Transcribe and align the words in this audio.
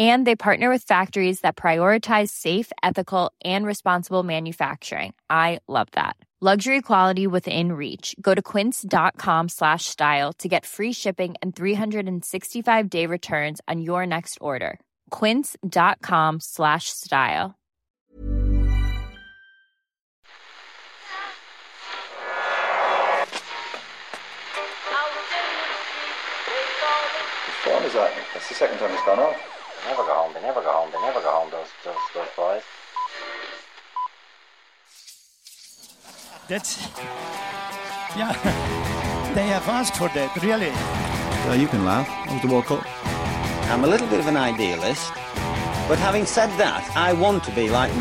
And 0.00 0.26
they 0.26 0.34
partner 0.34 0.70
with 0.70 0.84
factories 0.84 1.40
that 1.40 1.56
prioritize 1.56 2.30
safe, 2.30 2.72
ethical, 2.82 3.32
and 3.44 3.66
responsible 3.66 4.22
manufacturing. 4.22 5.12
I 5.28 5.58
love 5.68 5.88
that. 5.92 6.16
Luxury 6.42 6.80
quality 6.80 7.26
within 7.26 7.72
reach. 7.72 8.16
Go 8.18 8.34
to 8.34 8.40
quince.com 8.40 9.50
slash 9.50 9.84
style 9.84 10.32
to 10.38 10.48
get 10.48 10.64
free 10.64 10.94
shipping 10.94 11.34
and 11.42 11.54
365 11.54 12.88
day 12.88 13.04
returns 13.04 13.60
on 13.68 13.82
your 13.82 14.06
next 14.06 14.38
order. 14.40 14.80
Quince.com 15.10 16.38
slash 16.40 16.88
style. 16.88 17.58
Whose 27.44 27.54
phone 27.64 27.82
is 27.82 27.92
that? 27.92 28.12
That's 28.32 28.48
the 28.48 28.54
second 28.54 28.78
time 28.78 28.92
it's 28.92 29.04
gone 29.04 29.18
off. 29.18 29.49
They 29.82 29.90
never 29.90 30.02
go 30.02 30.14
home. 30.14 30.32
They 30.34 30.42
never 30.42 30.60
go 30.60 30.72
home. 30.72 30.90
They 30.92 31.00
never 31.00 31.20
go 31.20 31.30
home. 31.30 31.50
Those 31.50 31.68
those 31.84 31.96
those 32.14 32.28
boys. 32.36 32.62
That's 36.48 36.88
yeah. 38.16 38.76
They 39.34 39.46
have 39.46 39.68
asked 39.68 39.94
for 39.94 40.08
that, 40.08 40.34
really. 40.42 40.66
Yeah, 40.66 41.54
you 41.54 41.68
can 41.68 41.84
laugh. 41.84 42.08
That 42.08 42.32
was 42.32 42.42
the 42.42 42.48
World 42.48 42.64
Cup. 42.64 42.84
I'm 43.70 43.84
a 43.84 43.86
little 43.86 44.08
bit 44.08 44.18
of 44.18 44.26
an 44.26 44.36
idealist, 44.36 45.12
but 45.86 45.98
having 45.98 46.26
said 46.26 46.50
that, 46.58 46.82
I 46.96 47.12
want 47.12 47.44
to 47.44 47.52
be 47.52 47.70
like 47.70 47.94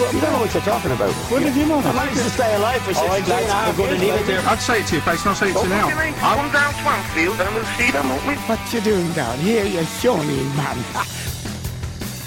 me. 0.00 0.16
You 0.16 0.20
don't 0.20 0.32
know 0.32 0.40
what 0.40 0.52
you're 0.54 0.62
talking 0.62 0.92
about. 0.92 1.12
Where 1.28 1.40
did 1.40 1.54
you 1.54 1.66
know 1.66 1.78
I 1.78 1.82
that? 1.82 1.94
managed 1.94 2.22
to 2.24 2.30
stay 2.30 2.54
alive 2.56 2.80
for 2.82 2.94
16 2.94 3.08
lads, 3.10 3.30
hours. 3.30 3.68
I'm 3.68 3.76
gonna 3.76 3.98
leave 4.00 4.14
it 4.14 4.26
there. 4.26 4.40
I'd 4.48 4.60
say 4.60 4.80
it 4.80 4.86
to 4.88 4.94
your 4.96 5.04
face, 5.04 5.24
not 5.24 5.36
say 5.36 5.50
it 5.50 5.56
to 5.56 5.62
you 5.62 5.68
now. 5.68 5.88
Come 5.90 6.52
down 6.52 6.72
Swanfield 6.80 7.38
and 7.40 7.54
we'll 7.54 7.64
see 7.76 7.90
them, 7.90 8.08
won't 8.08 8.26
we? 8.26 8.34
What 8.48 8.60
you 8.72 8.80
doing 8.80 9.12
down 9.12 9.38
here, 9.38 9.64
you 9.64 9.84
shawny 9.84 10.42
man? 10.56 10.78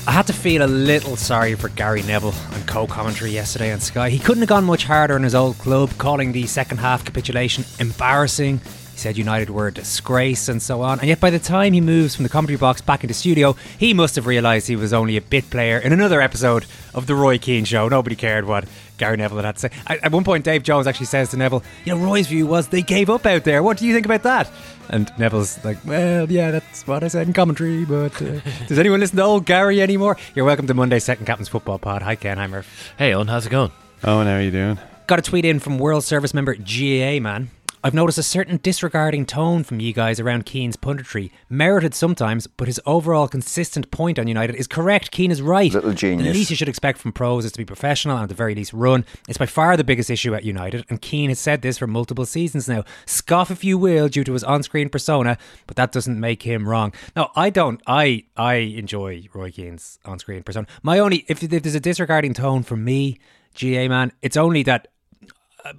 I 0.06 0.12
had 0.12 0.28
to 0.28 0.34
feel 0.34 0.64
a 0.64 0.68
little 0.68 1.16
sorry 1.16 1.56
for 1.56 1.70
Gary 1.70 2.04
Neville 2.04 2.34
on 2.52 2.64
co-commentary 2.66 3.32
yesterday 3.32 3.72
on 3.72 3.80
Sky. 3.80 4.10
He 4.10 4.20
couldn't 4.20 4.42
have 4.42 4.50
gone 4.50 4.66
much 4.66 4.84
harder 4.84 5.16
on 5.16 5.24
his 5.24 5.34
old 5.34 5.58
club, 5.60 5.92
calling 5.98 6.34
the 6.34 6.46
second 6.46 6.80
half 6.80 7.06
capitulation 7.06 7.64
embarrassing. 7.80 8.60
He 8.94 9.00
said 9.00 9.18
United 9.18 9.50
were 9.50 9.68
a 9.68 9.74
disgrace 9.74 10.48
and 10.48 10.62
so 10.62 10.82
on. 10.82 11.00
And 11.00 11.10
yet 11.10 11.20
by 11.20 11.32
the 11.32 11.40
time 11.40 11.74
he 11.74 11.82
moves 11.82 12.16
from 12.16 12.24
the 12.24 12.30
commentary 12.30 12.58
box 12.58 12.80
back 12.80 13.04
into 13.04 13.16
studio, 13.16 13.56
he 13.78 13.94
must 13.94 14.16
have 14.16 14.28
realised 14.28 14.68
he 14.68 14.76
was 14.76 14.94
only 14.94 15.18
a 15.18 15.22
bit 15.22 15.50
player 15.50 15.80
in 15.80 15.92
another 15.92 16.22
episode 16.22 16.66
of 16.94 17.08
the 17.08 17.16
Roy 17.16 17.40
Keane 17.40 17.66
show. 17.66 17.90
Nobody 17.90 18.16
cared 18.16 18.46
what 18.46 18.66
Gary 19.00 19.18
Neville 19.18 19.42
had 19.42 19.56
to 19.56 19.62
say. 19.62 19.70
At 19.88 20.04
at 20.04 20.12
one 20.12 20.24
point, 20.24 20.46
Dave 20.46 20.62
Jones 20.62 20.86
actually 20.86 21.08
says 21.08 21.32
to 21.32 21.38
Neville, 21.38 21.64
you 21.86 21.96
know, 21.96 22.06
Roy's 22.06 22.28
view 22.28 22.46
was 22.46 22.68
they 22.68 22.84
gave 22.84 23.10
up 23.10 23.26
out 23.26 23.44
there. 23.44 23.64
What 23.64 23.78
do 23.78 23.88
you 23.88 23.94
think 23.94 24.06
about 24.06 24.24
that? 24.24 24.52
And 24.90 25.12
Neville's 25.18 25.64
like, 25.66 25.84
well, 25.86 26.32
yeah, 26.32 26.52
that's 26.52 26.86
what 26.86 27.04
I 27.04 27.08
said 27.08 27.26
in 27.26 27.34
commentary, 27.34 27.86
but 27.86 28.22
uh, 28.22 28.42
does 28.68 28.78
anyone 28.78 29.00
listen 29.00 29.18
to 29.18 29.24
old 29.24 29.46
Gary 29.46 29.82
anymore? 29.82 30.18
You're 30.36 30.46
welcome 30.46 30.68
to 30.68 30.74
Monday's 30.76 31.04
Second 31.04 31.26
Captain's 31.26 31.50
Football 31.50 31.80
Pod. 31.80 32.04
Hi, 32.04 32.16
Ken. 32.16 32.38
Hi, 32.38 32.46
Murph. 32.46 32.94
Hey, 32.98 33.14
Owen, 33.14 33.28
how's 33.28 33.48
it 33.48 33.50
going? 33.50 33.72
Owen, 34.04 34.28
how 34.28 34.36
are 34.36 34.42
you 34.42 34.52
doing? 34.52 34.78
Got 35.08 35.20
a 35.20 35.22
tweet 35.24 35.46
in 35.46 35.60
from 35.60 35.80
World 35.80 36.04
Service 36.04 36.34
member 36.34 36.54
GAA, 36.54 37.20
man. 37.20 37.50
I've 37.86 37.94
noticed 37.94 38.18
a 38.18 38.24
certain 38.24 38.62
disregarding 38.64 39.26
tone 39.26 39.66
from 39.66 39.82
you 39.82 39.92
guys 39.92 40.18
around 40.18 40.46
Keane's 40.46 40.78
punditry. 40.78 41.32
Merited 41.50 41.94
sometimes, 41.94 42.48
but 42.48 42.68
his 42.68 42.80
overall 42.86 43.28
consistent 43.28 43.92
point 43.92 44.18
on 44.18 44.26
United 44.26 44.56
is 44.56 44.68
correct. 44.68 45.12
Keane 45.12 45.32
is 45.32 45.42
right. 45.42 45.74
Little 45.74 45.90
The 45.90 45.96
genius. 45.98 46.34
least 46.34 46.50
you 46.50 46.56
should 46.56 46.70
expect 46.70 46.98
from 46.98 47.12
pros 47.12 47.44
is 47.44 47.52
to 47.52 47.58
be 47.58 47.66
professional 47.66 48.16
and 48.16 48.24
at 48.24 48.30
the 48.30 48.36
very 48.36 48.56
least 48.56 48.72
run. 48.72 49.04
It's 49.28 49.38
by 49.38 49.48
far 49.48 49.76
the 49.76 49.84
biggest 49.84 50.10
issue 50.10 50.34
at 50.34 50.46
United, 50.46 50.86
and 50.90 51.02
Keane 51.02 51.28
has 51.28 51.42
said 51.42 51.62
this 51.62 51.78
for 51.78 51.86
multiple 51.86 52.26
seasons 52.26 52.70
now. 52.70 52.86
Scoff 53.06 53.52
if 53.52 53.66
you 53.66 53.78
will 53.78 54.08
due 54.08 54.24
to 54.24 54.32
his 54.32 54.46
on-screen 54.46 54.88
persona, 54.88 55.38
but 55.68 55.76
that 55.76 55.92
doesn't 55.92 56.18
make 56.18 56.44
him 56.44 56.70
wrong. 56.70 56.94
Now, 57.18 57.32
I 57.36 57.50
don't. 57.50 57.82
I 57.86 58.24
I 58.38 58.54
enjoy 58.56 59.28
Roy 59.34 59.52
Keane's 59.52 60.00
on-screen 60.06 60.44
persona. 60.44 60.68
My 60.84 61.00
only 61.00 61.26
if, 61.28 61.44
if 61.44 61.64
there's 61.64 61.76
a 61.76 61.82
disregarding 61.82 62.34
tone 62.34 62.64
from 62.64 62.86
me, 62.86 63.20
GA 63.56 63.90
man, 63.90 64.14
it's 64.22 64.38
only 64.38 64.64
that 64.64 64.88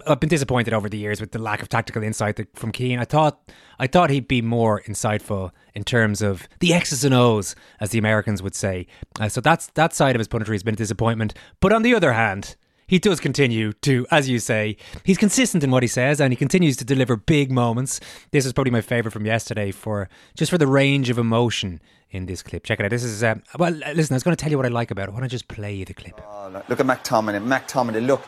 I've 0.06 0.20
been 0.20 0.28
disappointed 0.28 0.72
over 0.72 0.88
the 0.88 0.96
years 0.96 1.20
with 1.20 1.32
the 1.32 1.38
lack 1.38 1.60
of 1.60 1.68
tactical 1.68 2.02
insight 2.02 2.40
from 2.54 2.72
Keane. 2.72 2.98
I 2.98 3.04
thought 3.04 3.50
I 3.78 3.86
thought 3.86 4.10
he'd 4.10 4.28
be 4.28 4.40
more 4.40 4.80
insightful 4.82 5.50
in 5.74 5.84
terms 5.84 6.22
of 6.22 6.48
the 6.60 6.72
X's 6.72 7.04
and 7.04 7.14
O's, 7.14 7.54
as 7.80 7.90
the 7.90 7.98
Americans 7.98 8.42
would 8.42 8.54
say. 8.54 8.86
Uh, 9.20 9.28
so 9.28 9.40
that's 9.40 9.66
that 9.68 9.92
side 9.92 10.14
of 10.16 10.20
his 10.20 10.28
punditry 10.28 10.52
has 10.52 10.62
been 10.62 10.74
a 10.74 10.76
disappointment. 10.76 11.34
But 11.60 11.72
on 11.72 11.82
the 11.82 11.94
other 11.94 12.12
hand, 12.12 12.56
he 12.86 12.98
does 12.98 13.20
continue 13.20 13.72
to, 13.72 14.06
as 14.10 14.28
you 14.28 14.38
say, 14.38 14.76
he's 15.04 15.18
consistent 15.18 15.64
in 15.64 15.70
what 15.70 15.82
he 15.82 15.86
says, 15.86 16.20
and 16.20 16.32
he 16.32 16.36
continues 16.36 16.76
to 16.78 16.84
deliver 16.84 17.16
big 17.16 17.50
moments. 17.50 18.00
This 18.30 18.46
is 18.46 18.52
probably 18.52 18.70
my 18.70 18.82
favorite 18.82 19.12
from 19.12 19.26
yesterday 19.26 19.70
for 19.70 20.08
just 20.36 20.50
for 20.50 20.58
the 20.58 20.66
range 20.66 21.10
of 21.10 21.18
emotion 21.18 21.80
in 22.10 22.26
this 22.26 22.42
clip. 22.42 22.64
Check 22.64 22.80
it 22.80 22.84
out. 22.84 22.90
This 22.90 23.04
is 23.04 23.24
um, 23.24 23.42
well. 23.58 23.72
Listen, 23.72 24.14
I 24.14 24.16
was 24.16 24.22
going 24.22 24.36
to 24.36 24.42
tell 24.42 24.50
you 24.50 24.56
what 24.56 24.66
I 24.66 24.70
like 24.70 24.90
about 24.90 25.08
it. 25.08 25.12
Why 25.12 25.18
don't 25.18 25.24
I 25.24 25.28
just 25.28 25.48
play 25.48 25.74
you 25.74 25.84
the 25.84 25.94
clip? 25.94 26.20
Oh, 26.26 26.62
look, 26.68 26.80
at 26.80 26.86
McTominay. 26.86 27.44
McTominay, 27.44 28.06
look. 28.06 28.22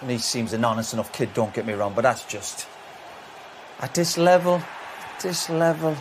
And 0.00 0.10
he 0.10 0.18
seems 0.18 0.52
an 0.52 0.64
honest 0.64 0.94
enough 0.94 1.12
kid, 1.12 1.34
don't 1.34 1.52
get 1.52 1.66
me 1.66 1.74
wrong, 1.74 1.92
but 1.94 2.02
that's 2.02 2.24
just. 2.24 2.66
At 3.80 3.94
this 3.94 4.16
level, 4.16 4.62
this 5.22 5.50
level. 5.50 5.94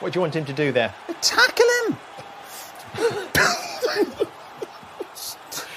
What 0.00 0.12
do 0.12 0.18
you 0.18 0.20
want 0.22 0.34
him 0.36 0.44
to 0.44 0.52
do 0.52 0.72
there? 0.72 0.94
Tackle 1.20 1.66
him! 1.86 1.96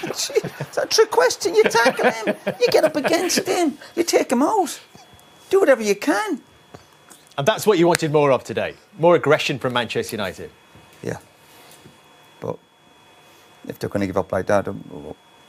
It's 0.03 0.77
a 0.77 0.85
trick 0.87 1.11
question. 1.11 1.55
You 1.55 1.63
tackle 1.63 2.11
him, 2.11 2.35
you 2.59 2.67
get 2.69 2.83
up 2.83 2.95
against 2.95 3.47
him, 3.47 3.77
you 3.95 4.03
take 4.03 4.31
him 4.31 4.41
out. 4.41 4.79
Do 5.49 5.59
whatever 5.59 5.81
you 5.81 5.95
can. 5.95 6.41
And 7.37 7.47
that's 7.47 7.65
what 7.65 7.77
you 7.77 7.87
wanted 7.87 8.11
more 8.11 8.31
of 8.31 8.43
today. 8.43 8.75
More 8.99 9.15
aggression 9.15 9.59
from 9.59 9.73
Manchester 9.73 10.15
United. 10.15 10.51
Yeah. 11.01 11.17
But 12.39 12.57
if 13.67 13.79
they're 13.79 13.89
going 13.89 14.01
to 14.01 14.07
give 14.07 14.17
up 14.17 14.31
like 14.31 14.47
that, 14.47 14.67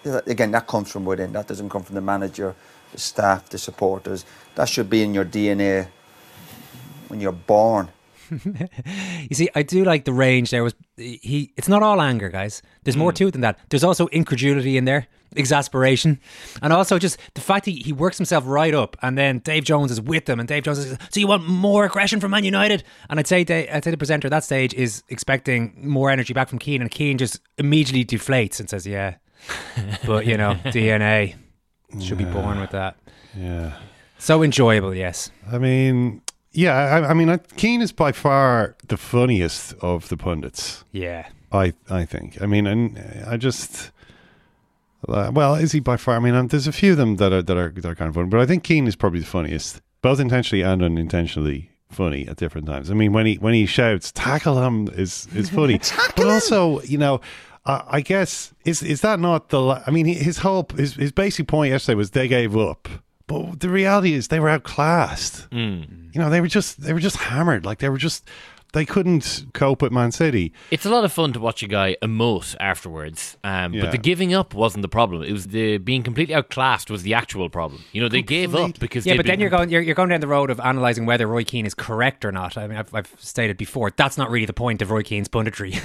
again, 0.05 0.51
that 0.53 0.67
comes 0.67 0.91
from 0.91 1.05
within. 1.05 1.33
That 1.33 1.47
doesn't 1.49 1.69
come 1.69 1.83
from 1.83 1.95
the 1.95 2.01
manager, 2.01 2.55
the 2.93 2.99
staff, 2.99 3.49
the 3.49 3.59
supporters. 3.59 4.25
That 4.55 4.69
should 4.69 4.91
be 4.91 5.03
in 5.03 5.15
your 5.15 5.25
DNA 5.25 5.89
when 7.09 7.21
you're 7.21 7.33
born. 7.33 7.89
You 9.29 9.37
see, 9.37 9.49
I 9.55 9.63
do 9.63 9.85
like 9.85 10.05
the 10.05 10.13
range 10.13 10.51
there 10.51 10.65
was 10.65 10.75
he 10.97 11.53
it's 11.57 11.69
not 11.69 11.83
all 11.83 12.01
anger, 12.01 12.29
guys. 12.29 12.63
There's 12.83 12.97
more 12.97 13.11
hmm. 13.13 13.17
to 13.17 13.27
it 13.29 13.31
than 13.33 13.41
that. 13.43 13.59
There's 13.69 13.85
also 13.85 14.07
incredulity 14.09 14.77
in 14.77 14.85
there, 14.85 15.07
exasperation, 15.37 16.19
and 16.61 16.73
also 16.73 16.99
just 16.99 17.19
the 17.35 17.41
fact 17.41 17.67
that 17.67 17.73
he 17.73 17.93
works 17.93 18.19
himself 18.19 18.45
right 18.47 18.75
up 18.75 18.97
and 19.03 19.17
then 19.17 19.39
Dave 19.39 19.65
Jones 19.65 19.91
is 19.91 20.01
with 20.01 20.25
them 20.25 20.41
and 20.41 20.49
Dave 20.49 20.65
Jones 20.65 20.79
is 20.79 20.99
so 21.11 21.21
you 21.21 21.27
want 21.27 21.47
more 21.47 21.85
aggression 21.85 22.21
from 22.21 22.33
Man 22.33 22.45
United? 22.45 22.85
And 23.09 23.19
I'd 23.21 23.27
say 23.27 23.45
Dave, 23.45 23.69
I'd 23.73 23.85
say 23.85 23.91
the 23.91 23.97
presenter 23.97 24.27
at 24.27 24.31
that 24.31 24.45
stage 24.45 24.75
is 24.75 25.03
expecting 25.09 25.75
more 25.77 26.11
energy 26.11 26.33
back 26.33 26.49
from 26.49 26.59
Keane 26.59 26.83
and 26.83 26.91
Keane 26.91 27.19
just 27.19 27.41
immediately 27.59 28.05
deflates 28.05 28.61
and 28.61 28.69
says, 28.69 28.87
Yeah. 28.87 29.17
but 30.07 30.27
you 30.27 30.37
know, 30.37 30.55
DNA 30.65 31.35
should 32.01 32.19
be 32.19 32.25
born 32.25 32.61
with 32.61 32.71
that. 32.71 32.97
Yeah. 33.37 33.77
So 34.19 34.43
enjoyable, 34.43 34.95
yes. 34.95 35.31
I 35.51 35.59
mean, 35.59 36.23
yeah, 36.53 36.75
I, 36.75 37.11
I 37.11 37.15
mean, 37.15 37.29
I, 37.29 37.39
Keane 37.57 37.83
is 37.83 37.93
by 37.93 38.13
far 38.13 38.77
the 38.87 38.97
funniest 38.97 39.75
of 39.81 40.09
the 40.09 40.17
pundits. 40.17 40.85
Yeah. 40.93 41.29
I 41.51 41.75
I 41.91 42.05
think. 42.05 42.41
I 42.41 42.47
mean, 42.47 42.67
and 42.67 42.99
I 43.27 43.37
just. 43.37 43.91
Uh, 45.09 45.33
well, 45.35 45.57
is 45.57 45.73
he 45.73 45.81
by 45.81 45.97
far? 45.97 46.17
I 46.17 46.21
mean, 46.21 46.35
um, 46.35 46.47
there's 46.49 46.69
a 46.69 46.73
few 46.73 46.93
of 46.93 46.97
them 46.97 47.17
that 47.17 47.33
are 47.33 47.43
that 47.43 47.57
are 47.57 47.71
that 47.71 47.85
are 47.85 47.95
kind 47.95 48.09
of 48.09 48.15
funny, 48.15 48.29
but 48.29 48.41
I 48.41 48.47
think 48.47 48.63
Keane 48.63 48.87
is 48.87 48.97
probably 48.97 49.21
the 49.21 49.27
funniest, 49.27 49.81
both 50.01 50.21
intentionally 50.21 50.63
and 50.63 50.83
unintentionally 50.83 51.71
funny 51.91 52.27
at 52.29 52.37
different 52.37 52.67
times. 52.67 52.91
I 52.91 52.95
mean, 52.95 53.13
when 53.13 53.27
he 53.27 53.35
when 53.37 53.53
he 53.55 53.67
shouts 53.67 54.13
"tackle 54.13 54.63
him" 54.63 54.89
is 54.95 55.27
is 55.35 55.51
funny, 55.59 55.81
but 56.17 56.27
also 56.27 56.81
you 56.83 56.99
know. 56.99 57.21
I, 57.65 57.85
I 57.89 58.01
guess 58.01 58.53
is 58.65 58.83
is 58.83 59.01
that 59.03 59.21
not 59.21 59.51
the? 59.51 59.83
I 59.87 59.91
mean, 59.91 60.07
his 60.07 60.39
whole 60.39 60.67
his 60.77 60.95
his 60.95 61.13
basic 61.13 61.47
point 61.47 61.71
yesterday 61.71 61.97
was 61.97 62.11
they 62.11 62.29
gave 62.29 62.57
up, 62.57 62.89
but 63.27 63.61
the 63.61 63.69
reality 63.69 64.15
is 64.15 64.29
they 64.29 64.41
were 64.41 64.49
outclassed. 64.49 65.49
Hmm. 65.53 65.83
You 66.13 66.21
know, 66.21 66.31
they 66.31 66.41
were 66.41 66.49
just 66.49 66.81
they 66.81 66.93
were 66.93 67.01
just 67.01 67.17
hammered. 67.17 67.65
Like 67.65 67.79
they 67.79 67.89
were 67.89 67.99
just 67.99 68.29
they 68.73 68.85
couldn't 68.85 69.47
cope 69.53 69.83
with 69.83 69.93
Man 69.93 70.13
City. 70.13 70.53
It's 70.71 70.87
a 70.87 70.91
lot 70.91 71.05
of 71.05 71.13
fun 71.13 71.33
to 71.35 71.41
watch 71.41 71.63
a 71.63 71.69
guy 71.69 71.97
emote 72.03 72.57
afterwards, 72.61 73.37
um, 73.45 73.75
Yeah. 73.75 73.83
but 73.83 73.93
the 73.93 73.99
giving 73.99 74.33
up 74.35 74.55
wasn't 74.55 74.83
the 74.83 74.89
problem. 74.89 75.23
It 75.23 75.33
was 75.33 75.49
the 75.49 75.79
being 75.79 76.03
completely 76.03 76.35
outclassed 76.35 76.91
was 76.91 77.03
the 77.03 77.15
actual 77.15 77.49
problem. 77.51 77.83
You 77.93 78.03
know, 78.03 78.09
they 78.09 78.23
gave 78.23 78.55
up 78.55 78.79
because 78.79 79.05
Yeah, 79.07 79.13
they'd 79.13 79.19
but 79.19 79.27
then 79.27 79.41
you're 79.41 79.51
going 79.51 79.69
you're, 79.71 79.83
you're 79.83 79.95
going 79.95 80.09
down 80.09 80.21
the 80.21 80.27
road 80.27 80.51
of 80.51 80.59
analysing 80.63 81.07
whether 81.07 81.27
Roy 81.27 81.45
Keane 81.45 81.67
is 81.67 81.75
correct 81.75 82.25
or 82.25 82.33
not. 82.33 82.57
I 82.57 82.67
mean, 82.67 82.79
I've, 82.79 82.95
I've 82.95 83.15
stated 83.19 83.57
before 83.57 83.91
that's 83.95 84.17
not 84.19 84.31
really 84.31 84.47
the 84.47 84.53
point 84.53 84.83
of 84.83 84.91
Roy 84.91 85.03
Keane's 85.03 85.29
punditry, 85.29 85.77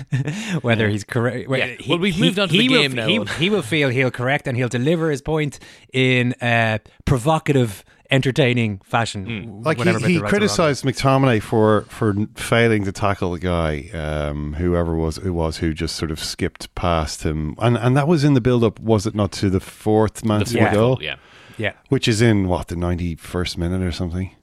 whether 0.63 0.87
he's 0.89 1.03
correct. 1.03 1.49
Yeah. 1.49 1.75
Well, 1.87 1.99
we've 1.99 2.19
moved 2.19 2.39
on 2.39 2.47
to 2.47 2.53
the 2.53 2.61
he 2.61 2.69
will, 2.69 2.81
game 2.81 2.93
now. 2.93 3.07
He, 3.07 3.23
he 3.37 3.49
will 3.49 3.61
feel 3.61 3.89
he'll 3.89 4.11
correct 4.11 4.47
and 4.47 4.57
he'll 4.57 4.69
deliver 4.69 5.11
his 5.11 5.21
point 5.21 5.59
in 5.91 6.33
uh, 6.41 6.79
provocative, 7.05 7.83
entertaining 8.09 8.79
fashion. 8.83 9.25
Hmm. 9.25 9.61
Like 9.63 9.77
whatever 9.77 9.99
he, 9.99 10.13
he 10.13 10.19
right 10.19 10.29
criticized 10.29 10.83
McTominay 10.83 11.41
for 11.41 11.81
for 11.83 12.13
failing 12.35 12.85
to 12.85 12.91
tackle 12.91 13.31
the 13.31 13.39
guy, 13.39 13.89
um, 13.93 14.53
whoever 14.53 14.95
was 14.95 15.17
it 15.17 15.31
was 15.31 15.57
who 15.57 15.73
just 15.73 15.95
sort 15.95 16.11
of 16.11 16.19
skipped 16.19 16.73
past 16.75 17.23
him, 17.23 17.55
and 17.59 17.77
and 17.77 17.95
that 17.97 18.07
was 18.07 18.23
in 18.23 18.33
the 18.33 18.41
build 18.41 18.63
up, 18.63 18.79
was 18.79 19.05
it 19.05 19.15
not 19.15 19.31
to 19.33 19.49
the 19.49 19.59
fourth 19.59 20.23
Man 20.23 20.45
City 20.45 20.59
fourth 20.59 20.73
goal? 20.73 20.95
goal, 20.95 21.03
yeah. 21.03 21.15
Yeah. 21.57 21.73
which 21.89 22.07
is 22.07 22.21
in 22.21 22.47
what 22.47 22.67
the 22.67 22.75
ninety 22.75 23.15
first 23.15 23.57
minute 23.57 23.81
or 23.81 23.91
something. 23.91 24.35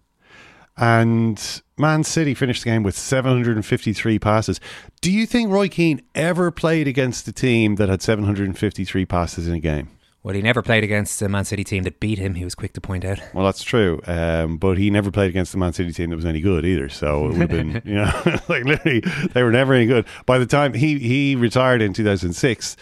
And 0.76 1.62
Man 1.78 2.02
City 2.02 2.34
finished 2.34 2.64
the 2.64 2.70
game 2.70 2.82
with 2.82 2.96
753 2.96 4.18
passes. 4.18 4.58
Do 5.00 5.12
you 5.12 5.24
think 5.24 5.50
Roy 5.50 5.68
Keane 5.68 6.02
ever 6.16 6.50
played 6.50 6.88
against 6.88 7.28
a 7.28 7.32
team 7.32 7.76
that 7.76 7.88
had 7.88 8.02
753 8.02 9.06
passes 9.06 9.46
in 9.46 9.54
a 9.54 9.60
game? 9.60 9.90
Well, 10.24 10.34
he 10.34 10.40
never 10.40 10.62
played 10.62 10.82
against 10.82 11.20
the 11.20 11.28
Man 11.28 11.44
City 11.44 11.64
team 11.64 11.82
that 11.82 12.00
beat 12.00 12.18
him. 12.18 12.34
He 12.34 12.44
was 12.44 12.54
quick 12.54 12.72
to 12.72 12.80
point 12.80 13.04
out. 13.04 13.20
Well, 13.34 13.44
that's 13.44 13.62
true. 13.62 14.00
Um, 14.06 14.56
but 14.56 14.78
he 14.78 14.88
never 14.88 15.10
played 15.10 15.28
against 15.28 15.52
the 15.52 15.58
Man 15.58 15.74
City 15.74 15.92
team 15.92 16.08
that 16.08 16.16
was 16.16 16.24
any 16.24 16.40
good 16.40 16.64
either. 16.64 16.88
So 16.88 17.26
it 17.26 17.32
would 17.32 17.40
have 17.42 17.50
been, 17.50 17.82
you 17.84 17.96
know, 17.96 18.10
like 18.48 18.64
literally, 18.64 19.00
they 19.34 19.42
were 19.42 19.52
never 19.52 19.74
any 19.74 19.84
good. 19.84 20.06
By 20.24 20.38
the 20.38 20.46
time 20.46 20.72
he, 20.72 20.98
he 20.98 21.36
retired 21.36 21.82
in 21.82 21.92
2006, 21.92 22.76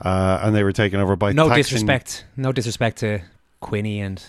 uh, 0.00 0.40
and 0.42 0.56
they 0.56 0.64
were 0.64 0.72
taken 0.72 0.98
over 0.98 1.16
by 1.16 1.32
No 1.32 1.48
taxing- 1.48 1.62
disrespect. 1.64 2.24
No 2.34 2.50
disrespect 2.50 2.96
to 2.98 3.20
Quinny 3.60 4.00
and 4.00 4.24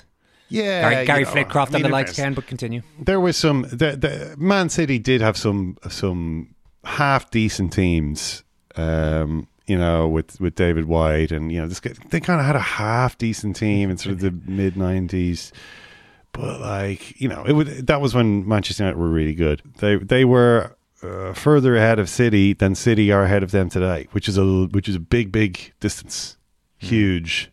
Yeah, 0.49 0.91
Gary, 0.91 1.05
Garry 1.05 1.23
Flitcroft 1.25 1.69
I 1.69 1.71
mean, 1.71 1.75
and 1.75 1.85
the 1.85 1.89
likes 1.89 2.17
can, 2.17 2.33
but 2.33 2.47
continue. 2.47 2.81
There 2.99 3.21
was 3.21 3.37
some. 3.37 3.61
The, 3.63 3.95
the 3.95 4.35
Man 4.37 4.67
City 4.67 4.99
did 4.99 5.21
have 5.21 5.37
some 5.37 5.77
some 5.89 6.53
half 6.83 7.31
decent 7.31 7.71
teams. 7.71 8.43
Um, 8.75 9.47
you 9.67 9.77
know, 9.77 10.07
with 10.07 10.39
with 10.39 10.55
David 10.55 10.85
White 10.85 11.31
and 11.31 11.51
you 11.51 11.59
know, 11.59 11.67
this 11.67 11.79
guy, 11.79 11.91
they 12.09 12.19
kind 12.19 12.39
of 12.39 12.45
had 12.45 12.55
a 12.55 12.59
half 12.59 13.17
decent 13.17 13.55
team 13.57 13.89
in 13.89 13.97
sort 13.97 14.13
of 14.13 14.21
the 14.21 14.31
mid 14.51 14.77
nineties. 14.77 15.51
But 16.31 16.61
like 16.61 17.19
you 17.19 17.27
know, 17.27 17.43
it 17.45 17.53
would 17.53 17.87
that 17.87 18.01
was 18.01 18.15
when 18.15 18.47
Manchester 18.47 18.83
United 18.83 18.97
were 18.97 19.09
really 19.09 19.35
good. 19.35 19.61
They 19.77 19.97
they 19.97 20.25
were. 20.25 20.73
Uh, 21.03 21.31
further 21.31 21.75
ahead 21.75 21.99
of 21.99 22.09
City 22.09 22.53
than 22.53 22.73
City 22.73 23.11
are 23.11 23.21
ahead 23.21 23.43
of 23.43 23.51
them 23.51 23.69
today, 23.69 24.07
which 24.13 24.27
is 24.27 24.35
a 24.35 24.65
which 24.71 24.89
is 24.89 24.95
a 24.95 24.99
big, 24.99 25.31
big 25.31 25.71
distance, 25.79 26.37
huge, 26.79 27.51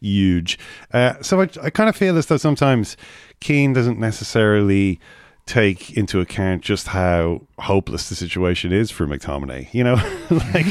huge. 0.00 0.58
Uh, 0.90 1.20
so 1.20 1.42
I, 1.42 1.50
I 1.62 1.68
kind 1.68 1.90
of 1.90 1.96
feel 1.96 2.16
as 2.16 2.24
though 2.24 2.38
sometimes 2.38 2.96
Keane 3.40 3.74
doesn't 3.74 3.98
necessarily 3.98 5.00
take 5.48 5.96
into 5.96 6.20
account 6.20 6.62
just 6.62 6.88
how 6.88 7.40
hopeless 7.58 8.08
the 8.08 8.14
situation 8.14 8.70
is 8.70 8.90
for 8.90 9.06
McTominay. 9.06 9.72
You 9.72 9.82
know, 9.82 9.94
like 10.30 10.66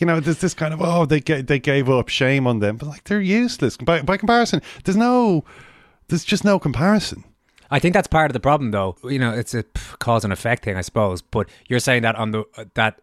you 0.00 0.06
know, 0.06 0.20
there's 0.20 0.38
this 0.38 0.54
kind 0.54 0.72
of 0.72 0.80
oh 0.82 1.06
they 1.06 1.20
ga- 1.20 1.42
they 1.42 1.58
gave 1.58 1.88
up, 1.88 2.08
shame 2.08 2.46
on 2.46 2.60
them, 2.60 2.76
but 2.76 2.86
like 2.86 3.04
they're 3.04 3.20
useless 3.20 3.76
by 3.76 4.02
by 4.02 4.16
comparison. 4.16 4.62
There's 4.84 4.96
no, 4.96 5.44
there's 6.08 6.24
just 6.24 6.44
no 6.44 6.58
comparison. 6.58 7.24
I 7.70 7.78
think 7.78 7.94
that's 7.94 8.08
part 8.08 8.30
of 8.30 8.32
the 8.32 8.40
problem, 8.40 8.70
though. 8.70 8.96
You 9.04 9.18
know, 9.18 9.32
it's 9.32 9.54
a 9.54 9.64
cause 9.98 10.24
and 10.24 10.32
effect 10.32 10.64
thing, 10.64 10.76
I 10.76 10.82
suppose. 10.82 11.20
But 11.20 11.48
you're 11.68 11.80
saying 11.80 12.02
that 12.02 12.16
on 12.16 12.30
the 12.30 12.44
that 12.74 13.00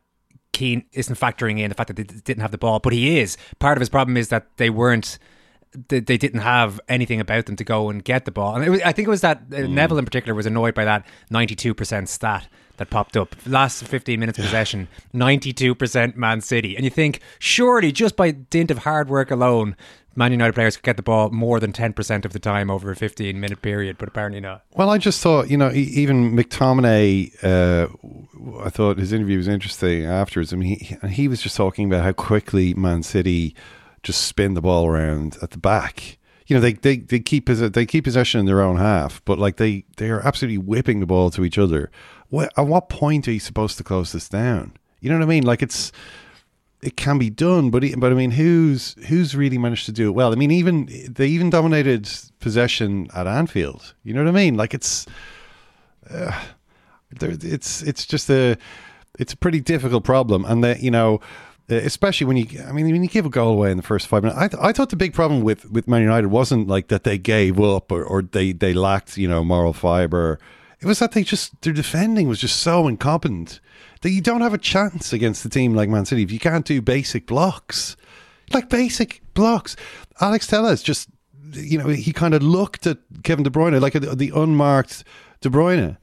Keane 0.53 0.85
isn't 0.93 1.19
factoring 1.19 1.59
in 1.59 1.69
the 1.69 1.75
fact 1.75 1.87
that 1.87 1.97
they 1.97 2.03
didn't 2.03 2.41
have 2.41 2.51
the 2.51 2.57
ball, 2.57 2.79
but 2.79 2.93
he 2.93 3.19
is. 3.19 3.37
Part 3.59 3.77
of 3.77 3.81
his 3.81 3.89
problem 3.89 4.15
is 4.17 4.29
that 4.29 4.47
they 4.57 4.69
weren't. 4.69 5.19
They, 5.87 5.99
they 5.99 6.17
didn't 6.17 6.41
have 6.41 6.79
anything 6.87 7.19
about 7.19 7.45
them 7.45 7.55
to 7.55 7.63
go 7.63 7.89
and 7.89 8.03
get 8.03 8.25
the 8.25 8.31
ball, 8.31 8.55
and 8.55 8.63
it 8.63 8.69
was, 8.69 8.81
I 8.81 8.91
think 8.91 9.07
it 9.07 9.11
was 9.11 9.21
that 9.21 9.43
uh, 9.53 9.61
Neville 9.61 9.97
in 9.97 10.05
particular 10.05 10.33
was 10.33 10.45
annoyed 10.45 10.73
by 10.73 10.85
that 10.85 11.05
92% 11.31 12.07
stat 12.07 12.47
that 12.77 12.89
popped 12.89 13.15
up. 13.15 13.35
Last 13.45 13.83
15 13.85 14.19
minutes 14.19 14.37
of 14.37 14.45
possession, 14.45 14.87
92% 15.13 16.15
Man 16.15 16.41
City, 16.41 16.75
and 16.75 16.83
you 16.83 16.91
think 16.91 17.21
surely 17.39 17.91
just 17.91 18.15
by 18.15 18.31
dint 18.31 18.71
of 18.71 18.79
hard 18.79 19.09
work 19.09 19.31
alone, 19.31 19.75
Man 20.17 20.31
United 20.31 20.53
players 20.53 20.77
could 20.77 20.83
get 20.83 20.95
the 20.95 21.03
ball 21.03 21.29
more 21.29 21.59
than 21.59 21.73
10% 21.73 22.23
of 22.25 22.31
the 22.31 22.39
time 22.39 22.71
over 22.71 22.89
a 22.89 22.95
15 22.95 23.37
minute 23.37 23.61
period, 23.61 23.97
but 23.97 24.07
apparently 24.07 24.39
not. 24.39 24.63
Well, 24.71 24.89
I 24.89 24.97
just 24.97 25.21
thought, 25.21 25.49
you 25.49 25.57
know, 25.57 25.71
even 25.73 26.35
McTominay, 26.35 27.43
uh, 27.43 27.87
I 28.63 28.69
thought 28.69 28.97
his 28.97 29.11
interview 29.11 29.37
was 29.37 29.49
interesting 29.49 30.05
afterwards. 30.05 30.53
I 30.53 30.55
mean, 30.55 30.79
he, 30.79 30.97
he 31.09 31.27
was 31.27 31.41
just 31.41 31.57
talking 31.57 31.85
about 31.85 32.03
how 32.03 32.13
quickly 32.13 32.73
Man 32.73 33.03
City 33.03 33.55
just 34.05 34.25
spin 34.25 34.53
the 34.53 34.61
ball 34.61 34.85
around 34.87 35.37
at 35.41 35.51
the 35.51 35.57
back. 35.57 36.17
You 36.47 36.55
know, 36.55 36.61
they, 36.61 36.73
they, 36.73 36.97
they 36.97 37.19
keep 37.19 37.47
they 37.47 37.85
keep 37.85 38.03
possession 38.03 38.39
in 38.39 38.45
their 38.45 38.61
own 38.61 38.77
half, 38.77 39.23
but 39.25 39.39
like 39.39 39.57
they, 39.57 39.83
they 39.97 40.11
are 40.11 40.21
absolutely 40.25 40.59
whipping 40.59 40.99
the 40.99 41.07
ball 41.07 41.31
to 41.31 41.43
each 41.43 41.57
other. 41.57 41.89
What, 42.29 42.53
at 42.55 42.67
what 42.67 42.87
point 42.87 43.27
are 43.27 43.31
you 43.31 43.39
supposed 43.39 43.77
to 43.77 43.83
close 43.83 44.11
this 44.11 44.29
down? 44.29 44.73
You 45.01 45.09
know 45.09 45.17
what 45.17 45.23
I 45.23 45.27
mean? 45.27 45.43
Like 45.43 45.63
it's 45.63 45.91
it 46.81 46.95
can 46.95 47.17
be 47.17 47.31
done, 47.31 47.71
but 47.71 47.83
but 47.97 48.11
I 48.11 48.15
mean, 48.15 48.31
who's 48.31 48.93
who's 49.07 49.35
really 49.35 49.57
managed 49.57 49.87
to 49.87 49.91
do 49.91 50.07
it 50.07 50.11
well? 50.11 50.31
I 50.31 50.35
mean, 50.35 50.51
even 50.51 50.87
they 51.09 51.27
even 51.27 51.49
dominated 51.49 52.07
possession 52.39 53.07
at 53.15 53.25
Anfield. 53.25 53.95
You 54.03 54.13
know 54.13 54.23
what 54.23 54.29
I 54.29 54.33
mean? 54.33 54.55
Like 54.55 54.75
it's 54.75 55.07
uh, 56.11 56.43
it's 57.19 57.81
it's 57.81 58.05
just 58.05 58.29
a 58.29 58.55
it's 59.17 59.33
a 59.33 59.37
pretty 59.37 59.61
difficult 59.61 60.03
problem, 60.03 60.45
and 60.45 60.63
that 60.63 60.81
you 60.81 60.91
know. 60.91 61.21
Uh, 61.69 61.75
Especially 61.75 62.25
when 62.27 62.37
you, 62.37 62.45
I 62.67 62.71
mean, 62.71 62.85
when 62.91 63.01
you 63.03 63.09
give 63.09 63.25
a 63.25 63.29
goal 63.29 63.53
away 63.53 63.71
in 63.71 63.77
the 63.77 63.83
first 63.83 64.07
five 64.07 64.23
minutes, 64.23 64.39
I, 64.39 64.47
th- 64.47 64.61
I 64.61 64.71
thought 64.71 64.89
the 64.89 64.95
big 64.95 65.13
problem 65.13 65.41
with, 65.41 65.69
with 65.71 65.87
Man 65.87 66.01
United 66.01 66.27
wasn't 66.27 66.67
like 66.67 66.89
that 66.89 67.03
they 67.03 67.17
gave 67.17 67.59
up 67.59 67.91
or, 67.91 68.03
or 68.03 68.21
they, 68.21 68.51
they 68.51 68.73
lacked, 68.73 69.17
you 69.17 69.27
know, 69.27 69.43
moral 69.43 69.73
fiber. 69.73 70.39
It 70.79 70.85
was 70.85 70.99
that 70.99 71.13
they 71.13 71.23
just 71.23 71.59
their 71.61 71.73
defending 71.73 72.27
was 72.27 72.39
just 72.39 72.61
so 72.61 72.87
incompetent 72.87 73.59
that 74.01 74.11
you 74.11 74.21
don't 74.21 74.41
have 74.41 74.53
a 74.53 74.59
chance 74.59 75.13
against 75.13 75.43
a 75.45 75.49
team 75.49 75.73
like 75.73 75.89
Man 75.89 76.05
City 76.05 76.21
if 76.21 76.31
you 76.31 76.37
can't 76.37 76.65
do 76.65 76.81
basic 76.81 77.25
blocks, 77.25 77.97
like 78.53 78.69
basic 78.69 79.21
blocks. 79.33 79.75
Alex 80.21 80.45
Telles 80.45 80.83
just, 80.83 81.09
you 81.53 81.79
know, 81.79 81.87
he 81.87 82.13
kind 82.13 82.35
of 82.35 82.43
looked 82.43 82.85
at 82.85 82.99
Kevin 83.23 83.43
De 83.43 83.49
Bruyne 83.49 83.81
like 83.81 83.95
a, 83.95 83.99
the 83.99 84.31
unmarked 84.35 85.03
De 85.41 85.49
Bruyne. 85.49 85.97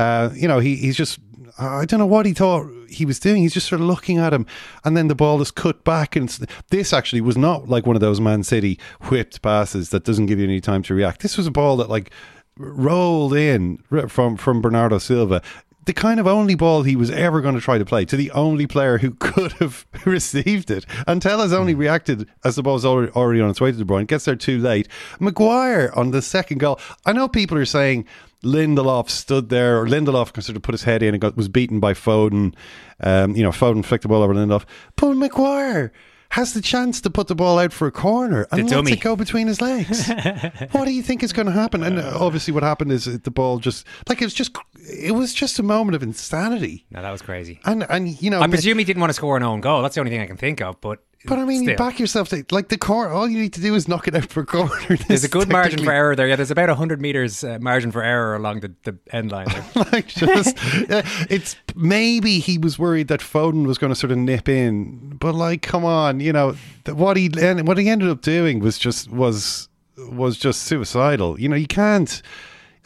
Uh, 0.00 0.30
you 0.34 0.48
know, 0.48 0.60
he, 0.60 0.76
he's 0.76 0.96
just, 0.96 1.18
I 1.58 1.84
don't 1.84 2.00
know 2.00 2.06
what 2.06 2.24
he 2.24 2.32
thought 2.32 2.66
he 2.88 3.04
was 3.04 3.20
doing. 3.20 3.42
He's 3.42 3.52
just 3.52 3.68
sort 3.68 3.80
of 3.82 3.86
looking 3.86 4.16
at 4.16 4.32
him, 4.32 4.46
and 4.82 4.96
then 4.96 5.08
the 5.08 5.14
ball 5.14 5.42
is 5.42 5.50
cut 5.50 5.84
back. 5.84 6.16
And 6.16 6.28
this 6.70 6.92
actually 6.92 7.20
was 7.20 7.36
not 7.36 7.68
like 7.68 7.86
one 7.86 7.96
of 7.96 8.00
those 8.00 8.20
Man 8.20 8.42
City 8.42 8.78
whipped 9.10 9.42
passes 9.42 9.90
that 9.90 10.04
doesn't 10.04 10.26
give 10.26 10.38
you 10.38 10.46
any 10.46 10.60
time 10.60 10.82
to 10.84 10.94
react. 10.94 11.20
This 11.20 11.36
was 11.36 11.46
a 11.46 11.50
ball 11.50 11.76
that 11.76 11.90
like 11.90 12.10
rolled 12.56 13.34
in 13.34 13.78
from 14.08 14.36
from 14.36 14.62
Bernardo 14.62 14.98
Silva. 14.98 15.42
The 15.90 15.94
kind 15.94 16.20
of 16.20 16.26
only 16.28 16.54
ball 16.54 16.84
he 16.84 16.94
was 16.94 17.10
ever 17.10 17.40
going 17.40 17.56
to 17.56 17.60
try 17.60 17.76
to 17.76 17.84
play 17.84 18.04
to 18.04 18.16
the 18.16 18.30
only 18.30 18.68
player 18.68 18.98
who 18.98 19.10
could 19.18 19.50
have 19.54 19.84
received 20.04 20.70
it. 20.70 20.86
And 21.04 21.20
Telles 21.20 21.52
only 21.52 21.74
reacted 21.74 22.28
as 22.44 22.54
the 22.54 22.62
ball 22.62 22.74
was 22.74 22.84
already, 22.84 23.10
already 23.10 23.40
on 23.40 23.50
its 23.50 23.60
way 23.60 23.72
to 23.72 23.76
De 23.76 23.84
Bruyne. 23.84 24.06
Gets 24.06 24.24
there 24.24 24.36
too 24.36 24.60
late. 24.60 24.86
Maguire 25.18 25.90
on 25.96 26.12
the 26.12 26.22
second 26.22 26.58
goal. 26.58 26.78
I 27.06 27.12
know 27.12 27.26
people 27.26 27.58
are 27.58 27.64
saying 27.64 28.04
Lindelof 28.44 29.10
stood 29.10 29.48
there, 29.48 29.80
or 29.80 29.86
Lindelof 29.88 30.40
sort 30.40 30.54
of 30.54 30.62
put 30.62 30.74
his 30.74 30.84
head 30.84 31.02
in 31.02 31.12
and 31.12 31.20
got 31.20 31.36
was 31.36 31.48
beaten 31.48 31.80
by 31.80 31.92
Foden. 31.92 32.54
Um, 33.00 33.34
you 33.34 33.42
know, 33.42 33.50
Foden 33.50 33.84
flicked 33.84 34.02
the 34.02 34.08
ball 34.08 34.22
over 34.22 34.32
Lindelof. 34.32 34.66
But 34.94 35.14
Maguire 35.16 35.90
has 36.30 36.54
the 36.54 36.60
chance 36.60 37.00
to 37.00 37.10
put 37.10 37.26
the 37.26 37.34
ball 37.34 37.58
out 37.58 37.72
for 37.72 37.86
a 37.86 37.92
corner 37.92 38.46
and 38.52 38.62
lets 38.62 38.72
dummy. 38.72 38.92
it 38.92 39.00
go 39.00 39.16
between 39.16 39.48
his 39.48 39.60
legs. 39.60 40.08
what 40.72 40.84
do 40.84 40.92
you 40.92 41.02
think 41.02 41.22
is 41.22 41.32
going 41.32 41.46
to 41.46 41.52
happen? 41.52 41.82
And 41.82 41.98
uh, 41.98 42.18
obviously, 42.18 42.52
what 42.52 42.62
happened 42.62 42.92
is 42.92 43.04
the 43.04 43.30
ball 43.30 43.58
just 43.58 43.86
like 44.08 44.22
it 44.22 44.24
was 44.24 44.34
just 44.34 44.56
it 44.76 45.14
was 45.14 45.34
just 45.34 45.58
a 45.58 45.62
moment 45.62 45.96
of 45.96 46.02
insanity. 46.02 46.86
No, 46.90 47.02
that 47.02 47.10
was 47.10 47.22
crazy. 47.22 47.60
And 47.64 47.84
and 47.88 48.20
you 48.22 48.30
know, 48.30 48.40
I 48.40 48.46
presume 48.46 48.78
he 48.78 48.84
didn't 48.84 49.00
want 49.00 49.10
to 49.10 49.14
score 49.14 49.36
an 49.36 49.42
own 49.42 49.60
goal. 49.60 49.82
That's 49.82 49.96
the 49.96 50.00
only 50.00 50.10
thing 50.10 50.20
I 50.20 50.26
can 50.26 50.36
think 50.36 50.60
of. 50.60 50.80
But 50.80 51.02
but 51.26 51.38
I 51.38 51.44
mean, 51.44 51.64
you 51.64 51.76
back 51.76 52.00
yourself 52.00 52.30
to 52.30 52.44
like 52.50 52.68
the 52.68 52.78
corner. 52.78 53.12
All 53.12 53.28
you 53.28 53.38
need 53.38 53.52
to 53.52 53.60
do 53.60 53.74
is 53.74 53.86
knock 53.86 54.08
it 54.08 54.14
out 54.14 54.30
for 54.30 54.40
a 54.40 54.46
corner. 54.46 54.96
There's 55.08 55.22
a 55.24 55.28
good 55.28 55.50
margin 55.50 55.84
for 55.84 55.92
error 55.92 56.16
there. 56.16 56.26
Yeah, 56.26 56.36
there's 56.36 56.50
about 56.50 56.68
100 56.68 57.00
metres 57.00 57.44
uh, 57.44 57.58
margin 57.60 57.92
for 57.92 58.02
error 58.02 58.34
along 58.34 58.60
the, 58.60 58.74
the 58.84 58.98
end 59.12 59.30
line 59.30 59.46
like 59.92 60.06
just 60.06 60.56
uh, 60.90 61.02
it's 61.28 61.56
maybe 61.74 62.38
he 62.38 62.56
was 62.56 62.78
worried 62.78 63.08
that 63.08 63.20
Foden 63.20 63.66
was 63.66 63.76
going 63.76 63.92
to 63.92 63.98
sort 63.98 64.12
of 64.12 64.18
nip 64.18 64.48
in, 64.48 65.16
but 65.20 65.34
like, 65.34 65.60
come 65.60 65.84
on, 65.84 66.20
you 66.20 66.32
know 66.32 66.56
what 66.86 67.18
he 67.18 67.30
and 67.38 67.68
what 67.68 67.76
he 67.76 67.88
ended 67.88 68.08
up 68.08 68.22
doing 68.22 68.60
was 68.60 68.78
just 68.78 69.10
was 69.10 69.68
was 69.98 70.38
just 70.38 70.62
suicidal. 70.62 71.38
You 71.38 71.50
know, 71.50 71.56
you 71.56 71.66
can't. 71.66 72.22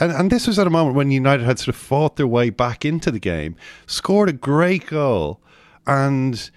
And, 0.01 0.11
and 0.11 0.33
this 0.33 0.49
was 0.49 0.59
at 0.59 0.67
a 0.67 0.71
moment 0.71 0.97
when 0.97 1.13
United 1.13 1.45
had 1.45 1.61
sort 1.61 1.69
of 1.69 1.77
fought 1.77 2.17
their 2.17 2.27
way 2.27 2.51
back 2.51 2.85
into 2.85 3.13
the 3.13 3.21
game, 3.21 3.55
scored 3.87 4.29
a 4.29 4.33
great 4.33 4.87
goal, 4.87 5.41
and 5.87 6.51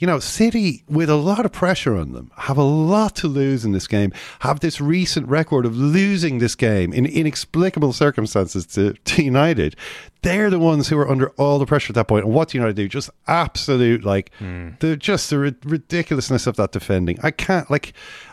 you 0.00 0.06
know, 0.06 0.18
City 0.18 0.82
with 0.88 1.10
a 1.10 1.14
lot 1.14 1.44
of 1.44 1.52
pressure 1.52 1.94
on 1.94 2.12
them 2.12 2.30
have 2.38 2.56
a 2.56 2.62
lot 2.62 3.14
to 3.16 3.28
lose 3.28 3.66
in 3.66 3.72
this 3.72 3.86
game. 3.86 4.12
Have 4.40 4.60
this 4.60 4.80
recent 4.80 5.28
record 5.28 5.66
of 5.66 5.76
losing 5.76 6.38
this 6.38 6.54
game 6.54 6.94
in 6.94 7.04
inexplicable 7.04 7.92
circumstances 7.92 8.64
to, 8.68 8.94
to 8.94 9.22
United. 9.22 9.76
They're 10.22 10.48
the 10.48 10.58
ones 10.58 10.88
who 10.88 10.98
are 10.98 11.08
under 11.08 11.28
all 11.32 11.58
the 11.58 11.66
pressure 11.66 11.90
at 11.90 11.96
that 11.96 12.08
point. 12.08 12.24
And 12.24 12.34
what 12.34 12.48
do 12.48 12.56
United 12.56 12.76
do? 12.76 12.88
Just 12.88 13.10
absolute 13.28 14.02
like 14.02 14.32
hmm. 14.38 14.70
the 14.80 14.96
just 14.96 15.28
the 15.28 15.38
ri- 15.38 15.56
ridiculousness 15.64 16.46
of 16.46 16.56
that 16.56 16.72
defending. 16.72 17.18
I 17.22 17.30
can't 17.30 17.70
like, 17.70 17.92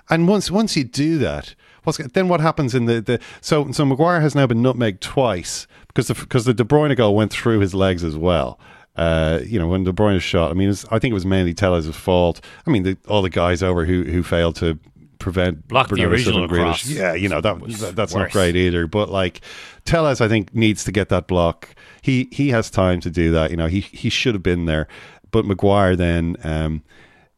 and 0.10 0.26
once 0.28 0.50
once 0.50 0.78
you 0.78 0.86
do 0.86 1.18
that. 1.18 1.54
What's, 1.84 1.98
then 1.98 2.28
what 2.28 2.42
happens 2.42 2.76
in 2.76 2.86
the, 2.86 3.00
the 3.02 3.20
so 3.42 3.72
so 3.72 3.86
Maguire 3.86 4.22
has 4.22 4.36
now 4.36 4.48
been 4.48 4.62
nutmegged 4.62 5.02
twice 5.02 5.68
because 5.88 6.08
the 6.08 6.14
because 6.14 6.46
the 6.46 6.54
De 6.54 6.64
Bruyne 6.64 6.96
goal 6.96 7.14
went 7.14 7.32
through 7.32 7.60
his 7.60 7.74
legs 7.74 8.06
as 8.06 8.16
well. 8.16 8.58
Uh, 8.98 9.40
you 9.46 9.60
know 9.60 9.68
when 9.68 9.84
De 9.84 9.94
Bruyne 9.94 10.20
shot, 10.20 10.50
I 10.52 10.56
mean, 10.56 10.70
was, 10.70 10.86
I 10.86 10.98
think 11.00 11.12
it 11.12 11.14
was 11.14 11.26
mainly 11.26 11.54
Telles' 11.54 11.96
fault. 11.96 12.42
I 12.66 12.72
mean, 12.72 12.84
the, 12.84 12.98
all 13.08 13.22
the 13.22 13.30
guys 13.30 13.62
over 13.62 13.86
who 13.86 14.04
who 14.04 14.24
failed 14.24 14.56
to 14.58 14.80
prevent 15.20 15.68
Block 15.68 15.90
the 15.90 15.96
Bernardo 15.96 16.14
original 16.14 16.48
cross 16.48 16.86
Yeah, 16.86 17.14
you 17.14 17.30
know 17.30 17.42
that, 17.42 17.60
that 17.60 17.96
that's 17.96 18.16
not 18.16 18.32
great 18.32 18.56
either. 18.56 18.88
But 18.88 19.10
like 19.10 19.42
Telles, 19.86 20.20
I 20.20 20.28
think 20.28 20.54
needs 20.54 20.84
to 20.86 20.92
get 20.92 21.10
that 21.10 21.28
block. 21.28 21.76
He 22.02 22.28
he 22.32 22.50
has 22.50 22.70
time 22.70 23.00
to 23.02 23.12
do 23.12 23.32
that. 23.32 23.52
You 23.52 23.58
know, 23.58 23.68
he 23.68 23.82
he 23.82 24.10
should 24.10 24.34
have 24.34 24.44
been 24.44 24.66
there. 24.66 24.88
But 25.32 25.46
Maguire 25.46 25.96
then. 25.96 26.36
Um, 26.44 26.84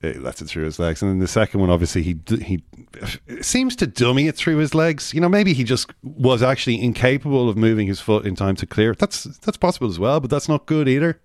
it 0.01 0.21
lets 0.21 0.41
it 0.41 0.45
through 0.45 0.63
his 0.63 0.79
legs, 0.79 1.01
and 1.01 1.11
then 1.11 1.19
the 1.19 1.27
second 1.27 1.59
one, 1.59 1.69
obviously, 1.69 2.01
he 2.01 2.17
he 2.41 2.63
seems 3.41 3.75
to 3.75 3.85
dummy 3.85 4.27
it 4.27 4.35
through 4.35 4.55
his 4.55 4.73
legs. 4.73 5.13
You 5.13 5.19
know, 5.19 5.27
maybe 5.27 5.53
he 5.53 5.65
just 5.65 5.91
was 6.01 6.41
actually 6.41 6.81
incapable 6.81 7.49
of 7.49 7.57
moving 7.57 7.87
his 7.87 7.99
foot 7.99 8.25
in 8.25 8.33
time 8.33 8.55
to 8.57 8.65
clear. 8.65 8.95
That's 8.95 9.25
that's 9.25 9.57
possible 9.57 9.89
as 9.89 9.99
well, 9.99 10.21
but 10.21 10.29
that's 10.29 10.47
not 10.47 10.67
good 10.67 10.87
either. 10.87 11.19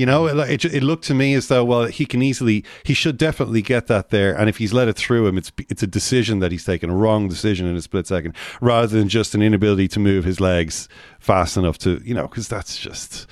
You 0.00 0.06
know, 0.06 0.24
it, 0.28 0.64
it, 0.64 0.82
looked 0.82 1.04
to 1.08 1.14
me 1.14 1.34
as 1.34 1.48
though 1.48 1.62
well 1.62 1.84
he 1.84 2.06
can 2.06 2.22
easily 2.22 2.64
he 2.84 2.94
should 2.94 3.18
definitely 3.18 3.60
get 3.60 3.86
that 3.88 4.08
there, 4.08 4.34
and 4.34 4.48
if 4.48 4.56
he's 4.56 4.72
let 4.72 4.88
it 4.88 4.96
through 4.96 5.26
him, 5.26 5.36
it's 5.36 5.52
it's 5.68 5.82
a 5.82 5.86
decision 5.86 6.38
that 6.38 6.50
he's 6.50 6.64
taken 6.64 6.88
a 6.88 6.94
wrong 6.94 7.28
decision 7.28 7.66
in 7.66 7.76
a 7.76 7.82
split 7.82 8.06
second, 8.06 8.34
rather 8.62 8.86
than 8.86 9.10
just 9.10 9.34
an 9.34 9.42
inability 9.42 9.88
to 9.88 10.00
move 10.00 10.24
his 10.24 10.40
legs 10.40 10.88
fast 11.18 11.58
enough 11.58 11.76
to 11.80 12.00
you 12.02 12.14
know 12.14 12.26
because 12.26 12.48
that's 12.48 12.78
just. 12.78 13.26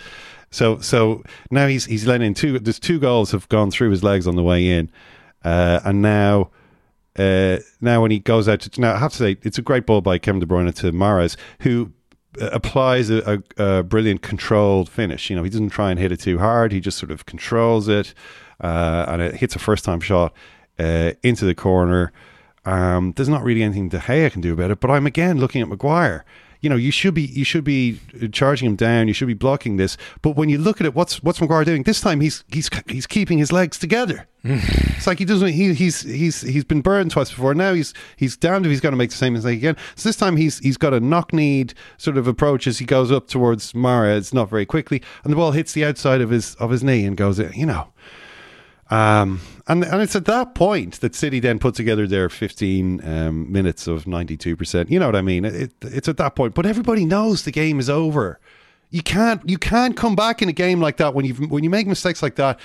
So 0.50 0.78
so 0.80 1.22
now 1.50 1.68
he's 1.68 1.86
he's 1.86 2.06
let 2.06 2.20
in 2.20 2.34
two. 2.34 2.58
There's 2.58 2.78
two 2.78 3.00
goals 3.00 3.30
have 3.30 3.48
gone 3.48 3.70
through 3.70 3.88
his 3.88 4.04
legs 4.04 4.26
on 4.26 4.36
the 4.36 4.42
way 4.42 4.68
in, 4.68 4.90
uh, 5.46 5.80
and 5.86 6.02
now 6.02 6.50
uh, 7.18 7.60
now 7.80 8.02
when 8.02 8.10
he 8.10 8.18
goes 8.18 8.46
out 8.46 8.60
to 8.60 8.78
now 8.78 8.94
I 8.94 8.98
have 8.98 9.12
to 9.12 9.16
say 9.16 9.38
it's 9.40 9.56
a 9.56 9.62
great 9.62 9.86
ball 9.86 10.02
by 10.02 10.18
Kevin 10.18 10.38
De 10.38 10.44
Bruyne 10.44 10.74
to 10.74 10.92
Mahrez 10.92 11.34
who 11.60 11.94
applies 12.40 13.10
a, 13.10 13.42
a, 13.58 13.64
a 13.78 13.82
brilliant 13.82 14.22
controlled 14.22 14.88
finish. 14.88 15.30
You 15.30 15.36
know 15.36 15.42
he 15.42 15.50
doesn't 15.50 15.70
try 15.70 15.90
and 15.90 15.98
hit 15.98 16.12
it 16.12 16.20
too 16.20 16.38
hard. 16.38 16.72
He 16.72 16.80
just 16.80 16.98
sort 16.98 17.10
of 17.10 17.26
controls 17.26 17.88
it, 17.88 18.14
uh, 18.60 19.06
and 19.08 19.22
it 19.22 19.36
hits 19.36 19.56
a 19.56 19.58
first 19.58 19.84
time 19.84 20.00
shot 20.00 20.32
uh, 20.78 21.12
into 21.22 21.44
the 21.44 21.54
corner. 21.54 22.12
Um, 22.64 23.12
there's 23.16 23.28
not 23.28 23.42
really 23.44 23.62
anything 23.62 23.88
De 23.88 23.98
Gea 23.98 24.30
can 24.30 24.40
do 24.40 24.52
about 24.52 24.70
it. 24.70 24.80
But 24.80 24.90
I'm 24.90 25.06
again 25.06 25.38
looking 25.38 25.62
at 25.62 25.68
Maguire. 25.68 26.24
You 26.60 26.68
know, 26.68 26.76
you 26.76 26.90
should 26.90 27.14
be 27.14 27.22
you 27.22 27.44
should 27.44 27.64
be 27.64 28.00
charging 28.32 28.68
him 28.68 28.76
down. 28.76 29.06
You 29.06 29.14
should 29.14 29.28
be 29.28 29.34
blocking 29.34 29.76
this. 29.76 29.96
But 30.22 30.30
when 30.30 30.48
you 30.48 30.58
look 30.58 30.80
at 30.80 30.86
it, 30.86 30.94
what's 30.94 31.22
what's 31.22 31.40
Maguire 31.40 31.64
doing 31.64 31.84
this 31.84 32.00
time? 32.00 32.20
He's 32.20 32.44
he's 32.48 32.68
he's 32.88 33.06
keeping 33.06 33.38
his 33.38 33.52
legs 33.52 33.78
together. 33.78 34.26
it's 34.44 35.06
like 35.06 35.18
he 35.18 35.24
doesn't. 35.24 35.48
He, 35.48 35.74
he's 35.74 36.00
he's 36.00 36.40
he's 36.40 36.64
been 36.64 36.80
burned 36.80 37.10
twice 37.10 37.30
before. 37.30 37.54
Now 37.54 37.74
he's 37.74 37.94
he's 38.16 38.36
damned 38.36 38.66
if 38.66 38.70
he's 38.70 38.80
going 38.80 38.92
to 38.92 38.96
make 38.96 39.10
the 39.10 39.16
same 39.16 39.34
mistake 39.34 39.58
again. 39.58 39.76
So 39.94 40.08
this 40.08 40.16
time 40.16 40.36
he's 40.36 40.58
he's 40.58 40.76
got 40.76 40.94
a 40.94 41.00
knock 41.00 41.32
kneed 41.32 41.74
sort 41.96 42.16
of 42.16 42.26
approach 42.26 42.66
as 42.66 42.78
he 42.78 42.84
goes 42.84 43.12
up 43.12 43.28
towards 43.28 43.72
Mahrez. 43.72 44.18
It's 44.18 44.34
not 44.34 44.48
very 44.48 44.66
quickly, 44.66 45.02
and 45.24 45.32
the 45.32 45.36
ball 45.36 45.52
hits 45.52 45.72
the 45.72 45.84
outside 45.84 46.20
of 46.20 46.30
his 46.30 46.54
of 46.56 46.70
his 46.70 46.82
knee 46.82 47.04
and 47.04 47.16
goes. 47.16 47.38
in. 47.38 47.52
You 47.52 47.66
know, 47.66 47.88
um, 48.90 49.40
and 49.68 49.84
and 49.84 50.02
it's 50.02 50.16
at 50.16 50.24
that 50.24 50.54
point 50.54 51.00
that 51.00 51.14
City 51.14 51.40
then 51.40 51.58
put 51.58 51.74
together 51.74 52.06
their 52.06 52.28
15 52.28 53.06
um, 53.06 53.52
minutes 53.52 53.86
of 53.86 54.04
92%. 54.04 54.90
You 54.90 54.98
know 54.98 55.06
what 55.06 55.16
I 55.16 55.22
mean? 55.22 55.44
It, 55.44 55.72
it's 55.82 56.08
at 56.08 56.16
that 56.16 56.34
point, 56.34 56.54
but 56.54 56.66
everybody 56.66 57.04
knows 57.04 57.44
the 57.44 57.52
game 57.52 57.78
is 57.78 57.90
over. 57.90 58.40
You 58.90 59.02
can't 59.02 59.46
you 59.48 59.58
can't 59.58 59.96
come 59.96 60.16
back 60.16 60.40
in 60.40 60.48
a 60.48 60.52
game 60.52 60.80
like 60.80 60.96
that 60.96 61.14
when 61.14 61.26
you 61.26 61.34
when 61.34 61.62
you 61.62 61.70
make 61.70 61.86
mistakes 61.86 62.22
like 62.22 62.36
that 62.36 62.58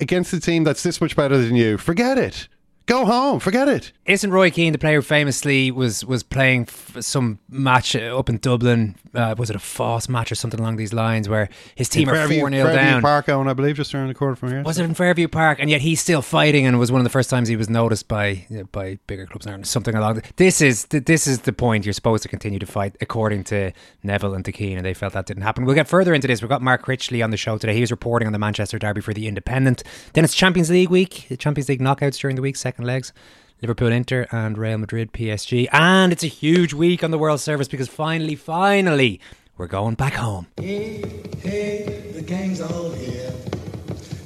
against 0.00 0.32
a 0.32 0.40
team 0.40 0.64
that's 0.64 0.82
this 0.82 1.00
much 1.00 1.14
better 1.14 1.38
than 1.38 1.54
you. 1.54 1.78
Forget 1.78 2.18
it. 2.18 2.48
Go 2.88 3.04
home. 3.04 3.38
Forget 3.38 3.68
it. 3.68 3.92
Isn't 4.06 4.30
Roy 4.30 4.50
Keane 4.50 4.72
the 4.72 4.78
player 4.78 4.96
who 4.96 5.02
famously 5.02 5.70
was 5.70 6.02
was 6.06 6.22
playing 6.22 6.62
f- 6.62 6.96
some 7.00 7.38
match 7.50 7.94
uh, 7.94 8.18
up 8.18 8.30
in 8.30 8.38
Dublin? 8.38 8.96
Uh, 9.14 9.34
was 9.36 9.50
it 9.50 9.56
a 9.56 9.58
Foss 9.58 10.08
match 10.08 10.32
or 10.32 10.34
something 10.34 10.58
along 10.58 10.76
these 10.76 10.94
lines 10.94 11.28
where 11.28 11.50
his 11.74 11.90
team 11.90 12.08
In 12.08 12.14
are 12.14 12.26
four 12.26 12.50
0 12.50 12.50
Fairview 12.50 12.72
down? 12.74 13.02
Park, 13.02 13.28
Owen, 13.28 13.46
I 13.46 13.52
believe, 13.52 13.76
just 13.76 13.94
around 13.94 14.08
the 14.08 14.14
corner 14.14 14.36
from 14.36 14.50
here. 14.50 14.62
Was 14.62 14.78
it 14.78 14.84
in 14.84 14.94
Fairview 14.94 15.28
Park? 15.28 15.58
And 15.60 15.68
yet 15.68 15.82
he's 15.82 16.00
still 16.00 16.22
fighting, 16.22 16.64
and 16.64 16.74
it 16.76 16.78
was 16.78 16.90
one 16.90 17.00
of 17.00 17.04
the 17.04 17.10
first 17.10 17.28
times 17.28 17.48
he 17.48 17.56
was 17.56 17.68
noticed 17.68 18.08
by 18.08 18.46
by 18.72 18.98
bigger 19.06 19.26
clubs 19.26 19.46
Ireland. 19.46 19.66
Something 19.66 19.94
along 19.94 20.14
the, 20.14 20.22
this 20.36 20.62
is 20.62 20.84
th- 20.84 21.04
this 21.04 21.26
is 21.26 21.40
the 21.40 21.52
point. 21.52 21.84
You're 21.84 21.92
supposed 21.92 22.22
to 22.22 22.30
continue 22.30 22.58
to 22.58 22.66
fight, 22.66 22.96
according 23.02 23.44
to 23.44 23.72
Neville 24.02 24.32
and 24.32 24.46
to 24.46 24.52
Keane, 24.52 24.78
and 24.78 24.86
they 24.86 24.94
felt 24.94 25.12
that 25.12 25.26
didn't 25.26 25.42
happen. 25.42 25.66
We'll 25.66 25.74
get 25.74 25.88
further 25.88 26.14
into 26.14 26.26
this. 26.26 26.40
We've 26.40 26.48
got 26.48 26.62
Mark 26.62 26.86
Critchley 26.86 27.22
on 27.22 27.30
the 27.30 27.36
show 27.36 27.58
today. 27.58 27.74
He 27.74 27.82
was 27.82 27.90
reporting 27.90 28.26
on 28.26 28.32
the 28.32 28.38
Manchester 28.38 28.78
Derby 28.78 29.02
for 29.02 29.12
the 29.12 29.28
Independent. 29.28 29.82
Then 30.14 30.24
it's 30.24 30.34
Champions 30.34 30.70
League 30.70 30.88
week. 30.88 31.26
The 31.28 31.36
Champions 31.36 31.68
League 31.68 31.80
knockouts 31.82 32.18
during 32.18 32.36
the 32.36 32.42
week, 32.42 32.56
second 32.56 32.77
legs. 32.84 33.12
Liverpool, 33.60 33.90
Inter, 33.90 34.26
and 34.30 34.56
Real 34.56 34.78
Madrid, 34.78 35.12
PSG. 35.12 35.68
And 35.72 36.12
it's 36.12 36.22
a 36.22 36.28
huge 36.28 36.72
week 36.74 37.02
on 37.02 37.10
the 37.10 37.18
World 37.18 37.40
Service 37.40 37.66
because 37.66 37.88
finally, 37.88 38.36
finally, 38.36 39.20
we're 39.56 39.66
going 39.66 39.94
back 39.94 40.14
home. 40.14 40.46
Hey, 40.56 41.02
hey, 41.42 42.12
the 42.14 42.22
gang's 42.22 42.60
all 42.60 42.90
here. 42.90 43.32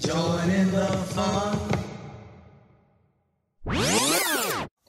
Join 0.01 0.51
in 0.51 0.71
the 0.71 0.87
fun. 0.87 1.59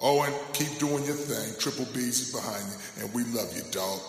Owen, 0.01 0.33
keep 0.51 0.77
doing 0.79 1.05
your 1.05 1.15
thing. 1.15 1.53
Triple 1.59 1.85
B's 1.93 2.19
is 2.19 2.33
behind 2.33 2.65
you, 2.65 3.05
and 3.05 3.13
we 3.13 3.23
love 3.31 3.55
you, 3.55 3.63
dog. 3.71 4.01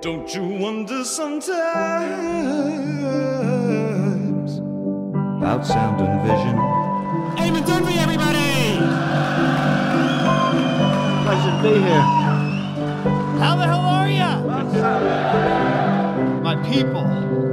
Don't 0.00 0.32
you 0.32 0.44
wonder 0.44 1.02
sometimes 1.02 1.50
About 5.38 5.66
sound 5.66 6.00
and 6.00 6.22
vision. 6.22 6.79
Eamon 7.40 7.64
Dunphy, 7.64 7.96
everybody! 7.96 8.78
Pleasure 11.24 11.52
to 11.56 11.62
be 11.62 11.72
here. 11.80 12.04
How 13.40 13.52
the 13.56 13.64
hell 13.64 13.80
are 13.80 14.08
ya? 14.08 14.32
My 16.42 16.56
people. 16.70 17.04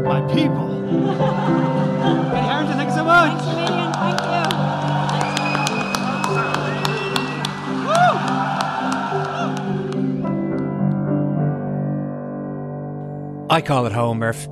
My 0.03 0.21
people. 0.33 0.67
Hey, 2.31 2.41
Harrington, 2.41 2.77
thank 2.77 2.89
you 2.89 2.95
so 2.95 3.03
much. 3.03 3.41
Thank 3.43 4.21
you. 4.21 4.37
I 13.49 13.61
call 13.61 13.85
it 13.85 13.93
home, 13.93 14.19
Murph. 14.19 14.47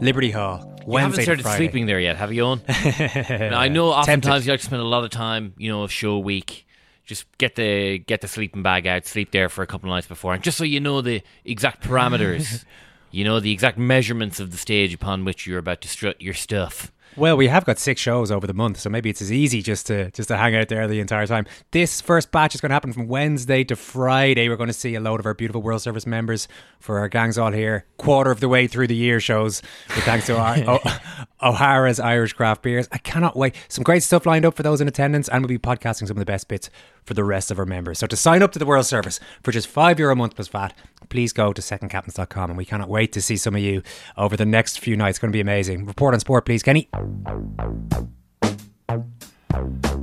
Liberty 0.00 0.30
Hall. 0.30 0.75
You 0.86 0.96
haven't 0.98 1.22
started 1.22 1.42
Friday. 1.42 1.58
sleeping 1.58 1.86
there 1.86 2.00
yet, 2.00 2.16
have 2.16 2.32
you, 2.32 2.42
Owen? 2.42 2.62
now, 2.68 3.58
I 3.58 3.68
know 3.68 3.92
Tempted. 3.92 4.28
oftentimes 4.28 4.46
you 4.46 4.52
like 4.52 4.60
to 4.60 4.66
spend 4.66 4.82
a 4.82 4.86
lot 4.86 5.04
of 5.04 5.10
time, 5.10 5.54
you 5.56 5.70
know, 5.70 5.86
show 5.86 6.18
week. 6.18 6.66
Just 7.04 7.24
get 7.38 7.54
the 7.54 7.98
get 7.98 8.20
the 8.20 8.28
sleeping 8.28 8.62
bag 8.62 8.86
out, 8.86 9.06
sleep 9.06 9.30
there 9.30 9.48
for 9.48 9.62
a 9.62 9.66
couple 9.66 9.88
of 9.88 9.94
nights 9.94 10.08
before, 10.08 10.34
and 10.34 10.42
just 10.42 10.58
so 10.58 10.64
you 10.64 10.80
know 10.80 11.00
the 11.00 11.22
exact 11.44 11.82
parameters, 11.84 12.64
you 13.12 13.24
know 13.24 13.38
the 13.38 13.52
exact 13.52 13.78
measurements 13.78 14.40
of 14.40 14.50
the 14.50 14.56
stage 14.56 14.92
upon 14.92 15.24
which 15.24 15.46
you're 15.46 15.58
about 15.58 15.80
to 15.82 15.88
strut 15.88 16.20
your 16.20 16.34
stuff. 16.34 16.90
Well, 17.16 17.38
we 17.38 17.48
have 17.48 17.64
got 17.64 17.78
six 17.78 17.98
shows 17.98 18.30
over 18.30 18.46
the 18.46 18.52
month, 18.52 18.78
so 18.78 18.90
maybe 18.90 19.08
it's 19.08 19.22
as 19.22 19.32
easy 19.32 19.62
just 19.62 19.86
to 19.86 20.10
just 20.10 20.28
to 20.28 20.36
hang 20.36 20.54
out 20.54 20.68
there 20.68 20.86
the 20.86 21.00
entire 21.00 21.26
time. 21.26 21.46
This 21.70 22.02
first 22.02 22.30
batch 22.30 22.54
is 22.54 22.60
going 22.60 22.68
to 22.68 22.74
happen 22.74 22.92
from 22.92 23.08
Wednesday 23.08 23.64
to 23.64 23.74
Friday. 23.74 24.50
We're 24.50 24.56
going 24.56 24.66
to 24.66 24.74
see 24.74 24.94
a 24.94 25.00
load 25.00 25.18
of 25.18 25.24
our 25.24 25.32
beautiful 25.32 25.62
World 25.62 25.80
Service 25.80 26.06
members 26.06 26.46
for 26.78 26.98
our 26.98 27.08
gangs 27.08 27.38
all 27.38 27.52
here, 27.52 27.86
quarter 27.96 28.30
of 28.30 28.40
the 28.40 28.50
way 28.50 28.66
through 28.66 28.88
the 28.88 28.94
year 28.96 29.18
shows, 29.18 29.62
with 29.94 30.04
thanks 30.04 30.26
to 30.26 30.36
our, 30.36 30.56
o- 30.66 30.98
O'Hara's 31.42 31.98
Irish 31.98 32.34
craft 32.34 32.60
beers. 32.60 32.86
I 32.92 32.98
cannot 32.98 33.34
wait. 33.34 33.54
Some 33.68 33.82
great 33.82 34.02
stuff 34.02 34.26
lined 34.26 34.44
up 34.44 34.54
for 34.54 34.62
those 34.62 34.82
in 34.82 34.88
attendance, 34.88 35.28
and 35.28 35.42
we'll 35.42 35.48
be 35.48 35.58
podcasting 35.58 36.08
some 36.08 36.16
of 36.16 36.20
the 36.20 36.26
best 36.26 36.48
bits 36.48 36.68
for 37.04 37.14
the 37.14 37.24
rest 37.24 37.50
of 37.50 37.58
our 37.58 37.64
members. 37.64 37.98
So 37.98 38.06
to 38.06 38.16
sign 38.16 38.42
up 38.42 38.52
to 38.52 38.58
the 38.58 38.66
World 38.66 38.84
Service 38.84 39.20
for 39.42 39.52
just 39.52 39.68
five 39.68 39.98
euro 39.98 40.12
a 40.12 40.16
month 40.16 40.34
plus 40.34 40.48
VAT, 40.48 40.74
please 41.08 41.32
go 41.32 41.52
to 41.52 41.62
secondcaptains.com, 41.62 42.50
and 42.50 42.56
we 42.56 42.64
cannot 42.64 42.88
wait 42.88 43.12
to 43.12 43.22
see 43.22 43.36
some 43.36 43.54
of 43.54 43.60
you 43.60 43.82
over 44.16 44.36
the 44.36 44.46
next 44.46 44.80
few 44.80 44.96
nights. 44.96 45.16
It's 45.16 45.18
going 45.18 45.32
to 45.32 45.36
be 45.36 45.40
amazing. 45.40 45.86
Report 45.86 46.14
on 46.14 46.20
sport, 46.20 46.44
please, 46.44 46.62
Kenny. 46.62 46.88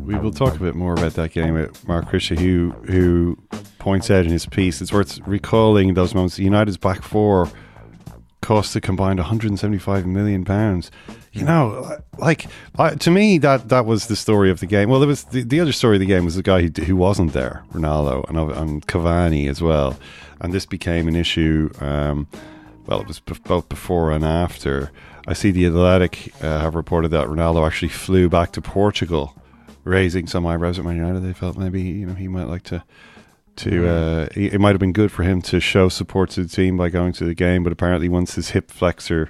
We 0.06 0.16
will 0.16 0.32
talk 0.32 0.56
a 0.56 0.60
bit 0.60 0.76
more 0.76 0.94
about 0.94 1.14
that 1.14 1.32
game 1.32 1.54
with 1.54 1.88
Mark 1.88 2.10
Critchley, 2.10 2.40
who 2.40 2.72
who 2.92 3.38
points 3.80 4.10
out 4.10 4.26
in 4.26 4.32
his 4.32 4.46
piece 4.46 4.82
it's 4.82 4.94
worth 4.94 5.20
recalling 5.28 5.94
those 5.94 6.16
moments. 6.16 6.40
United's 6.40 6.78
back 6.78 7.04
four 7.04 7.50
cost 8.44 8.76
a 8.76 8.82
combined 8.82 9.20
175 9.20 10.06
million 10.06 10.46
pounds. 10.46 10.92
You 11.32 11.42
hmm. 11.42 11.48
know, 11.48 11.98
like 12.20 12.48
I, 12.78 12.94
to 12.96 13.10
me, 13.10 13.40
that 13.40 13.70
that 13.70 13.86
was 13.86 14.08
the 14.08 14.16
story 14.16 14.52
of 14.52 14.60
the 14.60 14.68
game. 14.68 14.90
Well, 14.90 15.00
there 15.00 15.08
was 15.08 15.24
the, 15.24 15.42
the 15.42 15.60
other 15.60 15.72
story 15.72 15.96
of 15.96 16.02
the 16.02 16.06
game 16.06 16.26
was 16.26 16.36
the 16.36 16.44
guy 16.44 16.62
who, 16.62 16.84
who 16.84 16.96
wasn't 16.96 17.34
there, 17.34 17.64
Ronaldo, 17.74 18.30
and, 18.30 18.38
and 18.52 18.88
Cavani 18.88 19.50
as 19.50 19.62
well. 19.62 19.98
And 20.44 20.54
this 20.54 20.66
became 20.66 21.08
an 21.08 21.16
issue. 21.16 21.70
Um, 21.80 22.28
well, 22.86 23.00
it 23.02 23.08
was 23.08 23.20
b- 23.22 23.34
both 23.46 23.70
before 23.70 24.12
and 24.12 24.24
after. 24.26 24.92
I 25.26 25.34
see 25.34 25.52
the 25.52 25.66
Athletic 25.66 26.34
uh, 26.44 26.60
have 26.60 26.76
reported 26.76 27.10
that 27.12 27.28
Ronaldo 27.28 27.66
actually 27.66 27.88
flew 27.90 28.28
back 28.28 28.52
to 28.52 28.62
Portugal, 28.62 29.34
raising 29.86 30.28
some 30.28 30.46
eyebrows 30.46 30.78
at 30.78 30.84
Man 30.86 30.98
United. 30.98 31.22
They 31.22 31.32
felt 31.32 31.58
maybe 31.58 31.82
you 31.82 32.06
know 32.06 32.14
he 32.14 32.28
might 32.28 32.50
like 32.50 32.64
to 32.64 32.84
to 33.56 33.88
uh, 33.88 34.28
he- 34.34 34.48
it 34.48 34.60
might 34.60 34.72
have 34.72 34.80
been 34.80 34.92
good 34.92 35.12
for 35.14 35.24
him 35.24 35.42
to 35.44 35.62
show 35.62 35.88
support 35.88 36.30
to 36.32 36.44
the 36.44 36.50
team 36.50 36.76
by 36.76 36.90
going 36.90 37.14
to 37.14 37.24
the 37.24 37.36
game, 37.36 37.64
but 37.64 37.72
apparently 37.72 38.10
once 38.10 38.36
his 38.36 38.50
hip 38.50 38.70
flexor 38.70 39.30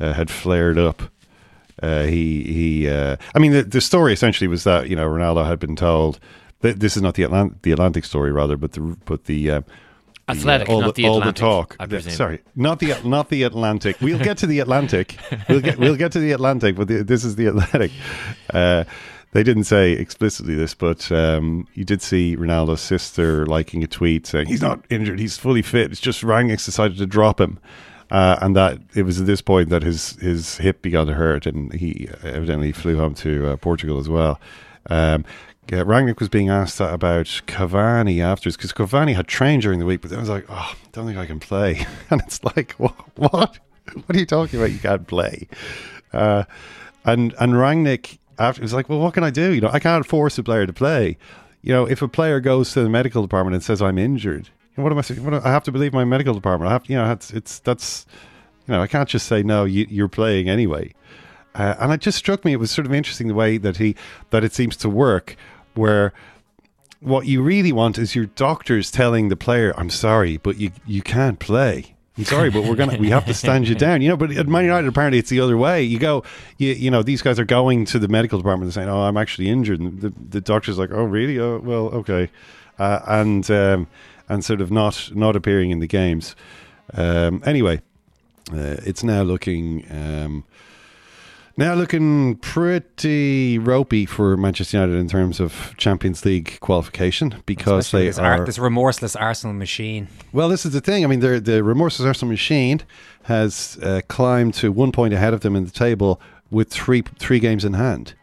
uh, 0.00 0.14
had 0.14 0.30
flared 0.30 0.78
up, 0.78 1.02
uh, 1.82 2.04
he 2.04 2.44
he. 2.44 2.88
Uh, 2.88 3.16
I 3.34 3.38
mean, 3.40 3.52
the, 3.52 3.62
the 3.62 3.82
story 3.82 4.14
essentially 4.14 4.48
was 4.48 4.64
that 4.64 4.88
you 4.88 4.96
know 4.96 5.06
Ronaldo 5.06 5.46
had 5.46 5.58
been 5.58 5.76
told 5.76 6.18
that 6.60 6.80
this 6.80 6.96
is 6.96 7.02
not 7.02 7.12
the 7.14 7.24
Atlant- 7.24 7.60
the 7.60 7.72
Atlantic 7.72 8.06
story 8.06 8.32
rather, 8.32 8.56
but 8.56 8.72
the 8.72 8.80
but 9.04 9.24
the. 9.26 9.62
Athletic, 10.28 10.68
all 10.68 10.80
not 10.80 10.94
the, 10.96 11.02
the 11.02 11.08
all 11.08 11.18
Atlantic, 11.18 11.36
the 11.36 11.40
talk. 11.40 11.76
I 11.78 11.86
presume. 11.86 12.12
sorry, 12.12 12.40
not 12.56 12.80
the 12.80 12.98
not 13.04 13.28
the 13.28 13.44
Atlantic. 13.44 13.96
We'll 14.00 14.18
get 14.18 14.38
to 14.38 14.46
the 14.46 14.58
Atlantic. 14.58 15.16
We'll 15.48 15.60
get 15.60 15.78
we'll 15.78 15.96
get 15.96 16.10
to 16.12 16.18
the 16.18 16.32
Atlantic, 16.32 16.74
but 16.74 16.88
the, 16.88 17.04
this 17.04 17.24
is 17.24 17.36
the 17.36 17.46
Atlantic. 17.46 17.92
Uh, 18.52 18.84
they 19.32 19.42
didn't 19.42 19.64
say 19.64 19.92
explicitly 19.92 20.54
this, 20.54 20.74
but 20.74 21.12
um, 21.12 21.68
you 21.74 21.84
did 21.84 22.00
see 22.02 22.36
Ronaldo's 22.36 22.80
sister 22.80 23.44
liking 23.46 23.84
a 23.84 23.86
tweet 23.86 24.26
saying 24.26 24.46
he's 24.46 24.62
not 24.62 24.84
injured, 24.88 25.20
he's 25.20 25.36
fully 25.36 25.62
fit. 25.62 25.92
It's 25.92 26.00
just 26.00 26.22
Rangnick's 26.22 26.64
decided 26.64 26.96
to 26.98 27.06
drop 27.06 27.40
him, 27.40 27.58
uh, 28.10 28.38
and 28.40 28.56
that 28.56 28.78
it 28.94 29.02
was 29.02 29.20
at 29.20 29.26
this 29.26 29.42
point 29.42 29.68
that 29.68 29.82
his 29.82 30.12
his 30.16 30.56
hip 30.56 30.82
began 30.82 31.06
to 31.06 31.14
hurt, 31.14 31.46
and 31.46 31.72
he 31.72 32.08
evidently 32.24 32.72
flew 32.72 32.96
home 32.96 33.14
to 33.16 33.50
uh, 33.52 33.56
Portugal 33.56 33.98
as 33.98 34.08
well. 34.08 34.40
Um, 34.88 35.24
yeah, 35.70 35.82
Rangnick 35.82 36.20
was 36.20 36.28
being 36.28 36.48
asked 36.48 36.78
that 36.78 36.94
about 36.94 37.26
Cavani 37.46 38.22
afterwards 38.22 38.56
because 38.56 38.72
Cavani 38.72 39.14
had 39.14 39.26
trained 39.26 39.62
during 39.62 39.80
the 39.80 39.86
week, 39.86 40.00
but 40.00 40.10
then 40.10 40.18
I 40.18 40.22
was 40.22 40.28
like, 40.28 40.46
oh, 40.48 40.54
I 40.54 40.76
don't 40.92 41.06
think 41.06 41.18
I 41.18 41.26
can 41.26 41.40
play. 41.40 41.86
And 42.10 42.20
it's 42.20 42.42
like, 42.44 42.72
what? 42.72 42.94
What, 43.16 43.58
are 44.08 44.18
you 44.18 44.26
talking 44.26 44.60
about? 44.60 44.72
You 44.72 44.78
can't 44.78 45.06
play. 45.06 45.48
Uh, 46.12 46.44
and 47.04 47.34
and 47.38 47.54
Rangnick 47.54 48.18
after 48.38 48.62
was 48.62 48.72
like, 48.72 48.88
well, 48.88 49.00
what 49.00 49.14
can 49.14 49.24
I 49.24 49.30
do? 49.30 49.52
You 49.52 49.60
know, 49.60 49.70
I 49.72 49.78
can't 49.78 50.06
force 50.06 50.38
a 50.38 50.42
player 50.42 50.66
to 50.66 50.72
play. 50.72 51.16
You 51.62 51.72
know, 51.72 51.84
if 51.84 52.02
a 52.02 52.08
player 52.08 52.40
goes 52.40 52.72
to 52.72 52.82
the 52.82 52.88
medical 52.88 53.22
department 53.22 53.54
and 53.54 53.62
says 53.62 53.82
I'm 53.82 53.98
injured, 53.98 54.50
what 54.76 54.92
am 54.92 54.98
I? 54.98 55.02
What, 55.20 55.44
I 55.44 55.50
have 55.50 55.64
to 55.64 55.72
believe 55.72 55.92
my 55.92 56.04
medical 56.04 56.34
department. 56.34 56.68
I 56.68 56.72
have, 56.72 56.84
to, 56.84 56.92
you 56.92 56.98
know, 56.98 57.10
it's, 57.10 57.30
it's 57.32 57.58
that's, 57.60 58.06
you 58.68 58.74
know, 58.74 58.82
I 58.82 58.86
can't 58.86 59.08
just 59.08 59.26
say 59.26 59.42
no. 59.42 59.64
You, 59.64 59.86
you're 59.88 60.08
playing 60.08 60.48
anyway. 60.48 60.92
Uh, 61.54 61.74
and 61.80 61.92
it 61.92 62.00
just 62.00 62.18
struck 62.18 62.44
me. 62.44 62.52
It 62.52 62.60
was 62.60 62.70
sort 62.70 62.86
of 62.86 62.92
interesting 62.92 63.28
the 63.28 63.34
way 63.34 63.56
that 63.56 63.78
he 63.78 63.96
that 64.30 64.44
it 64.44 64.52
seems 64.52 64.76
to 64.78 64.90
work, 64.90 65.36
where 65.76 66.12
what 67.00 67.26
you 67.26 67.42
really 67.42 67.72
want 67.72 67.98
is 67.98 68.14
your 68.14 68.26
doctors 68.26 68.90
telling 68.90 69.28
the 69.28 69.36
player, 69.36 69.72
"I'm 69.76 69.90
sorry, 69.90 70.38
but 70.38 70.58
you 70.58 70.72
you 70.86 71.02
can't 71.02 71.38
play." 71.38 71.94
I'm 72.18 72.24
sorry, 72.24 72.48
but 72.50 72.64
we're 72.64 72.76
gonna 72.76 72.96
we 72.98 73.10
have 73.10 73.26
to 73.26 73.34
stand 73.34 73.68
you 73.68 73.74
down. 73.74 74.00
You 74.00 74.08
know, 74.08 74.16
but 74.16 74.30
at 74.30 74.48
Man 74.48 74.64
United 74.64 74.88
apparently 74.88 75.18
it's 75.18 75.28
the 75.28 75.40
other 75.40 75.56
way. 75.56 75.82
You 75.82 75.98
go, 75.98 76.24
you, 76.56 76.72
you 76.72 76.90
know, 76.90 77.02
these 77.02 77.20
guys 77.20 77.38
are 77.38 77.44
going 77.44 77.84
to 77.86 77.98
the 77.98 78.08
medical 78.08 78.38
department 78.38 78.66
and 78.66 78.74
saying, 78.74 78.88
"Oh, 78.88 79.02
I'm 79.02 79.16
actually 79.16 79.48
injured," 79.48 79.80
and 79.80 80.00
the, 80.00 80.12
the 80.30 80.40
doctor's 80.40 80.78
like, 80.78 80.90
"Oh, 80.92 81.04
really? 81.04 81.38
Oh, 81.38 81.58
well, 81.58 81.88
okay," 81.88 82.30
uh, 82.78 83.00
and 83.06 83.50
um, 83.50 83.86
and 84.28 84.44
sort 84.44 84.60
of 84.62 84.70
not 84.70 85.10
not 85.14 85.36
appearing 85.36 85.70
in 85.70 85.80
the 85.80 85.86
games. 85.86 86.34
Um, 86.94 87.42
anyway, 87.44 87.82
uh, 88.52 88.76
it's 88.84 89.04
now 89.04 89.22
looking. 89.22 89.84
Um, 89.90 90.44
now 91.56 91.74
looking 91.74 92.36
pretty 92.36 93.58
ropey 93.58 94.06
for 94.06 94.36
Manchester 94.36 94.76
United 94.78 94.98
in 94.98 95.08
terms 95.08 95.40
of 95.40 95.74
Champions 95.76 96.24
League 96.24 96.58
qualification 96.60 97.42
because 97.46 97.86
Especially 97.86 98.02
they 98.04 98.08
this, 98.08 98.18
ar- 98.18 98.42
are 98.42 98.46
this 98.46 98.58
remorseless 98.58 99.16
Arsenal 99.16 99.54
machine. 99.54 100.08
well, 100.32 100.48
this 100.48 100.66
is 100.66 100.72
the 100.72 100.80
thing. 100.80 101.04
I 101.04 101.08
mean, 101.08 101.20
the 101.20 101.40
the 101.40 101.62
remorseless 101.64 102.06
Arsenal 102.06 102.30
machine 102.30 102.82
has 103.24 103.78
uh, 103.82 104.00
climbed 104.08 104.54
to 104.54 104.70
one 104.70 104.92
point 104.92 105.12
ahead 105.14 105.34
of 105.34 105.40
them 105.40 105.56
in 105.56 105.64
the 105.64 105.70
table 105.70 106.20
with 106.50 106.68
three 106.70 107.02
three 107.18 107.40
games 107.40 107.64
in 107.64 107.72
hand, 107.74 108.14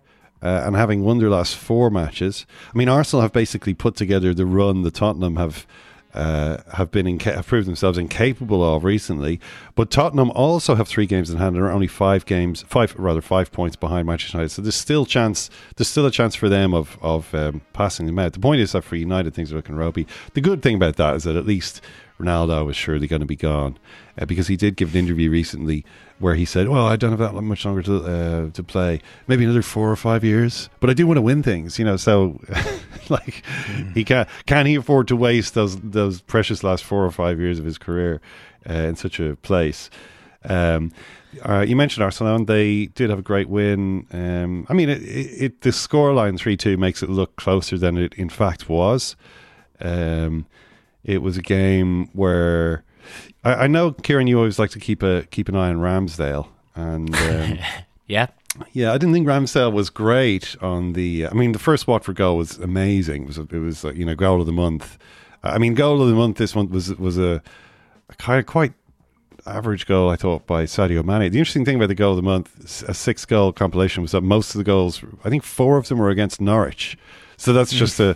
uh, 0.42 0.64
and 0.66 0.76
having 0.76 1.04
won 1.04 1.18
their 1.20 1.30
last 1.30 1.56
four 1.56 1.90
matches. 1.90 2.46
I 2.74 2.78
mean, 2.78 2.88
Arsenal 2.90 3.22
have 3.22 3.34
basically 3.34 3.74
put 3.74 3.96
together 3.96 4.34
the 4.34 4.46
run 4.46 4.84
that 4.84 4.94
Tottenham 4.96 5.36
have. 5.38 5.66
Uh, 6.14 6.62
have 6.74 6.92
been 6.92 7.08
inca- 7.08 7.34
have 7.34 7.48
proved 7.48 7.68
themselves 7.68 7.98
incapable 7.98 8.64
of 8.64 8.84
recently, 8.84 9.40
but 9.74 9.90
Tottenham 9.90 10.30
also 10.32 10.76
have 10.76 10.88
three 10.88 11.08
games 11.08 11.32
in 11.32 11.40
hand 11.40 11.56
and 11.56 11.66
are 11.66 11.72
only 11.72 11.88
five 11.88 12.26
games, 12.28 12.64
five 12.68 12.94
rather 13.00 13.22
five 13.22 13.52
points 13.52 13.76
behind 13.76 14.06
Manchester 14.06 14.38
United. 14.38 14.50
So 14.50 14.62
there's 14.62 14.76
still 14.76 15.08
chance, 15.08 15.50
there's 15.76 15.88
still 15.88 16.06
a 16.06 16.12
chance 16.12 16.36
for 16.36 16.50
them 16.50 16.74
of 16.74 17.00
of 17.02 17.34
um, 17.34 17.62
passing 17.74 18.06
them 18.06 18.20
out. 18.20 18.34
The 18.34 18.40
point 18.40 18.62
is 18.62 18.74
that 18.74 18.84
for 18.84 18.96
United 18.96 19.34
things 19.34 19.52
are 19.52 19.56
looking 19.56 19.76
ropey. 19.76 20.06
The 20.36 20.42
good 20.42 20.62
thing 20.62 20.76
about 20.76 20.98
that 20.98 21.16
is 21.16 21.24
that 21.24 21.36
at 21.36 21.48
least 21.48 21.82
Ronaldo 22.20 22.70
is 22.70 22.76
surely 22.76 23.08
going 23.08 23.22
to 23.22 23.26
be 23.26 23.36
gone 23.36 23.78
uh, 24.20 24.26
because 24.26 24.48
he 24.48 24.56
did 24.56 24.76
give 24.76 24.94
an 24.94 25.00
interview 25.00 25.30
recently 25.30 25.84
where 26.20 26.36
he 26.36 26.46
said, 26.46 26.70
"Well, 26.70 26.86
I 26.86 26.96
don't 26.96 27.10
have 27.10 27.20
that 27.20 27.34
much 27.42 27.66
longer 27.66 27.82
to 27.84 27.96
uh, 28.04 28.50
to 28.52 28.64
play. 28.64 29.02
Maybe 29.28 29.44
another 29.44 29.62
four 29.62 29.92
or 29.92 29.96
five 29.96 30.24
years, 30.24 30.70
but 30.80 30.90
I 30.90 30.94
do 30.94 31.08
want 31.08 31.18
to 31.18 31.22
win 31.22 31.44
things, 31.44 31.80
you 31.80 31.86
know." 31.86 31.98
So, 31.98 32.40
like, 33.10 33.44
he 33.94 34.04
can 34.04 34.28
can 34.46 34.66
he 34.66 34.76
afford 34.76 35.08
to 35.10 35.16
waste 35.16 35.54
those 35.54 35.80
those 35.80 36.22
precious 36.22 36.64
last 36.64 36.84
four 36.84 37.06
or 37.06 37.12
five 37.12 37.40
years 37.40 37.60
of 37.60 37.66
his 37.66 37.78
career 37.78 38.22
uh, 38.70 38.74
in 38.74 38.96
such 38.96 39.20
a 39.20 39.36
place? 39.38 39.90
Um, 40.46 40.92
uh, 41.42 41.66
you 41.68 41.76
mentioned 41.76 42.04
Arsenal, 42.04 42.36
and 42.36 42.48
they 42.48 42.88
did 42.88 43.10
have 43.10 43.20
a 43.20 43.24
great 43.24 43.50
win. 43.50 44.06
Um, 44.12 44.68
I 44.70 44.74
mean, 44.74 44.90
it, 44.90 45.02
it, 45.02 45.44
it 45.44 45.62
the 45.62 45.70
scoreline 45.72 46.38
three 46.38 46.58
two 46.58 46.78
makes 46.78 47.02
it 47.02 47.10
look 47.10 47.36
closer 47.36 47.78
than 47.78 47.98
it 47.98 48.14
in 48.16 48.30
fact 48.30 48.70
was. 48.70 49.16
Um, 49.80 50.46
it 51.04 51.22
was 51.22 51.38
a 51.38 51.42
game 51.42 52.10
where 52.14 52.84
I, 53.44 53.54
I 53.54 53.68
know 53.68 53.92
Kieran, 53.92 54.28
you 54.28 54.38
always 54.38 54.60
like 54.60 54.72
to 54.72 54.80
keep 54.80 55.04
a 55.04 55.24
keep 55.32 55.50
an 55.50 55.56
eye 55.56 55.70
on 55.70 55.78
Ramsdale, 55.78 56.48
and 56.76 57.16
um, 57.16 57.60
Yeah. 58.08 58.28
Yeah, 58.72 58.92
I 58.92 58.98
didn't 58.98 59.14
think 59.14 59.28
Ramsdale 59.28 59.72
was 59.74 59.90
great 59.90 60.56
on 60.62 60.94
the. 60.94 61.28
I 61.28 61.34
mean, 61.34 61.52
the 61.54 61.60
first 61.60 61.88
Watford 61.88 62.16
goal 62.18 62.38
was 62.38 62.58
amazing. 62.58 63.24
It 63.24 63.28
was 63.28 63.38
it 63.38 63.52
was 63.52 63.86
uh, 63.86 63.92
you 63.94 64.06
know 64.06 64.16
goal 64.16 64.40
of 64.40 64.46
the 64.46 64.52
month. 64.54 64.98
I 65.44 65.58
mean, 65.58 65.74
goal 65.74 66.02
of 66.02 66.08
the 66.08 66.16
month 66.16 66.38
this 66.38 66.56
month 66.56 66.72
was 66.72 66.94
was 66.96 67.18
a, 67.18 67.42
a 68.10 68.14
kind 68.18 68.40
of 68.40 68.46
quite 68.46 68.74
average 69.46 69.86
goal 69.88 70.10
I 70.10 70.16
thought 70.16 70.46
by 70.48 70.64
Sadio 70.64 71.04
Mane. 71.04 71.32
The 71.32 71.40
interesting 71.40 71.66
thing 71.66 71.76
about 71.76 71.88
the 71.90 71.96
goal 71.96 72.12
of 72.12 72.16
the 72.18 72.22
month, 72.22 72.84
a 72.88 72.94
six 72.94 73.26
goal 73.26 73.52
compilation, 73.52 74.02
was 74.02 74.12
that 74.14 74.22
most 74.22 74.54
of 74.56 74.60
the 74.60 74.64
goals, 74.64 75.04
I 75.26 75.30
think 75.30 75.44
four 75.44 75.78
of 75.78 75.88
them 75.90 75.98
were 75.98 76.10
against 76.10 76.40
Norwich. 76.40 76.98
So 77.38 77.52
that's 77.52 77.74
Mm. 77.74 77.78
just 77.78 78.00
a 78.00 78.16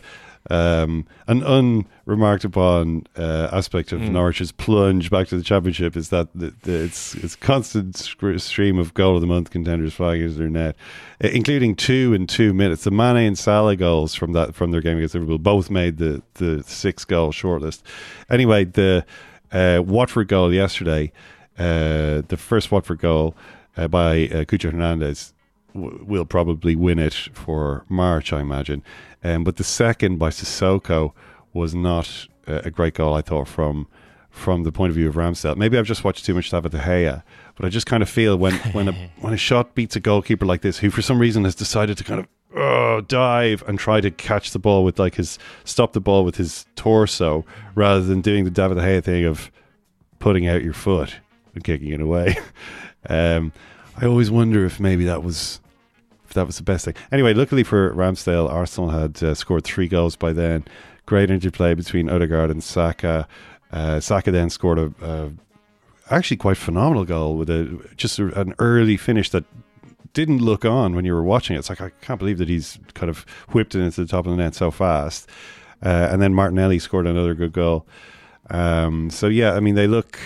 um, 0.50 1.06
an 1.28 1.44
unremarked 1.44 2.46
upon 2.46 3.06
uh, 3.18 3.50
aspect 3.52 3.92
of 3.92 4.00
Mm. 4.02 4.12
Norwich's 4.12 4.52
plunge 4.52 5.10
back 5.10 5.28
to 5.28 5.38
the 5.38 5.44
championship 5.44 5.98
is 5.98 6.10
that 6.10 6.28
the, 6.34 6.54
the, 6.64 6.84
it's 6.86 7.16
it's 7.16 7.36
constant 7.36 7.96
stream 7.98 8.78
of 8.80 8.94
goal 8.94 9.16
of 9.16 9.22
the 9.22 9.28
month 9.28 9.50
contenders 9.52 9.94
flying 9.94 10.22
into 10.22 10.36
their 10.36 10.50
net, 10.50 10.76
including 11.20 11.76
two 11.76 12.14
in 12.14 12.28
two 12.28 12.54
minutes. 12.54 12.84
The 12.86 12.92
Mane 12.92 13.18
and 13.28 13.38
Salah 13.38 13.76
goals 13.76 14.16
from 14.16 14.34
that 14.34 14.56
from 14.56 14.72
their 14.72 14.82
game 14.82 14.98
against 14.98 15.16
Liverpool 15.16 15.38
both 15.38 15.70
made 15.70 15.98
the 15.98 16.22
the 16.36 16.64
six 16.64 17.04
goal 17.06 17.32
shortlist. 17.32 17.82
Anyway, 18.30 18.64
the 18.66 19.06
uh, 19.52 19.82
Watford 19.86 20.28
goal 20.28 20.54
yesterday, 20.54 21.12
uh, 21.60 22.22
the 22.28 22.38
first 22.38 22.72
Watford 22.72 23.00
goal 23.00 23.36
uh, 23.76 23.88
by 23.88 24.24
uh, 24.28 24.44
Cucho 24.46 24.72
Hernandez 24.72 25.34
w- 25.74 26.04
will 26.06 26.26
probably 26.26 26.76
win 26.76 27.00
it 27.00 27.14
for 27.34 27.86
March, 27.90 28.32
I 28.34 28.42
imagine. 28.42 28.84
Um, 29.24 29.44
but 29.44 29.58
the 29.58 29.64
second 29.64 30.18
by 30.18 30.30
Sissoko 30.30 31.14
was 31.54 31.74
not 31.74 32.28
uh, 32.48 32.62
a 32.64 32.72
great 32.72 32.94
goal, 32.94 33.14
I 33.14 33.22
thought, 33.22 33.48
from 33.48 33.88
from 34.30 34.64
the 34.64 34.72
point 34.72 34.92
of 34.92 34.96
view 34.96 35.08
of 35.10 35.16
Ramsdale. 35.16 35.58
Maybe 35.58 35.80
I've 35.80 35.88
just 35.88 36.04
watched 36.04 36.24
too 36.24 36.36
much 36.36 36.52
David 36.52 36.72
De 36.72 36.78
Gea, 36.78 37.24
but 37.56 37.66
I 37.66 37.70
just 37.70 37.88
kind 37.88 38.04
of 38.04 38.10
feel 38.10 38.38
when 38.38 38.54
when 38.72 38.88
a 38.88 38.94
when 39.20 39.34
a 39.34 39.38
shot 39.38 39.76
beats 39.76 39.96
a 39.96 40.00
goalkeeper 40.00 40.46
like 40.46 40.62
this, 40.62 40.78
who 40.78 40.90
for 40.92 41.02
some 41.02 41.20
reason 41.20 41.44
has 41.44 41.56
decided 41.56 41.98
to 41.98 42.04
kind 42.04 42.20
of 42.20 42.28
uh, 42.56 43.02
dive 43.08 43.64
and 43.68 43.78
try 43.78 44.00
to 44.00 44.12
catch 44.12 44.52
the 44.52 44.60
ball 44.60 44.84
with 44.84 45.00
like 45.00 45.16
his 45.16 45.38
stop 45.64 45.94
the 45.94 46.00
ball 46.00 46.24
with 46.24 46.38
his 46.38 46.66
torso 46.76 47.46
rather 47.76 48.02
than 48.02 48.22
doing 48.22 48.46
the 48.46 48.52
David 48.52 48.76
De 48.76 48.82
Gea 48.82 49.04
thing 49.04 49.26
of 49.26 49.52
putting 50.20 50.48
out 50.48 50.64
your 50.64 50.74
foot 50.74 51.16
and 51.54 51.64
kicking 51.64 51.90
it 51.90 52.02
away. 52.02 52.38
um, 53.10 53.52
I 54.00 54.06
always 54.06 54.30
wonder 54.30 54.66
if 54.66 54.80
maybe 54.80 55.06
that 55.06 55.24
was 55.24 55.60
if 56.28 56.34
that 56.34 56.46
was 56.46 56.58
the 56.58 56.64
best 56.64 56.86
thing. 56.86 56.96
Anyway, 57.12 57.34
luckily 57.34 57.64
for 57.64 57.94
Ramsdale, 57.94 58.52
Arsenal 58.52 58.90
had 58.90 59.22
uh, 59.24 59.34
scored 59.34 59.64
three 59.64 59.88
goals 59.88 60.16
by 60.16 60.34
then. 60.34 60.66
Great 61.06 61.32
interplay 61.32 61.74
between 61.74 62.10
Odegaard 62.10 62.52
and 62.52 62.64
Saka. 62.64 63.28
Uh, 63.72 64.00
Saka 64.00 64.32
then 64.32 64.50
scored 64.50 64.80
a, 64.80 64.94
a 65.02 65.32
actually 66.10 66.38
quite 66.38 66.58
phenomenal 66.58 67.06
goal 67.06 67.38
with 67.38 67.50
a 67.50 67.90
just 67.96 68.20
a, 68.20 68.40
an 68.40 68.54
early 68.60 68.98
finish 68.98 69.30
that 69.30 69.46
didn't 70.14 70.40
look 70.40 70.66
on 70.66 70.96
when 70.96 71.06
you 71.06 71.14
were 71.14 71.24
watching 71.24 71.56
it. 71.56 71.60
It's 71.60 71.70
like 71.70 71.82
I 71.82 71.92
can't 72.02 72.20
believe 72.20 72.38
that 72.40 72.50
he's 72.50 72.80
kind 72.94 73.10
of 73.10 73.26
whipped 73.50 73.76
it 73.76 73.82
into 73.82 74.02
the 74.02 74.08
top 74.08 74.26
of 74.26 74.32
the 74.32 74.38
net 74.38 74.56
so 74.56 74.72
fast. 74.72 75.30
Uh, 75.84 76.10
and 76.12 76.22
then 76.22 76.34
Martinelli 76.34 76.80
scored 76.80 77.06
another 77.06 77.36
good 77.36 77.54
goal. 77.54 77.86
Um, 78.50 79.10
so 79.10 79.28
yeah, 79.28 79.54
I 79.54 79.60
mean 79.60 79.76
they 79.76 79.88
look. 79.88 80.20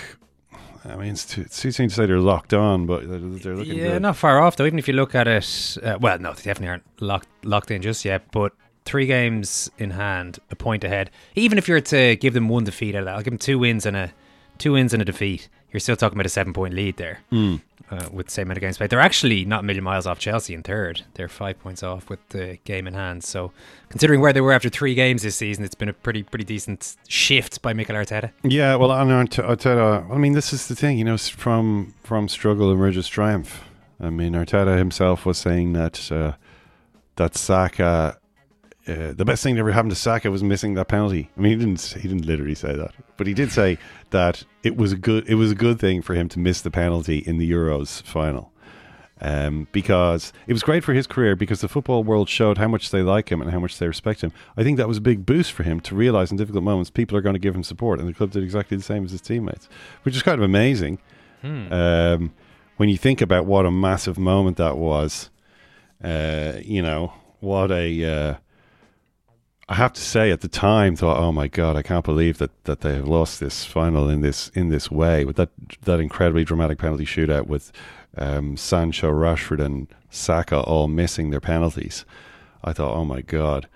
I 0.84 0.96
mean, 0.96 1.10
it's 1.12 1.26
too, 1.26 1.42
it's 1.42 1.62
too 1.62 1.72
soon 1.72 1.90
to 1.90 1.96
say 1.96 2.06
they're 2.08 2.20
locked 2.20 2.54
on, 2.54 2.86
but 2.88 3.08
they're, 3.08 3.20
they're 3.20 3.56
looking 3.56 3.78
Yeah, 3.78 3.84
good. 3.94 4.02
not 4.02 4.18
far 4.18 4.40
off 4.42 4.56
though. 4.56 4.66
Even 4.66 4.80
if 4.80 4.88
you 4.88 4.94
look 4.96 5.14
at 5.14 5.28
it, 5.28 5.78
uh, 5.84 5.98
well, 6.02 6.18
no, 6.20 6.34
they 6.34 6.42
definitely 6.44 6.70
aren't 6.70 6.84
locked 7.00 7.28
locked 7.44 7.70
in 7.72 7.82
just 7.82 8.04
yet. 8.04 8.24
But 8.32 8.54
three 8.86 9.06
games 9.06 9.70
in 9.78 9.92
hand, 9.92 10.40
a 10.50 10.56
point 10.56 10.84
ahead. 10.84 11.12
Even 11.36 11.58
if 11.58 11.68
you're 11.68 11.82
to 11.82 12.16
give 12.16 12.34
them 12.34 12.50
one 12.50 12.64
defeat 12.64 12.96
out 12.96 13.00
of 13.00 13.06
that, 13.06 13.16
I'll 13.16 13.22
give 13.22 13.32
them 13.32 13.38
two 13.38 13.60
wins 13.60 13.86
and 13.86 13.96
a 13.96 14.12
two 14.58 14.72
wins 14.74 14.92
and 14.94 15.02
a 15.02 15.06
defeat. 15.06 15.50
you're 15.72 15.80
still 15.80 15.96
talking 15.96 16.16
about 16.18 16.26
a 16.26 16.30
seven 16.30 16.52
point 16.54 16.74
lead 16.74 16.98
there 16.98 17.20
Mm. 17.32 17.62
Uh, 17.92 18.08
with 18.12 18.28
the 18.28 18.32
same 18.32 18.48
amount 18.48 18.58
of 18.58 18.62
games 18.62 18.78
played. 18.78 18.90
They're 18.90 19.00
actually 19.00 19.44
not 19.44 19.60
a 19.60 19.64
million 19.64 19.84
miles 19.84 20.08
off 20.08 20.18
Chelsea 20.18 20.54
in 20.54 20.64
third. 20.64 21.04
They're 21.16 21.28
five 21.28 21.60
points 21.60 21.84
off 21.84 22.10
with 22.10 22.26
the 22.30 22.58
game 22.64 22.88
in 22.88 22.94
hand. 22.94 23.24
So, 23.24 23.52
considering 23.90 24.22
where 24.22 24.32
they 24.32 24.42
were 24.42 24.54
after 24.54 24.70
three 24.70 24.96
games 24.96 25.24
this 25.24 25.36
season, 25.36 25.66
it's 25.66 25.76
been 25.76 25.90
a 25.90 25.94
pretty 25.94 26.24
pretty 26.24 26.46
decent 26.46 26.96
shift 27.08 27.62
by 27.62 27.74
Mikel 27.74 27.96
Arteta. 27.96 28.32
Yeah, 28.44 28.76
well, 28.76 28.92
I. 28.92 29.04
Arteta. 29.04 30.10
I 30.10 30.18
mean, 30.18 30.34
this 30.34 30.54
is 30.54 30.68
the 30.68 30.76
thing. 30.76 30.98
You 30.98 31.04
know, 31.04 31.18
from 31.18 31.94
from 32.04 32.30
struggle 32.30 32.72
emerges 32.72 33.08
triumph. 33.08 33.66
I 34.00 34.10
mean, 34.10 34.34
Arteta 34.34 34.78
himself 34.78 35.26
was 35.26 35.38
saying 35.38 35.74
that 35.74 36.12
uh, 36.12 36.34
that 37.18 37.36
Saka. 37.36 38.18
Uh, 38.88 39.14
the 39.14 39.26
best 39.26 39.44
thing 39.44 39.54
that 39.54 39.60
ever 39.60 39.72
happened 39.72 39.92
to 39.92 39.96
Saka 39.96 40.32
was 40.32 40.44
missing 40.44 40.74
that 40.74 40.88
penalty. 40.88 41.30
I 41.38 41.42
mean, 41.42 41.52
he 41.52 41.66
didn't. 41.66 41.82
He 41.82 42.08
didn't 42.08 42.26
literally 42.26 42.56
say 42.56 42.76
that, 42.76 42.94
but 43.16 43.28
he 43.28 43.34
did 43.34 43.52
say 43.52 43.78
that 44.10 44.44
it 44.64 44.76
was 44.76 44.92
a 44.92 44.98
good. 44.98 45.28
It 45.30 45.36
was 45.36 45.52
a 45.52 45.56
good 45.56 45.80
thing 45.80 46.02
for 46.02 46.16
him 46.16 46.28
to 46.30 46.40
miss 46.40 46.62
the 46.62 46.72
penalty 46.72 47.20
in 47.20 47.38
the 47.38 47.50
Euros 47.50 48.02
final, 48.02 48.52
um, 49.22 49.68
because 49.72 50.34
it 50.48 50.54
was 50.54 50.64
great 50.64 50.84
for 50.84 50.94
his 50.94 51.06
career. 51.06 51.36
Because 51.36 51.62
the 51.62 51.68
football 51.68 52.04
world 52.04 52.28
showed 52.28 52.58
how 52.58 52.68
much 52.68 52.90
they 52.90 53.04
like 53.04 53.32
him 53.32 53.40
and 53.40 53.52
how 53.52 53.60
much 53.60 53.78
they 53.78 53.88
respect 53.88 54.22
him. 54.22 54.32
I 54.58 54.64
think 54.64 54.78
that 54.78 54.88
was 54.88 54.98
a 54.98 55.02
big 55.02 55.28
boost 55.28 55.52
for 55.52 55.62
him 55.62 55.80
to 55.82 55.94
realize 55.94 56.32
in 56.32 56.38
difficult 56.38 56.64
moments 56.64 56.90
people 56.90 57.16
are 57.16 57.22
going 57.22 57.36
to 57.36 57.40
give 57.40 57.56
him 57.56 57.64
support, 57.64 58.00
and 58.00 58.10
the 58.10 58.14
club 58.14 58.32
did 58.32 58.44
exactly 58.44 58.78
the 58.78 58.84
same 58.84 59.06
as 59.06 59.12
his 59.12 59.22
teammates, 59.22 59.70
which 60.02 60.16
is 60.16 60.24
kind 60.24 60.40
of 60.40 60.44
amazing. 60.44 60.98
Hmm. 61.44 61.72
Um, 61.72 62.34
when 62.78 62.90
you 62.90 62.98
think 62.98 63.22
about 63.22 63.46
what 63.46 63.68
a 63.68 63.72
massive 63.72 64.18
moment 64.18 64.58
that 64.58 64.76
was, 64.76 65.30
uh, 66.04 66.54
you 66.64 66.82
know 66.82 67.14
what 67.42 67.72
a. 67.72 68.06
Uh, 68.06 68.36
I 69.72 69.76
have 69.76 69.94
to 69.94 70.02
say, 70.02 70.32
at 70.32 70.42
the 70.42 70.50
time, 70.50 70.98
thought, 70.98 71.18
"Oh 71.18 71.32
my 71.32 71.48
god, 71.48 71.78
I 71.78 71.82
can't 71.82 72.04
believe 72.04 72.40
that, 72.40 72.52
that 72.66 72.82
they 72.82 72.96
have 72.96 73.08
lost 73.08 73.40
this 73.40 73.64
final 73.64 74.10
in 74.10 74.20
this 74.20 74.50
in 74.50 74.68
this 74.68 74.92
way 74.92 75.24
with 75.24 75.38
that 75.38 75.48
that 75.84 76.02
incredibly 76.02 76.44
dramatic 76.44 76.78
penalty 76.78 77.06
shootout 77.06 77.48
with 77.48 77.72
um, 78.18 78.58
Sancho, 78.58 79.10
Rashford, 79.10 79.64
and 79.64 79.88
Saka 80.10 80.60
all 80.60 80.90
missing 80.90 81.30
their 81.30 81.40
penalties." 81.40 82.04
I 82.66 82.74
thought, 82.74 82.94
"Oh 82.94 83.06
my 83.06 83.22
god," 83.22 83.70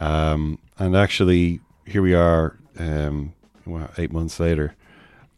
um, 0.00 0.58
and 0.78 0.96
actually, 0.96 1.60
here 1.84 2.00
we 2.00 2.14
are, 2.14 2.58
um, 2.78 3.34
well, 3.66 3.90
eight 3.98 4.12
months 4.12 4.40
later, 4.40 4.74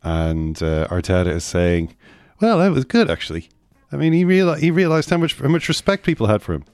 and 0.05 0.63
uh, 0.63 0.87
Arteta 0.87 1.33
is 1.33 1.43
saying, 1.43 1.97
"Well, 2.41 2.59
that 2.59 2.71
was 2.71 2.85
good, 2.85 3.11
actually." 3.11 3.49
I 3.91 3.97
mean, 3.97 4.13
he 4.13 4.25
realized 4.25 4.63
he 4.63 4.71
realized 4.71 5.11
how 5.11 5.17
much 5.17 5.35
how 5.35 5.49
much 5.49 5.67
respect 5.67 6.07
people 6.07 6.29
had 6.29 6.43
for 6.43 6.55
him. 6.55 6.65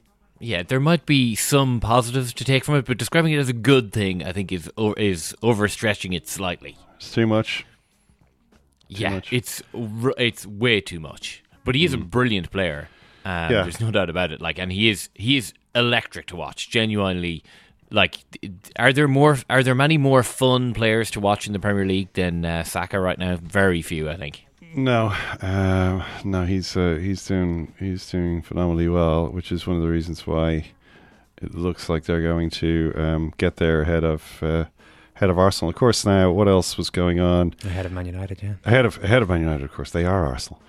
Yeah, 0.44 0.64
there 0.64 0.81
might 0.81 1.07
be 1.07 1.37
some 1.37 1.78
positives 1.78 2.33
to 2.35 2.44
take 2.44 2.64
from 2.64 2.74
it, 2.74 2.85
but 2.85 2.98
describing 2.98 3.33
it 3.33 3.38
as 3.38 3.48
a 3.48 3.52
good 3.52 3.92
thing, 3.92 4.24
I 4.24 4.33
think, 4.33 4.50
is 4.50 4.68
o- 4.76 4.94
is 4.94 5.35
overstretching 5.42 6.14
it 6.16 6.26
slightly. 6.28 6.76
It's 6.96 7.12
too 7.12 7.26
much. 7.28 7.64
yeah, 8.88 9.11
much. 9.11 9.33
it's 9.33 9.62
r- 9.72 10.14
it's 10.18 10.44
way 10.46 10.81
too 10.81 10.98
much. 11.00 11.42
But 11.64 11.74
he 11.76 11.85
is 11.85 11.94
a 11.94 11.98
brilliant 11.98 12.50
player. 12.50 12.88
Um, 13.24 13.52
Yeah. 13.52 13.62
there's 13.62 13.81
no 13.81 13.92
doubt 13.92 14.11
about 14.11 14.33
it. 14.33 14.40
Like, 14.40 14.59
and 14.59 14.72
he 14.72 14.90
is 14.90 15.09
he 15.14 15.37
is 15.37 15.55
electric 15.76 16.26
to 16.26 16.37
watch. 16.37 16.68
Genuinely, 16.68 17.44
like, 17.92 18.16
are 18.76 18.92
there 18.92 19.07
more? 19.09 19.38
Are 19.48 19.62
there 19.62 19.76
many 19.76 19.96
more 19.96 20.24
fun 20.24 20.74
players 20.74 21.09
to 21.12 21.20
watch 21.20 21.46
in 21.46 21.52
the 21.52 21.61
Premier 21.61 21.87
League 21.87 22.12
than 22.14 22.44
uh, 22.44 22.64
Saka 22.64 22.98
right 22.98 23.18
now? 23.18 23.37
Very 23.37 23.81
few, 23.81 24.11
I 24.11 24.16
think. 24.16 24.44
No, 24.74 25.08
uh, 25.42 26.04
no, 26.24 26.44
he's 26.44 26.76
uh, 26.76 26.98
he's 27.00 27.26
doing 27.26 27.74
he's 27.78 28.11
doing 28.11 28.42
phenomenally 28.42 28.88
well, 28.88 29.28
which 29.28 29.52
is 29.52 29.66
one 29.66 29.76
of 29.76 29.82
the 29.82 29.88
reasons 29.88 30.26
why 30.26 30.66
it 31.42 31.54
looks 31.54 31.88
like 31.88 32.04
they're 32.04 32.22
going 32.22 32.48
to 32.50 32.92
um, 32.96 33.32
get 33.37 33.56
there 33.56 33.82
ahead 33.82 34.04
of 34.04 34.38
uh, 34.42 34.64
ahead 35.16 35.28
of 35.30 35.38
Arsenal. 35.38 35.68
Of 35.68 35.76
course, 35.76 36.06
now 36.06 36.30
what 36.30 36.48
else 36.48 36.78
was 36.78 36.88
going 36.88 37.20
on 37.20 37.54
Ahead 37.64 37.85
of 37.85 37.92
Man 37.92 38.06
United, 38.06 38.42
yeah. 38.42 38.54
ahead 38.64 38.87
of 38.87 39.02
ahead 39.04 39.22
of 39.22 39.28
Man 39.28 39.40
United? 39.40 39.64
Of 39.64 39.72
course, 39.72 39.90
they 39.90 40.04
are 40.04 40.26
Arsenal, 40.26 40.62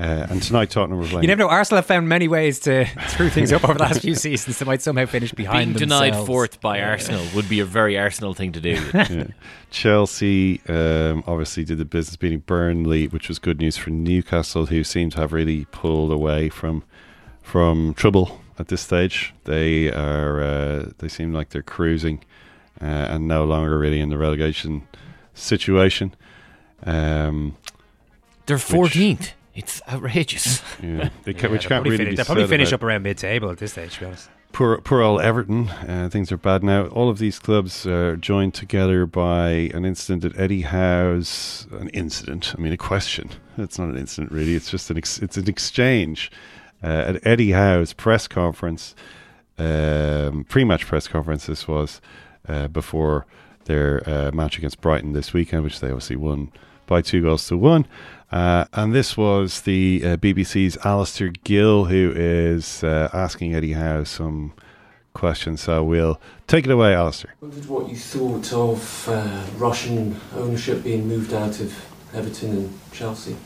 uh, 0.00 0.26
and 0.30 0.42
tonight 0.42 0.70
Tottenham 0.70 0.98
were 0.98 1.04
playing. 1.04 1.24
You 1.24 1.28
never 1.28 1.40
know. 1.40 1.48
Arsenal 1.48 1.76
have 1.78 1.86
found 1.86 2.08
many 2.08 2.26
ways 2.26 2.58
to 2.60 2.86
screw 3.08 3.28
things 3.28 3.52
up 3.52 3.62
over 3.64 3.74
the 3.74 3.82
last 3.82 4.00
few 4.00 4.14
seasons. 4.14 4.58
They 4.58 4.64
might 4.64 4.80
somehow 4.80 5.04
finish 5.04 5.32
behind 5.32 5.74
Being 5.74 5.88
denied 5.88 6.16
fourth 6.26 6.60
by 6.60 6.80
Arsenal 6.80 7.22
would 7.34 7.48
be 7.50 7.60
a 7.60 7.66
very 7.66 7.98
Arsenal 7.98 8.32
thing 8.32 8.52
to 8.52 8.60
do. 8.60 8.80
Yeah. 9.10 9.26
Chelsea 9.70 10.60
um, 10.68 11.22
obviously 11.26 11.64
did 11.64 11.78
the 11.78 11.84
business 11.84 12.16
beating 12.16 12.40
Burnley, 12.40 13.08
which 13.08 13.28
was 13.28 13.38
good 13.38 13.58
news 13.58 13.76
for 13.76 13.90
Newcastle, 13.90 14.66
who 14.66 14.84
seem 14.84 15.10
to 15.10 15.18
have 15.18 15.32
really 15.32 15.66
pulled 15.66 16.12
away 16.12 16.48
from 16.48 16.82
from 17.42 17.94
trouble 17.94 18.40
at 18.58 18.68
this 18.68 18.80
stage. 18.80 19.34
They 19.44 19.92
are 19.92 20.40
uh, 20.42 20.90
they 20.98 21.08
seem 21.08 21.32
like 21.34 21.50
they're 21.50 21.62
cruising 21.62 22.24
uh, 22.80 22.84
and 22.84 23.28
no 23.28 23.44
longer 23.44 23.78
really 23.78 24.00
in 24.00 24.08
the 24.10 24.18
relegation 24.18 24.86
situation. 25.34 26.14
Um, 26.84 27.56
They're 28.46 28.56
which- 28.56 28.64
fourteenth. 28.64 29.32
It's 29.60 29.80
outrageous. 29.88 30.62
Yeah, 30.82 31.10
they 31.24 31.34
ca- 31.34 31.46
Yeah, 31.46 31.52
which 31.52 31.60
can't 31.62 31.68
probably 31.68 31.90
really 31.90 31.98
finish, 31.98 32.12
be 32.12 32.16
they'll 32.16 32.24
probably 32.24 32.46
finish 32.46 32.68
about- 32.68 32.74
up 32.80 32.82
around 32.84 33.02
mid-table 33.02 33.50
at 33.50 33.58
this 33.58 33.72
stage, 33.72 33.94
to 33.94 34.00
be 34.00 34.06
honest. 34.06 34.28
Poor, 34.52 34.78
poor 34.80 35.00
old 35.02 35.20
Everton. 35.20 35.68
Uh, 35.68 36.08
things 36.10 36.32
are 36.32 36.36
bad 36.36 36.64
now. 36.64 36.86
All 36.86 37.08
of 37.08 37.18
these 37.18 37.38
clubs 37.38 37.86
are 37.86 38.16
joined 38.16 38.52
together 38.54 39.06
by 39.06 39.70
an 39.74 39.84
incident 39.84 40.24
at 40.24 40.40
Eddie 40.40 40.62
Howe's. 40.62 41.66
An 41.72 41.88
incident. 41.90 42.54
I 42.56 42.60
mean, 42.60 42.72
a 42.72 42.76
question. 42.76 43.30
It's 43.58 43.78
not 43.78 43.90
an 43.90 43.96
incident, 43.98 44.32
really. 44.32 44.54
It's 44.56 44.70
just 44.70 44.90
an 44.90 44.96
ex- 44.96 45.18
it's 45.20 45.36
an 45.36 45.46
exchange 45.48 46.32
uh, 46.82 46.86
at 47.14 47.26
Eddie 47.26 47.52
Howe's 47.52 47.92
press 47.92 48.26
conference, 48.26 48.94
um, 49.58 50.44
pre-match 50.48 50.86
press 50.86 51.06
conference. 51.06 51.46
This 51.46 51.68
was 51.68 52.00
uh, 52.48 52.66
before 52.68 53.26
their 53.66 54.02
uh, 54.08 54.30
match 54.32 54.58
against 54.58 54.80
Brighton 54.80 55.12
this 55.12 55.32
weekend, 55.32 55.62
which 55.62 55.80
they 55.80 55.88
obviously 55.88 56.16
won 56.16 56.50
by 56.86 57.02
two 57.02 57.22
goals 57.22 57.46
to 57.48 57.56
one. 57.56 57.86
Uh, 58.30 58.64
and 58.72 58.94
this 58.94 59.16
was 59.16 59.62
the 59.62 60.02
uh, 60.04 60.16
BBC's 60.16 60.76
Alistair 60.84 61.28
Gill 61.44 61.86
who 61.86 62.12
is 62.14 62.84
uh, 62.84 63.08
asking 63.12 63.54
Eddie 63.54 63.72
Howe 63.72 64.04
some 64.04 64.52
questions. 65.14 65.60
So 65.62 65.82
we'll 65.82 66.20
take 66.46 66.64
it 66.64 66.70
away, 66.70 66.94
Alistair. 66.94 67.34
wondered 67.40 67.66
what 67.66 67.88
you 67.88 67.96
thought 67.96 68.52
of 68.52 69.08
uh, 69.08 69.44
Russian 69.56 70.20
ownership 70.36 70.84
being 70.84 71.08
moved 71.08 71.32
out 71.32 71.60
of 71.60 71.74
Everton 72.14 72.50
and 72.50 72.78
Chelsea. 72.92 73.36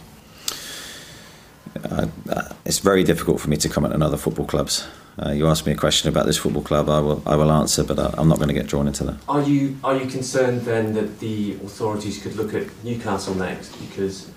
Uh, 1.83 2.07
uh, 2.31 2.53
it's 2.65 2.79
very 2.79 3.03
difficult 3.03 3.41
for 3.41 3.49
me 3.49 3.57
to 3.57 3.69
comment 3.69 3.95
on 3.95 4.03
other 4.03 4.17
football 4.17 4.47
clubs. 4.47 4.87
Uh, 5.19 5.31
you 5.31 5.47
asked 5.47 5.65
me 5.65 5.73
a 5.73 5.77
question 5.77 6.09
about 6.09 6.27
this 6.27 6.37
football 6.37 6.63
club, 6.63 6.89
I 6.89 7.01
will, 7.01 7.23
I 7.25 7.37
will 7.37 7.51
answer, 7.53 7.85
but 7.85 7.99
uh, 7.99 8.11
I'm 8.19 8.29
not 8.29 8.39
going 8.39 8.49
to 8.49 8.55
get 8.55 8.67
drawn 8.67 8.87
into 8.87 9.05
that. 9.05 9.17
Are 9.29 9.43
you 9.43 9.77
are 9.85 9.97
you 9.97 10.07
concerned 10.07 10.63
then 10.63 10.93
that 10.95 11.21
the 11.21 11.55
authorities 11.65 12.21
could 12.21 12.35
look 12.35 12.53
at 12.53 12.67
Newcastle 12.85 13.35
next 13.35 13.77
because 13.77 14.31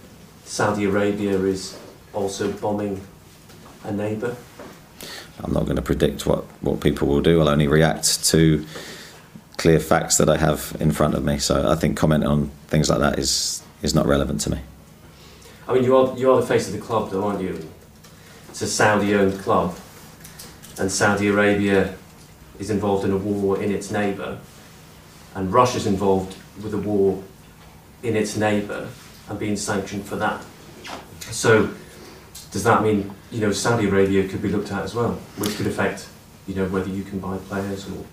Saudi 0.47 0.85
Arabia 0.85 1.37
is 1.41 1.77
also 2.13 2.51
bombing 2.53 3.01
a 3.83 3.91
neighbour? 3.91 4.35
I'm 5.43 5.51
not 5.51 5.65
going 5.65 5.75
to 5.75 5.81
predict 5.81 6.25
what, 6.25 6.45
what 6.61 6.79
people 6.79 7.07
will 7.07 7.21
do. 7.21 7.41
I'll 7.41 7.49
only 7.49 7.67
react 7.67 8.23
to 8.29 8.65
clear 9.57 9.79
facts 9.79 10.17
that 10.17 10.29
I 10.29 10.37
have 10.37 10.75
in 10.79 10.91
front 10.91 11.15
of 11.15 11.23
me. 11.23 11.37
So 11.37 11.69
I 11.69 11.75
think 11.75 11.97
commenting 11.97 12.29
on 12.29 12.47
things 12.67 12.89
like 12.89 12.99
that 12.99 13.19
is, 13.19 13.61
is 13.81 13.93
not 13.93 14.07
relevant 14.07 14.39
to 14.41 14.51
me. 14.51 14.59
I 15.67 15.73
mean, 15.73 15.83
you 15.83 15.97
are 15.97 16.17
you 16.17 16.31
are 16.31 16.39
the 16.39 16.47
face 16.47 16.67
of 16.67 16.73
the 16.73 16.79
club, 16.79 17.11
though, 17.11 17.25
aren't 17.25 17.41
you? 17.41 17.69
It's 18.47 18.61
a 18.61 18.67
Saudi-owned 18.67 19.39
club, 19.39 19.75
and 20.79 20.89
Saudi 20.89 21.27
Arabia 21.27 21.93
is 22.57 22.69
involved 22.69 23.03
in 23.03 23.11
a 23.11 23.17
war 23.17 23.61
in 23.61 23.69
its 23.71 23.91
neighbour, 23.91 24.39
and 25.35 25.53
Russia's 25.53 25.85
involved 25.85 26.37
with 26.63 26.73
a 26.73 26.77
war 26.77 27.21
in 28.01 28.15
its 28.15 28.37
neighbour 28.37 28.87
and 29.29 29.39
being 29.39 29.55
sanctioned 29.55 30.05
for 30.05 30.15
that. 30.17 30.43
So, 31.31 31.69
does 32.51 32.63
that 32.63 32.81
mean 32.81 33.11
you 33.31 33.41
know 33.41 33.51
Saudi 33.51 33.87
Arabia 33.87 34.27
could 34.27 34.41
be 34.41 34.49
looked 34.49 34.71
at 34.71 34.83
as 34.83 34.95
well, 34.95 35.13
which 35.37 35.55
could 35.57 35.67
affect 35.67 36.07
you 36.47 36.55
know 36.55 36.65
whether 36.65 36.89
you 36.89 37.03
can 37.03 37.19
buy 37.19 37.37
players 37.37 37.87
or 37.89 38.03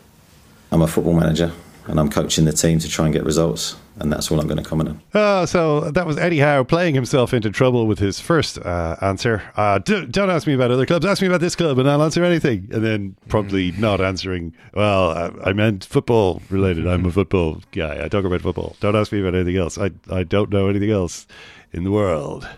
I'm 0.72 0.82
a 0.82 0.86
football 0.88 1.14
manager 1.14 1.52
and 1.86 2.00
I'm 2.00 2.10
coaching 2.10 2.44
the 2.44 2.52
team 2.52 2.78
to 2.78 2.88
try 2.88 3.04
and 3.06 3.14
get 3.14 3.24
results, 3.24 3.76
and 3.98 4.12
that's 4.12 4.30
all 4.30 4.40
I'm 4.40 4.46
going 4.46 4.62
to 4.62 4.68
comment 4.68 4.88
on. 4.88 5.02
Oh, 5.14 5.44
so 5.44 5.90
that 5.90 6.06
was 6.06 6.16
Eddie 6.18 6.38
Howe 6.38 6.64
playing 6.64 6.94
himself 6.94 7.34
into 7.34 7.50
trouble 7.50 7.86
with 7.86 7.98
his 7.98 8.20
first 8.20 8.58
uh, 8.58 8.96
answer. 9.00 9.42
Uh, 9.56 9.78
do, 9.78 10.06
don't 10.06 10.30
ask 10.30 10.46
me 10.46 10.54
about 10.54 10.70
other 10.70 10.86
clubs. 10.86 11.04
Ask 11.04 11.20
me 11.22 11.28
about 11.28 11.40
this 11.40 11.54
club, 11.54 11.78
and 11.78 11.88
I'll 11.88 12.02
answer 12.02 12.24
anything. 12.24 12.68
And 12.72 12.84
then 12.84 13.16
probably 13.28 13.72
not 13.72 14.00
answering. 14.00 14.54
Well, 14.72 15.10
I, 15.10 15.50
I 15.50 15.52
meant 15.52 15.84
football 15.84 16.40
related. 16.50 16.86
I'm 16.86 17.04
a 17.04 17.12
football 17.12 17.60
guy. 17.72 18.04
I 18.04 18.08
talk 18.08 18.24
about 18.24 18.40
football. 18.40 18.76
Don't 18.80 18.96
ask 18.96 19.12
me 19.12 19.20
about 19.20 19.34
anything 19.34 19.56
else. 19.56 19.78
I 19.78 19.90
I 20.10 20.22
don't 20.22 20.50
know 20.50 20.68
anything 20.68 20.90
else 20.90 21.26
in 21.72 21.84
the 21.84 21.90
world. 21.90 22.48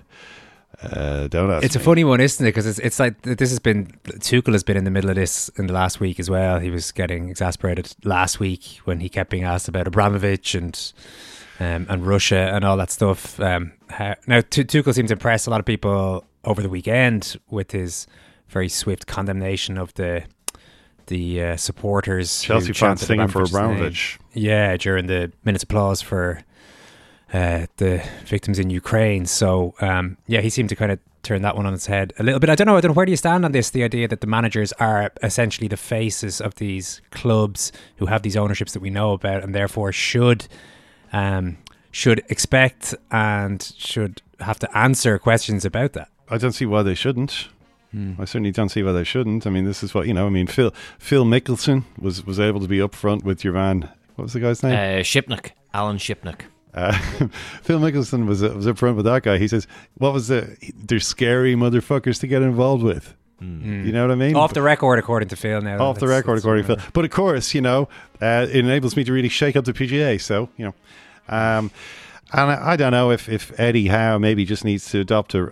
Uh, 0.82 1.26
don't 1.28 1.50
ask. 1.50 1.64
It's 1.64 1.76
a 1.76 1.80
funny 1.80 2.04
one, 2.04 2.20
isn't 2.20 2.44
it? 2.44 2.48
Because 2.50 2.66
it's, 2.66 2.78
it's 2.78 2.98
like 2.98 3.22
this 3.22 3.50
has 3.50 3.58
been 3.58 3.86
Tuchel 4.04 4.52
has 4.52 4.62
been 4.62 4.76
in 4.76 4.84
the 4.84 4.90
middle 4.90 5.10
of 5.10 5.16
this 5.16 5.48
in 5.56 5.66
the 5.66 5.72
last 5.72 6.00
week 6.00 6.20
as 6.20 6.28
well. 6.28 6.58
He 6.58 6.70
was 6.70 6.92
getting 6.92 7.30
exasperated 7.30 7.94
last 8.04 8.38
week 8.40 8.80
when 8.84 9.00
he 9.00 9.08
kept 9.08 9.30
being 9.30 9.44
asked 9.44 9.68
about 9.68 9.86
Abramovich 9.86 10.54
and 10.54 10.92
um, 11.60 11.86
and 11.88 12.06
Russia 12.06 12.50
and 12.54 12.64
all 12.64 12.76
that 12.76 12.90
stuff. 12.90 13.40
Um, 13.40 13.72
how, 13.88 14.16
now 14.26 14.42
Tu- 14.42 14.64
Tuchel 14.64 14.94
seems 14.94 15.08
to 15.08 15.14
impress 15.14 15.46
a 15.46 15.50
lot 15.50 15.60
of 15.60 15.66
people 15.66 16.24
over 16.44 16.60
the 16.60 16.68
weekend 16.68 17.36
with 17.48 17.70
his 17.72 18.06
very 18.48 18.68
swift 18.68 19.06
condemnation 19.06 19.78
of 19.78 19.94
the 19.94 20.24
the 21.06 21.42
uh, 21.42 21.56
supporters. 21.56 22.42
Chelsea 22.42 22.72
fans 22.72 23.00
singing 23.00 23.28
for 23.28 23.42
Abramovich's 23.42 23.54
name. 23.54 23.64
Abramovich. 23.64 24.18
Yeah, 24.34 24.76
during 24.76 25.06
the 25.06 25.32
minutes 25.44 25.64
applause 25.64 26.02
for 26.02 26.42
uh, 27.32 27.66
the 27.76 28.02
victims 28.24 28.58
in 28.58 28.70
Ukraine. 28.70 29.26
So 29.26 29.74
um, 29.80 30.16
yeah, 30.26 30.40
he 30.40 30.50
seemed 30.50 30.68
to 30.70 30.76
kind 30.76 30.92
of 30.92 30.98
turn 31.22 31.42
that 31.42 31.56
one 31.56 31.66
on 31.66 31.74
its 31.74 31.86
head 31.86 32.12
a 32.18 32.22
little 32.22 32.38
bit. 32.38 32.48
I 32.48 32.54
don't 32.54 32.66
know. 32.66 32.76
I 32.76 32.80
don't 32.80 32.90
know. 32.90 32.94
Where 32.94 33.06
do 33.06 33.10
you 33.10 33.16
stand 33.16 33.44
on 33.44 33.52
this? 33.52 33.70
The 33.70 33.82
idea 33.82 34.06
that 34.08 34.20
the 34.20 34.26
managers 34.26 34.72
are 34.74 35.12
essentially 35.22 35.66
the 35.66 35.76
faces 35.76 36.40
of 36.40 36.54
these 36.56 37.02
clubs 37.10 37.72
who 37.96 38.06
have 38.06 38.22
these 38.22 38.36
ownerships 38.36 38.72
that 38.72 38.80
we 38.80 38.90
know 38.90 39.12
about, 39.12 39.42
and 39.42 39.54
therefore 39.54 39.92
should 39.92 40.46
um, 41.12 41.58
should 41.90 42.22
expect 42.28 42.94
and 43.10 43.74
should 43.76 44.22
have 44.40 44.58
to 44.60 44.78
answer 44.78 45.18
questions 45.18 45.64
about 45.64 45.94
that. 45.94 46.08
I 46.28 46.38
don't 46.38 46.52
see 46.52 46.66
why 46.66 46.82
they 46.82 46.94
shouldn't. 46.94 47.48
Hmm. 47.90 48.14
I 48.18 48.24
certainly 48.24 48.50
don't 48.50 48.68
see 48.68 48.82
why 48.82 48.92
they 48.92 49.04
shouldn't. 49.04 49.46
I 49.46 49.50
mean, 49.50 49.64
this 49.64 49.82
is 49.82 49.94
what 49.94 50.06
you 50.06 50.14
know. 50.14 50.26
I 50.26 50.30
mean, 50.30 50.46
Phil 50.46 50.72
Phil 50.98 51.24
Mickelson 51.24 51.84
was 51.98 52.24
was 52.24 52.38
able 52.38 52.60
to 52.60 52.68
be 52.68 52.78
upfront 52.78 53.24
with 53.24 53.42
your 53.42 53.54
van. 53.54 53.88
What 54.14 54.24
was 54.24 54.32
the 54.32 54.40
guy's 54.40 54.62
name? 54.62 54.74
Uh, 54.74 55.02
Shipnuck, 55.02 55.50
Alan 55.74 55.98
Shipnuck. 55.98 56.42
Uh, 56.76 56.92
Phil 57.62 57.80
Mickelson 57.80 58.26
was 58.26 58.42
was 58.42 58.66
up 58.66 58.78
front 58.78 58.96
with 58.96 59.06
that 59.06 59.22
guy. 59.22 59.38
He 59.38 59.48
says, 59.48 59.66
"What 59.94 60.12
was 60.12 60.28
the? 60.28 60.56
They're 60.76 61.00
scary 61.00 61.54
motherfuckers 61.54 62.20
to 62.20 62.26
get 62.26 62.42
involved 62.42 62.82
with." 62.84 63.14
You 63.38 63.92
know 63.92 64.00
what 64.00 64.10
I 64.10 64.14
mean? 64.14 64.34
Off 64.34 64.54
the 64.54 64.62
record, 64.62 64.98
according 64.98 65.28
to 65.28 65.36
Phil. 65.36 65.60
Now, 65.60 65.78
Off 65.78 65.98
the 65.98 66.08
record, 66.08 66.38
according 66.38 66.64
to. 66.64 66.76
Phil. 66.76 66.86
But 66.94 67.04
of 67.04 67.10
course, 67.10 67.52
you 67.54 67.60
know, 67.60 67.86
uh, 68.22 68.46
it 68.48 68.56
enables 68.56 68.96
me 68.96 69.04
to 69.04 69.12
really 69.12 69.28
shake 69.28 69.56
up 69.56 69.66
the 69.66 69.74
PGA. 69.74 70.18
So 70.18 70.48
you 70.56 70.64
know, 70.66 70.74
um, 71.28 71.70
and 72.32 72.50
I, 72.50 72.72
I 72.72 72.76
don't 72.76 72.92
know 72.92 73.10
if 73.10 73.28
if 73.28 73.58
Eddie 73.60 73.88
Howe 73.88 74.18
maybe 74.18 74.46
just 74.46 74.64
needs 74.64 74.90
to 74.90 75.00
adopt 75.00 75.34
a, 75.34 75.42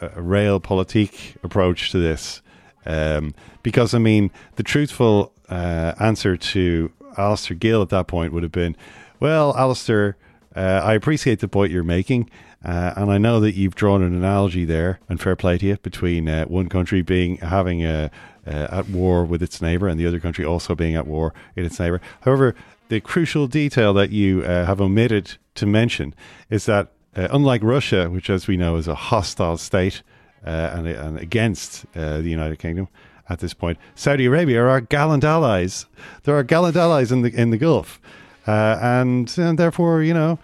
a, 0.00 0.06
a 0.06 0.22
realpolitik 0.22 1.36
approach 1.42 1.90
to 1.90 1.98
this, 1.98 2.42
um, 2.84 3.34
because 3.64 3.92
I 3.92 3.98
mean, 3.98 4.30
the 4.54 4.62
truthful 4.62 5.32
uh, 5.48 5.94
answer 5.98 6.36
to 6.36 6.92
Alistair 7.18 7.56
Gill 7.56 7.82
at 7.82 7.88
that 7.88 8.06
point 8.06 8.32
would 8.32 8.44
have 8.44 8.52
been, 8.52 8.76
"Well, 9.18 9.52
Alistair, 9.56 10.16
uh, 10.56 10.80
I 10.82 10.94
appreciate 10.94 11.40
the 11.40 11.48
point 11.48 11.72
you're 11.72 11.84
making." 11.84 12.30
Uh, 12.64 12.94
and 12.96 13.12
I 13.12 13.18
know 13.18 13.38
that 13.40 13.54
you've 13.54 13.76
drawn 13.76 14.02
an 14.02 14.14
analogy 14.14 14.64
there, 14.64 14.98
and 15.08 15.20
fair 15.20 15.36
play 15.36 15.56
to 15.58 15.66
you, 15.66 15.76
between 15.76 16.28
uh, 16.28 16.46
one 16.46 16.68
country 16.68 17.00
being 17.02 17.36
having 17.36 17.84
a, 17.84 18.10
at 18.46 18.88
war 18.88 19.24
with 19.24 19.42
its 19.42 19.60
neighbor 19.60 19.88
and 19.88 20.00
the 20.00 20.06
other 20.06 20.20
country 20.20 20.44
also 20.44 20.74
being 20.74 20.96
at 20.96 21.06
war 21.06 21.34
in 21.54 21.64
its 21.64 21.78
neighbor. 21.78 22.00
However, 22.22 22.54
the 22.88 23.00
crucial 23.00 23.46
detail 23.46 23.92
that 23.94 24.10
you 24.10 24.42
uh, 24.42 24.64
have 24.64 24.80
omitted 24.80 25.36
to 25.56 25.66
mention 25.66 26.14
is 26.50 26.66
that 26.66 26.88
uh, 27.16 27.28
unlike 27.30 27.62
Russia, 27.62 28.08
which 28.08 28.30
as 28.30 28.46
we 28.46 28.56
know 28.56 28.76
is 28.76 28.88
a 28.88 28.94
hostile 28.94 29.56
state 29.56 30.02
uh, 30.44 30.50
and, 30.74 30.86
and 30.86 31.18
against 31.18 31.90
the 31.92 32.22
United 32.22 32.58
Kingdom 32.58 32.88
at 33.28 33.40
this 33.40 33.54
point, 33.54 33.78
Saudi 33.94 34.26
Arabia 34.26 34.62
are 34.62 34.68
our 34.68 34.80
gallant 34.80 35.24
allies. 35.24 35.86
There 36.22 36.34
are 36.34 36.38
our 36.38 36.44
gallant 36.44 36.76
allies 36.76 37.10
in 37.10 37.22
the 37.22 37.34
in 37.34 37.50
the 37.50 37.58
Gulf, 37.58 38.00
uh, 38.46 38.78
and, 38.80 39.32
and 39.38 39.58
therefore, 39.58 40.02
you 40.02 40.14
know. 40.14 40.38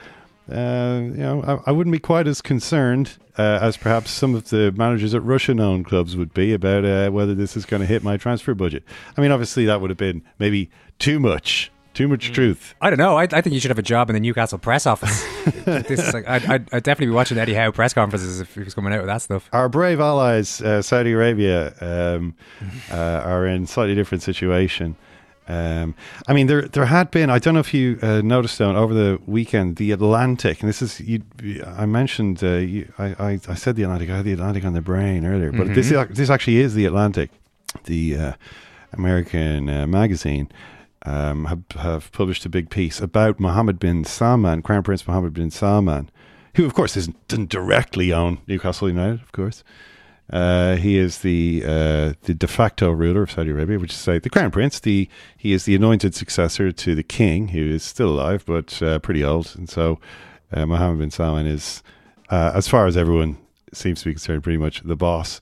Uh, 0.51 1.01
you 1.03 1.19
know, 1.19 1.63
I, 1.67 1.71
I 1.71 1.73
wouldn't 1.73 1.93
be 1.93 2.01
quite 2.01 2.27
as 2.27 2.43
concerned 2.43 3.17
uh, 3.39 3.59
as 3.63 3.77
perhaps 3.77 4.11
some 4.11 4.35
of 4.35 4.51
the 4.51 4.73
managers 4.73 5.15
at 5.15 5.23
Russian-owned 5.23 5.87
clubs 5.87 6.17
would 6.17 6.35
be 6.35 6.53
about 6.53 6.85
uh, 6.85 7.11
whether 7.11 7.35
this 7.35 7.57
is 7.57 7.65
going 7.65 7.81
to 7.81 7.87
hit 7.87 8.03
my 8.03 8.17
transfer 8.17 8.55
budget. 8.55 8.83
I 9.17 9.21
mean, 9.21 9.31
obviously, 9.31 9.65
that 9.67 9.81
would 9.81 9.91
have 9.91 9.99
been 9.99 10.23
maybe 10.39 10.69
too 10.99 11.19
much, 11.19 11.71
too 11.95 12.09
much 12.09 12.33
truth. 12.33 12.75
I 12.81 12.91
don't 12.91 12.99
know. 12.99 13.17
I, 13.17 13.23
I 13.23 13.41
think 13.41 13.55
you 13.55 13.61
should 13.61 13.71
have 13.71 13.79
a 13.79 13.83
job 13.83 14.11
in 14.11 14.15
the 14.15 14.21
Newcastle 14.21 14.59
press 14.59 14.85
office. 14.85 15.25
this 15.65 16.01
is 16.01 16.13
like 16.13 16.29
I'd, 16.29 16.45
I'd, 16.45 16.75
I'd 16.75 16.83
definitely 16.83 17.07
be 17.07 17.13
watching 17.13 17.39
Eddie 17.39 17.55
Howe 17.55 17.71
press 17.71 17.95
conferences 17.95 18.41
if 18.41 18.55
he 18.55 18.61
was 18.61 18.75
coming 18.75 18.93
out 18.93 18.99
with 18.99 19.09
that 19.09 19.23
stuff. 19.23 19.49
Our 19.53 19.69
brave 19.69 20.01
allies, 20.01 20.61
uh, 20.61 20.83
Saudi 20.83 21.13
Arabia, 21.13 21.75
um, 21.81 22.35
uh, 22.91 23.23
are 23.25 23.47
in 23.47 23.67
slightly 23.67 23.95
different 23.95 24.23
situation. 24.23 24.97
Um, 25.49 25.95
I 26.29 26.33
mean, 26.33 26.47
there 26.47 26.63
there 26.63 26.87
had 26.87 27.11
been. 27.11 27.29
I 27.29 27.39
don't 27.39 27.55
know 27.55 27.61
if 27.61 27.75
you 27.75 27.99
uh, 28.01 28.21
noticed 28.23 28.59
though 28.59 28.75
over 28.77 28.95
the 28.95 29.19
weekend, 29.27 29.77
the 29.77 29.91
Atlantic, 29.91 30.61
and 30.61 30.69
this 30.69 30.81
is 30.83 31.01
you. 31.01 31.23
I 31.67 31.85
mentioned. 31.87 32.43
Uh, 32.43 32.57
you, 32.59 32.93
I, 32.99 33.07
I 33.19 33.41
I 33.49 33.55
said 33.55 33.75
the 33.77 33.83
Atlantic. 33.83 34.09
I 34.11 34.17
had 34.17 34.25
the 34.25 34.33
Atlantic 34.33 34.65
on 34.65 34.73
the 34.73 34.81
brain 34.81 35.27
earlier, 35.27 35.51
but 35.53 35.75
this 35.75 35.91
Mhm. 35.91 36.11
is, 36.11 36.17
this 36.17 36.31
actually 36.31 36.59
is 36.59 36.75
the 36.75 36.87
Atlantic, 36.87 37.31
the 37.85 38.17
uh, 38.17 38.33
American 38.93 39.69
uh, 39.69 39.87
magazine. 39.87 40.49
Um, 41.05 41.47
have, 41.47 41.63
have 41.81 42.13
published 42.13 42.47
a 42.47 42.49
big 42.49 42.71
piece 42.71 43.01
about 43.01 43.41
Mohammed 43.41 43.81
bin 43.81 44.05
Salman, 44.05 44.63
Crown 44.63 44.85
Prince 44.85 45.05
Mohammed 45.09 45.35
bin 45.35 45.51
Salman, 45.51 46.09
who, 46.55 46.65
of 46.65 46.75
course, 46.75 46.97
isn't, 46.97 47.17
doesn't 47.27 47.49
directly 47.51 48.13
own 48.13 48.39
Newcastle 48.47 48.89
United, 48.89 49.21
of 49.21 49.33
course. 49.33 49.65
Uh, 50.31 50.77
he 50.77 50.97
is 50.97 51.19
the 51.19 51.63
uh, 51.65 52.13
the 52.23 52.35
de 52.35 52.47
facto 52.47 52.91
ruler 52.91 53.23
of 53.23 53.31
Saudi 53.31 53.51
Arabia, 53.51 53.79
which 53.79 53.93
is 53.93 53.99
say 53.99 54.19
the 54.19 54.31
crown 54.31 54.51
prince. 54.51 54.81
The 54.81 55.09
he 55.37 55.53
is 55.53 55.65
the 55.65 55.75
anointed 55.75 56.15
successor 56.15 56.73
to 56.73 56.95
the 56.95 57.03
king, 57.03 57.49
who 57.49 57.61
is 57.61 57.83
still 57.83 58.11
alive 58.11 58.45
but 58.47 58.83
uh, 58.83 58.99
pretty 59.01 59.23
old, 59.23 59.53
and 59.57 59.69
so 59.69 59.99
uh, 60.53 60.65
Mohammed 60.65 61.01
bin 61.01 61.11
Salman 61.11 61.47
is, 61.47 61.83
uh, 62.31 62.53
as 62.55 62.69
far 62.69 62.87
as 62.87 62.97
everyone 62.97 63.37
seems 63.73 64.01
to 64.01 64.07
be 64.07 64.13
concerned, 64.13 64.43
pretty 64.43 64.59
much 64.59 64.83
the 64.83 64.97
boss. 64.97 65.41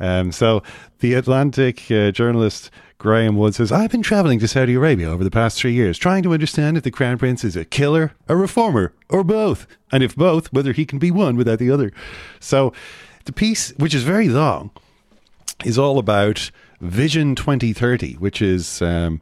Um, 0.00 0.30
so 0.30 0.62
the 1.00 1.14
Atlantic 1.14 1.90
uh, 1.90 2.12
journalist 2.12 2.70
Graeme 2.98 3.36
Wood 3.36 3.54
says, 3.54 3.72
"I've 3.72 3.90
been 3.90 4.02
traveling 4.02 4.38
to 4.40 4.48
Saudi 4.48 4.74
Arabia 4.74 5.08
over 5.08 5.24
the 5.24 5.30
past 5.30 5.58
three 5.58 5.72
years, 5.72 5.98
trying 5.98 6.22
to 6.22 6.32
understand 6.32 6.76
if 6.76 6.84
the 6.84 6.90
crown 6.90 7.18
prince 7.18 7.44
is 7.44 7.56
a 7.56 7.64
killer, 7.64 8.12
a 8.28 8.36
reformer, 8.36 8.92
or 9.08 9.24
both, 9.24 9.66
and 9.90 10.04
if 10.04 10.14
both, 10.14 10.52
whether 10.52 10.72
he 10.72 10.84
can 10.84 10.98
be 10.98 11.10
one 11.10 11.36
without 11.36 11.58
the 11.58 11.70
other." 11.70 11.92
So 12.38 12.72
the 13.28 13.32
piece, 13.32 13.72
which 13.76 13.94
is 13.94 14.04
very 14.04 14.30
long, 14.30 14.70
is 15.62 15.78
all 15.78 15.98
about 15.98 16.50
Vision 16.80 17.34
2030, 17.34 18.14
which 18.14 18.40
is 18.40 18.80
um, 18.80 19.20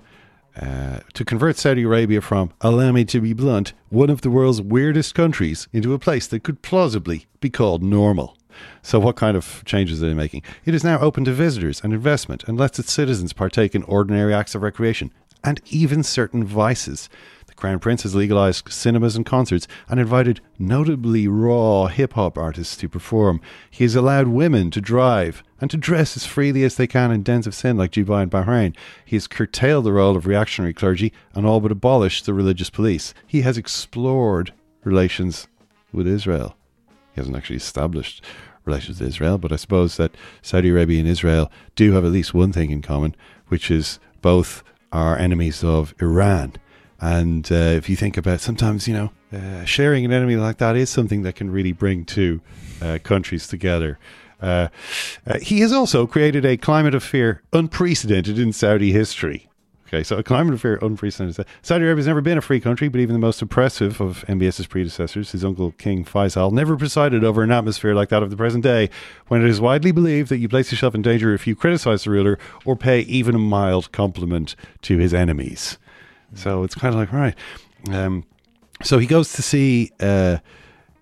uh, 0.61 1.01
to 1.13 1.25
convert 1.25 1.57
Saudi 1.57 1.83
Arabia 1.83 2.21
from, 2.21 2.53
allow 2.61 2.93
me 2.93 3.05
to 3.05 3.21
be 3.21 3.33
blunt, 3.33 3.73
one 3.89 4.09
of 4.09 4.21
the 4.21 4.31
world's 4.31 4.63
weirdest 4.63 5.17
countries 5.17 5.67
into 5.73 5.93
a 5.93 5.99
place 5.99 6.29
that 6.29 6.45
could 6.45 6.63
plausibly 6.63 7.27
be 7.41 7.51
called 7.51 7.83
normal. 7.83 8.37
So, 8.81 9.01
what 9.01 9.17
kind 9.17 9.37
of 9.37 9.65
changes 9.65 10.01
are 10.05 10.07
they 10.07 10.15
making? 10.15 10.45
It 10.65 10.73
is 10.73 10.85
now 10.85 11.01
open 11.01 11.25
to 11.25 11.33
visitors 11.33 11.81
and 11.83 11.93
investment 11.93 12.45
and 12.45 12.57
lets 12.57 12.79
its 12.79 12.93
citizens 12.93 13.33
partake 13.33 13.75
in 13.75 13.83
ordinary 13.83 14.33
acts 14.33 14.55
of 14.55 14.63
recreation 14.63 15.13
and 15.43 15.61
even 15.71 16.05
certain 16.05 16.45
vices. 16.45 17.09
Crown 17.57 17.79
Prince 17.79 18.03
has 18.03 18.15
legalized 18.15 18.71
cinemas 18.71 19.17
and 19.17 19.25
concerts 19.25 19.67
and 19.89 19.99
invited 19.99 20.41
notably 20.59 21.27
raw 21.27 21.87
hip 21.87 22.13
hop 22.13 22.37
artists 22.37 22.77
to 22.77 22.89
perform. 22.89 23.41
He 23.71 23.85
has 23.85 23.97
allowed 23.97 24.29
women 24.29 24.71
to 24.73 24.81
drive 24.81 25.43
and 25.61 25.71
to 25.71 25.79
dress 25.79 26.17
as 26.17 26.27
freely 26.27 26.65
as 26.65 26.77
they 26.77 26.87
can 26.87 27.11
in 27.11 27.23
dens 27.23 27.47
of 27.47 27.55
sin 27.55 27.79
like 27.79 27.93
Dubai 27.93 28.23
and 28.23 28.31
Bahrain. 28.31 28.77
He 29.05 29.17
has 29.17 29.27
curtailed 29.27 29.85
the 29.85 29.93
role 29.93 30.17
of 30.17 30.27
reactionary 30.27 30.75
clergy 30.75 31.13
and 31.35 31.47
all 31.47 31.61
but 31.61 31.73
abolished 31.73 32.27
the 32.27 32.35
religious 32.35 32.69
police. 32.69 33.15
He 33.27 33.41
has 33.41 33.57
explored 33.57 34.53
relations 34.85 35.49
with 35.93 36.07
Israel. 36.07 36.57
He 37.15 37.21
hasn't 37.21 37.37
actually 37.37 37.57
established 37.57 38.23
relations 38.67 39.01
with 39.01 39.09
Israel, 39.09 39.39
but 39.39 39.53
I 39.53 39.57
suppose 39.57 39.97
that 39.97 40.15
Saudi 40.43 40.69
Arabia 40.69 41.01
and 41.01 41.09
Israel 41.09 41.51
do 41.75 41.93
have 41.93 42.05
at 42.05 42.13
least 42.13 42.35
one 42.35 42.53
thing 42.53 42.71
in 42.71 42.83
common, 42.83 43.17
which 43.49 43.71
is 43.71 43.99
both 44.21 44.63
are 44.93 45.19
enemies 45.19 45.65
of 45.65 45.95
Iran. 46.01 46.55
And 47.01 47.51
uh, 47.53 47.55
if 47.55 47.89
you 47.89 47.97
think 47.97 48.17
about 48.17 48.41
sometimes, 48.41 48.89
you 48.89 48.95
know, 48.95 49.11
uh, 49.33 49.65
sharing 49.65 50.05
an 50.05 50.13
enemy 50.13 50.37
like 50.37 50.59
that 50.59 50.77
is 50.77 50.89
something 50.89 51.23
that 51.23 51.35
can 51.35 51.51
really 51.51 51.73
bring 51.73 52.05
two 52.05 52.41
uh, 52.81 52.99
countries 53.03 53.47
together. 53.47 53.99
Uh, 54.41 54.69
uh, 55.27 55.39
he 55.39 55.61
has 55.61 55.73
also 55.73 56.07
created 56.07 56.45
a 56.45 56.57
climate 56.57 56.95
of 56.95 57.03
fear 57.03 57.43
unprecedented 57.53 58.39
in 58.39 58.53
Saudi 58.53 58.93
history. 58.93 59.49
Okay, 59.89 60.03
so 60.03 60.17
a 60.17 60.23
climate 60.23 60.53
of 60.53 60.61
fear 60.61 60.81
unprecedented. 60.83 61.47
Saudi 61.63 61.85
Arabia 61.85 62.01
has 62.01 62.07
never 62.09 62.21
been 62.21 62.37
a 62.37 62.43
free 62.43 62.59
country, 62.59 62.89
but 62.89 63.01
even 63.01 63.13
the 63.13 63.21
most 63.21 63.41
oppressive 63.41 64.01
of 64.01 64.25
MBS's 64.27 64.67
predecessors, 64.67 65.31
his 65.31 65.45
uncle 65.45 65.71
King 65.73 66.05
Faisal, 66.05 66.51
never 66.51 66.77
presided 66.77 67.23
over 67.23 67.45
an 67.45 67.53
atmosphere 67.53 67.95
like 67.95 68.09
that 68.09 68.23
of 68.23 68.31
the 68.31 68.37
present 68.37 68.65
day, 68.65 68.91
when 69.29 69.45
it 69.45 69.49
is 69.49 69.61
widely 69.61 69.93
believed 69.93 70.29
that 70.29 70.39
you 70.39 70.49
place 70.49 70.73
yourself 70.73 70.97
in 70.97 71.03
danger 71.03 71.33
if 71.35 71.47
you 71.47 71.55
criticize 71.55 72.03
the 72.03 72.11
ruler 72.11 72.37
or 72.65 72.75
pay 72.75 73.01
even 73.03 73.37
a 73.37 73.39
mild 73.39 73.93
compliment 73.93 74.57
to 74.83 74.99
his 74.99 75.15
enemies. 75.15 75.79
So 76.35 76.65
it's 76.65 76.75
kind 76.75 76.95
of 76.95 77.01
like, 77.01 77.13
right. 77.13 77.35
Um, 77.91 78.25
so 78.83 78.99
he 78.99 79.07
goes 79.07 79.33
to 79.35 79.43
see 79.43 79.91
uh, 80.01 80.39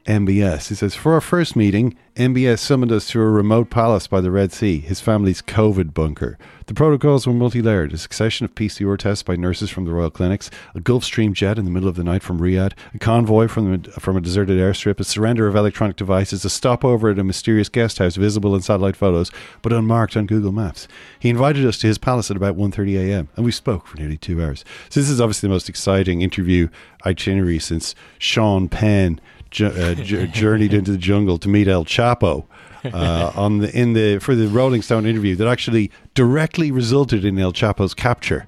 MBS. 0.06 0.68
He 0.68 0.74
says, 0.74 0.94
For 0.94 1.14
our 1.14 1.20
first 1.20 1.56
meeting, 1.56 1.96
MBS 2.16 2.60
summoned 2.60 2.92
us 2.92 3.08
to 3.08 3.20
a 3.20 3.28
remote 3.28 3.70
palace 3.70 4.06
by 4.06 4.20
the 4.20 4.30
Red 4.30 4.52
Sea, 4.52 4.78
his 4.78 5.00
family's 5.00 5.42
COVID 5.42 5.92
bunker. 5.94 6.38
The 6.66 6.74
protocols 6.74 7.26
were 7.26 7.32
multi 7.32 7.60
layered 7.60 7.92
a 7.92 7.98
succession 7.98 8.44
of 8.44 8.54
PCR 8.54 8.96
tests 8.96 9.22
by 9.22 9.34
nurses 9.34 9.70
from 9.70 9.84
the 9.84 9.92
Royal 9.92 10.10
Clinics, 10.10 10.50
a 10.74 10.80
Gulfstream 10.80 11.32
jet 11.32 11.58
in 11.58 11.64
the 11.64 11.70
middle 11.70 11.88
of 11.88 11.96
the 11.96 12.04
night 12.04 12.22
from 12.22 12.38
Riyadh, 12.38 12.72
a 12.94 12.98
convoy 12.98 13.48
from, 13.48 13.82
the, 13.82 13.90
from 13.92 14.16
a 14.16 14.20
deserted 14.20 14.58
airstrip, 14.58 15.00
a 15.00 15.04
surrender 15.04 15.48
of 15.48 15.56
electronic 15.56 15.96
devices, 15.96 16.44
a 16.44 16.50
stopover 16.50 17.10
at 17.10 17.18
a 17.18 17.24
mysterious 17.24 17.68
guest 17.68 17.98
house 17.98 18.16
visible 18.16 18.54
in 18.54 18.62
satellite 18.62 18.96
photos, 18.96 19.32
but 19.60 19.72
unmarked 19.72 20.16
on 20.16 20.26
Google 20.26 20.52
Maps. 20.52 20.86
He 21.18 21.30
invited 21.30 21.66
us 21.66 21.78
to 21.78 21.86
his 21.86 21.98
palace 21.98 22.30
at 22.30 22.36
about 22.36 22.56
1.30 22.56 22.96
a.m., 22.96 23.28
and 23.36 23.44
we 23.44 23.52
spoke 23.52 23.86
for 23.86 23.96
nearly 23.96 24.18
two 24.18 24.42
hours. 24.42 24.64
So 24.88 25.00
this 25.00 25.10
is 25.10 25.20
obviously 25.20 25.48
the 25.48 25.54
most 25.54 25.68
exciting 25.68 26.22
interview 26.22 26.68
itinerary 27.04 27.58
since 27.58 27.94
Sean 28.18 28.68
Penn 28.68 29.20
ju- 29.54 29.66
uh, 29.68 29.94
j- 29.94 30.26
journeyed 30.32 30.74
into 30.74 30.90
the 30.90 30.98
jungle 30.98 31.38
to 31.38 31.48
meet 31.48 31.68
El 31.68 31.84
Chapo 31.84 32.44
uh, 32.84 33.32
on 33.34 33.58
the 33.58 33.74
in 33.76 33.94
the 33.94 34.18
for 34.18 34.34
the 34.34 34.48
Rolling 34.48 34.82
Stone 34.82 35.06
interview 35.06 35.34
that 35.36 35.48
actually 35.48 35.90
directly 36.14 36.70
resulted 36.70 37.24
in 37.24 37.38
El 37.38 37.52
Chapo's 37.52 37.94
capture 37.94 38.46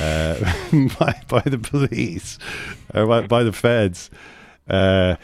uh, 0.00 0.38
by 0.98 1.20
by 1.28 1.40
the 1.40 1.58
police 1.58 2.38
or 2.94 3.06
by, 3.06 3.26
by 3.26 3.42
the 3.42 3.52
feds. 3.52 4.10
Uh, 4.68 5.16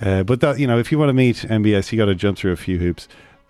uh, 0.00 0.22
but 0.24 0.40
that 0.40 0.58
you 0.58 0.66
know, 0.66 0.78
if 0.78 0.90
you 0.90 0.98
want 0.98 1.10
to 1.10 1.14
meet 1.14 1.36
MBS, 1.36 1.92
you 1.92 1.98
got 1.98 2.06
to 2.06 2.14
jump 2.14 2.38
through 2.38 2.52
a 2.52 2.56
few 2.56 2.78
hoops. 2.78 3.06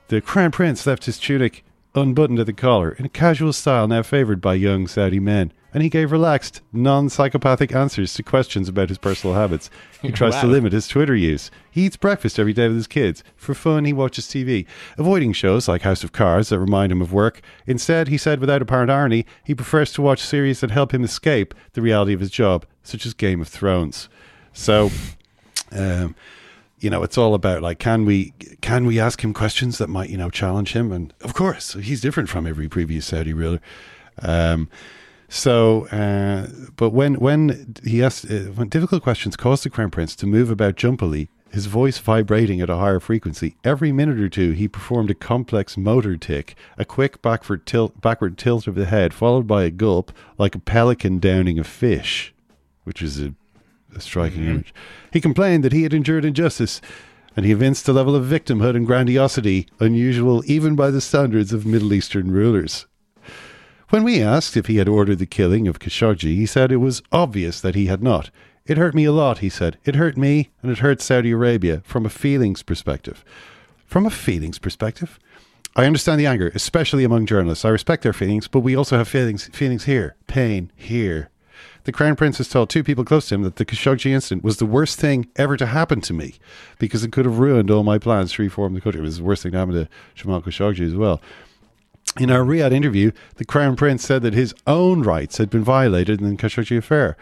The 0.09 0.21
Crown 0.21 0.51
Prince 0.51 0.87
left 0.87 1.07
his 1.07 1.19
tunic 1.19 1.65
unbuttoned 1.95 2.39
at 2.41 2.47
the 2.47 2.53
collar 2.53 2.91
in 2.91 3.05
a 3.05 3.09
casual 3.09 3.53
style 3.53 3.87
now 3.87 4.03
favoured 4.03 4.41
by 4.41 4.55
young 4.55 4.87
Saudi 4.87 5.21
men, 5.21 5.53
and 5.75 5.83
he 5.83 5.89
gave 5.89 6.13
relaxed, 6.13 6.61
non-psychopathic 6.73 7.75
answers 7.75 8.13
to 8.15 8.23
questions 8.23 8.69
about 8.69 8.89
his 8.89 8.99
personal 8.99 9.35
habits. 9.35 9.71
He 10.01 10.13
tries 10.13 10.39
to 10.41 10.47
limit 10.47 10.73
his 10.73 10.87
Twitter 10.87 11.15
use. 11.15 11.51
He 11.71 11.87
eats 11.87 11.97
breakfast 11.97 12.39
every 12.39 12.53
day 12.53 12.69
with 12.69 12.77
his 12.77 12.87
kids. 12.87 13.25
For 13.37 13.55
fun, 13.55 13.85
he 13.85 13.93
watches 13.93 14.27
TV, 14.27 14.67
avoiding 14.99 15.33
shows 15.33 15.69
like 15.69 15.83
House 15.83 16.05
of 16.05 16.13
Cards 16.13 16.51
that 16.51 16.59
remind 16.59 16.93
him 16.93 17.01
of 17.01 17.13
work. 17.13 17.41
Instead, 17.67 18.09
he 18.09 18.19
said 18.19 18.41
without 18.41 18.63
apparent 18.63 18.91
irony, 18.91 19.25
he 19.45 19.55
prefers 19.55 19.93
to 19.93 20.03
watch 20.03 20.21
series 20.21 20.61
that 20.61 20.71
help 20.71 20.93
him 20.93 21.05
escape 21.05 21.55
the 21.73 21.83
reality 21.83 22.13
of 22.13 22.21
his 22.21 22.31
job, 22.31 22.67
such 22.83 23.07
as 23.07 23.15
Game 23.15 23.41
of 23.41 23.49
Thrones. 23.49 24.09
So, 24.53 24.91
um, 25.71 26.15
you 26.81 26.91
know, 26.91 27.03
it's 27.03 27.17
all 27.17 27.35
about 27.35 27.63
like, 27.63 27.79
can 27.79 28.05
we 28.05 28.35
can 28.61 28.87
we 28.87 29.01
ask 29.01 29.23
him 29.23 29.33
questions 29.33 29.79
that 29.79 29.89
might 29.89 30.11
you 30.11 30.19
know 30.19 30.31
challenge 30.31 30.73
him? 30.73 30.93
And 30.93 31.15
of 31.23 31.33
course, 31.33 31.75
he's 31.75 32.01
different 32.01 32.29
from 32.29 32.47
every 32.47 32.69
previous 32.69 33.07
Saudi 33.07 33.33
ruler. 33.33 33.61
Um, 34.21 34.69
so, 35.33 35.87
uh, 35.87 36.47
but 36.77 36.91
when 36.91 37.15
when 37.15 37.75
he 37.83 38.03
asked 38.05 38.31
uh, 38.31 38.51
when 38.53 38.69
difficult 38.69 39.03
questions 39.03 39.35
caused 39.35 39.65
the 39.65 39.71
crown 39.71 39.91
prince 39.91 40.15
to 40.17 40.27
move 40.27 40.51
about 40.51 40.77
jumpily, 40.77 41.29
his 41.51 41.65
voice 41.65 41.97
vibrating 41.97 42.61
at 42.61 42.69
a 42.69 42.77
higher 42.77 43.01
frequency, 43.01 43.57
every 43.65 43.93
minute 43.93 44.21
or 44.21 44.29
two 44.29 44.51
he 44.51 44.69
performed 44.69 45.11
a 45.11 45.15
complex 45.15 45.79
motor 45.79 46.19
tic, 46.19 46.55
a 46.77 46.85
quick 46.85 47.23
backward 47.23 47.65
tilt, 47.65 47.99
backward 48.03 48.37
tilt 48.37 48.67
of 48.67 48.75
the 48.75 48.85
head, 48.85 49.15
followed 49.15 49.47
by 49.47 49.65
a 49.65 49.71
gulp, 49.71 50.13
like 50.37 50.55
a 50.55 50.59
pelican 50.59 51.19
downing 51.19 51.59
a 51.59 51.65
fish, 51.65 52.35
which 52.85 53.01
is 53.01 53.19
a, 53.19 53.33
a 53.97 54.03
striking 54.03 54.45
image. 54.45 54.75
He 55.11 55.21
complained 55.23 55.65
that 55.65 55.73
he 55.73 55.85
had 55.85 55.95
endured 55.95 56.27
injustice. 56.27 56.83
And 57.35 57.47
he 57.47 57.53
evinced 57.53 57.89
a 57.89 57.95
level 57.95 58.15
of 58.15 58.27
victimhood 58.27 58.77
and 58.77 58.87
grandiosity 58.87 59.67
unusual 59.81 60.43
even 60.45 60.77
by 60.77 60.91
the 60.91 61.01
standards 61.01 61.55
of 61.55 61.65
Middle 61.65 61.95
Eastern 61.95 62.31
rulers. 62.31 62.85
When 63.93 64.05
we 64.05 64.23
asked 64.23 64.57
if 64.57 64.69
he 64.69 64.79
had 64.79 64.89
ordered 64.89 65.19
the 65.19 65.27
killing 65.27 65.69
of 65.69 65.79
Khashoggi, 65.79 66.35
he 66.35 66.47
said 66.47 66.73
it 66.73 66.79
was 66.79 67.03
obvious 67.13 67.61
that 67.61 67.75
he 67.75 67.89
had 67.89 68.03
not. 68.03 68.31
It 68.65 68.79
hurt 68.79 68.95
me 68.95 69.05
a 69.05 69.13
lot, 69.13 69.41
he 69.41 69.51
said. 69.51 69.77
It 69.85 69.97
hurt 69.97 70.17
me, 70.17 70.49
and 70.63 70.73
it 70.73 70.79
hurt 70.79 71.03
Saudi 71.03 71.31
Arabia 71.31 71.83
from 71.85 72.07
a 72.07 72.09
feelings 72.09 72.63
perspective. 72.63 73.23
From 73.85 74.07
a 74.07 74.11
feelings 74.11 74.59
perspective? 74.59 75.19
I 75.77 75.85
understand 75.85 76.19
the 76.19 76.25
anger, 76.25 76.51
especially 76.55 77.05
among 77.05 77.27
journalists. 77.27 77.67
I 77.67 77.69
respect 77.69 78.03
their 78.03 78.15
feelings, 78.15 78.49
but 78.49 78.61
we 78.61 78.75
also 78.75 78.97
have 78.97 79.09
feelings 79.09 79.49
feelings 79.49 79.85
here. 79.85 80.17
Pain 80.27 80.73
here. 80.75 81.29
The 81.85 81.93
Crown 81.93 82.17
Prince 82.17 82.39
has 82.39 82.49
told 82.49 82.71
two 82.71 82.83
people 82.83 83.05
close 83.05 83.29
to 83.29 83.35
him 83.35 83.43
that 83.43 83.57
the 83.57 83.67
Khashoggi 83.67 84.11
incident 84.11 84.43
was 84.43 84.57
the 84.57 84.65
worst 84.65 84.99
thing 84.99 85.29
ever 85.37 85.59
to 85.59 85.67
happen 85.67 86.01
to 86.01 86.15
me 86.15 86.37
because 86.79 87.05
it 87.05 87.13
could 87.13 87.27
have 87.27 87.41
ruined 87.41 87.71
all 87.71 87.83
my 87.83 87.99
plans 87.99 88.33
to 88.33 88.43
reform 88.43 88.73
the 88.73 88.81
country. 88.81 89.03
It 89.03 89.05
was 89.05 89.19
the 89.19 89.25
worst 89.25 89.43
thing 89.43 89.53
to 89.53 89.59
happen 89.59 89.75
to 89.75 89.89
Jamal 90.15 90.41
Khashoggi 90.41 90.87
as 90.87 90.95
well. 90.95 91.21
In 92.19 92.31
our 92.31 92.45
Riyadh 92.45 92.73
interview, 92.73 93.13
the 93.37 93.45
Crown 93.45 93.75
Prince 93.75 94.05
said 94.05 94.23
that 94.23 94.35
his 94.35 94.55
own 94.67 95.03
rights 95.03 95.39
had 95.39 95.49
been 95.49 95.65
violated 95.65 96.21
in 96.21 96.29
the 96.29 96.37
Khashoggi 96.37 96.77
affair. 96.77 97.17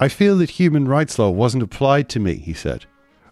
I 0.00 0.08
feel 0.08 0.36
that 0.38 0.50
human 0.50 0.88
rights 0.88 1.18
law 1.18 1.30
wasn't 1.30 1.62
applied 1.62 2.08
to 2.10 2.20
me, 2.20 2.36
he 2.36 2.54
said. 2.54 2.86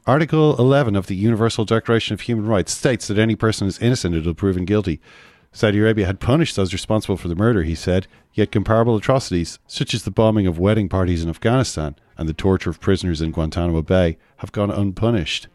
Article 0.06 0.56
11 0.58 0.96
of 0.96 1.06
the 1.06 1.16
Universal 1.16 1.66
Declaration 1.66 2.14
of 2.14 2.22
Human 2.22 2.46
Rights 2.46 2.72
states 2.72 3.06
that 3.08 3.18
any 3.18 3.34
person 3.34 3.66
is 3.66 3.78
innocent 3.78 4.14
until 4.14 4.34
proven 4.34 4.64
guilty. 4.64 5.00
Saudi 5.52 5.78
Arabia 5.78 6.06
had 6.06 6.20
punished 6.20 6.54
those 6.56 6.72
responsible 6.72 7.16
for 7.16 7.28
the 7.28 7.34
murder, 7.34 7.64
he 7.64 7.74
said, 7.74 8.06
yet 8.32 8.52
comparable 8.52 8.96
atrocities, 8.96 9.58
such 9.66 9.94
as 9.94 10.04
the 10.04 10.10
bombing 10.10 10.46
of 10.46 10.58
wedding 10.58 10.88
parties 10.88 11.22
in 11.22 11.28
Afghanistan 11.28 11.96
and 12.16 12.28
the 12.28 12.34
torture 12.34 12.70
of 12.70 12.80
prisoners 12.80 13.20
in 13.20 13.32
Guantanamo 13.32 13.82
Bay, 13.82 14.16
have 14.38 14.52
gone 14.52 14.70
unpunished. 14.70 15.48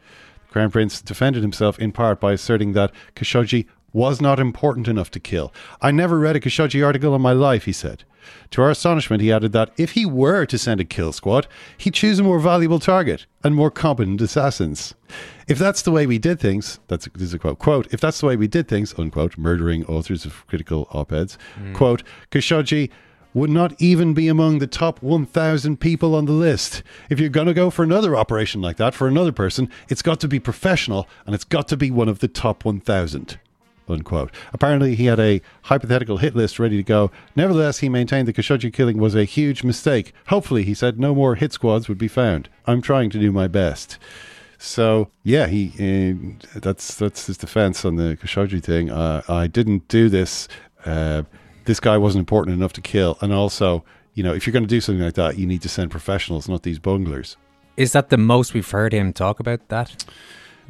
The 0.48 0.52
Crown 0.52 0.72
Prince 0.72 1.02
defended 1.02 1.42
himself 1.42 1.80
in 1.80 1.92
part 1.92 2.20
by 2.20 2.34
asserting 2.34 2.74
that 2.74 2.92
Khashoggi 3.16 3.68
was 3.96 4.20
not 4.22 4.40
important 4.42 4.90
enough 4.90 5.10
to 5.10 5.20
kill. 5.22 5.54
I 5.82 5.90
never 5.92 6.20
read 6.20 6.36
a 6.36 6.42
Khashoggi 6.42 6.86
article 6.86 7.16
in 7.16 7.22
my 7.22 7.32
life, 7.32 7.64
he 7.64 7.72
said. 7.72 8.04
To 8.52 8.62
our 8.62 8.70
astonishment, 8.72 9.22
he 9.22 9.32
added 9.32 9.54
that 9.54 9.72
if 9.78 9.92
he 9.92 10.06
were 10.06 10.46
to 10.48 10.58
send 10.58 10.82
a 10.82 10.84
kill 10.84 11.14
squad, 11.14 11.48
he'd 11.78 11.94
choose 11.94 12.20
a 12.20 12.24
more 12.24 12.40
valuable 12.40 12.80
target 12.80 13.26
and 13.44 13.56
more 13.56 13.72
competent 13.72 14.20
assassins. 14.20 14.96
If 15.48 15.58
that's 15.58 15.82
the 15.84 15.92
way 15.92 16.06
we 16.08 16.18
did 16.18 16.42
things, 16.42 16.80
that's 16.88 17.08
this 17.14 17.22
is 17.30 17.34
a 17.34 17.40
quote, 17.40 17.60
quote, 17.60 17.88
if 17.94 18.02
that's 18.02 18.20
the 18.20 18.26
way 18.26 18.36
we 18.36 18.48
did 18.48 18.68
things, 18.68 18.94
unquote, 18.98 19.38
murdering 19.38 19.86
authors 19.86 20.26
of 20.26 20.46
critical 20.48 20.88
op-eds, 20.92 21.38
Mm. 21.58 21.74
quote, 21.76 22.04
Khashoggi 22.32 22.90
would 23.34 23.50
not 23.50 23.80
even 23.82 24.14
be 24.14 24.28
among 24.28 24.60
the 24.60 24.68
top 24.68 25.02
1,000 25.04 25.80
people 25.80 26.16
on 26.16 26.26
the 26.26 26.32
list. 26.32 26.84
If 27.10 27.20
you're 27.20 27.30
going 27.30 27.48
to 27.48 27.54
go 27.54 27.70
for 27.70 27.84
another 27.84 28.16
operation 28.16 28.62
like 28.62 28.78
that 28.78 28.94
for 28.96 29.08
another 29.08 29.32
person, 29.34 29.70
it's 29.88 30.02
got 30.02 30.20
to 30.22 30.28
be 30.28 30.40
professional 30.40 31.08
and 31.26 31.36
it's 31.36 31.44
got 31.44 31.68
to 31.70 31.78
be 31.78 31.92
one 31.92 32.10
of 32.10 32.20
the 32.20 32.28
top 32.30 32.66
1,000. 32.66 33.38
Unquote. 33.88 34.32
Apparently, 34.52 34.96
he 34.96 35.06
had 35.06 35.20
a 35.20 35.42
hypothetical 35.64 36.18
hit 36.18 36.36
list 36.36 36.58
ready 36.58 36.78
to 36.78 36.84
go. 36.84 37.12
Nevertheless, 37.36 37.80
he 37.80 37.90
maintained 37.90 38.28
the 38.28 38.34
Khashoggi 38.34 38.74
killing 38.74 38.98
was 38.98 39.14
a 39.14 39.26
huge 39.26 39.64
mistake. 39.64 40.12
Hopefully, 40.28 40.64
he 40.64 40.74
said, 40.74 41.00
no 41.00 41.14
more 41.14 41.36
hit 41.36 41.54
squads 41.54 41.88
would 41.88 42.00
be 42.00 42.08
found. 42.08 42.50
I'm 42.66 42.82
trying 42.82 43.10
to 43.12 43.20
do 43.20 43.32
my 43.32 43.48
best. 43.48 44.00
So 44.58 45.10
yeah, 45.24 45.48
he 45.48 45.72
uh, 45.80 46.60
that's 46.60 46.96
that's 46.96 47.28
his 47.28 47.38
defense 47.38 47.86
on 47.86 47.98
the 47.98 48.18
Khashoggi 48.18 48.64
thing. 48.64 48.90
Uh, 48.90 49.22
I 49.28 49.48
didn't 49.48 49.88
do 49.88 50.10
this. 50.10 50.48
Uh, 50.86 51.24
this 51.66 51.80
guy 51.80 51.98
wasn't 51.98 52.22
important 52.22 52.56
enough 52.56 52.74
to 52.74 52.82
kill, 52.82 53.18
and 53.22 53.34
also, 53.34 53.84
you 54.14 54.24
know, 54.24 54.34
if 54.34 54.46
you're 54.46 54.54
going 54.54 54.64
to 54.64 54.70
do 54.70 54.82
something 54.82 55.04
like 55.04 55.16
that, 55.16 55.38
you 55.38 55.46
need 55.46 55.62
to 55.64 55.70
send 55.70 55.92
professionals, 55.92 56.48
not 56.48 56.64
these 56.64 56.80
bunglers. 56.80 57.36
Is 57.78 57.92
that 57.92 58.10
the 58.10 58.18
most 58.18 58.54
we've 58.54 58.70
heard 58.70 58.94
him 58.94 59.14
talk 59.14 59.40
about 59.40 59.68
that? 59.70 60.06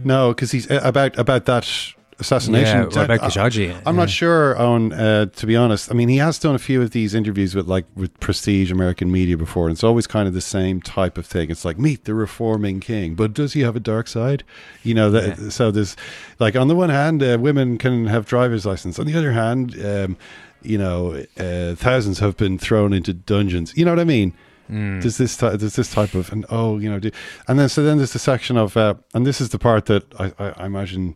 No, 0.04 0.30
because 0.30 0.52
he's 0.52 0.70
uh, 0.70 0.82
about 0.84 1.18
about 1.18 1.46
that 1.46 1.94
assassination. 2.20 2.78
Yeah, 2.78 2.86
what 2.86 2.98
about 2.98 3.24
I- 3.24 3.28
Khashoggi? 3.28 3.82
I'm 3.86 3.96
not 3.96 4.10
sure. 4.10 4.58
On 4.58 4.94
uh, 4.94 5.26
to 5.28 5.46
be 5.46 5.56
honest, 5.56 5.92
I 5.92 5.94
mean, 5.94 6.10
he 6.10 6.18
has 6.18 6.40
done 6.40 6.56
a 6.56 6.60
few 6.60 6.82
of 6.82 6.92
these 6.92 7.14
interviews 7.14 7.56
with 7.56 7.68
like 7.68 7.86
with 7.96 8.18
prestige 8.20 8.72
American 8.72 9.12
media 9.12 9.38
before, 9.38 9.68
and 9.68 9.74
it's 9.74 9.84
always 9.84 10.08
kind 10.08 10.28
of 10.28 10.34
the 10.34 10.42
same 10.42 10.82
type 10.82 11.18
of 11.18 11.26
thing. 11.26 11.50
It's 11.52 11.66
like 11.66 11.78
meet 11.78 12.06
the 12.06 12.14
reforming 12.14 12.80
king, 12.80 13.16
but 13.16 13.34
does 13.34 13.54
he 13.54 13.62
have 13.62 13.76
a 13.76 13.80
dark 13.80 14.08
side? 14.08 14.44
You 14.84 14.94
know, 14.94 15.12
that, 15.12 15.52
so 15.52 15.72
there's 15.72 15.96
like 16.40 16.56
on 16.56 16.68
the 16.68 16.76
one 16.76 16.90
hand, 16.90 17.22
uh, 17.22 17.38
women 17.40 17.78
can 17.78 18.08
have 18.08 18.26
driver's 18.26 18.66
license. 18.66 19.00
On 19.00 19.06
the 19.06 19.18
other 19.18 19.32
hand, 19.32 19.76
um, 19.84 20.18
you 20.62 20.78
know, 20.78 21.24
uh, 21.38 21.76
thousands 21.76 22.20
have 22.20 22.38
been 22.38 22.58
thrown 22.58 22.94
into 22.94 23.14
dungeons. 23.14 23.74
You 23.76 23.86
know 23.86 23.92
what 23.92 24.00
I 24.00 24.06
mean? 24.06 24.34
Mm. 24.70 25.02
There's 25.02 25.18
this 25.18 25.36
there's 25.38 25.76
this 25.76 25.94
type 25.94 26.16
of 26.16 26.32
and 26.32 26.44
oh 26.50 26.80
you 26.80 26.90
know 26.90 27.00
do, 27.00 27.12
and 27.48 27.60
then 27.60 27.70
so 27.70 27.84
then 27.84 27.98
there's 27.98 28.14
the 28.14 28.20
section 28.20 28.58
of 28.58 28.76
uh, 28.76 28.96
and 29.14 29.26
this 29.26 29.40
is 29.40 29.50
the 29.50 29.60
part 29.60 29.86
that 29.86 30.04
I, 30.20 30.34
I, 30.40 30.50
I 30.58 30.66
imagine 30.66 31.16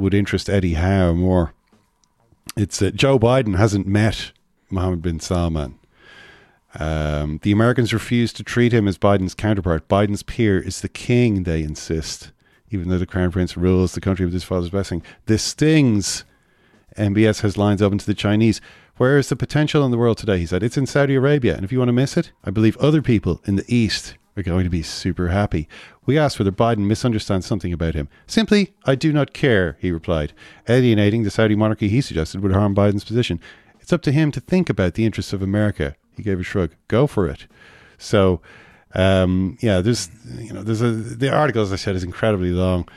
would 0.00 0.14
interest 0.14 0.50
Eddie 0.50 0.74
Howe 0.74 1.12
more. 1.12 1.54
It's 2.56 2.78
that 2.78 2.96
Joe 2.96 3.18
Biden 3.18 3.56
hasn't 3.56 3.86
met 3.86 4.32
Mohammed 4.70 5.02
bin 5.02 5.20
Salman. 5.20 5.78
Um, 6.78 7.40
the 7.42 7.52
Americans 7.52 7.92
refuse 7.92 8.32
to 8.34 8.44
treat 8.44 8.72
him 8.72 8.86
as 8.86 8.98
Biden's 8.98 9.34
counterpart. 9.34 9.88
Biden's 9.88 10.22
peer 10.22 10.60
is 10.60 10.80
the 10.80 10.88
king, 10.88 11.42
they 11.42 11.62
insist, 11.62 12.32
even 12.70 12.88
though 12.88 12.98
the 12.98 13.06
crown 13.06 13.32
prince 13.32 13.56
rules 13.56 13.92
the 13.92 14.00
country 14.00 14.24
with 14.24 14.34
his 14.34 14.44
father's 14.44 14.70
blessing. 14.70 15.02
This 15.26 15.42
stings. 15.42 16.24
MBS 16.96 17.40
has 17.42 17.56
lines 17.56 17.82
open 17.82 17.98
to 17.98 18.06
the 18.06 18.14
Chinese. 18.14 18.60
Where 18.96 19.16
is 19.16 19.28
the 19.28 19.36
potential 19.36 19.84
in 19.84 19.90
the 19.90 19.98
world 19.98 20.18
today? 20.18 20.38
He 20.38 20.46
said, 20.46 20.62
It's 20.62 20.76
in 20.76 20.86
Saudi 20.86 21.14
Arabia. 21.14 21.54
And 21.54 21.64
if 21.64 21.72
you 21.72 21.78
want 21.78 21.88
to 21.88 21.92
miss 21.92 22.16
it, 22.16 22.32
I 22.44 22.50
believe 22.50 22.76
other 22.76 23.00
people 23.00 23.40
in 23.46 23.56
the 23.56 23.64
East 23.66 24.14
are 24.36 24.42
going 24.42 24.64
to 24.64 24.70
be 24.70 24.82
super 24.82 25.28
happy. 25.28 25.68
We 26.06 26.18
asked 26.18 26.38
whether 26.38 26.52
Biden 26.52 26.86
misunderstands 26.86 27.46
something 27.46 27.72
about 27.72 27.94
him. 27.94 28.08
Simply, 28.26 28.74
I 28.84 28.94
do 28.94 29.12
not 29.12 29.32
care, 29.32 29.76
he 29.80 29.90
replied. 29.90 30.32
Alienating 30.68 31.24
the 31.24 31.30
Saudi 31.30 31.56
monarchy, 31.56 31.88
he 31.88 32.00
suggested, 32.00 32.40
would 32.40 32.52
harm 32.52 32.74
Biden's 32.74 33.04
position. 33.04 33.40
It's 33.80 33.92
up 33.92 34.02
to 34.02 34.12
him 34.12 34.30
to 34.32 34.40
think 34.40 34.70
about 34.70 34.94
the 34.94 35.04
interests 35.04 35.32
of 35.32 35.42
America. 35.42 35.96
He 36.16 36.22
gave 36.22 36.40
a 36.40 36.42
shrug. 36.42 36.70
Go 36.88 37.06
for 37.06 37.26
it. 37.28 37.46
So, 37.98 38.40
um, 38.94 39.58
yeah, 39.60 39.80
there's, 39.80 40.10
you 40.38 40.52
know, 40.52 40.62
there's 40.62 40.82
a, 40.82 40.90
the 40.90 41.32
article, 41.32 41.62
as 41.62 41.72
I 41.72 41.76
said, 41.76 41.96
is 41.96 42.04
incredibly 42.04 42.50
long. 42.50 42.88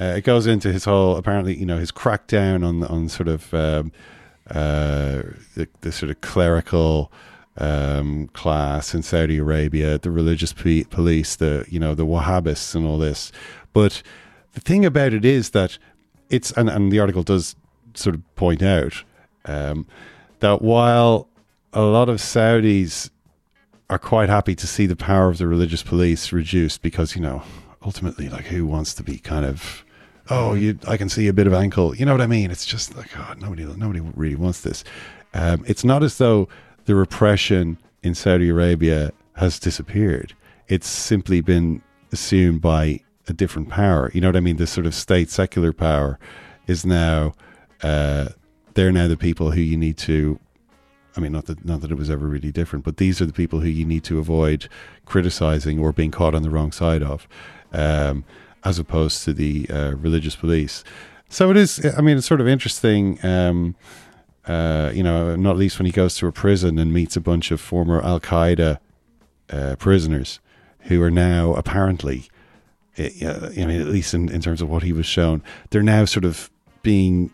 Uh, 0.00 0.14
it 0.16 0.24
goes 0.24 0.46
into 0.46 0.72
his 0.72 0.84
whole, 0.84 1.16
apparently, 1.16 1.56
you 1.56 1.66
know, 1.66 1.78
his 1.78 1.92
crackdown 1.92 2.66
on, 2.66 2.84
on 2.84 3.08
sort 3.08 3.28
of, 3.28 3.52
um, 3.54 3.92
uh, 4.48 5.22
the, 5.54 5.68
the 5.82 5.92
sort 5.92 6.10
of 6.10 6.20
clerical, 6.20 7.12
um, 7.56 8.28
class 8.28 8.94
in 8.94 9.02
Saudi 9.02 9.38
Arabia, 9.38 9.98
the 9.98 10.10
religious 10.10 10.52
pe- 10.52 10.84
police, 10.84 11.36
the 11.36 11.64
you 11.68 11.78
know 11.78 11.94
the 11.94 12.06
Wahhabists 12.06 12.74
and 12.74 12.86
all 12.86 12.98
this. 12.98 13.32
But 13.72 14.02
the 14.54 14.60
thing 14.60 14.84
about 14.84 15.12
it 15.12 15.24
is 15.24 15.50
that 15.50 15.78
it's 16.28 16.52
and, 16.52 16.68
and 16.68 16.90
the 16.90 17.00
article 17.00 17.22
does 17.22 17.56
sort 17.94 18.14
of 18.14 18.34
point 18.36 18.62
out 18.62 19.02
um, 19.44 19.86
that 20.40 20.62
while 20.62 21.28
a 21.72 21.82
lot 21.82 22.08
of 22.08 22.18
Saudis 22.18 23.10
are 23.88 23.98
quite 23.98 24.28
happy 24.28 24.54
to 24.54 24.66
see 24.66 24.86
the 24.86 24.96
power 24.96 25.28
of 25.28 25.38
the 25.38 25.48
religious 25.48 25.82
police 25.82 26.32
reduced 26.32 26.80
because 26.82 27.16
you 27.16 27.22
know 27.22 27.42
ultimately 27.84 28.28
like 28.28 28.44
who 28.44 28.66
wants 28.66 28.94
to 28.94 29.02
be 29.02 29.18
kind 29.18 29.44
of 29.44 29.84
oh 30.28 30.54
you 30.54 30.78
I 30.86 30.96
can 30.96 31.08
see 31.08 31.26
a 31.28 31.32
bit 31.32 31.46
of 31.46 31.52
ankle. 31.52 31.94
You 31.94 32.06
know 32.06 32.12
what 32.12 32.20
I 32.20 32.26
mean? 32.26 32.50
It's 32.50 32.66
just 32.66 32.96
like 32.96 33.10
oh 33.18 33.34
nobody 33.38 33.64
nobody 33.64 34.00
really 34.00 34.36
wants 34.36 34.60
this. 34.60 34.84
Um, 35.34 35.64
it's 35.66 35.84
not 35.84 36.02
as 36.02 36.18
though 36.18 36.48
the 36.84 36.94
repression 36.94 37.78
in 38.02 38.14
Saudi 38.14 38.48
Arabia 38.48 39.12
has 39.36 39.58
disappeared 39.58 40.34
it's 40.70 40.88
simply 40.88 41.40
been 41.40 41.82
assumed 42.12 42.62
by 42.62 43.00
a 43.28 43.32
different 43.32 43.68
power. 43.68 44.10
You 44.14 44.20
know 44.20 44.28
what 44.28 44.36
I 44.36 44.40
mean? 44.40 44.56
This 44.56 44.70
sort 44.70 44.86
of 44.86 44.94
state 44.94 45.28
secular 45.28 45.72
power 45.72 46.18
is 46.66 46.86
now 46.86 47.34
uh, 47.82 48.28
they're 48.74 48.92
now 48.92 49.08
the 49.08 49.16
people 49.16 49.50
who 49.50 49.60
you 49.60 49.76
need 49.76 49.98
to. 49.98 50.38
I 51.16 51.20
mean, 51.20 51.32
not 51.32 51.46
that 51.46 51.64
not 51.64 51.80
that 51.80 51.90
it 51.90 51.96
was 51.96 52.08
ever 52.08 52.26
really 52.26 52.52
different, 52.52 52.84
but 52.84 52.98
these 52.98 53.20
are 53.20 53.26
the 53.26 53.32
people 53.32 53.60
who 53.60 53.68
you 53.68 53.84
need 53.84 54.04
to 54.04 54.20
avoid 54.20 54.68
criticizing 55.06 55.80
or 55.80 55.92
being 55.92 56.12
caught 56.12 56.36
on 56.36 56.42
the 56.42 56.50
wrong 56.50 56.70
side 56.70 57.02
of, 57.02 57.26
um, 57.72 58.24
as 58.62 58.78
opposed 58.78 59.24
to 59.24 59.32
the 59.32 59.68
uh, 59.70 59.94
religious 59.96 60.36
police. 60.36 60.84
So 61.28 61.50
it 61.50 61.56
is. 61.56 61.84
I 61.96 62.00
mean, 62.00 62.16
it's 62.16 62.28
sort 62.28 62.40
of 62.40 62.46
interesting. 62.46 63.18
Um, 63.24 63.74
uh, 64.46 64.90
you 64.94 65.02
know, 65.02 65.36
not 65.36 65.56
least 65.56 65.78
when 65.78 65.86
he 65.86 65.92
goes 65.92 66.16
to 66.16 66.26
a 66.26 66.32
prison 66.32 66.78
and 66.78 66.92
meets 66.92 67.16
a 67.16 67.20
bunch 67.20 67.50
of 67.50 67.60
former 67.60 68.02
Al 68.02 68.20
Qaeda 68.20 68.78
uh, 69.50 69.76
prisoners 69.76 70.40
who 70.84 71.02
are 71.02 71.10
now 71.10 71.54
apparently, 71.54 72.28
uh, 72.98 73.50
I 73.56 73.66
mean, 73.66 73.80
at 73.80 73.88
least 73.88 74.14
in, 74.14 74.28
in 74.30 74.40
terms 74.40 74.62
of 74.62 74.68
what 74.68 74.82
he 74.82 74.92
was 74.92 75.06
shown, 75.06 75.42
they're 75.70 75.82
now 75.82 76.04
sort 76.04 76.24
of 76.24 76.50
being 76.82 77.32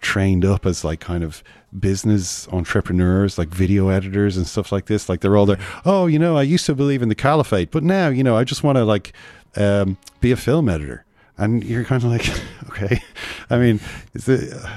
trained 0.00 0.44
up 0.44 0.64
as 0.64 0.84
like 0.84 1.00
kind 1.00 1.22
of 1.24 1.42
business 1.78 2.48
entrepreneurs, 2.48 3.36
like 3.36 3.48
video 3.48 3.88
editors 3.88 4.36
and 4.36 4.46
stuff 4.46 4.72
like 4.72 4.86
this. 4.86 5.08
Like 5.08 5.20
they're 5.20 5.36
all 5.36 5.46
there. 5.46 5.58
Oh, 5.84 6.06
you 6.06 6.18
know, 6.18 6.36
I 6.36 6.42
used 6.42 6.66
to 6.66 6.74
believe 6.74 7.02
in 7.02 7.08
the 7.08 7.14
caliphate, 7.14 7.70
but 7.70 7.82
now, 7.82 8.08
you 8.08 8.24
know, 8.24 8.36
I 8.36 8.44
just 8.44 8.62
want 8.62 8.76
to 8.76 8.84
like 8.84 9.12
um, 9.56 9.98
be 10.20 10.32
a 10.32 10.36
film 10.36 10.68
editor. 10.68 11.04
And 11.36 11.62
you're 11.62 11.84
kind 11.84 12.02
of 12.02 12.10
like, 12.10 12.28
okay. 12.68 13.02
I 13.50 13.58
mean, 13.58 13.80
it's, 14.14 14.28
uh, 14.28 14.76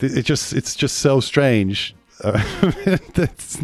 it 0.00 0.22
just 0.22 0.52
it's 0.52 0.74
just 0.74 0.98
so 0.98 1.20
strange. 1.20 1.94
Uh, 2.22 2.42
it's, 2.86 3.60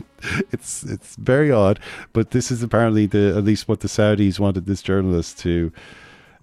it's 0.53 0.85
it's 0.85 1.16
very 1.16 1.51
odd, 1.51 1.80
but 2.12 2.30
this 2.30 2.51
is 2.51 2.62
apparently 2.62 3.07
the 3.07 3.35
at 3.37 3.45
least 3.45 3.68
what 3.68 3.80
the 3.80 3.89
Saudis 3.89 4.39
wanted 4.39 4.66
this 4.66 4.82
journalist 4.82 5.39
to 5.41 5.72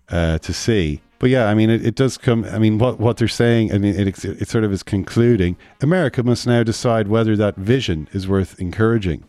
uh, 0.09 0.37
to 0.39 0.53
see. 0.53 1.01
But 1.19 1.29
yeah, 1.29 1.45
I 1.47 1.53
mean, 1.53 1.69
it, 1.69 1.85
it 1.85 1.95
does 1.95 2.17
come. 2.17 2.45
I 2.45 2.59
mean, 2.59 2.77
what 2.77 2.99
what 2.99 3.17
they're 3.17 3.27
saying, 3.27 3.73
I 3.73 3.77
mean, 3.77 3.95
it, 3.95 4.25
it, 4.25 4.41
it 4.41 4.49
sort 4.49 4.63
of 4.63 4.73
is 4.73 4.83
concluding. 4.83 5.55
America 5.79 6.23
must 6.23 6.47
now 6.47 6.63
decide 6.63 7.07
whether 7.07 7.35
that 7.37 7.55
vision 7.55 8.07
is 8.11 8.27
worth 8.27 8.59
encouraging. 8.59 9.23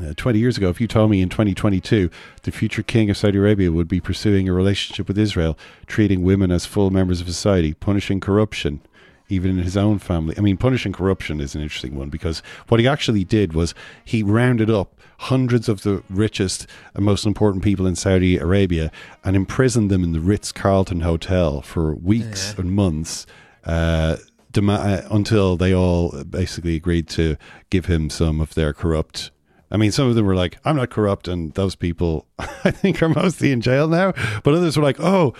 Uh, 0.00 0.14
20 0.16 0.38
years 0.38 0.56
ago, 0.56 0.70
if 0.70 0.80
you 0.80 0.86
told 0.86 1.10
me 1.10 1.20
in 1.20 1.28
2022 1.28 2.08
the 2.44 2.52
future 2.52 2.82
king 2.82 3.10
of 3.10 3.16
Saudi 3.16 3.38
Arabia 3.38 3.72
would 3.72 3.88
be 3.88 4.00
pursuing 4.00 4.48
a 4.48 4.52
relationship 4.52 5.08
with 5.08 5.18
Israel, 5.18 5.58
treating 5.86 6.22
women 6.22 6.52
as 6.52 6.64
full 6.64 6.90
members 6.90 7.20
of 7.20 7.26
society, 7.26 7.74
punishing 7.74 8.20
corruption, 8.20 8.80
even 9.30 9.50
in 9.50 9.64
his 9.64 9.76
own 9.76 9.98
family. 9.98 10.34
I 10.36 10.40
mean, 10.40 10.56
punishing 10.56 10.92
corruption 10.92 11.40
is 11.40 11.54
an 11.54 11.62
interesting 11.62 11.94
one 11.94 12.08
because 12.08 12.42
what 12.68 12.80
he 12.80 12.88
actually 12.88 13.24
did 13.24 13.52
was 13.52 13.74
he 14.04 14.22
rounded 14.22 14.70
up 14.70 14.94
hundreds 15.18 15.68
of 15.68 15.82
the 15.82 16.02
richest 16.08 16.66
and 16.94 17.04
most 17.04 17.26
important 17.26 17.62
people 17.62 17.86
in 17.86 17.94
Saudi 17.94 18.38
Arabia 18.38 18.90
and 19.24 19.36
imprisoned 19.36 19.90
them 19.90 20.02
in 20.02 20.12
the 20.12 20.20
Ritz 20.20 20.52
Carlton 20.52 21.00
Hotel 21.00 21.60
for 21.60 21.94
weeks 21.94 22.54
yeah. 22.54 22.62
and 22.62 22.72
months. 22.72 23.26
Uh, 23.64 24.16
dem- 24.50 24.70
uh, 24.70 25.02
until 25.10 25.56
they 25.56 25.74
all 25.74 26.24
basically 26.24 26.74
agreed 26.74 27.08
to 27.08 27.36
give 27.68 27.86
him 27.86 28.08
some 28.08 28.40
of 28.40 28.54
their 28.54 28.72
corrupt 28.72 29.30
I 29.70 29.76
mean, 29.76 29.92
some 29.92 30.08
of 30.08 30.16
them 30.16 30.26
were 30.26 30.34
like, 30.34 30.58
I'm 30.64 30.76
not 30.76 30.90
corrupt, 30.90 31.28
and 31.28 31.54
those 31.54 31.76
people, 31.76 32.26
I 32.38 32.70
think, 32.70 33.00
are 33.02 33.08
mostly 33.08 33.52
in 33.52 33.60
jail 33.60 33.86
now. 33.86 34.12
But 34.42 34.54
others 34.54 34.76
were 34.76 34.82
like, 34.82 34.98
oh, 34.98 35.34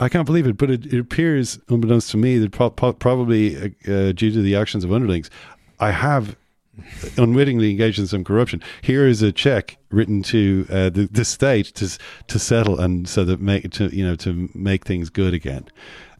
I 0.00 0.08
can't 0.08 0.26
believe 0.26 0.46
it. 0.46 0.56
But 0.56 0.70
it, 0.70 0.86
it 0.92 0.98
appears, 0.98 1.58
unbeknownst 1.68 2.10
to 2.12 2.16
me, 2.16 2.38
that 2.38 2.52
pro- 2.52 2.70
pro- 2.70 2.92
probably 2.92 3.56
uh, 3.56 3.92
uh, 3.92 4.12
due 4.12 4.32
to 4.32 4.42
the 4.42 4.56
actions 4.56 4.84
of 4.84 4.92
underlings, 4.92 5.30
I 5.78 5.92
have 5.92 6.36
unwittingly 7.16 7.70
engaged 7.70 7.98
in 7.98 8.06
some 8.06 8.24
corruption. 8.24 8.62
Here 8.82 9.06
is 9.06 9.22
a 9.22 9.32
check 9.32 9.76
written 9.90 10.22
to 10.24 10.66
uh, 10.70 10.90
the, 10.90 11.08
the 11.10 11.24
state 11.24 11.66
to 11.74 11.98
to 12.28 12.38
settle 12.38 12.80
and 12.80 13.08
so 13.08 13.24
that 13.24 13.40
make 13.40 13.70
to 13.72 13.94
you 13.94 14.04
know 14.04 14.16
to 14.16 14.48
make 14.54 14.84
things 14.84 15.10
good 15.10 15.34
again. 15.34 15.68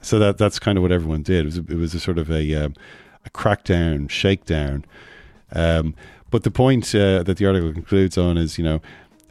So 0.02 0.18
that 0.18 0.38
that's 0.38 0.58
kind 0.58 0.76
of 0.76 0.82
what 0.82 0.92
everyone 0.92 1.22
did. 1.22 1.40
It 1.40 1.44
was 1.46 1.58
a, 1.58 1.60
it 1.60 1.76
was 1.76 1.94
a 1.94 2.00
sort 2.00 2.18
of 2.18 2.30
a 2.30 2.54
um, 2.54 2.74
a 3.24 3.30
crackdown, 3.30 4.10
shakedown. 4.10 4.84
Um, 5.52 5.94
but 6.30 6.44
the 6.44 6.50
point 6.50 6.94
uh, 6.94 7.22
that 7.24 7.36
the 7.38 7.46
article 7.46 7.72
concludes 7.72 8.16
on 8.16 8.36
is, 8.38 8.56
you 8.56 8.64
know, 8.64 8.80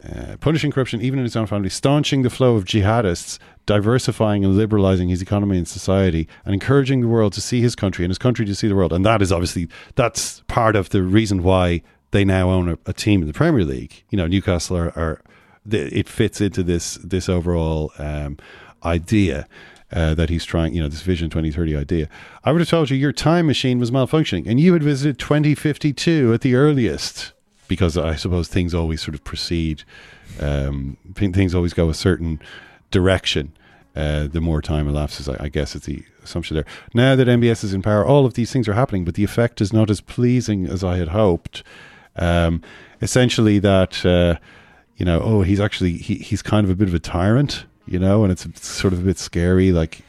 uh, 0.08 0.36
punishing 0.38 0.72
corruption 0.72 1.00
even 1.00 1.18
in 1.18 1.24
his 1.24 1.36
own 1.36 1.46
family, 1.46 1.68
staunching 1.68 2.22
the 2.22 2.30
flow 2.30 2.56
of 2.56 2.64
jihadists, 2.64 3.38
diversifying 3.66 4.44
and 4.44 4.56
liberalizing 4.56 5.08
his 5.08 5.20
economy 5.20 5.58
and 5.58 5.68
society, 5.68 6.28
and 6.44 6.54
encouraging 6.54 7.00
the 7.00 7.08
world 7.08 7.32
to 7.34 7.40
see 7.40 7.60
his 7.60 7.74
country 7.74 8.04
and 8.04 8.10
his 8.10 8.18
country 8.18 8.46
to 8.46 8.54
see 8.54 8.68
the 8.68 8.74
world. 8.74 8.92
And 8.92 9.04
that 9.04 9.20
is 9.22 9.30
obviously 9.30 9.68
that's 9.94 10.40
part 10.48 10.76
of 10.76 10.90
the 10.90 11.02
reason 11.02 11.42
why 11.42 11.82
they 12.12 12.24
now 12.24 12.50
own 12.50 12.70
a, 12.70 12.78
a 12.86 12.92
team 12.92 13.20
in 13.20 13.28
the 13.28 13.34
Premier 13.34 13.64
League. 13.64 14.02
You 14.10 14.16
know, 14.16 14.26
Newcastle 14.26 14.76
are, 14.76 14.98
are 14.98 15.22
it 15.70 16.08
fits 16.08 16.40
into 16.40 16.62
this 16.62 16.94
this 16.96 17.28
overall 17.28 17.92
um, 17.98 18.38
idea. 18.84 19.46
Uh, 19.92 20.14
that 20.14 20.30
he's 20.30 20.44
trying, 20.44 20.72
you 20.72 20.80
know, 20.80 20.86
this 20.86 21.02
Vision 21.02 21.28
2030 21.28 21.76
idea. 21.76 22.08
I 22.44 22.52
would 22.52 22.60
have 22.60 22.68
told 22.68 22.90
you 22.90 22.96
your 22.96 23.12
time 23.12 23.48
machine 23.48 23.80
was 23.80 23.90
malfunctioning 23.90 24.46
and 24.46 24.60
you 24.60 24.72
had 24.72 24.84
visited 24.84 25.18
2052 25.18 26.32
at 26.32 26.42
the 26.42 26.54
earliest 26.54 27.32
because 27.70 27.96
I 27.96 28.16
suppose 28.16 28.48
things 28.48 28.74
always 28.74 29.00
sort 29.00 29.14
of 29.14 29.22
proceed, 29.22 29.84
um, 30.40 30.96
things 31.14 31.54
always 31.54 31.72
go 31.72 31.88
a 31.88 31.94
certain 31.94 32.42
direction. 32.90 33.52
Uh, 33.94 34.26
the 34.26 34.40
more 34.40 34.60
time 34.60 34.88
elapses, 34.88 35.28
I, 35.28 35.36
I 35.44 35.48
guess 35.48 35.76
it's 35.76 35.86
the 35.86 36.02
assumption 36.24 36.56
there. 36.56 36.64
Now 36.94 37.14
that 37.14 37.28
MBS 37.28 37.62
is 37.62 37.72
in 37.72 37.80
power, 37.80 38.04
all 38.04 38.26
of 38.26 38.34
these 38.34 38.52
things 38.52 38.66
are 38.66 38.72
happening, 38.72 39.04
but 39.04 39.14
the 39.14 39.22
effect 39.22 39.60
is 39.60 39.72
not 39.72 39.88
as 39.88 40.00
pleasing 40.00 40.66
as 40.66 40.82
I 40.82 40.96
had 40.96 41.08
hoped. 41.08 41.62
Um, 42.16 42.60
essentially, 43.00 43.60
that 43.60 44.04
uh, 44.04 44.34
you 44.96 45.06
know, 45.06 45.20
oh, 45.20 45.42
he's 45.42 45.60
actually 45.60 45.92
he, 45.92 46.16
he's 46.16 46.42
kind 46.42 46.64
of 46.64 46.70
a 46.70 46.74
bit 46.74 46.88
of 46.88 46.94
a 46.94 46.98
tyrant, 46.98 47.66
you 47.86 48.00
know, 48.00 48.24
and 48.24 48.32
it's, 48.32 48.44
it's 48.46 48.66
sort 48.66 48.92
of 48.92 48.98
a 48.98 49.04
bit 49.04 49.18
scary. 49.18 49.70
Like, 49.70 50.00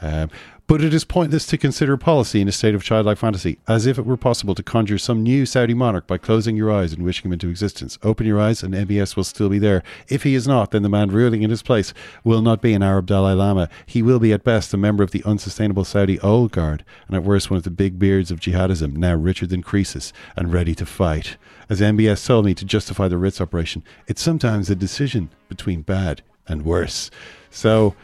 um, 0.00 0.30
but 0.70 0.84
it 0.84 0.94
is 0.94 1.02
pointless 1.04 1.46
to 1.46 1.58
consider 1.58 1.96
policy 1.96 2.40
in 2.40 2.46
a 2.46 2.52
state 2.52 2.76
of 2.76 2.84
childlike 2.84 3.18
fantasy, 3.18 3.58
as 3.66 3.86
if 3.86 3.98
it 3.98 4.06
were 4.06 4.16
possible 4.16 4.54
to 4.54 4.62
conjure 4.62 4.98
some 4.98 5.20
new 5.20 5.44
Saudi 5.44 5.74
monarch 5.74 6.06
by 6.06 6.16
closing 6.16 6.56
your 6.56 6.70
eyes 6.70 6.92
and 6.92 7.04
wishing 7.04 7.24
him 7.24 7.32
into 7.32 7.48
existence. 7.48 7.98
Open 8.04 8.24
your 8.24 8.40
eyes, 8.40 8.62
and 8.62 8.72
MBS 8.72 9.16
will 9.16 9.24
still 9.24 9.48
be 9.48 9.58
there. 9.58 9.82
If 10.06 10.22
he 10.22 10.36
is 10.36 10.46
not, 10.46 10.70
then 10.70 10.84
the 10.84 10.88
man 10.88 11.10
ruling 11.10 11.42
in 11.42 11.50
his 11.50 11.64
place 11.64 11.92
will 12.22 12.40
not 12.40 12.62
be 12.62 12.72
an 12.72 12.84
Arab 12.84 13.06
Dalai 13.06 13.32
Lama. 13.32 13.68
He 13.84 14.00
will 14.00 14.20
be 14.20 14.32
at 14.32 14.44
best 14.44 14.72
a 14.72 14.76
member 14.76 15.02
of 15.02 15.10
the 15.10 15.24
unsustainable 15.24 15.84
Saudi 15.84 16.20
old 16.20 16.52
guard, 16.52 16.84
and 17.08 17.16
at 17.16 17.24
worst 17.24 17.50
one 17.50 17.56
of 17.56 17.64
the 17.64 17.70
big 17.72 17.98
beards 17.98 18.30
of 18.30 18.38
jihadism, 18.38 18.92
now 18.92 19.16
richer 19.16 19.48
than 19.48 19.64
Croesus 19.64 20.12
and 20.36 20.52
ready 20.52 20.76
to 20.76 20.86
fight. 20.86 21.36
As 21.68 21.80
MBS 21.80 22.24
told 22.24 22.44
me 22.44 22.54
to 22.54 22.64
justify 22.64 23.08
the 23.08 23.18
Ritz 23.18 23.40
operation, 23.40 23.82
it's 24.06 24.22
sometimes 24.22 24.70
a 24.70 24.76
decision 24.76 25.30
between 25.48 25.82
bad 25.82 26.22
and 26.46 26.64
worse. 26.64 27.10
So 27.50 27.96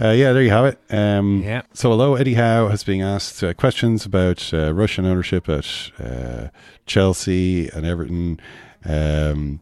uh, 0.00 0.10
yeah, 0.10 0.32
there 0.32 0.42
you 0.42 0.50
have 0.50 0.66
it. 0.66 0.78
Um, 0.90 1.42
yeah. 1.42 1.62
So, 1.72 1.90
although 1.90 2.16
Eddie 2.16 2.34
Howe 2.34 2.68
has 2.68 2.84
been 2.84 3.00
asked 3.00 3.42
uh, 3.42 3.54
questions 3.54 4.04
about 4.04 4.52
uh, 4.52 4.72
Russian 4.72 5.04
ownership 5.04 5.48
at 5.48 5.90
uh, 5.98 6.48
Chelsea 6.86 7.68
and 7.68 7.86
Everton, 7.86 8.40
um, 8.84 9.60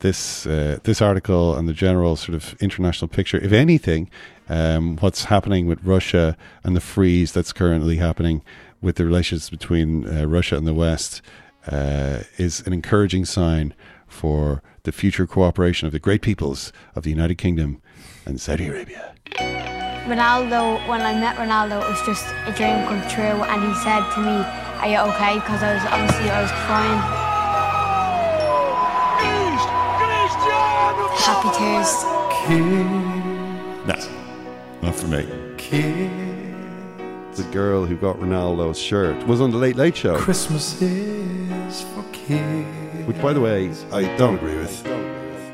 this 0.00 0.46
uh, 0.46 0.78
this 0.84 1.00
article 1.00 1.56
and 1.56 1.68
the 1.68 1.72
general 1.72 2.16
sort 2.16 2.34
of 2.34 2.54
international 2.60 3.08
picture, 3.08 3.38
if 3.38 3.52
anything, 3.52 4.10
um, 4.48 4.96
what's 4.98 5.24
happening 5.24 5.66
with 5.66 5.82
Russia 5.84 6.36
and 6.64 6.76
the 6.76 6.80
freeze 6.80 7.32
that's 7.32 7.52
currently 7.52 7.96
happening 7.96 8.42
with 8.80 8.96
the 8.96 9.04
relations 9.04 9.50
between 9.50 10.06
uh, 10.06 10.26
Russia 10.26 10.56
and 10.56 10.66
the 10.66 10.74
West 10.74 11.22
is 12.38 12.66
an 12.66 12.72
encouraging 12.72 13.24
sign 13.24 13.74
for 14.06 14.62
the 14.82 14.92
future 14.92 15.26
cooperation 15.26 15.86
of 15.86 15.92
the 15.92 15.98
great 15.98 16.22
peoples 16.22 16.72
of 16.94 17.02
the 17.02 17.10
United 17.10 17.36
Kingdom 17.36 17.80
and 18.26 18.40
Saudi 18.40 18.66
Arabia. 18.66 19.14
Ronaldo, 20.06 20.86
when 20.88 21.02
I 21.02 21.14
met 21.14 21.36
Ronaldo, 21.36 21.82
it 21.82 21.88
was 21.88 22.02
just 22.06 22.26
a 22.46 22.52
dream 22.52 22.84
come 22.88 23.02
true, 23.08 23.42
and 23.44 23.62
he 23.62 23.74
said 23.84 24.02
to 24.14 24.20
me, 24.20 24.44
"Are 24.80 24.88
you 24.88 24.98
okay?" 25.12 25.34
Because 25.34 25.62
I 25.62 25.74
was 25.74 25.84
obviously 25.92 26.30
I 26.30 26.42
was 26.42 26.52
crying. 26.66 27.00
Happy 31.20 31.50
tears. 31.58 31.92
Nah, 33.86 34.00
not 34.82 34.94
for 34.94 35.06
me. 35.06 35.26
The 37.36 37.44
girl 37.52 37.84
who 37.84 37.94
got 37.96 38.18
Ronaldo's 38.18 38.78
shirt 38.78 39.26
was 39.26 39.40
on 39.40 39.50
the 39.50 39.58
Late 39.58 39.76
Late 39.76 39.96
Show. 39.96 40.16
Christmas 40.16 40.80
is 40.82 41.82
for 41.82 42.02
kids. 42.12 43.06
Which, 43.06 43.20
by 43.22 43.32
the 43.32 43.40
way, 43.40 43.70
I 43.92 44.02
don't 44.16 44.34
agree 44.34 44.56
with. 44.56 44.82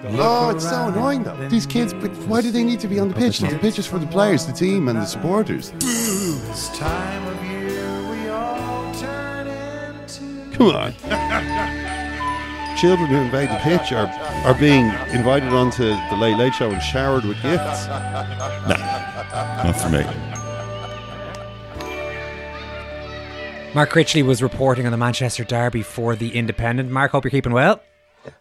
Oh, 0.08 0.50
it's 0.50 0.68
so 0.68 0.86
annoying 0.88 1.24
though. 1.24 1.36
These 1.48 1.66
kids, 1.66 1.92
but 1.92 2.10
why 2.28 2.40
do 2.40 2.50
they 2.50 2.64
need 2.64 2.80
to 2.80 2.88
be 2.88 2.98
on 2.98 3.08
the 3.08 3.14
pitch? 3.14 3.40
The 3.40 3.58
pitch 3.58 3.78
is 3.78 3.86
for 3.86 3.98
the 3.98 4.06
players, 4.06 4.46
the 4.46 4.52
team, 4.52 4.88
and 4.88 4.98
the 4.98 5.04
supporters. 5.04 5.70
This 5.72 6.68
time 6.78 7.26
of 7.26 7.44
year 7.44 8.10
we 8.10 8.28
all 8.28 8.94
turn 8.94 9.46
into. 9.48 10.56
Come 10.56 10.68
on. 10.68 10.92
Children 12.76 13.08
who 13.08 13.16
invade 13.16 13.48
the 13.48 13.58
pitch 13.62 13.92
are, 13.92 14.06
are 14.44 14.54
being 14.54 14.84
invited 15.10 15.48
onto 15.48 15.84
the 16.10 16.16
Late 16.16 16.36
Late 16.36 16.54
Show 16.54 16.70
and 16.70 16.82
showered 16.82 17.24
with 17.24 17.40
gifts. 17.42 17.86
Nah, 18.66 19.62
not 19.64 19.76
for 19.76 19.90
me. 19.90 20.04
Mark 23.74 23.90
Critchley 23.90 24.24
was 24.24 24.42
reporting 24.42 24.86
on 24.86 24.92
the 24.92 24.96
Manchester 24.96 25.44
Derby 25.44 25.82
for 25.82 26.16
The 26.16 26.34
Independent. 26.34 26.90
Mark, 26.90 27.12
hope 27.12 27.24
you're 27.24 27.30
keeping 27.30 27.52
well. 27.52 27.82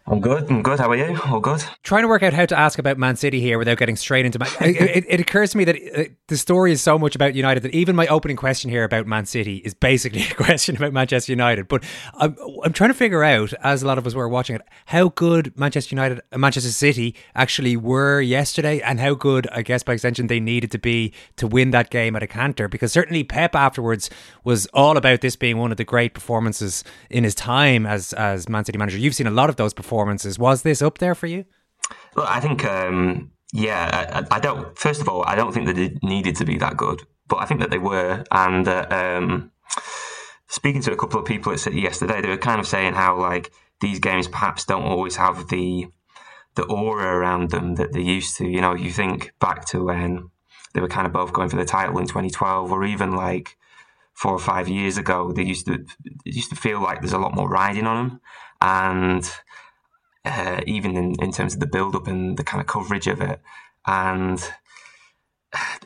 I'm 0.06 0.20
good. 0.20 0.50
I'm 0.50 0.62
good. 0.62 0.78
How 0.78 0.90
are 0.90 0.96
you? 0.96 1.18
All 1.26 1.40
good. 1.40 1.64
Trying 1.82 2.02
to 2.02 2.08
work 2.08 2.22
out 2.22 2.32
how 2.32 2.46
to 2.46 2.58
ask 2.58 2.78
about 2.78 2.98
Man 2.98 3.16
City 3.16 3.40
here 3.40 3.58
without 3.58 3.78
getting 3.78 3.96
straight 3.96 4.24
into 4.24 4.38
Man. 4.38 4.48
it, 4.60 4.76
it, 4.76 5.04
it 5.08 5.20
occurs 5.20 5.52
to 5.52 5.58
me 5.58 5.64
that 5.64 5.76
uh, 5.76 6.04
the 6.28 6.36
story 6.36 6.72
is 6.72 6.80
so 6.82 6.98
much 6.98 7.14
about 7.14 7.34
United 7.34 7.62
that 7.62 7.74
even 7.74 7.96
my 7.96 8.06
opening 8.06 8.36
question 8.36 8.70
here 8.70 8.84
about 8.84 9.06
Man 9.06 9.26
City 9.26 9.56
is 9.58 9.74
basically 9.74 10.22
a 10.30 10.34
question 10.34 10.76
about 10.76 10.92
Manchester 10.92 11.32
United. 11.32 11.68
But 11.68 11.84
I'm, 12.14 12.36
I'm 12.64 12.72
trying 12.72 12.90
to 12.90 12.94
figure 12.94 13.24
out, 13.24 13.52
as 13.62 13.82
a 13.82 13.86
lot 13.86 13.98
of 13.98 14.06
us 14.06 14.14
were 14.14 14.28
watching 14.28 14.56
it, 14.56 14.62
how 14.86 15.10
good 15.10 15.56
Manchester 15.58 15.94
United, 15.94 16.20
uh, 16.32 16.38
Manchester 16.38 16.70
City 16.70 17.14
actually 17.34 17.76
were 17.76 18.20
yesterday, 18.20 18.80
and 18.80 19.00
how 19.00 19.14
good, 19.14 19.46
I 19.52 19.62
guess, 19.62 19.82
by 19.82 19.92
extension, 19.92 20.26
they 20.26 20.40
needed 20.40 20.70
to 20.72 20.78
be 20.78 21.12
to 21.36 21.46
win 21.46 21.70
that 21.70 21.90
game 21.90 22.16
at 22.16 22.22
a 22.22 22.26
canter. 22.26 22.68
Because 22.68 22.92
certainly 22.92 23.24
Pep 23.24 23.54
afterwards 23.54 24.10
was 24.44 24.66
all 24.66 24.96
about 24.96 25.20
this 25.20 25.36
being 25.36 25.58
one 25.58 25.70
of 25.70 25.76
the 25.76 25.84
great 25.84 26.14
performances 26.14 26.84
in 27.10 27.24
his 27.24 27.34
time 27.34 27.86
as 27.86 28.12
as 28.14 28.48
Man 28.48 28.64
City 28.64 28.78
manager. 28.78 28.98
You've 28.98 29.14
seen 29.14 29.26
a 29.26 29.30
lot 29.30 29.50
of 29.50 29.56
those 29.56 29.74
performances. 29.76 30.38
Was 30.38 30.62
this 30.62 30.82
up 30.82 30.98
there 30.98 31.14
for 31.14 31.26
you? 31.26 31.44
Well, 32.16 32.26
I 32.28 32.40
think, 32.40 32.64
um, 32.64 33.30
yeah, 33.52 34.24
I, 34.30 34.36
I, 34.36 34.40
don't. 34.40 34.76
First 34.76 35.00
of 35.00 35.08
all, 35.08 35.24
I 35.24 35.34
don't 35.34 35.52
think 35.52 35.66
that 35.66 35.76
they 35.76 35.96
needed 36.02 36.36
to 36.36 36.44
be 36.44 36.58
that 36.58 36.76
good, 36.76 37.02
but 37.28 37.36
I 37.36 37.44
think 37.44 37.60
that 37.60 37.70
they 37.70 37.78
were. 37.78 38.24
And 38.30 38.66
uh, 38.66 38.86
um, 38.90 39.52
speaking 40.48 40.82
to 40.82 40.92
a 40.92 40.96
couple 40.96 41.20
of 41.20 41.26
people 41.26 41.52
yesterday, 41.52 42.20
they 42.20 42.28
were 42.28 42.36
kind 42.36 42.60
of 42.60 42.66
saying 42.66 42.94
how 42.94 43.20
like 43.20 43.52
these 43.80 43.98
games 43.98 44.26
perhaps 44.26 44.64
don't 44.64 44.84
always 44.84 45.16
have 45.16 45.48
the 45.48 45.86
the 46.54 46.64
aura 46.64 47.18
around 47.18 47.50
them 47.50 47.74
that 47.74 47.92
they 47.92 48.00
used 48.00 48.36
to. 48.38 48.48
You 48.48 48.60
know, 48.60 48.74
you 48.74 48.90
think 48.90 49.32
back 49.38 49.66
to 49.66 49.84
when 49.84 50.30
they 50.74 50.80
were 50.80 50.88
kind 50.88 51.06
of 51.06 51.12
both 51.12 51.32
going 51.32 51.48
for 51.48 51.56
the 51.56 51.64
title 51.64 51.98
in 51.98 52.06
2012, 52.06 52.72
or 52.72 52.84
even 52.84 53.12
like 53.12 53.56
four 54.14 54.32
or 54.32 54.38
five 54.38 54.68
years 54.68 54.96
ago, 54.96 55.32
they 55.32 55.42
used 55.42 55.66
to 55.66 55.74
it 55.74 56.34
used 56.34 56.50
to 56.50 56.56
feel 56.56 56.82
like 56.82 57.00
there's 57.00 57.12
a 57.12 57.18
lot 57.18 57.34
more 57.34 57.48
riding 57.48 57.86
on 57.86 58.08
them, 58.08 58.20
and 58.60 59.30
uh, 60.26 60.60
even 60.66 60.96
in, 60.96 61.14
in 61.20 61.32
terms 61.32 61.54
of 61.54 61.60
the 61.60 61.66
build 61.66 61.96
up 61.96 62.06
and 62.06 62.36
the 62.36 62.44
kind 62.44 62.60
of 62.60 62.66
coverage 62.66 63.06
of 63.06 63.20
it, 63.20 63.40
and. 63.86 64.42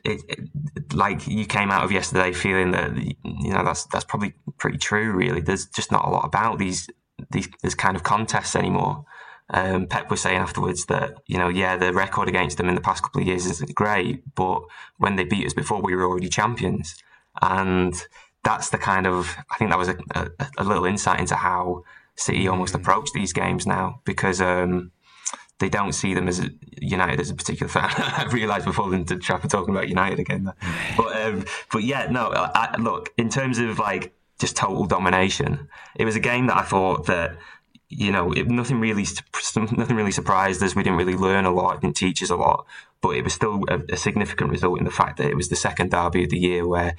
It, 0.03 0.23
it, 0.29 0.95
like 0.95 1.29
you 1.29 1.45
came 1.45 1.71
out 1.71 1.85
of 1.85 1.93
yesterday 1.93 2.33
feeling 2.33 2.73
that 2.73 2.97
you 2.97 3.53
know 3.53 3.63
that's 3.63 3.85
that's 3.85 4.07
probably 4.07 4.33
pretty 4.59 4.79
true. 4.79 5.13
Really, 5.13 5.43
there's 5.43 5.67
just 5.67 5.93
not 5.93 6.07
a 6.07 6.11
lot 6.11 6.25
about 6.25 6.59
these 6.59 6.89
these 7.31 7.49
this 7.63 7.75
kind 7.75 7.95
of 7.95 8.03
contests 8.03 8.57
anymore. 8.57 9.05
Um, 9.51 9.87
Pep 9.87 10.11
was 10.11 10.23
saying 10.23 10.39
afterwards 10.39 10.87
that 10.87 11.19
you 11.27 11.37
know, 11.39 11.49
yeah, 11.49 11.77
the 11.77 11.93
record 11.93 12.29
against 12.29 12.57
them 12.57 12.69
in 12.69 12.75
the 12.75 12.81
past 12.81 13.03
couple 13.03 13.21
of 13.21 13.29
years 13.29 13.47
isn't 13.47 13.75
great, 13.75 14.23
but 14.35 14.63
when 14.97 15.17
they 15.17 15.25
beat 15.25 15.47
us 15.47 15.55
before, 15.55 15.81
we 15.81 15.95
were 15.95 16.05
already 16.05 16.29
champions, 16.29 16.97
and 17.43 17.95
that's 18.43 18.71
the 18.71 18.79
kind 18.79 19.07
of 19.07 19.37
I 19.51 19.57
think 19.57 19.71
that 19.71 19.79
was 19.79 19.89
a, 19.89 19.99
a, 20.15 20.31
a 20.59 20.65
little 20.65 20.87
insight 20.87 21.21
into 21.21 21.37
how 21.37 21.85
City 22.21 22.49
almost 22.49 22.75
mm. 22.75 22.81
approach 22.81 23.11
these 23.13 23.33
games 23.33 23.67
now 23.67 24.01
because 24.05 24.41
um, 24.41 24.93
they 25.59 25.69
don't 25.69 25.93
see 25.93 26.15
them 26.15 26.29
as 26.29 26.49
United 26.81 27.21
as 27.21 27.31
a 27.31 27.35
particular 27.35 27.69
fan. 27.69 27.91
I 27.97 28.29
realised 28.31 28.67
before 28.67 28.95
into 28.95 29.17
trap 29.17 29.45
of 29.45 29.51
talking 29.51 29.75
about 29.75 29.89
United 29.89 30.19
again, 30.19 30.53
but 30.97 31.17
um, 31.17 31.45
but 31.73 31.83
yeah, 31.83 32.09
no. 32.11 32.31
I, 32.35 32.77
look, 32.79 33.11
in 33.17 33.29
terms 33.29 33.59
of 33.59 33.79
like 33.79 34.15
just 34.39 34.57
total 34.57 34.87
domination, 34.87 35.69
it 35.97 36.05
was 36.05 36.17
a 36.17 36.21
game 36.21 36.47
that 36.49 36.57
I 36.57 36.63
thought 36.63 37.07
that 37.07 37.37
you 37.91 38.13
know, 38.13 38.33
it, 38.33 38.49
nothing 38.49 38.79
really, 38.79 39.05
nothing 39.57 39.97
really 39.97 40.13
surprised 40.13 40.63
us. 40.63 40.77
We 40.77 40.85
didn't 40.85 40.99
really 40.99 41.17
learn 41.17 41.45
a 41.45 41.51
lot, 41.51 41.81
didn't 41.81 41.97
teach 41.97 42.23
us 42.23 42.31
a 42.31 42.37
lot, 42.37 42.65
but 43.01 43.11
it 43.11 43.25
was 43.25 43.35
still 43.35 43.65
a, 43.69 43.81
a, 43.91 43.97
significant 43.97 44.51
result 44.51 44.79
in 44.79 44.85
the 44.85 44.93
fact 44.93 45.17
that 45.19 45.29
it 45.29 45.35
was 45.35 45.49
the 45.49 45.57
second 45.57 45.91
derby 45.91 46.23
of 46.23 46.31
the 46.31 46.39
year 46.39 46.67
where 46.69 46.95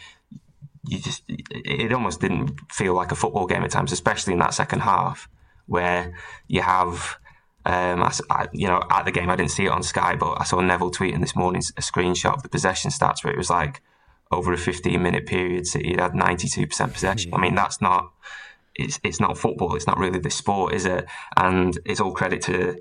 you 0.87 0.99
just, 0.99 1.23
it 1.27 1.93
almost 1.93 2.21
didn't 2.21 2.59
feel 2.71 2.93
like 2.93 3.11
a 3.11 3.15
football 3.15 3.45
game 3.45 3.63
at 3.63 3.71
times, 3.71 3.91
especially 3.91 4.33
in 4.33 4.39
that 4.39 4.53
second 4.53 4.79
half 4.79 5.29
where 5.67 6.13
you 6.47 6.61
have. 6.61 7.17
Um, 7.63 8.01
I, 8.01 8.11
I, 8.31 8.47
you 8.53 8.67
know, 8.67 8.81
at 8.89 9.05
the 9.05 9.11
game, 9.11 9.29
I 9.29 9.35
didn't 9.35 9.51
see 9.51 9.65
it 9.65 9.71
on 9.71 9.83
Sky, 9.83 10.15
but 10.15 10.41
I 10.41 10.45
saw 10.45 10.61
Neville 10.61 10.89
tweeting 10.89 11.21
this 11.21 11.35
morning 11.35 11.61
a 11.77 11.81
screenshot 11.81 12.33
of 12.33 12.41
the 12.41 12.49
possession 12.49 12.89
stats 12.89 13.23
where 13.23 13.31
it 13.31 13.37
was 13.37 13.51
like 13.51 13.83
over 14.31 14.51
a 14.51 14.57
15 14.57 14.99
minute 14.99 15.27
period, 15.27 15.67
City 15.67 15.95
had 15.95 16.13
92% 16.13 16.91
possession. 16.91 17.31
I 17.35 17.39
mean, 17.39 17.53
that's 17.53 17.79
not 17.79 18.13
it's 18.75 18.99
it's 19.03 19.19
not 19.19 19.37
football. 19.37 19.75
It's 19.75 19.87
not 19.87 19.97
really 19.97 20.19
the 20.19 20.29
sport, 20.29 20.73
is 20.73 20.85
it? 20.85 21.05
And 21.37 21.77
it's 21.85 21.99
all 21.99 22.13
credit 22.13 22.41
to 22.43 22.79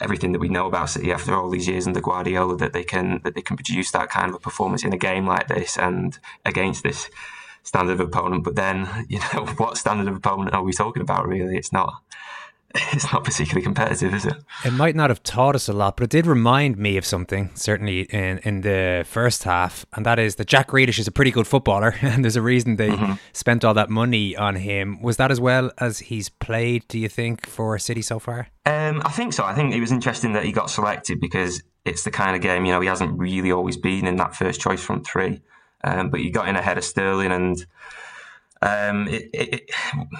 everything 0.00 0.32
that 0.32 0.38
we 0.38 0.48
know 0.48 0.66
about 0.66 0.90
City 0.90 1.12
after 1.12 1.34
all 1.34 1.50
these 1.50 1.68
years 1.68 1.86
under 1.86 2.00
Guardiola 2.00 2.56
that 2.58 2.72
they 2.72 2.84
can 2.84 3.20
that 3.24 3.34
they 3.34 3.42
can 3.42 3.56
produce 3.56 3.90
that 3.92 4.10
kind 4.10 4.28
of 4.28 4.34
a 4.34 4.38
performance 4.38 4.84
in 4.84 4.92
a 4.92 4.98
game 4.98 5.26
like 5.26 5.48
this 5.48 5.76
and 5.78 6.18
against 6.44 6.82
this 6.82 7.10
standard 7.62 8.00
of 8.00 8.00
opponent. 8.00 8.44
But 8.44 8.56
then, 8.56 8.88
you 9.08 9.18
know, 9.18 9.46
what 9.56 9.76
standard 9.76 10.08
of 10.08 10.16
opponent 10.16 10.54
are 10.54 10.62
we 10.62 10.72
talking 10.72 11.02
about? 11.02 11.26
Really, 11.26 11.56
it's 11.56 11.72
not 11.72 12.02
it's 12.92 13.10
not 13.12 13.24
particularly 13.24 13.62
competitive, 13.62 14.14
is 14.14 14.26
it? 14.26 14.34
It 14.64 14.72
might 14.72 14.94
not 14.94 15.10
have 15.10 15.22
taught 15.22 15.54
us 15.54 15.68
a 15.68 15.72
lot, 15.72 15.96
but 15.96 16.04
it 16.04 16.10
did 16.10 16.26
remind 16.26 16.76
me 16.76 16.96
of 16.96 17.06
something, 17.06 17.50
certainly 17.54 18.02
in, 18.02 18.38
in 18.38 18.60
the 18.60 19.04
first 19.08 19.44
half, 19.44 19.86
and 19.94 20.04
that 20.04 20.18
is 20.18 20.36
that 20.36 20.46
Jack 20.46 20.68
Grealish 20.68 20.98
is 20.98 21.06
a 21.06 21.12
pretty 21.12 21.30
good 21.30 21.46
footballer, 21.46 21.94
and 22.02 22.24
there's 22.24 22.36
a 22.36 22.42
reason 22.42 22.76
they 22.76 22.90
mm-hmm. 22.90 23.14
spent 23.32 23.64
all 23.64 23.74
that 23.74 23.90
money 23.90 24.36
on 24.36 24.56
him. 24.56 25.00
Was 25.00 25.16
that 25.16 25.30
as 25.30 25.40
well 25.40 25.70
as 25.78 25.98
he's 25.98 26.28
played, 26.28 26.86
do 26.88 26.98
you 26.98 27.08
think, 27.08 27.46
for 27.46 27.78
City 27.78 28.02
so 28.02 28.18
far? 28.18 28.48
Um, 28.66 29.00
I 29.04 29.10
think 29.10 29.32
so. 29.32 29.44
I 29.44 29.54
think 29.54 29.74
it 29.74 29.80
was 29.80 29.92
interesting 29.92 30.32
that 30.34 30.44
he 30.44 30.52
got 30.52 30.70
selected 30.70 31.20
because 31.20 31.62
it's 31.84 32.02
the 32.02 32.10
kind 32.10 32.36
of 32.36 32.42
game, 32.42 32.64
you 32.64 32.72
know, 32.72 32.80
he 32.80 32.88
hasn't 32.88 33.16
really 33.18 33.52
always 33.52 33.76
been 33.76 34.06
in 34.06 34.16
that 34.16 34.34
first 34.34 34.60
choice 34.60 34.82
front 34.82 35.06
three, 35.06 35.40
um, 35.84 36.10
but 36.10 36.20
he 36.20 36.30
got 36.30 36.48
in 36.48 36.56
ahead 36.56 36.76
of 36.76 36.84
Sterling 36.84 37.32
and 37.32 37.64
um, 38.62 39.06
it, 39.08 39.28
it, 39.32 39.70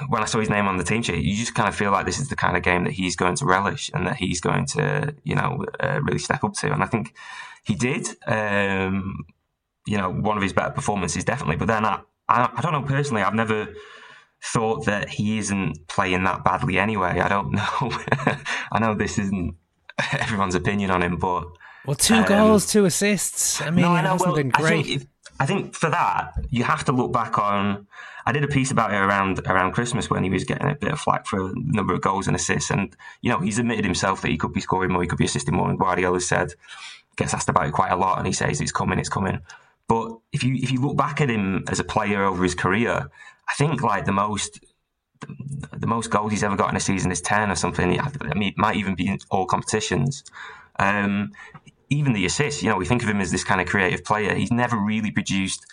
when 0.09 0.23
I 0.23 0.27
saw 0.27 0.39
his 0.39 0.51
name 0.51 0.67
on 0.67 0.77
the 0.77 0.85
team 0.85 1.03
sheet, 1.03 1.25
you 1.25 1.35
just 1.37 1.55
kind 1.55 1.69
of 1.69 1.75
feel 1.75 1.91
like 1.91 2.07
this 2.07 2.19
is 2.19 2.29
the 2.29 2.37
kind 2.37 2.57
of 2.57 2.63
game 2.63 2.85
that 2.85 2.93
he's 2.93 3.17
going 3.17 3.37
to 3.37 3.47
relish 3.47 3.91
and 3.95 4.07
that 4.07 4.17
he's 4.17 4.41
going 4.41 4.67
to, 4.67 5.15
you 5.25 5.35
know, 5.35 5.65
uh, 5.81 6.01
really 6.03 6.19
step 6.19 6.45
up 6.45 6.53
to. 6.55 6.73
And 6.73 6.83
I 6.83 6.87
think 6.87 7.15
he 7.65 7.75
did. 7.75 8.09
Um, 8.27 9.25
you 9.87 9.97
know, 9.97 10.11
one 10.11 10.37
of 10.37 10.43
his 10.43 10.53
better 10.53 10.73
performances, 10.73 11.25
definitely. 11.25 11.57
But 11.57 11.69
then 11.69 11.85
I, 11.85 12.01
I, 12.29 12.51
I, 12.57 12.61
don't 12.61 12.73
know 12.73 12.83
personally. 12.83 13.23
I've 13.23 13.35
never 13.35 13.69
thought 14.43 14.85
that 14.87 15.09
he 15.09 15.39
isn't 15.39 15.87
playing 15.89 16.25
that 16.25 16.45
badly 16.45 16.79
anyway. 16.79 17.21
I 17.21 17.29
don't 17.29 17.53
know. 17.53 17.91
I 18.73 18.79
know 18.81 18.95
this 18.95 19.19
isn't 19.19 19.57
everyone's 20.13 20.55
opinion 20.55 20.91
on 20.91 21.03
him, 21.03 21.17
but 21.17 21.47
well, 21.87 21.95
two 21.95 22.15
um, 22.15 22.25
goals, 22.25 22.67
two 22.67 22.85
assists. 22.85 23.61
I 23.63 23.71
mean, 23.71 23.83
no, 23.83 23.95
it 23.95 24.03
hasn't 24.03 24.27
well, 24.27 24.37
been 24.37 24.51
great. 24.51 25.07
I 25.39 25.47
think, 25.47 25.75
for 25.75 25.91
that 25.91 26.33
you 26.51 26.65
have 26.65 26.85
to 26.85 26.93
look 26.93 27.13
back 27.13 27.39
on 27.39 27.87
I 28.27 28.33
did 28.33 28.43
a 28.43 28.49
piece 28.49 28.73
about 28.73 28.93
it 28.93 28.97
around 28.97 29.39
around 29.47 29.73
Christmas 29.73 30.11
when 30.11 30.25
he 30.25 30.31
was 30.31 30.43
getting 30.43 30.69
a 30.69 30.75
bit 30.75 30.91
of 30.91 30.99
flack 30.99 31.27
for 31.27 31.47
a 31.47 31.53
number 31.55 31.95
of 31.95 32.01
goals 32.01 32.27
and 32.27 32.35
assists. 32.35 32.71
And, 32.71 32.95
you 33.23 33.31
know, 33.31 33.39
he's 33.39 33.61
admitted 33.61 33.85
himself 33.85 34.21
that 34.23 34.33
he 34.33 34.37
could 34.37 34.53
be 34.53 34.61
scoring 34.61 34.91
more, 34.91 35.01
he 35.01 35.09
could 35.09 35.19
be 35.19 35.25
assisting 35.25 35.55
more. 35.55 35.71
And 35.71 35.79
Guardiola 35.79 36.21
said, 36.21 36.53
gets 37.17 37.33
asked 37.33 37.49
about 37.49 37.67
it 37.67 37.73
quite 37.73 37.93
a 37.93 37.97
lot, 37.97 38.19
and 38.19 38.27
he 38.27 38.33
says 38.33 38.61
it's 38.61 38.73
coming, 38.73 38.99
it's 38.99 39.09
coming. 39.09 39.41
But 39.87 40.19
if 40.33 40.43
you 40.43 40.57
if 40.57 40.73
you 40.73 40.81
look 40.81 40.97
back 40.97 41.21
at 41.21 41.31
him 41.31 41.65
as 41.69 41.79
a 41.79 41.85
player 41.85 42.25
over 42.25 42.43
his 42.43 42.57
career, 42.57 43.09
I 43.49 43.55
think 43.55 43.81
like 43.81 44.07
the 44.07 44.13
most 44.13 44.59
the 45.73 45.87
most 45.87 46.11
goals 46.11 46.33
he's 46.33 46.43
ever 46.43 46.57
got 46.57 46.71
in 46.71 46.77
a 46.77 46.81
season 46.81 47.13
is 47.13 47.21
ten 47.21 47.53
or 47.53 47.55
something. 47.55 47.99
I 48.01 48.35
mean, 48.35 48.49
it 48.49 48.59
might 48.59 48.77
even 48.77 48.97
be 48.97 49.07
in 49.07 49.19
all 49.31 49.47
competitions. 49.47 50.25
Um, 50.81 51.33
even 51.89 52.13
the 52.13 52.27
assists, 52.27 52.63
you 52.63 52.69
know, 52.69 52.77
we 52.77 52.87
think 52.87 53.03
of 53.03 53.09
him 53.09 53.21
as 53.21 53.31
this 53.31 53.45
kind 53.45 53.61
of 53.61 53.67
creative 53.67 54.05
player. 54.05 54.35
He's 54.35 54.51
never 54.51 54.77
really 54.77 55.11
produced 55.11 55.65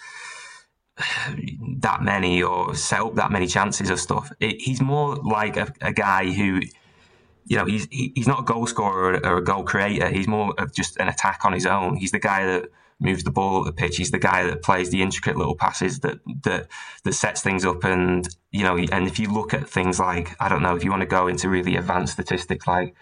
that 1.80 2.04
many 2.04 2.44
or 2.44 2.76
set 2.76 3.02
up 3.02 3.16
that 3.16 3.32
many 3.32 3.48
chances 3.48 3.90
of 3.90 4.00
stuff. 4.00 4.32
It, 4.40 4.62
he's 4.62 4.82
more 4.82 5.16
like 5.16 5.58
a, 5.58 5.74
a, 5.82 5.92
guy 5.92 6.32
who, 6.32 6.62
you 7.46 7.58
know, 7.58 7.66
he's 7.66 7.88
he, 7.90 8.12
he's 8.16 8.28
not 8.28 8.42
a 8.42 8.44
goal 8.44 8.68
scorer 8.68 9.14
or, 9.14 9.26
or, 9.26 9.38
a 9.38 9.44
goal 9.44 9.64
creator. 9.64 10.10
He's 10.10 10.28
more 10.28 10.54
of 10.58 10.74
just 10.74 10.98
an 10.98 11.08
attack 11.08 11.46
on 11.46 11.54
his 11.54 11.66
own. 11.66 11.96
He's 11.96 12.12
the 12.12 12.20
guy 12.20 12.46
that 12.46 12.70
moves 13.00 13.24
the 13.24 13.32
ball 13.32 13.60
up 13.60 13.66
the 13.66 13.72
pitch. 13.72 13.98
He's 13.98 14.12
the 14.12 14.20
guy 14.20 14.44
that 14.46 14.62
plays 14.62 14.92
the 14.92 15.02
intricate 15.02 15.36
little 15.36 15.56
passes 15.56 16.00
that 16.02 16.20
that 16.44 16.68
that 17.04 17.14
sets 17.14 17.42
things 17.42 17.66
up. 17.66 17.84
And 17.84 18.28
you 18.52 18.64
know, 18.64 18.78
and 18.78 19.08
if 19.08 19.20
you 19.20 19.34
look 19.34 19.54
at 19.54 19.68
things 19.68 20.00
like 20.00 20.36
I 20.40 20.48
don't 20.48 20.62
know, 20.62 20.76
if 20.76 20.84
you 20.84 20.92
want 20.92 21.02
to 21.02 21.08
go 21.08 21.28
into 21.28 21.50
really 21.50 21.76
advanced 21.76 22.14
statistics 22.14 22.68
like 22.68 22.96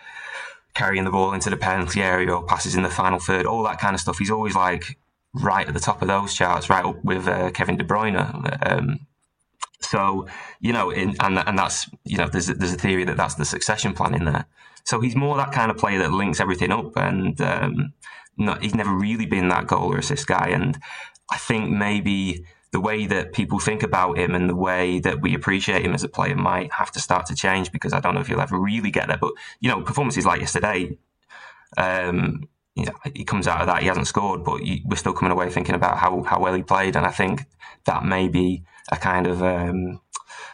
carrying 0.74 1.04
the 1.04 1.12
ball 1.12 1.34
into 1.34 1.50
the 1.50 1.58
penalty 1.58 2.02
area 2.02 2.32
or 2.34 2.44
passes 2.44 2.76
in 2.76 2.84
the 2.84 2.90
final 2.90 3.20
third, 3.20 3.46
all 3.46 3.64
that 3.64 3.80
kind 3.80 3.94
of 3.94 4.00
stuff, 4.00 4.18
he's 4.18 4.32
always 4.32 4.56
like 4.56 4.98
right 5.34 5.68
at 5.68 5.74
the 5.74 5.80
top 5.80 6.02
of 6.02 6.08
those 6.08 6.34
charts, 6.34 6.70
right 6.70 6.86
up 6.86 7.04
with 7.04 7.28
uh, 7.28 7.52
Kevin 7.52 7.78
De 7.78 7.84
Bruyne. 7.84 8.18
Um, 8.70 9.08
so 9.82 10.28
you 10.60 10.74
know, 10.74 10.90
in, 10.90 11.16
and 11.20 11.40
and 11.40 11.58
that's 11.58 11.90
you 12.04 12.18
know, 12.18 12.28
there's 12.28 12.48
there's 12.48 12.74
a 12.74 12.78
theory 12.78 13.04
that 13.06 13.18
that's 13.18 13.36
the 13.36 13.46
succession 13.46 13.94
plan 13.94 14.14
in 14.14 14.26
there. 14.26 14.46
So 14.84 15.00
he's 15.00 15.16
more 15.16 15.38
that 15.38 15.52
kind 15.52 15.70
of 15.72 15.78
player 15.78 16.00
that 16.00 16.12
links 16.12 16.40
everything 16.40 16.72
up, 16.72 16.96
and 16.96 17.40
um, 17.42 17.94
not, 18.38 18.62
he's 18.64 18.76
never 18.76 18.94
really 18.94 19.26
been 19.26 19.50
that 19.50 19.68
goal 19.68 19.94
or 19.94 19.98
assist 19.98 20.28
guy. 20.28 20.50
And 20.50 20.80
I 21.32 21.38
think 21.38 21.70
maybe 21.70 22.46
the 22.72 22.80
way 22.80 23.06
that 23.06 23.34
people 23.34 23.60
think 23.60 23.84
about 23.84 24.18
him 24.18 24.34
and 24.34 24.50
the 24.50 24.56
way 24.56 25.00
that 25.00 25.22
we 25.22 25.36
appreciate 25.36 25.86
him 25.86 25.94
as 25.94 26.04
a 26.04 26.10
player 26.10 26.36
might 26.36 26.72
have 26.72 26.92
to 26.92 27.00
start 27.00 27.26
to 27.26 27.36
change 27.36 27.72
because 27.72 27.92
I 27.92 28.00
don't 28.00 28.16
know 28.16 28.22
if 28.22 28.28
he'll 28.28 28.40
ever 28.40 28.58
really 28.58 28.92
get 28.92 29.08
there. 29.08 29.18
But 29.18 29.34
you 29.60 29.70
know, 29.70 29.82
performances 29.82 30.26
like 30.26 30.40
yesterday, 30.40 30.98
um, 31.78 32.48
you 32.76 32.86
know, 32.86 32.94
he 33.14 33.26
comes 33.26 33.48
out 33.48 33.60
of 33.60 33.68
that, 33.68 33.82
he 33.82 33.88
hasn't 33.88 34.08
scored, 34.08 34.46
but 34.46 34.62
we're 34.86 34.96
still 34.96 35.14
coming 35.14 35.32
away 35.32 35.50
thinking 35.50 35.76
about 35.76 35.98
how, 35.98 36.24
how 36.24 36.40
well 36.40 36.54
he 36.54 36.64
played. 36.64 36.96
And 36.96 37.06
I 37.06 37.12
think 37.12 37.46
that 37.86 38.06
may 38.06 38.30
be 38.30 38.64
a 38.90 38.96
kind 38.96 39.28
of 39.28 39.44
um, 39.44 40.00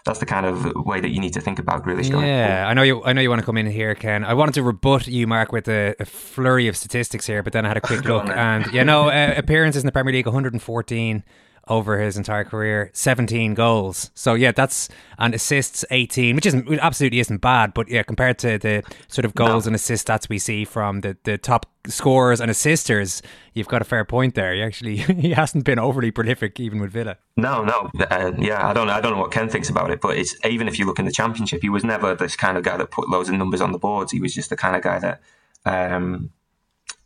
that's 0.03 0.19
the 0.19 0.25
kind 0.25 0.45
of 0.45 0.73
way 0.75 0.99
that 0.99 1.09
you 1.09 1.19
need 1.19 1.33
to 1.33 1.41
think 1.41 1.59
about 1.59 1.83
Grealish 1.83 2.09
going. 2.09 2.25
Yeah, 2.25 2.65
I 2.67 2.73
know 2.73 2.81
you. 2.81 3.03
I 3.03 3.13
know 3.13 3.21
you 3.21 3.29
want 3.29 3.41
to 3.41 3.45
come 3.45 3.57
in 3.57 3.67
here, 3.67 3.93
Ken. 3.93 4.23
I 4.23 4.33
wanted 4.33 4.55
to 4.55 4.63
rebut 4.63 5.05
you, 5.07 5.27
Mark, 5.27 5.51
with 5.51 5.67
a, 5.67 5.95
a 5.99 6.05
flurry 6.05 6.67
of 6.67 6.75
statistics 6.75 7.27
here, 7.27 7.43
but 7.43 7.53
then 7.53 7.65
I 7.65 7.67
had 7.67 7.77
a 7.77 7.81
quick 7.81 8.05
look, 8.05 8.23
on 8.23 8.31
and 8.31 8.73
you 8.73 8.83
know, 8.83 9.09
uh, 9.09 9.35
appearances 9.37 9.83
in 9.83 9.85
the 9.85 9.91
Premier 9.91 10.13
League, 10.13 10.25
114 10.25 11.23
over 11.69 11.99
his 11.99 12.17
entire 12.17 12.43
career, 12.43 12.89
17 12.93 13.53
goals. 13.53 14.11
So 14.13 14.33
yeah, 14.33 14.51
that's 14.51 14.89
and 15.19 15.33
assists 15.33 15.83
18, 15.91 16.35
which 16.35 16.45
isn't 16.45 16.79
absolutely 16.79 17.19
isn't 17.19 17.41
bad, 17.41 17.73
but 17.73 17.89
yeah, 17.89 18.03
compared 18.03 18.37
to 18.39 18.57
the 18.57 18.83
sort 19.07 19.25
of 19.25 19.33
goals 19.35 19.67
and 19.67 19.75
assist 19.75 20.07
stats 20.07 20.29
we 20.29 20.39
see 20.39 20.65
from 20.65 21.01
the 21.01 21.17
the 21.23 21.37
top 21.37 21.65
scorers 21.87 22.41
and 22.41 22.51
assisters, 22.51 23.21
you've 23.53 23.67
got 23.67 23.81
a 23.81 23.85
fair 23.85 24.05
point 24.05 24.35
there. 24.35 24.53
He 24.53 24.61
actually 24.61 24.97
he 25.21 25.31
hasn't 25.31 25.63
been 25.63 25.79
overly 25.79 26.11
prolific 26.11 26.59
even 26.59 26.79
with 26.79 26.91
Villa. 26.91 27.17
No, 27.35 27.63
no, 27.63 27.89
uh, 28.09 28.31
yeah, 28.37 28.67
I 28.67 28.73
don't, 28.73 28.89
I 28.89 29.01
don't 29.01 29.13
know 29.13 29.19
what 29.19 29.31
Ken 29.31 29.49
thinks 29.49 29.69
about 29.69 29.91
it, 29.91 30.01
but 30.01 30.17
it's 30.17 30.35
even 30.45 30.67
if 30.67 30.79
you 30.79 30.85
look 30.85 30.99
in 30.99 31.05
the 31.05 31.11
championship, 31.11 31.61
he 31.61 31.69
was 31.69 31.83
never 31.83 32.15
this 32.15 32.35
kind 32.35 32.57
of 32.57 32.63
guy 32.63 32.77
that 32.77 32.91
put 32.91 33.09
loads 33.09 33.29
of 33.29 33.35
numbers 33.35 33.61
on 33.61 33.71
the 33.71 33.79
boards. 33.79 34.11
He 34.11 34.19
was 34.19 34.33
just 34.33 34.49
the 34.49 34.57
kind 34.57 34.75
of 34.75 34.81
guy 34.81 34.99
that, 34.99 35.21
um, 35.65 36.31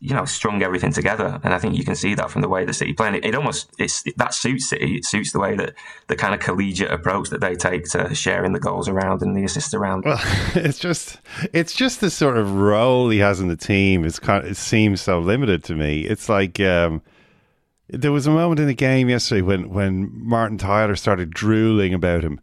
you 0.02 0.14
know, 0.14 0.24
strung 0.24 0.62
everything 0.64 0.90
together, 0.90 1.40
and 1.44 1.54
I 1.54 1.58
think 1.58 1.76
you 1.76 1.84
can 1.84 1.94
see 1.94 2.14
that 2.16 2.28
from 2.28 2.42
the 2.42 2.48
way 2.48 2.64
the 2.64 2.72
City 2.72 2.92
play. 2.92 3.06
And 3.06 3.16
it, 3.16 3.24
it 3.24 3.34
almost 3.36 3.70
it's 3.78 4.02
that 4.16 4.34
suits 4.34 4.68
City. 4.68 4.96
It 4.96 5.04
suits 5.04 5.30
the 5.30 5.38
way 5.38 5.54
that 5.54 5.74
the 6.08 6.16
kind 6.16 6.34
of 6.34 6.40
collegiate 6.40 6.90
approach 6.90 7.30
that 7.30 7.40
they 7.40 7.54
take 7.54 7.84
to 7.90 8.12
sharing 8.12 8.52
the 8.52 8.58
goals 8.58 8.88
around 8.88 9.22
and 9.22 9.36
the 9.36 9.44
assists 9.44 9.72
around. 9.74 10.04
Well, 10.04 10.20
it's 10.56 10.80
just 10.80 11.20
it's 11.52 11.72
just 11.72 12.00
the 12.00 12.10
sort 12.10 12.36
of 12.36 12.52
role 12.52 13.10
he 13.10 13.20
has 13.20 13.38
in 13.38 13.46
the 13.46 13.56
team. 13.56 14.04
It's 14.04 14.18
kind 14.18 14.44
of, 14.44 14.50
it 14.50 14.56
seems 14.56 15.00
so 15.00 15.20
limited 15.20 15.62
to 15.64 15.76
me. 15.76 16.00
It's 16.00 16.28
like 16.28 16.58
um, 16.58 17.00
there 17.88 18.10
was 18.10 18.26
a 18.26 18.32
moment 18.32 18.58
in 18.58 18.66
the 18.66 18.74
game 18.74 19.08
yesterday 19.08 19.42
when 19.42 19.70
when 19.70 20.10
Martin 20.12 20.58
Tyler 20.58 20.96
started 20.96 21.30
drooling 21.30 21.94
about 21.94 22.24
him, 22.24 22.40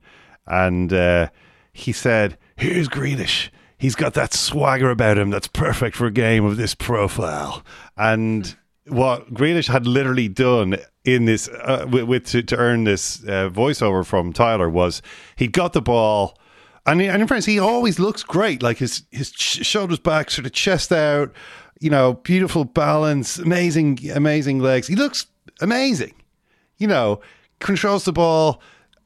and 0.48 0.94
uh, 0.94 1.28
he 1.74 1.92
said, 1.92 2.38
"Here's 2.56 2.88
Grealish." 2.88 3.50
He's 3.80 3.96
got 3.96 4.14
that 4.14 4.34
swagger 4.34 4.92
about 4.92 5.18
him 5.18 5.32
that's 5.32 5.48
perfect 5.48 5.96
for 5.96 6.06
a 6.06 6.12
game 6.12 6.46
of 6.46 6.58
this 6.58 6.76
profile. 6.76 7.64
And 7.98 8.56
what 8.88 9.34
Grealish 9.34 9.68
had 9.68 9.88
literally 9.88 10.28
done 10.28 10.78
in 11.06 11.26
this 11.26 11.48
uh, 11.48 11.88
with, 11.90 12.04
with 12.04 12.26
to, 12.28 12.44
to 12.44 12.58
earn 12.58 12.84
this 12.84 13.24
uh, 13.24 13.50
voiceover 13.50 14.06
from 14.06 14.34
Tyler 14.34 14.70
was 14.70 15.02
he 15.36 15.48
got 15.48 15.74
the 15.74 15.82
ball 15.82 16.38
and, 16.86 17.02
and 17.02 17.22
in 17.22 17.28
fairness, 17.28 17.46
he 17.46 17.60
always 17.60 18.00
looks 18.00 18.24
great. 18.24 18.64
Like 18.64 18.78
his 18.78 19.04
his 19.12 19.32
shoulders 19.32 20.00
back, 20.00 20.32
sort 20.32 20.46
of 20.46 20.54
chest 20.54 20.92
out, 20.92 21.32
you 21.80 21.90
know, 21.90 22.14
beautiful 22.14 22.66
balance, 22.66 23.38
amazing, 23.38 24.00
amazing 24.12 24.60
legs. 24.60 24.88
He 24.88 24.96
looks 24.96 25.28
amazing. 25.62 26.16
You 26.78 26.88
know, 26.88 27.22
controls 27.60 28.06
the 28.06 28.14
ball, 28.14 28.62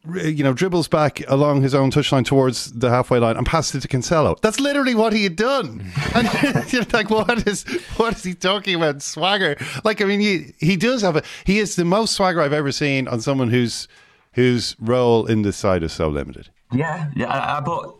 you 0.05 0.43
know, 0.43 0.53
dribbles 0.53 0.87
back 0.87 1.21
along 1.29 1.61
his 1.61 1.73
own 1.73 1.89
touchline 1.89 2.25
towards 2.25 2.71
the 2.73 2.89
halfway 2.89 3.19
line 3.19 3.37
and 3.37 3.45
passes 3.45 3.75
it 3.75 3.87
to 3.87 3.87
Cancelo. 3.87 4.39
That's 4.41 4.59
literally 4.59 4.95
what 4.95 5.13
he 5.13 5.23
had 5.23 5.35
done. 5.35 5.91
And 6.15 6.27
you're 6.73 6.85
like, 6.93 7.09
what 7.09 7.47
is 7.47 7.63
what 7.97 8.15
is 8.15 8.23
he 8.23 8.33
talking 8.33 8.75
about? 8.75 9.01
Swagger. 9.01 9.55
Like, 9.83 10.01
I 10.01 10.05
mean, 10.05 10.19
he 10.19 10.53
he 10.59 10.75
does 10.75 11.01
have 11.01 11.15
a 11.15 11.23
he 11.45 11.59
is 11.59 11.75
the 11.75 11.85
most 11.85 12.13
swagger 12.13 12.41
I've 12.41 12.53
ever 12.53 12.71
seen 12.71 13.07
on 13.07 13.21
someone 13.21 13.49
whose 13.49 13.87
whose 14.33 14.75
role 14.79 15.25
in 15.25 15.41
this 15.41 15.57
side 15.57 15.81
is 15.81 15.91
so 15.93 16.09
limited. 16.09 16.49
Yeah, 16.71 17.09
yeah, 17.15 17.61
but 17.61 17.95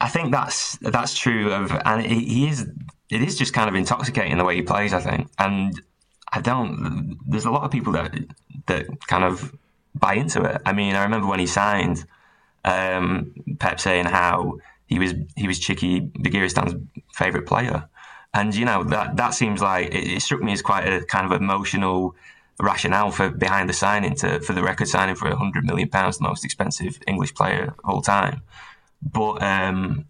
I 0.00 0.08
think 0.08 0.30
that's 0.30 0.76
that's 0.78 1.18
true 1.18 1.52
of, 1.52 1.72
and 1.84 2.04
he 2.04 2.48
is. 2.48 2.66
It 3.10 3.22
is 3.22 3.36
just 3.36 3.52
kind 3.52 3.68
of 3.68 3.74
intoxicating 3.74 4.38
the 4.38 4.44
way 4.44 4.56
he 4.56 4.62
plays. 4.62 4.92
I 4.92 5.00
think, 5.00 5.28
and 5.38 5.80
I 6.32 6.40
don't. 6.40 7.18
There's 7.26 7.46
a 7.46 7.50
lot 7.50 7.64
of 7.64 7.70
people 7.70 7.92
that 7.94 8.14
that 8.66 8.86
kind 9.06 9.24
of 9.24 9.52
buy 9.94 10.14
into 10.14 10.42
it. 10.42 10.60
I 10.64 10.72
mean, 10.72 10.94
I 10.94 11.02
remember 11.02 11.26
when 11.26 11.40
he 11.40 11.46
signed, 11.46 12.04
um, 12.64 13.32
Pep 13.58 13.80
saying 13.80 14.06
how 14.06 14.58
he 14.86 14.98
was 14.98 15.14
he 15.36 15.46
was 15.46 15.58
Txiki 15.60 16.10
Begiristain's 16.12 16.74
favorite 17.14 17.46
player, 17.46 17.88
and 18.34 18.54
you 18.54 18.64
know 18.64 18.84
that 18.84 19.16
that 19.16 19.34
seems 19.34 19.62
like 19.62 19.88
it, 19.88 20.16
it 20.16 20.22
struck 20.22 20.42
me 20.42 20.52
as 20.52 20.62
quite 20.62 20.86
a 20.86 21.04
kind 21.04 21.26
of 21.26 21.32
emotional 21.40 22.14
rationale 22.60 23.10
for 23.10 23.30
behind 23.30 23.68
the 23.68 23.72
signing 23.72 24.14
to 24.16 24.40
for 24.40 24.52
the 24.52 24.62
record 24.62 24.88
signing 24.88 25.14
for 25.14 25.28
a 25.28 25.36
hundred 25.36 25.64
million 25.64 25.88
pounds, 25.88 26.18
the 26.18 26.24
most 26.24 26.44
expensive 26.44 26.98
English 27.06 27.34
player 27.34 27.64
of 27.64 27.74
all 27.84 28.02
time. 28.02 28.42
But 29.02 29.42
um, 29.42 30.06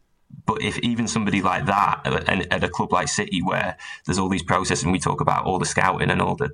but 0.51 0.63
if 0.63 0.79
even 0.81 1.07
somebody 1.07 1.43
like 1.43 1.67
that 1.67 2.01
at, 2.05 2.53
at 2.53 2.65
a 2.65 2.69
club 2.69 2.93
like 2.93 3.07
City, 3.07 3.41
where 3.41 3.77
there's 4.05 4.19
all 4.19 4.29
these 4.29 4.43
processes, 4.43 4.83
and 4.83 4.91
we 4.93 4.99
talk 4.99 5.21
about 5.21 5.45
all 5.45 5.61
the 5.61 5.65
scouting 5.65 6.11
and 6.11 6.21
all 6.21 6.35
the, 6.35 6.51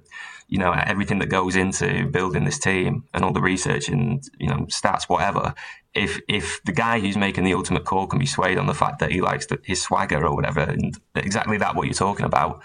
you 0.48 0.58
know, 0.58 0.70
everything 0.72 1.18
that 1.20 1.30
goes 1.30 1.56
into 1.56 2.06
building 2.10 2.44
this 2.44 2.58
team 2.58 3.04
and 3.14 3.24
all 3.24 3.32
the 3.32 3.40
research 3.40 3.88
and 3.88 4.22
you 4.38 4.48
know 4.48 4.66
stats, 4.66 5.04
whatever. 5.04 5.54
If 5.94 6.20
if 6.28 6.62
the 6.64 6.72
guy 6.72 7.00
who's 7.00 7.16
making 7.16 7.44
the 7.44 7.54
ultimate 7.54 7.86
call 7.86 8.06
can 8.06 8.18
be 8.18 8.26
swayed 8.26 8.58
on 8.58 8.66
the 8.66 8.74
fact 8.74 8.98
that 8.98 9.10
he 9.12 9.22
likes 9.22 9.46
the, 9.46 9.58
his 9.64 9.80
swagger 9.80 10.26
or 10.26 10.34
whatever, 10.36 10.60
and 10.60 10.94
exactly 11.14 11.56
that 11.56 11.74
what 11.74 11.86
you're 11.86 11.94
talking 11.94 12.26
about, 12.26 12.62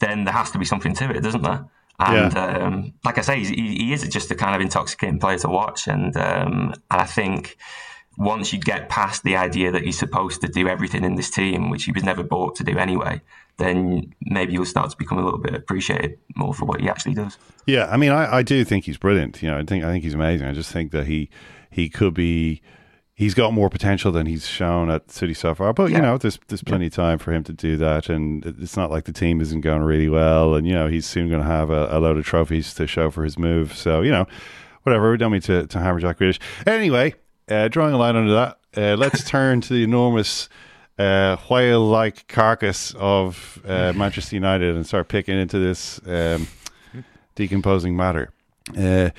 then 0.00 0.24
there 0.24 0.34
has 0.34 0.50
to 0.50 0.58
be 0.58 0.64
something 0.64 0.94
to 0.96 1.10
it, 1.10 1.20
doesn't 1.22 1.42
there? 1.42 1.64
And 2.00 2.36
Yeah. 2.36 2.64
um, 2.66 2.94
like 3.04 3.18
I 3.18 3.20
say, 3.20 3.38
he, 3.44 3.76
he 3.76 3.92
is 3.92 4.02
just 4.08 4.32
a 4.32 4.34
kind 4.34 4.56
of 4.56 4.60
intoxicating 4.60 5.20
player 5.20 5.38
to 5.38 5.48
watch, 5.48 5.86
and 5.86 6.16
um, 6.16 6.74
and 6.90 7.00
I 7.00 7.04
think 7.06 7.56
once 8.18 8.52
you 8.52 8.60
get 8.60 8.88
past 8.88 9.22
the 9.22 9.36
idea 9.36 9.70
that 9.72 9.82
he's 9.82 9.98
supposed 9.98 10.40
to 10.42 10.48
do 10.48 10.68
everything 10.68 11.04
in 11.04 11.14
this 11.14 11.30
team, 11.30 11.70
which 11.70 11.84
he 11.84 11.92
was 11.92 12.04
never 12.04 12.22
bought 12.22 12.54
to 12.56 12.64
do 12.64 12.76
anyway, 12.78 13.20
then 13.58 14.14
maybe 14.22 14.52
you'll 14.52 14.64
start 14.64 14.90
to 14.90 14.96
become 14.96 15.18
a 15.18 15.24
little 15.24 15.38
bit 15.38 15.54
appreciated 15.54 16.18
more 16.36 16.54
for 16.54 16.64
what 16.64 16.80
he 16.80 16.88
actually 16.88 17.14
does. 17.14 17.38
Yeah, 17.66 17.86
I 17.90 17.96
mean, 17.96 18.10
I, 18.10 18.38
I 18.38 18.42
do 18.42 18.64
think 18.64 18.84
he's 18.84 18.96
brilliant. 18.98 19.42
You 19.42 19.50
know, 19.50 19.58
I 19.58 19.64
think 19.64 19.84
I 19.84 19.90
think 19.90 20.04
he's 20.04 20.14
amazing. 20.14 20.46
I 20.46 20.52
just 20.52 20.72
think 20.72 20.92
that 20.92 21.06
he 21.06 21.30
he 21.70 21.88
could 21.88 22.14
be. 22.14 22.62
He's 23.14 23.34
got 23.34 23.52
more 23.52 23.68
potential 23.68 24.10
than 24.10 24.26
he's 24.26 24.46
shown 24.46 24.90
at 24.90 25.10
City 25.10 25.34
so 25.34 25.54
far, 25.54 25.72
but 25.72 25.90
you 25.90 26.00
know, 26.00 26.18
there's 26.18 26.40
there's 26.48 26.62
plenty 26.62 26.86
of 26.86 26.94
time 26.94 27.18
for 27.18 27.32
him 27.32 27.44
to 27.44 27.52
do 27.52 27.76
that, 27.76 28.08
and 28.08 28.44
it's 28.44 28.76
not 28.76 28.90
like 28.90 29.04
the 29.04 29.12
team 29.12 29.40
isn't 29.40 29.60
going 29.60 29.82
really 29.82 30.08
well, 30.08 30.54
and 30.54 30.66
you 30.66 30.72
know, 30.72 30.88
he's 30.88 31.06
soon 31.06 31.28
going 31.28 31.40
to 31.42 31.46
have 31.46 31.70
a, 31.70 31.88
a 31.90 32.00
load 32.00 32.16
of 32.16 32.24
trophies 32.24 32.74
to 32.74 32.86
show 32.86 33.10
for 33.10 33.22
his 33.22 33.38
move. 33.38 33.74
So 33.74 34.00
you 34.00 34.10
know, 34.10 34.26
whatever. 34.82 35.10
We 35.10 35.18
don't 35.18 35.30
mean 35.30 35.42
to 35.42 35.66
to 35.66 35.78
hammer 35.78 36.00
Jack 36.00 36.18
Grealish. 36.18 36.40
Anyway, 36.66 37.14
uh, 37.48 37.68
drawing 37.68 37.94
a 37.94 37.98
line 37.98 38.16
under 38.16 38.34
that, 38.34 38.58
uh, 38.76 38.96
let's 38.96 39.24
turn 39.28 39.60
to 39.62 39.72
the 39.72 39.82
enormous 39.82 40.48
uh, 40.98 41.36
whale-like 41.48 42.28
carcass 42.28 42.94
of 42.94 43.60
uh, 43.66 43.92
Manchester 43.96 44.36
United 44.36 44.74
and 44.74 44.86
start 44.86 45.08
picking 45.08 45.38
into 45.38 45.58
this 45.58 46.00
um, 46.06 46.46
decomposing 47.34 47.96
matter. 47.96 48.30
Uh, 48.76 49.10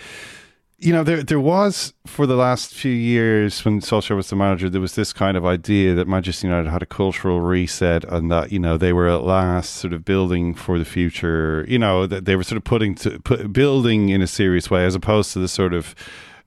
you 0.83 0.91
know, 0.91 1.03
there 1.03 1.23
there 1.23 1.39
was 1.39 1.93
for 2.05 2.27
the 2.27 2.35
last 2.35 2.73
few 2.73 2.91
years 2.91 3.63
when 3.63 3.79
Solskjaer 3.79 4.17
was 4.17 4.29
the 4.29 4.35
manager, 4.35 4.69
there 4.69 4.81
was 4.81 4.95
this 4.95 5.13
kind 5.13 5.37
of 5.37 5.45
idea 5.45 5.93
that 5.93 6.09
Manchester 6.09 6.45
United 6.45 6.69
had 6.69 6.83
a 6.83 6.85
cultural 6.85 7.39
reset 7.39 8.03
and 8.03 8.29
that 8.29 8.51
you 8.51 8.59
know 8.59 8.77
they 8.77 8.91
were 8.91 9.07
at 9.07 9.23
last 9.23 9.75
sort 9.75 9.93
of 9.93 10.03
building 10.03 10.53
for 10.53 10.77
the 10.77 10.85
future. 10.85 11.65
You 11.69 11.79
know, 11.79 12.05
that 12.07 12.25
they 12.25 12.35
were 12.35 12.43
sort 12.43 12.57
of 12.57 12.65
putting 12.65 12.95
to 12.95 13.17
put, 13.19 13.53
building 13.53 14.09
in 14.09 14.21
a 14.21 14.27
serious 14.27 14.69
way 14.69 14.85
as 14.85 14.93
opposed 14.93 15.31
to 15.33 15.39
the 15.39 15.47
sort 15.47 15.73
of 15.73 15.95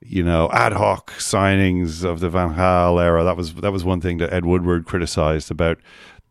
you 0.01 0.23
know 0.23 0.51
ad 0.53 0.73
hoc 0.73 1.13
signings 1.13 2.05
of 2.05 2.21
the 2.21 2.31
Van 2.31 2.55
Gaal 2.55 3.03
era. 3.03 3.25
That 3.25 3.37
was 3.37 3.55
that 3.55 3.73
was 3.73 3.85
one 3.85 4.01
thing 4.01 4.19
that 4.19 4.33
Ed 4.33 4.45
Woodward 4.45 4.87
criticized 4.87 5.51
about 5.51 5.79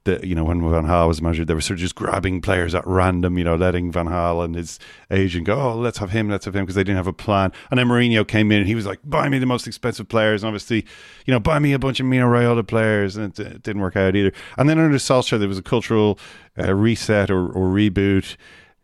the 0.05 0.26
you 0.26 0.34
know 0.34 0.43
when 0.43 0.61
Van 0.61 0.86
Gaal 0.86 1.07
was 1.07 1.22
manager, 1.22 1.43
they 1.43 1.53
were 1.53 1.61
sort 1.61 1.78
of 1.78 1.82
just 1.82 1.95
grabbing 1.95 2.39
players 2.39 2.74
at 2.74 2.86
random, 2.88 3.38
you 3.38 3.43
know, 3.43 3.55
letting 3.55 3.91
Van 3.91 4.05
Gaal 4.05 4.45
and 4.45 4.55
his 4.55 4.80
agent 5.11 5.45
go, 5.45 5.59
oh, 5.59 5.76
let's 5.76 5.97
have 5.97 6.11
him, 6.11 6.30
let's 6.30 6.45
have 6.45 6.55
him, 6.55 6.63
because 6.63 6.76
they 6.76 6.84
didn't 6.84 6.97
have 6.97 7.07
a 7.07 7.13
plan. 7.13 7.51
And 7.70 7.80
then 7.80 7.88
Mourinho 7.88 8.26
came 8.26 8.51
in 8.51 8.59
and 8.59 8.68
he 8.68 8.76
was 8.76 8.86
like, 8.86 8.99
buy 9.03 9.28
me 9.30 9.39
the 9.39 9.45
most 9.45 9.68
expensive 9.68 10.07
players, 10.07 10.43
and 10.43 10.47
obviously, 10.47 10.86
you 11.26 11.34
know, 11.34 11.39
buy 11.39 11.59
me 11.59 11.74
a 11.74 11.80
bunch 11.80 11.99
of 11.99 12.05
Mino 12.05 12.28
Raiola 12.28 12.66
players, 12.66 13.18
and 13.18 13.38
it, 13.38 13.45
it 13.45 13.63
didn't 13.63 13.82
work 13.82 13.95
out 13.95 14.16
either. 14.16 14.32
And 14.57 14.70
then 14.70 14.80
under 14.80 14.97
Solskjaer, 14.97 15.39
there 15.39 15.47
was 15.47 15.57
a 15.57 15.63
cultural 15.63 16.20
uh, 16.57 16.74
reset 16.74 17.30
or, 17.30 17.47
or 17.47 17.68
reboot. 17.68 18.38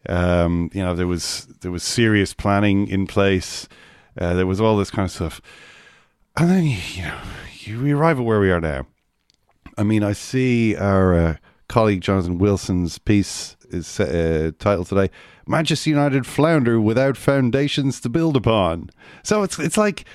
Um, 0.10 0.72
you 0.74 0.82
know, 0.82 0.96
there 0.96 1.08
was 1.08 1.48
there 1.62 1.72
was 1.72 1.84
serious 1.84 2.34
planning 2.34 2.88
in 2.88 3.06
place. 3.06 3.68
Uh, 4.18 4.34
there 4.34 4.48
was 4.48 4.60
all 4.62 4.78
this 4.78 4.92
kind 4.92 5.06
of 5.06 5.12
stuff, 5.12 5.42
and 6.38 6.50
then 6.50 6.64
you, 6.66 7.04
know, 7.04 7.84
we 7.84 7.92
arrive 7.92 8.20
at 8.20 8.26
where 8.26 8.40
we 8.40 8.52
are 8.52 8.62
now. 8.62 8.88
I 9.78 9.84
mean, 9.84 10.04
I 10.04 10.14
see 10.14 10.76
our 10.76 11.14
uh, 11.14 11.36
colleague 11.68 12.02
Jonathan 12.02 12.38
Wilson's 12.38 12.98
piece 12.98 13.56
is 13.70 14.00
uh, 14.00 14.52
titled 14.60 14.88
today 14.88 15.10
"Manchester 15.48 15.90
United 15.90 16.26
flounder 16.26 16.80
without 16.80 17.18
foundations 17.18 18.02
to 18.02 18.10
build 18.10 18.36
upon." 18.36 18.90
So 19.24 19.44
it's 19.44 19.58
it's 19.60 19.78
like 19.78 20.06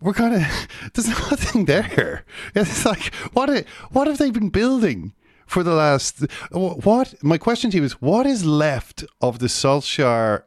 we're 0.00 0.14
kind 0.14 0.34
of 0.34 0.68
there's 0.94 1.08
nothing 1.08 1.66
there. 1.66 2.24
It's 2.54 2.84
like 2.84 3.14
what 3.32 3.66
what 3.90 4.06
have 4.06 4.18
they 4.18 4.30
been 4.30 4.50
building 4.50 5.14
for 5.46 5.62
the 5.62 5.74
last 5.74 6.24
what? 6.50 7.22
My 7.22 7.38
question 7.38 7.70
to 7.70 7.76
you 7.76 7.84
is 7.84 8.00
what 8.00 8.26
is 8.26 8.44
left 8.44 9.04
of 9.20 9.38
the 9.38 9.46
Solskjaer 9.46 10.44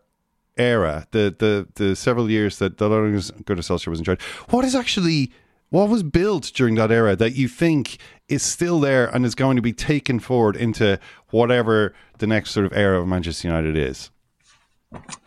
era, 0.58 1.08
the 1.12 1.36
the 1.38 1.68
the 1.76 1.96
several 1.96 2.30
years 2.30 2.60
that 2.60 2.78
the 2.78 2.88
Gunnar 2.88 3.62
Solskjaer 3.62 3.88
was 3.88 4.00
in 4.00 4.06
charge? 4.06 4.22
What 4.50 4.66
is 4.66 4.76
actually 4.76 5.32
what 5.70 5.90
was 5.90 6.04
built 6.04 6.52
during 6.54 6.76
that 6.76 6.92
era 6.92 7.16
that 7.16 7.36
you 7.36 7.48
think 7.48 7.98
is 8.30 8.44
still 8.44 8.80
there 8.80 9.08
and 9.08 9.26
is 9.26 9.36
going 9.36 9.56
to 9.56 9.62
be 9.62 9.74
taken 9.74 10.20
forward 10.20 10.56
into 10.56 11.00
whatever 11.30 11.94
the 12.20 12.28
next 12.28 12.52
sort 12.52 12.66
of 12.66 12.74
era 12.74 13.02
of 13.02 13.08
Manchester 13.08 13.48
United 13.48 13.78
is? 13.78 14.10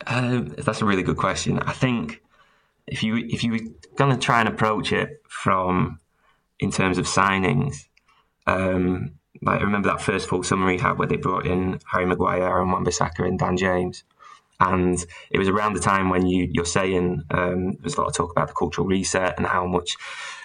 Uh, 0.07 0.41
that's 0.57 0.81
a 0.81 0.85
really 0.85 1.03
good 1.03 1.17
question. 1.17 1.59
I 1.59 1.73
think 1.73 2.21
if 2.87 3.03
you 3.03 3.17
if 3.17 3.43
you 3.43 3.51
were 3.51 3.59
going 3.95 4.11
to 4.11 4.17
try 4.17 4.39
and 4.39 4.49
approach 4.49 4.91
it 4.91 5.21
from 5.27 5.99
in 6.59 6.71
terms 6.71 6.97
of 6.97 7.05
signings, 7.05 7.87
um, 8.47 9.11
like 9.41 9.59
I 9.59 9.63
remember 9.63 9.89
that 9.89 10.01
first 10.01 10.27
full 10.27 10.43
summary 10.43 10.77
had 10.77 10.97
where 10.97 11.07
they 11.07 11.17
brought 11.17 11.45
in 11.45 11.79
Harry 11.91 12.05
Maguire, 12.05 12.61
and 12.61 12.71
Wan-Bissaka, 12.71 13.27
and 13.27 13.37
Dan 13.37 13.57
James. 13.57 14.03
And 14.61 15.03
it 15.31 15.39
was 15.39 15.49
around 15.49 15.73
the 15.73 15.79
time 15.79 16.09
when 16.09 16.27
you, 16.27 16.47
you're 16.51 16.65
saying 16.65 17.23
um, 17.31 17.73
there's 17.81 17.95
a 17.95 18.01
lot 18.01 18.07
of 18.07 18.15
talk 18.15 18.31
about 18.31 18.47
the 18.47 18.53
cultural 18.53 18.87
reset 18.87 19.35
and 19.37 19.47
how 19.47 19.65
much 19.65 19.97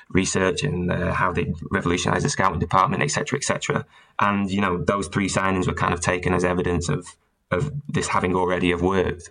research 0.09 0.63
and 0.63 0.91
uh, 0.91 1.13
how 1.13 1.33
they 1.33 1.53
revolutionised 1.71 2.25
the 2.25 2.31
scouting 2.31 2.59
department, 2.59 3.03
etc., 3.03 3.39
etc. 3.39 3.85
And 4.19 4.51
you 4.51 4.61
know 4.61 4.83
those 4.83 5.09
three 5.09 5.29
signings 5.29 5.67
were 5.67 5.75
kind 5.75 5.93
of 5.93 6.01
taken 6.01 6.33
as 6.33 6.45
evidence 6.45 6.89
of 6.89 7.07
of 7.51 7.71
this 7.89 8.09
having 8.09 8.35
already 8.35 8.71
have 8.71 8.83
worked. 8.83 9.31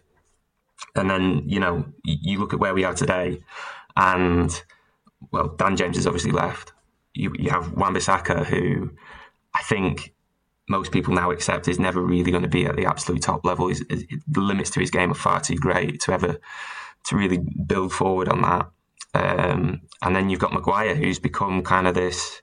And 0.95 1.09
then 1.09 1.43
you 1.47 1.59
know 1.59 1.86
you 2.03 2.39
look 2.39 2.53
at 2.53 2.59
where 2.59 2.75
we 2.75 2.83
are 2.83 2.93
today, 2.93 3.41
and 3.97 4.63
well, 5.31 5.47
Dan 5.47 5.75
James 5.75 5.95
has 5.95 6.05
obviously 6.05 6.31
left. 6.31 6.73
You, 7.13 7.33
you 7.39 7.49
have 7.49 7.71
Wan-Bissaka, 7.71 8.45
who 8.45 8.91
I 9.55 9.61
think 9.63 10.13
most 10.68 10.91
people 10.91 11.13
now 11.13 11.32
accept 11.32 11.68
is 11.68 11.80
never 11.80 12.01
really 12.01 12.32
going 12.32 12.43
to 12.43 12.49
be 12.49 12.66
at 12.66 12.76
the 12.76 12.86
absolute 12.86 13.22
top 13.22 13.45
level. 13.45 13.68
He's, 13.68 13.84
the 14.28 14.41
limits 14.41 14.70
to 14.72 14.80
his 14.80 14.91
game 14.91 15.11
are 15.11 15.16
far 15.16 15.39
too 15.39 15.55
great 15.55 16.01
to 16.01 16.13
ever 16.13 16.38
to 17.05 17.16
really 17.16 17.38
build 17.38 17.93
forward 17.93 18.30
on 18.30 18.41
that. 18.41 18.70
Um, 19.13 19.82
and 20.01 20.16
then 20.16 20.30
you've 20.30 20.39
got 20.39 20.53
Maguire, 20.53 20.95
who's 20.95 21.20
become 21.20 21.61
kind 21.61 21.88
of 21.88 21.93
this, 21.93 22.41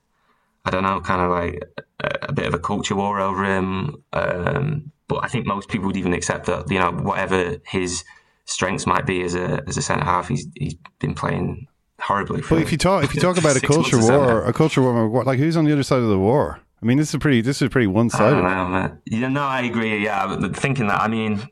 I 0.65 0.71
don't 0.71 0.83
know, 0.83 1.01
kind 1.01 1.21
of 1.21 1.31
like 1.31 1.63
a, 1.99 2.29
a 2.29 2.33
bit 2.33 2.47
of 2.47 2.53
a 2.53 2.59
culture 2.59 2.95
war 2.95 3.19
over 3.19 3.43
him. 3.43 4.03
Um, 4.13 4.91
but 5.07 5.23
I 5.23 5.27
think 5.27 5.45
most 5.45 5.69
people 5.69 5.87
would 5.87 5.97
even 5.97 6.13
accept 6.13 6.45
that, 6.47 6.71
you 6.71 6.79
know, 6.79 6.91
whatever 6.91 7.57
his 7.67 8.03
strengths 8.45 8.87
might 8.87 9.05
be 9.05 9.21
as 9.23 9.35
a 9.35 9.63
as 9.67 9.77
a 9.77 9.81
centre 9.81 10.05
half, 10.05 10.29
he's 10.29 10.47
he's 10.55 10.75
been 10.99 11.13
playing 11.13 11.67
horribly. 11.99 12.41
But 12.41 12.61
if 12.61 12.71
you 12.71 12.77
talk 12.77 13.03
if 13.03 13.13
you 13.13 13.21
talk 13.21 13.37
about 13.43 13.55
a 13.55 13.61
culture 13.61 13.99
war, 13.99 14.45
a 14.45 14.53
culture 14.53 14.81
war, 14.81 15.23
like 15.23 15.39
who's 15.39 15.57
on 15.57 15.65
the 15.65 15.73
other 15.73 15.83
side 15.83 16.01
of 16.01 16.09
the 16.09 16.17
war? 16.17 16.59
I 16.83 16.85
mean, 16.85 16.97
this 16.97 17.13
is 17.13 17.19
pretty. 17.21 17.39
This 17.39 17.61
is 17.61 17.69
pretty 17.69 17.87
one 17.87 18.09
sided. 18.09 18.35
Know, 18.35 18.67
man. 18.67 19.01
Yeah, 19.05 19.29
no, 19.29 19.41
I 19.41 19.61
agree. 19.61 20.03
Yeah, 20.03 20.35
but 20.35 20.53
thinking 20.53 20.87
that, 20.87 20.99
I 20.99 21.07
mean, 21.07 21.47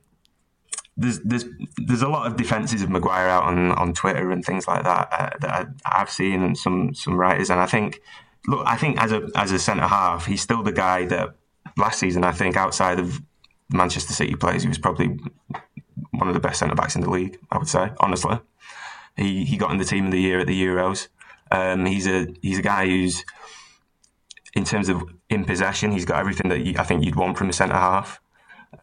there's 0.98 1.20
there's 1.22 1.46
there's 1.78 2.02
a 2.02 2.10
lot 2.10 2.28
of 2.28 2.36
defenses 2.36 2.82
of 2.82 2.90
Maguire 2.90 3.30
out 3.30 3.44
on, 3.44 3.72
on 3.72 3.94
Twitter 3.94 4.30
and 4.30 4.44
things 4.44 4.68
like 4.68 4.84
that 4.84 5.08
uh, 5.10 5.30
that 5.40 5.68
I, 5.86 6.00
have 6.00 6.10
seen 6.10 6.44
and 6.44 6.58
some 6.58 6.94
some 6.94 7.16
writers, 7.16 7.50
and 7.50 7.62
I 7.62 7.66
think, 7.66 8.02
look, 8.48 8.68
I 8.68 8.76
think 8.76 9.02
as 9.02 9.14
a 9.14 9.30
as 9.36 9.54
a 9.54 9.60
centre 9.60 9.88
half, 9.88 10.26
he's 10.26 10.42
still 10.42 10.64
the 10.64 10.74
guy 10.74 11.06
that 11.06 11.30
last 11.78 12.00
season 12.00 12.26
I 12.26 12.34
think 12.34 12.58
outside 12.58 13.00
of 13.00 13.22
Manchester 13.70 14.12
City 14.12 14.36
players, 14.36 14.64
he 14.64 14.68
was 14.68 14.80
probably 14.80 15.18
one 16.12 16.28
of 16.28 16.34
the 16.34 16.42
best 16.42 16.60
centre 16.60 16.76
backs 16.76 16.98
in 16.98 17.04
the 17.04 17.10
league. 17.10 17.40
I 17.52 17.58
would 17.58 17.70
say, 17.70 17.90
honestly, 18.02 18.38
he 19.16 19.46
he 19.46 19.56
got 19.56 19.72
in 19.72 19.78
the 19.78 19.86
team 19.86 20.08
of 20.08 20.12
the 20.12 20.20
year 20.20 20.40
at 20.40 20.48
the 20.48 20.62
Euros. 20.62 21.08
Um, 21.52 21.86
he's 21.86 22.06
a 22.06 22.28
he's 22.42 22.60
a 22.60 22.64
guy 22.64 22.86
who's 22.86 23.24
in 24.54 24.64
terms 24.66 24.90
of 24.90 25.04
in 25.30 25.46
possession, 25.46 25.92
he's 25.92 26.06
got 26.06 26.20
everything 26.20 26.50
that 26.50 26.62
you, 26.62 26.76
I 26.78 26.84
think 26.84 27.04
you'd 27.04 27.16
want 27.16 27.38
from 27.38 27.50
a 27.50 27.54
centre 27.54 27.76
half. 27.76 28.22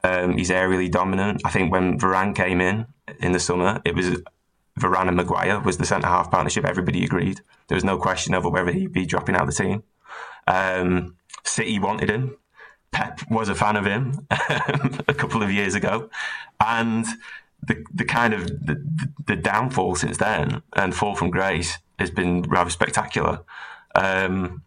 Um, 0.04 0.36
he's 0.36 0.50
aerially 0.50 0.90
dominant. 0.90 1.42
I 1.44 1.50
think 1.50 1.72
when 1.72 1.98
Varane 1.98 2.34
came 2.34 2.60
in 2.60 2.86
in 3.20 3.32
the 3.32 3.40
summer, 3.40 3.80
it 3.84 3.94
was 3.94 4.22
Varane 4.78 5.08
and 5.08 5.16
Maguire 5.16 5.60
was 5.60 5.78
the 5.78 5.86
centre 5.86 6.08
half 6.08 6.30
partnership. 6.30 6.64
Everybody 6.64 7.04
agreed. 7.04 7.40
There 7.68 7.76
was 7.76 7.84
no 7.84 7.98
question 7.98 8.34
over 8.34 8.48
whether 8.48 8.72
he'd 8.72 8.92
be 8.92 9.06
dropping 9.06 9.34
out 9.34 9.42
of 9.42 9.48
the 9.48 9.62
team. 9.62 9.82
Um, 10.46 11.16
City 11.44 11.78
wanted 11.78 12.10
him. 12.10 12.36
Pep 12.90 13.20
was 13.30 13.48
a 13.48 13.54
fan 13.54 13.76
of 13.76 13.84
him 13.84 14.26
a 14.30 15.14
couple 15.14 15.42
of 15.42 15.50
years 15.50 15.74
ago, 15.74 16.08
and 16.58 17.04
the 17.62 17.84
the 17.92 18.04
kind 18.04 18.32
of 18.32 18.46
the, 18.46 18.82
the 19.26 19.36
downfall 19.36 19.94
since 19.96 20.16
then 20.16 20.62
and 20.74 20.94
fall 20.94 21.14
from 21.14 21.28
grace 21.30 21.78
has 21.98 22.10
been 22.10 22.42
rather 22.42 22.70
spectacular. 22.70 23.40
Um, 23.94 24.62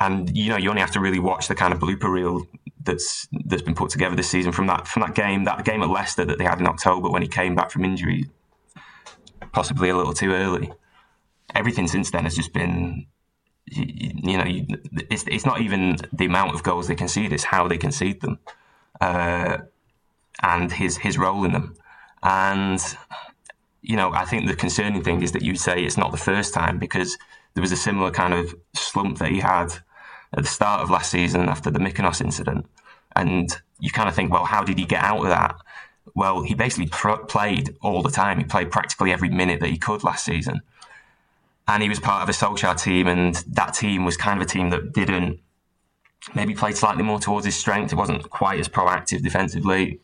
and 0.00 0.34
you 0.36 0.48
know 0.48 0.56
you 0.56 0.68
only 0.70 0.80
have 0.80 0.90
to 0.90 1.00
really 1.00 1.18
watch 1.18 1.46
the 1.46 1.54
kind 1.54 1.72
of 1.72 1.78
blooper 1.78 2.10
reel 2.10 2.46
that's 2.82 3.28
that's 3.44 3.62
been 3.62 3.74
put 3.74 3.90
together 3.90 4.16
this 4.16 4.28
season 4.28 4.50
from 4.50 4.66
that 4.66 4.88
from 4.88 5.02
that 5.02 5.14
game 5.14 5.44
that 5.44 5.64
game 5.64 5.82
at 5.82 5.90
Leicester 5.90 6.24
that 6.24 6.38
they 6.38 6.44
had 6.44 6.58
in 6.58 6.66
October 6.66 7.10
when 7.10 7.22
he 7.22 7.28
came 7.28 7.54
back 7.54 7.70
from 7.70 7.84
injury, 7.84 8.28
possibly 9.52 9.90
a 9.90 9.96
little 9.96 10.14
too 10.14 10.32
early. 10.32 10.72
Everything 11.54 11.86
since 11.86 12.10
then 12.10 12.24
has 12.24 12.36
just 12.36 12.52
been, 12.52 13.06
you, 13.66 14.12
you 14.14 14.38
know, 14.38 14.44
you, 14.44 14.66
it's 15.10 15.24
it's 15.26 15.44
not 15.44 15.60
even 15.60 15.96
the 16.12 16.26
amount 16.26 16.54
of 16.54 16.62
goals 16.62 16.88
they 16.88 16.94
concede; 16.94 17.32
it's 17.32 17.44
how 17.44 17.68
they 17.68 17.76
concede 17.76 18.20
them, 18.22 18.38
uh, 19.00 19.58
and 20.42 20.72
his 20.72 20.96
his 20.96 21.18
role 21.18 21.44
in 21.44 21.52
them. 21.52 21.74
And 22.22 22.80
you 23.82 23.96
know, 23.96 24.12
I 24.12 24.24
think 24.24 24.46
the 24.46 24.56
concerning 24.56 25.02
thing 25.02 25.22
is 25.22 25.32
that 25.32 25.42
you 25.42 25.56
say 25.56 25.82
it's 25.84 25.96
not 25.96 26.12
the 26.12 26.18
first 26.18 26.54
time 26.54 26.78
because 26.78 27.18
there 27.54 27.62
was 27.62 27.72
a 27.72 27.76
similar 27.76 28.10
kind 28.10 28.32
of 28.32 28.54
slump 28.74 29.18
that 29.18 29.30
he 29.30 29.40
had 29.40 29.72
at 30.32 30.42
the 30.42 30.48
start 30.48 30.82
of 30.82 30.90
last 30.90 31.10
season 31.10 31.48
after 31.48 31.70
the 31.70 31.78
Mykonos 31.78 32.20
incident. 32.20 32.66
And 33.16 33.50
you 33.80 33.90
kind 33.90 34.08
of 34.08 34.14
think, 34.14 34.32
well, 34.32 34.44
how 34.44 34.62
did 34.62 34.78
he 34.78 34.84
get 34.84 35.02
out 35.02 35.20
of 35.20 35.28
that? 35.28 35.56
Well, 36.14 36.42
he 36.42 36.54
basically 36.54 36.88
pr- 36.88 37.24
played 37.28 37.76
all 37.82 38.02
the 38.02 38.10
time. 38.10 38.38
He 38.38 38.44
played 38.44 38.70
practically 38.70 39.12
every 39.12 39.28
minute 39.28 39.60
that 39.60 39.70
he 39.70 39.78
could 39.78 40.04
last 40.04 40.24
season. 40.24 40.62
And 41.68 41.82
he 41.82 41.88
was 41.88 42.00
part 42.00 42.22
of 42.22 42.28
a 42.28 42.32
Solskjaer 42.32 42.80
team, 42.80 43.06
and 43.06 43.34
that 43.48 43.74
team 43.74 44.04
was 44.04 44.16
kind 44.16 44.40
of 44.40 44.46
a 44.46 44.50
team 44.50 44.70
that 44.70 44.92
didn't 44.92 45.40
maybe 46.34 46.54
played 46.54 46.76
slightly 46.76 47.02
more 47.02 47.18
towards 47.18 47.46
his 47.46 47.56
strength. 47.56 47.92
It 47.92 47.96
wasn't 47.96 48.28
quite 48.30 48.60
as 48.60 48.68
proactive 48.68 49.22
defensively. 49.22 50.00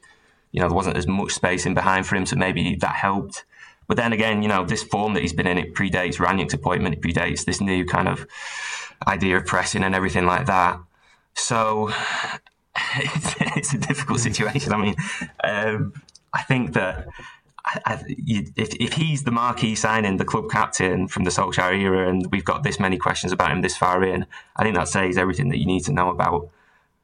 You 0.53 0.61
know, 0.61 0.69
there 0.69 0.77
wasn't 0.77 0.97
as 0.97 1.07
much 1.07 1.33
space 1.33 1.67
in 1.67 1.75
behind 1.75 2.07
for 2.07 2.17
him, 2.17 2.27
so 2.27 2.37
maybe 2.37 2.77
that 2.77 2.95
helped. 2.95 3.45
But 3.89 3.97
then 3.97 4.13
again, 4.13 4.43
you 4.43 4.49
know, 4.49 4.65
this 4.65 4.83
form 4.83 5.15
that 5.15 5.23
he's 5.23 5.33
been 5.33 5.47
in, 5.47 5.59
it 5.59 5.75
predates 5.75 6.17
Rangnick's 6.17 6.55
appointment. 6.55 6.97
It 6.97 7.03
predates 7.03 7.45
this 7.45 7.61
new 7.61 7.85
kind 7.85 8.09
of 8.09 8.27
idea 9.07 9.37
of 9.37 9.47
pressing 9.47 9.83
and 9.83 9.95
everything 9.95 10.27
like 10.27 10.47
that. 10.47 10.79
So 11.35 11.91
it's, 12.97 13.35
it's 13.57 13.75
a 13.75 13.79
difficult 13.79 14.21
situation. 14.21 14.73
I 14.73 14.77
mean, 14.77 14.97
um, 15.45 15.93
I 16.33 16.43
think 16.43 16.75
that 16.75 17.09
I, 17.65 17.81
I, 17.85 18.05
you, 18.07 18.47
if, 18.57 18.75
if 18.75 18.93
he's 18.95 19.25
the 19.25 19.31
marquee 19.31 19.75
signing, 19.75 20.17
the 20.17 20.25
club 20.25 20.51
captain 20.51 21.09
from 21.09 21.25
the 21.25 21.31
Solskjaer 21.31 21.79
era, 21.79 22.09
and 22.09 22.27
we've 22.31 22.45
got 22.45 22.63
this 22.63 22.79
many 22.79 22.97
questions 22.97 23.33
about 23.33 23.51
him 23.51 23.63
this 23.63 23.77
far 23.77 24.05
in, 24.05 24.27
I 24.57 24.63
think 24.63 24.77
that 24.77 24.89
says 24.89 25.19
everything 25.19 25.49
that 25.49 25.59
you 25.59 25.67
need 25.67 25.85
to 25.85 25.93
know 25.93 26.11
about 26.11 26.51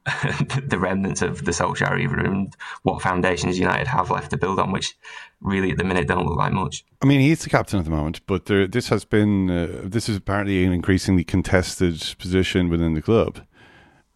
the 0.67 0.77
remnants 0.77 1.21
of 1.21 1.45
the 1.45 1.51
Solskjaer 1.51 1.99
era 1.99 2.25
and 2.25 2.53
what 2.81 3.01
foundations 3.01 3.57
United 3.57 3.87
have 3.87 4.09
left 4.09 4.31
to 4.31 4.37
build 4.37 4.59
on, 4.59 4.71
which 4.71 4.95
really 5.41 5.71
at 5.71 5.77
the 5.77 5.83
minute 5.83 6.07
don't 6.07 6.25
look 6.25 6.37
like 6.37 6.51
much. 6.51 6.83
I 7.01 7.05
mean, 7.05 7.21
he's 7.21 7.43
the 7.43 7.49
captain 7.49 7.79
at 7.79 7.85
the 7.85 7.91
moment, 7.91 8.21
but 8.27 8.45
there, 8.45 8.67
this 8.67 8.89
has 8.89 9.05
been 9.05 9.49
uh, 9.49 9.81
this 9.83 10.09
is 10.09 10.17
apparently 10.17 10.65
an 10.65 10.73
increasingly 10.73 11.23
contested 11.23 12.15
position 12.19 12.69
within 12.69 12.95
the 12.95 13.01
club. 13.01 13.39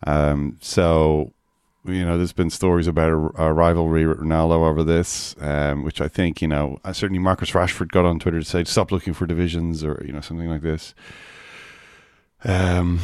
Um, 0.05 0.57
so 0.61 1.33
you 1.85 2.03
know, 2.03 2.17
there's 2.17 2.33
been 2.33 2.49
stories 2.49 2.87
about 2.87 3.09
a, 3.09 3.43
a 3.43 3.53
rivalry 3.53 4.05
with 4.05 4.19
Ronaldo 4.19 4.67
over 4.67 4.83
this, 4.83 5.35
um, 5.39 5.83
which 5.83 6.01
I 6.01 6.07
think 6.07 6.41
you 6.41 6.47
know 6.47 6.79
uh, 6.83 6.93
certainly 6.93 7.19
Marcus 7.19 7.51
Rashford 7.51 7.89
got 7.89 8.05
on 8.05 8.19
Twitter 8.19 8.39
to 8.39 8.45
say 8.45 8.63
stop 8.65 8.91
looking 8.91 9.13
for 9.13 9.25
divisions 9.25 9.83
or 9.83 10.03
you 10.05 10.11
know 10.11 10.21
something 10.21 10.49
like 10.49 10.61
this. 10.61 10.93
Um, 12.43 12.99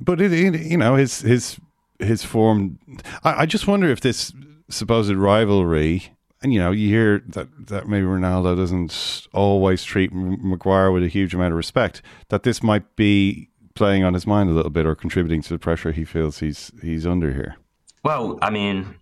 but 0.00 0.20
it, 0.20 0.32
you 0.32 0.76
know 0.76 0.96
his 0.96 1.20
his 1.20 1.58
his 1.98 2.24
form. 2.24 2.78
I, 3.22 3.42
I 3.42 3.46
just 3.46 3.66
wonder 3.66 3.90
if 3.90 4.00
this 4.00 4.32
supposed 4.68 5.12
rivalry, 5.12 6.14
and 6.42 6.52
you 6.52 6.58
know, 6.58 6.70
you 6.70 6.88
hear 6.88 7.22
that 7.28 7.48
that 7.68 7.88
maybe 7.88 8.06
Ronaldo 8.06 8.56
doesn't 8.56 9.26
always 9.32 9.84
treat 9.84 10.12
Maguire 10.12 10.90
with 10.90 11.02
a 11.02 11.08
huge 11.08 11.34
amount 11.34 11.52
of 11.52 11.56
respect. 11.56 12.02
That 12.28 12.42
this 12.42 12.62
might 12.62 12.96
be 12.96 13.50
playing 13.74 14.04
on 14.04 14.14
his 14.14 14.26
mind 14.26 14.50
a 14.50 14.52
little 14.52 14.70
bit 14.70 14.86
or 14.86 14.94
contributing 14.94 15.42
to 15.42 15.48
the 15.48 15.58
pressure 15.58 15.92
he 15.92 16.04
feels 16.04 16.38
he's 16.38 16.70
he's 16.82 17.06
under 17.06 17.32
here. 17.32 17.56
Well, 18.02 18.38
I 18.42 18.50
mean, 18.50 18.94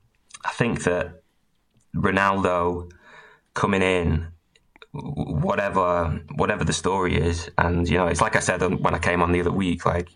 I 0.45 0.51
think 0.51 0.84
that 0.84 1.22
Ronaldo 1.95 2.90
coming 3.55 3.82
in 3.82 4.28
whatever 4.93 6.20
whatever 6.34 6.64
the 6.64 6.72
story 6.72 7.16
is 7.16 7.51
and 7.57 7.88
you 7.88 7.97
know 7.97 8.07
it's 8.07 8.20
like 8.20 8.36
i 8.36 8.40
said 8.40 8.61
when 8.61 8.95
i 8.95 8.99
came 8.99 9.22
on 9.22 9.32
the 9.32 9.40
other 9.40 9.51
week 9.51 9.86
like 9.86 10.11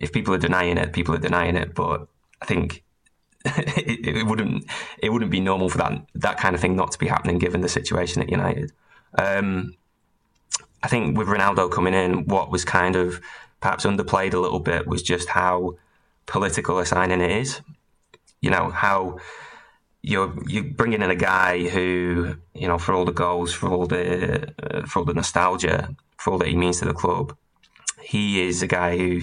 if 0.00 0.12
people 0.12 0.34
are 0.34 0.38
denying 0.38 0.78
it, 0.78 0.92
people 0.92 1.14
are 1.14 1.18
denying 1.18 1.56
it. 1.56 1.74
But 1.74 2.06
I 2.40 2.46
think 2.46 2.84
it, 3.44 4.06
it, 4.16 4.26
wouldn't 4.26 4.64
it 5.02 5.10
wouldn't 5.10 5.30
be 5.30 5.40
normal 5.40 5.68
for 5.68 5.78
that 5.78 6.06
that 6.14 6.38
kind 6.38 6.54
of 6.54 6.60
thing 6.60 6.76
not 6.76 6.92
to 6.92 6.98
be 6.98 7.06
happening 7.06 7.38
given 7.38 7.60
the 7.60 7.68
situation 7.68 8.22
at 8.22 8.30
United. 8.30 8.72
Um, 9.16 9.74
I 10.82 10.88
think 10.88 11.16
with 11.16 11.28
Ronaldo 11.28 11.70
coming 11.70 11.94
in, 11.94 12.26
what 12.26 12.50
was 12.50 12.64
kind 12.64 12.96
of 12.96 13.20
perhaps 13.60 13.84
underplayed 13.84 14.34
a 14.34 14.38
little 14.38 14.60
bit 14.60 14.86
was 14.86 15.02
just 15.02 15.28
how 15.28 15.76
political 16.26 16.78
a 16.78 16.86
signing 16.86 17.20
it 17.20 17.30
is. 17.30 17.60
You 18.40 18.50
know 18.50 18.70
how 18.70 19.18
you're 20.02 20.32
you're 20.46 20.64
bringing 20.64 21.02
in 21.02 21.10
a 21.10 21.16
guy 21.16 21.66
who 21.68 22.36
you 22.54 22.68
know 22.68 22.78
for 22.78 22.94
all 22.94 23.04
the 23.04 23.12
goals, 23.12 23.52
for 23.52 23.68
all 23.70 23.86
the 23.86 24.52
uh, 24.62 24.86
for 24.86 25.00
all 25.00 25.04
the 25.04 25.14
nostalgia, 25.14 25.94
for 26.16 26.32
all 26.32 26.38
that 26.38 26.48
he 26.48 26.56
means 26.56 26.78
to 26.78 26.84
the 26.84 26.94
club. 26.94 27.36
He 28.00 28.40
is 28.46 28.62
a 28.62 28.66
guy 28.66 28.96
who 28.96 29.22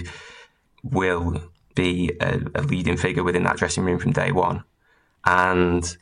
will 0.90 1.42
be 1.74 2.12
a, 2.20 2.40
a 2.54 2.62
leading 2.62 2.96
figure 2.96 3.22
within 3.22 3.44
that 3.44 3.56
dressing 3.56 3.84
room 3.84 3.98
from 3.98 4.12
day 4.12 4.32
one. 4.32 4.64
And 5.24 5.96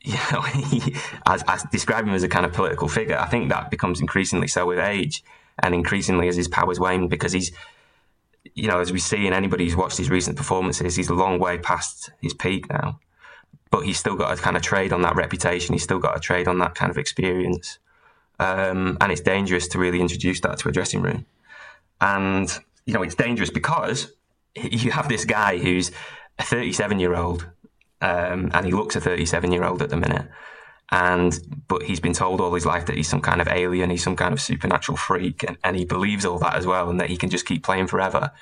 you 0.02 0.16
know, 0.32 0.40
he, 0.40 0.96
as, 1.26 1.44
as 1.46 1.62
describe 1.64 2.06
him 2.06 2.14
as 2.14 2.22
a 2.22 2.28
kind 2.28 2.46
of 2.46 2.52
political 2.52 2.88
figure. 2.88 3.18
I 3.18 3.26
think 3.26 3.50
that 3.50 3.70
becomes 3.70 4.00
increasingly 4.00 4.48
so 4.48 4.66
with 4.66 4.78
age, 4.78 5.22
and 5.62 5.74
increasingly 5.74 6.26
as 6.28 6.36
his 6.36 6.48
powers 6.48 6.80
wane, 6.80 7.08
because 7.08 7.32
he's, 7.32 7.52
you 8.54 8.66
know, 8.66 8.80
as 8.80 8.92
we 8.92 8.98
see 8.98 9.26
in 9.26 9.34
anybody 9.34 9.64
who's 9.64 9.76
watched 9.76 9.98
his 9.98 10.08
recent 10.08 10.38
performances, 10.38 10.96
he's 10.96 11.10
a 11.10 11.14
long 11.14 11.38
way 11.38 11.58
past 11.58 12.10
his 12.22 12.32
peak 12.32 12.70
now. 12.70 12.98
But 13.70 13.84
he's 13.84 13.98
still 13.98 14.16
got 14.16 14.34
to 14.34 14.42
kind 14.42 14.56
of 14.56 14.62
trade 14.62 14.92
on 14.92 15.02
that 15.02 15.16
reputation. 15.16 15.74
He's 15.74 15.82
still 15.82 15.98
got 15.98 16.14
to 16.14 16.20
trade 16.20 16.48
on 16.48 16.58
that 16.60 16.74
kind 16.74 16.90
of 16.90 16.96
experience, 16.96 17.78
um, 18.38 18.96
and 19.02 19.12
it's 19.12 19.20
dangerous 19.20 19.68
to 19.68 19.78
really 19.78 20.00
introduce 20.00 20.40
that 20.40 20.58
to 20.60 20.70
a 20.70 20.72
dressing 20.72 21.02
room. 21.02 21.26
And 22.00 22.58
you 22.90 22.94
know, 22.94 23.04
it's 23.04 23.14
dangerous 23.14 23.50
because 23.50 24.12
you 24.56 24.90
have 24.90 25.08
this 25.08 25.24
guy 25.24 25.58
who's 25.58 25.92
a 26.40 26.42
37 26.42 26.98
year 26.98 27.14
old 27.14 27.48
um, 28.00 28.50
and 28.52 28.66
he 28.66 28.72
looks 28.72 28.96
a 28.96 29.00
37 29.00 29.52
year 29.52 29.62
old 29.62 29.80
at 29.80 29.90
the 29.90 29.96
minute. 29.96 30.28
And 30.90 31.38
but 31.68 31.84
he's 31.84 32.00
been 32.00 32.14
told 32.14 32.40
all 32.40 32.52
his 32.52 32.66
life 32.66 32.86
that 32.86 32.96
he's 32.96 33.06
some 33.06 33.20
kind 33.20 33.40
of 33.40 33.46
alien, 33.46 33.90
he's 33.90 34.02
some 34.02 34.16
kind 34.16 34.32
of 34.32 34.40
supernatural 34.40 34.96
freak, 34.96 35.44
and, 35.46 35.56
and 35.62 35.76
he 35.76 35.84
believes 35.84 36.24
all 36.24 36.40
that 36.40 36.56
as 36.56 36.66
well, 36.66 36.90
and 36.90 36.98
that 36.98 37.08
he 37.08 37.16
can 37.16 37.30
just 37.30 37.46
keep 37.46 37.62
playing 37.62 37.86
forever. 37.86 38.32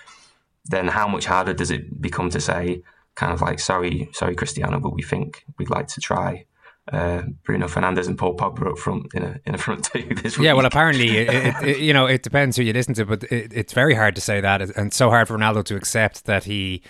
Then 0.64 0.88
how 0.88 1.07
much 1.09 1.26
harder 1.26 1.53
does 1.53 1.70
it 1.70 2.01
become 2.01 2.30
to 2.30 2.40
say, 2.40 2.82
kind 3.16 3.34
of 3.34 3.42
like, 3.42 3.61
sorry, 3.61 4.09
sorry, 4.12 4.34
Cristiano, 4.34 4.80
but 4.80 4.94
we 4.94 5.03
think 5.03 5.44
we'd 5.59 5.68
like 5.68 5.88
to 5.88 6.01
try 6.01 6.46
uh, 6.93 7.22
Bruno 7.45 7.66
Fernandes 7.66 8.07
and 8.07 8.16
Paul 8.16 8.36
Pogba 8.36 8.70
up 8.70 8.78
front 8.78 9.12
in 9.14 9.22
a 9.22 9.41
in 9.45 9.55
a 9.55 9.59
front 9.59 9.84
two 9.93 10.09
this 10.22 10.39
week. 10.39 10.47
Yeah, 10.47 10.55
well, 10.55 10.66
apparently, 10.66 11.18
it, 11.18 11.28
it, 11.28 11.55
it, 11.62 11.78
you 11.78 11.93
know, 11.93 12.07
it 12.07 12.22
depends 12.22 12.57
who 12.57 12.62
you 12.62 12.72
listen 12.72 12.95
to, 12.95 13.05
but 13.05 13.24
it's 13.30 13.72
very 13.72 13.95
hard 13.95 14.14
to 14.14 14.20
say 14.20 14.41
that, 14.41 14.61
and 14.76 14.93
so 14.93 15.11
hard 15.11 15.28
for 15.28 15.36
Ronaldo 15.36 15.64
to 15.64 15.76
accept 15.76 16.24
that 16.26 16.45
he 16.45 16.82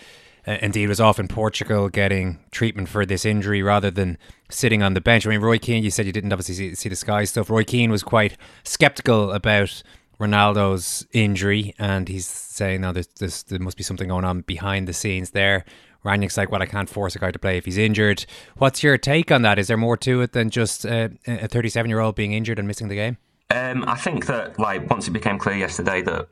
uh, 0.47 0.57
indeed 0.63 0.89
was 0.89 1.01
off 1.01 1.19
in 1.19 1.29
Portugal 1.29 1.89
getting 1.89 2.39
treatment 2.51 2.89
for 2.89 3.05
this 3.05 3.27
injury 3.27 3.63
rather 3.63 3.91
than 3.91 4.17
sitting 4.51 4.83
on 4.83 4.95
the 4.95 5.01
bench. 5.01 5.27
I 5.27 5.31
mean, 5.31 5.41
Roy 5.41 5.59
Keane, 5.59 5.85
you 5.85 5.91
said 5.91 6.07
you 6.07 6.13
didn't 6.13 6.33
obviously 6.33 6.55
see, 6.55 6.75
see 6.75 6.89
the 6.89 6.97
Sky 6.97 7.25
stuff. 7.25 7.51
Roy 7.51 7.65
Keane 7.65 7.91
was 7.91 8.03
quite 8.03 8.39
skeptical 8.65 9.33
about 9.33 9.83
Ronaldo's 10.19 11.07
injury, 11.13 11.75
and 11.79 12.09
he's 12.09 12.27
saying 12.27 12.81
now 12.81 12.93
there's, 12.93 13.09
there's, 13.19 13.43
there 13.45 13.59
must 13.59 13.77
be 13.77 13.83
something 13.83 14.09
going 14.09 14.25
on 14.25 14.41
behind 14.43 14.89
the 14.89 14.95
scenes 14.95 15.31
there. 15.31 15.65
Rangnick's 16.05 16.37
like, 16.37 16.51
well, 16.51 16.63
I 16.63 16.67
can't 16.67 16.89
force 16.89 17.17
a 17.17 17.19
guy 17.19 17.31
to 17.31 17.39
play 17.39 17.59
if 17.59 17.65
he's 17.65 17.79
injured. 17.79 18.25
What's 18.57 18.83
your 18.83 18.97
take 18.99 19.33
on 19.33 19.43
that? 19.43 19.59
Is 19.59 19.67
there 19.67 19.77
more 19.77 19.97
to 19.99 20.21
it 20.21 20.33
than 20.33 20.51
just 20.51 20.87
uh, 20.87 21.09
a 21.27 21.49
37 21.49 21.89
year 21.89 22.01
old 22.01 22.15
being 22.15 22.33
injured 22.33 22.59
and 22.59 22.69
missing 22.69 22.89
the 22.89 22.95
game? 22.95 23.19
Um, 23.51 23.85
I 23.87 23.97
think 23.97 24.27
that, 24.27 24.59
like, 24.59 24.89
once 24.91 25.09
it 25.09 25.13
became 25.13 25.39
clear 25.39 25.57
yesterday 25.57 26.03
that 26.03 26.29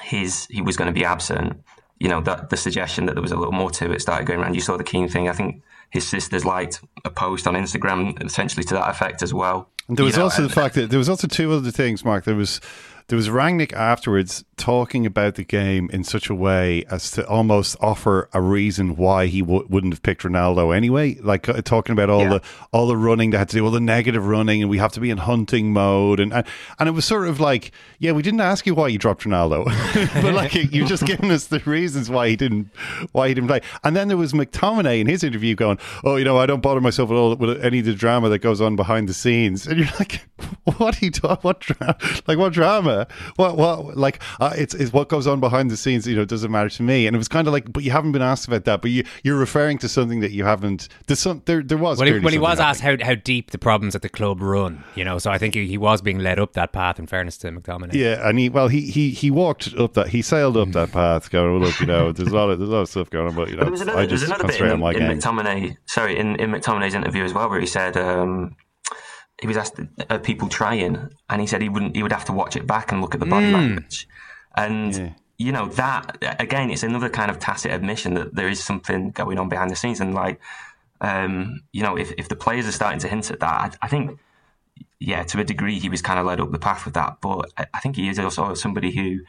his 0.00 0.46
he 0.50 0.60
was 0.60 0.76
going 0.76 0.86
to 0.86 0.92
be 0.92 1.04
absent, 1.04 1.62
you 1.98 2.08
know, 2.08 2.20
that 2.22 2.50
the 2.50 2.56
suggestion 2.56 3.06
that 3.06 3.14
there 3.14 3.22
was 3.22 3.32
a 3.32 3.36
little 3.36 3.52
more 3.52 3.70
to 3.70 3.92
it 3.92 4.02
started 4.02 4.26
going 4.26 4.40
around. 4.40 4.54
You 4.54 4.60
saw 4.60 4.76
the 4.76 4.84
Keane 4.84 5.08
thing. 5.08 5.28
I 5.28 5.32
think 5.32 5.62
his 5.90 6.06
sisters 6.06 6.44
liked 6.44 6.80
a 7.04 7.10
post 7.10 7.46
on 7.46 7.54
Instagram 7.54 8.22
essentially 8.24 8.64
to 8.64 8.74
that 8.74 8.90
effect 8.90 9.22
as 9.22 9.32
well. 9.32 9.70
And 9.88 9.96
there 9.96 10.04
was 10.04 10.14
you 10.14 10.18
know, 10.18 10.24
also 10.24 10.42
and, 10.42 10.50
the 10.50 10.54
fact 10.54 10.74
that 10.74 10.90
there 10.90 10.98
was 10.98 11.08
also 11.08 11.28
two 11.28 11.52
other 11.52 11.70
things, 11.70 12.04
Mark. 12.04 12.24
There 12.24 12.34
was 12.34 12.60
there 13.08 13.16
was 13.16 13.28
Rangnick 13.28 13.72
afterwards 13.72 14.44
talking 14.56 15.06
about 15.06 15.36
the 15.36 15.44
game 15.44 15.88
in 15.92 16.02
such 16.02 16.28
a 16.28 16.34
way 16.34 16.84
as 16.90 17.10
to 17.12 17.26
almost 17.28 17.76
offer 17.80 18.28
a 18.32 18.40
reason 18.40 18.96
why 18.96 19.26
he 19.26 19.42
w- 19.42 19.64
wouldn't 19.68 19.92
have 19.92 20.02
picked 20.02 20.22
Ronaldo 20.22 20.74
anyway. 20.74 21.14
Like 21.20 21.48
uh, 21.48 21.62
talking 21.62 21.92
about 21.92 22.10
all 22.10 22.22
yeah. 22.22 22.28
the 22.30 22.42
all 22.72 22.88
the 22.88 22.96
running 22.96 23.30
they 23.30 23.38
had 23.38 23.48
to 23.50 23.56
do, 23.56 23.64
all 23.64 23.70
the 23.70 23.80
negative 23.80 24.26
running, 24.26 24.60
and 24.60 24.68
we 24.68 24.78
have 24.78 24.90
to 24.92 25.00
be 25.00 25.10
in 25.10 25.18
hunting 25.18 25.72
mode, 25.72 26.18
and 26.18 26.32
and, 26.32 26.44
and 26.80 26.88
it 26.88 26.92
was 26.92 27.04
sort 27.04 27.28
of 27.28 27.38
like, 27.38 27.70
yeah, 28.00 28.10
we 28.10 28.22
didn't 28.22 28.40
ask 28.40 28.66
you 28.66 28.74
why 28.74 28.88
you 28.88 28.98
dropped 28.98 29.22
Ronaldo, 29.22 29.66
but 30.22 30.34
like 30.34 30.54
you're 30.54 30.86
just 30.86 31.06
given 31.06 31.30
us 31.30 31.46
the 31.46 31.60
reasons 31.60 32.10
why 32.10 32.28
he 32.28 32.34
didn't 32.34 32.70
why 33.12 33.28
he 33.28 33.34
didn't 33.34 33.48
play. 33.48 33.60
And 33.84 33.94
then 33.94 34.08
there 34.08 34.16
was 34.16 34.32
McTominay 34.32 35.00
in 35.00 35.06
his 35.06 35.22
interview 35.22 35.54
going, 35.54 35.78
oh, 36.02 36.16
you 36.16 36.24
know, 36.24 36.38
I 36.38 36.46
don't 36.46 36.60
bother 36.60 36.80
myself 36.80 37.10
at 37.10 37.14
all 37.14 37.36
with 37.36 37.64
any 37.64 37.78
of 37.78 37.84
the 37.84 37.94
drama 37.94 38.30
that 38.30 38.40
goes 38.40 38.60
on 38.60 38.74
behind 38.74 39.08
the 39.08 39.14
scenes, 39.14 39.66
and 39.68 39.78
you're 39.78 39.88
like, 40.00 40.26
what 40.78 40.96
he 40.96 41.10
what 41.42 41.60
drama? 41.60 41.96
Like 42.26 42.38
what 42.38 42.52
drama? 42.52 42.95
What 43.36 43.56
what 43.56 43.96
like 43.96 44.22
uh, 44.40 44.54
it's 44.56 44.72
it's 44.74 44.92
what 44.92 45.08
goes 45.08 45.26
on 45.26 45.40
behind 45.40 45.70
the 45.70 45.76
scenes. 45.76 46.06
You 46.06 46.16
know, 46.16 46.24
doesn't 46.24 46.50
matter 46.50 46.70
to 46.70 46.82
me. 46.82 47.06
And 47.06 47.14
it 47.14 47.18
was 47.18 47.28
kind 47.28 47.46
of 47.46 47.52
like, 47.52 47.70
but 47.72 47.82
you 47.82 47.90
haven't 47.90 48.12
been 48.12 48.22
asked 48.22 48.46
about 48.46 48.64
that. 48.64 48.80
But 48.80 48.90
you 48.90 49.04
you're 49.22 49.38
referring 49.38 49.78
to 49.78 49.88
something 49.88 50.20
that 50.20 50.30
you 50.30 50.44
haven't. 50.44 50.88
There's 51.06 51.18
some 51.18 51.42
there 51.44 51.62
there 51.62 51.76
was. 51.76 51.98
Well, 51.98 52.06
he, 52.06 52.18
well, 52.18 52.32
he 52.32 52.38
was 52.38 52.58
happening. 52.58 52.92
asked 52.92 53.02
how 53.02 53.06
how 53.06 53.14
deep 53.14 53.50
the 53.50 53.58
problems 53.58 53.94
at 53.94 54.02
the 54.02 54.08
club 54.08 54.40
run. 54.40 54.84
You 54.94 55.04
know, 55.04 55.18
so 55.18 55.30
I 55.30 55.38
think 55.38 55.54
he, 55.54 55.66
he 55.66 55.78
was 55.78 56.00
being 56.00 56.18
led 56.18 56.38
up 56.38 56.54
that 56.54 56.72
path. 56.72 56.98
In 56.98 57.06
fairness 57.06 57.36
to 57.38 57.50
McTominay. 57.50 57.92
Yeah, 57.92 58.26
and 58.26 58.38
he 58.38 58.48
well 58.48 58.68
he 58.68 58.82
he 58.90 59.10
he 59.10 59.30
walked 59.30 59.74
up 59.74 59.94
that 59.94 60.08
he 60.08 60.22
sailed 60.22 60.56
up 60.56 60.70
that 60.72 60.92
path. 60.92 61.30
Going, 61.30 61.52
well, 61.52 61.68
look, 61.68 61.80
you 61.80 61.86
know, 61.86 62.12
there's 62.12 62.32
a 62.32 62.34
lot 62.34 62.50
of 62.50 62.58
there's 62.58 62.70
a 62.70 62.72
lot 62.72 62.80
of 62.82 62.88
stuff 62.88 63.10
going 63.10 63.28
on, 63.28 63.34
but 63.34 63.50
you 63.50 63.56
know, 63.56 63.64
but 63.64 63.80
another, 63.80 63.98
I 63.98 64.06
just 64.06 64.24
another 64.24 64.42
concentrate 64.42 64.68
bit 64.68 64.74
on 64.74 64.80
my 64.80 64.90
in, 64.92 65.02
in 65.02 65.08
game. 65.08 65.18
McTominay. 65.18 65.76
Sorry, 65.86 66.16
in 66.18 66.36
in 66.36 66.50
McTominay's 66.50 66.94
interview 66.94 67.24
as 67.24 67.34
well, 67.34 67.50
where 67.50 67.60
he 67.60 67.66
said. 67.66 67.96
Um, 67.96 68.56
he 69.40 69.46
was 69.46 69.56
asked 69.56 69.78
uh, 70.10 70.18
people 70.18 70.48
trying, 70.48 71.10
and 71.28 71.40
he 71.40 71.46
said 71.46 71.60
he 71.62 71.68
wouldn't. 71.68 71.94
He 71.96 72.02
would 72.02 72.12
have 72.12 72.24
to 72.26 72.32
watch 72.32 72.56
it 72.56 72.66
back 72.66 72.90
and 72.92 73.00
look 73.00 73.14
at 73.14 73.20
the 73.20 73.26
body 73.26 73.48
Mm. 73.48 73.52
language, 73.54 74.08
and 74.56 74.94
Yeah. 74.94 75.10
you 75.38 75.52
know 75.52 75.66
that 75.68 76.16
again, 76.40 76.70
it's 76.70 76.82
another 76.82 77.08
kind 77.10 77.30
of 77.30 77.38
tacit 77.38 77.70
admission 77.72 78.14
that 78.14 78.34
there 78.34 78.48
is 78.48 78.62
something 78.64 79.10
going 79.10 79.38
on 79.38 79.48
behind 79.48 79.70
the 79.70 79.76
scenes, 79.76 80.00
and 80.00 80.14
like, 80.14 80.40
um, 81.00 81.60
you 81.72 81.82
know, 81.82 81.96
if 81.96 82.12
if 82.12 82.28
the 82.28 82.36
players 82.36 82.66
are 82.66 82.72
starting 82.72 83.00
to 83.00 83.08
hint 83.08 83.30
at 83.30 83.40
that, 83.40 83.78
I, 83.82 83.86
I 83.86 83.88
think, 83.88 84.18
yeah, 84.98 85.22
to 85.24 85.40
a 85.40 85.44
degree, 85.44 85.78
he 85.78 85.88
was 85.90 86.00
kind 86.00 86.18
of 86.18 86.24
led 86.26 86.40
up 86.40 86.50
the 86.52 86.58
path 86.58 86.84
with 86.86 86.94
that, 86.94 87.18
but 87.20 87.50
I, 87.58 87.66
I 87.74 87.80
think 87.80 87.96
he 87.96 88.08
is 88.08 88.18
also 88.18 88.54
somebody 88.54 88.90
who. 88.92 89.20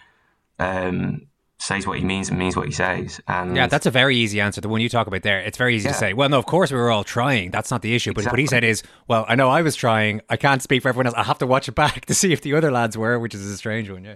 Um, 0.59 1.27
says 1.59 1.87
what 1.87 1.97
he 1.97 2.03
means 2.05 2.29
and 2.29 2.37
means 2.37 2.55
what 2.55 2.65
he 2.67 2.71
says 2.71 3.19
and 3.27 3.55
Yeah, 3.55 3.65
that's 3.67 3.85
a 3.87 3.91
very 3.91 4.15
easy 4.15 4.39
answer. 4.39 4.61
The 4.61 4.69
one 4.69 4.79
you 4.79 4.89
talk 4.89 5.07
about 5.07 5.23
there, 5.23 5.39
it's 5.39 5.57
very 5.57 5.75
easy 5.75 5.87
Yeah. 5.87 5.93
to 5.93 5.97
say. 5.97 6.13
Well, 6.13 6.29
no, 6.29 6.37
of 6.37 6.45
course 6.45 6.71
we 6.71 6.77
were 6.77 6.91
all 6.91 7.03
trying. 7.03 7.49
That's 7.51 7.71
not 7.71 7.81
the 7.81 7.95
issue. 7.95 8.13
But 8.13 8.25
what 8.25 8.37
he 8.39 8.45
said 8.45 8.63
is, 8.63 8.83
well, 9.07 9.25
I 9.27 9.35
know 9.35 9.49
I 9.49 9.61
was 9.63 9.75
trying. 9.75 10.21
I 10.29 10.37
can't 10.37 10.61
speak 10.61 10.83
for 10.83 10.89
everyone 10.89 11.07
else. 11.07 11.15
I 11.17 11.23
have 11.23 11.39
to 11.39 11.47
watch 11.47 11.67
it 11.67 11.73
back 11.75 12.05
to 12.07 12.13
see 12.13 12.31
if 12.31 12.41
the 12.41 12.53
other 12.53 12.69
lads 12.71 12.95
were, 12.97 13.17
which 13.19 13.33
is 13.33 13.45
a 13.45 13.57
strange 13.57 13.89
one. 13.89 14.03
Yeah. 14.05 14.15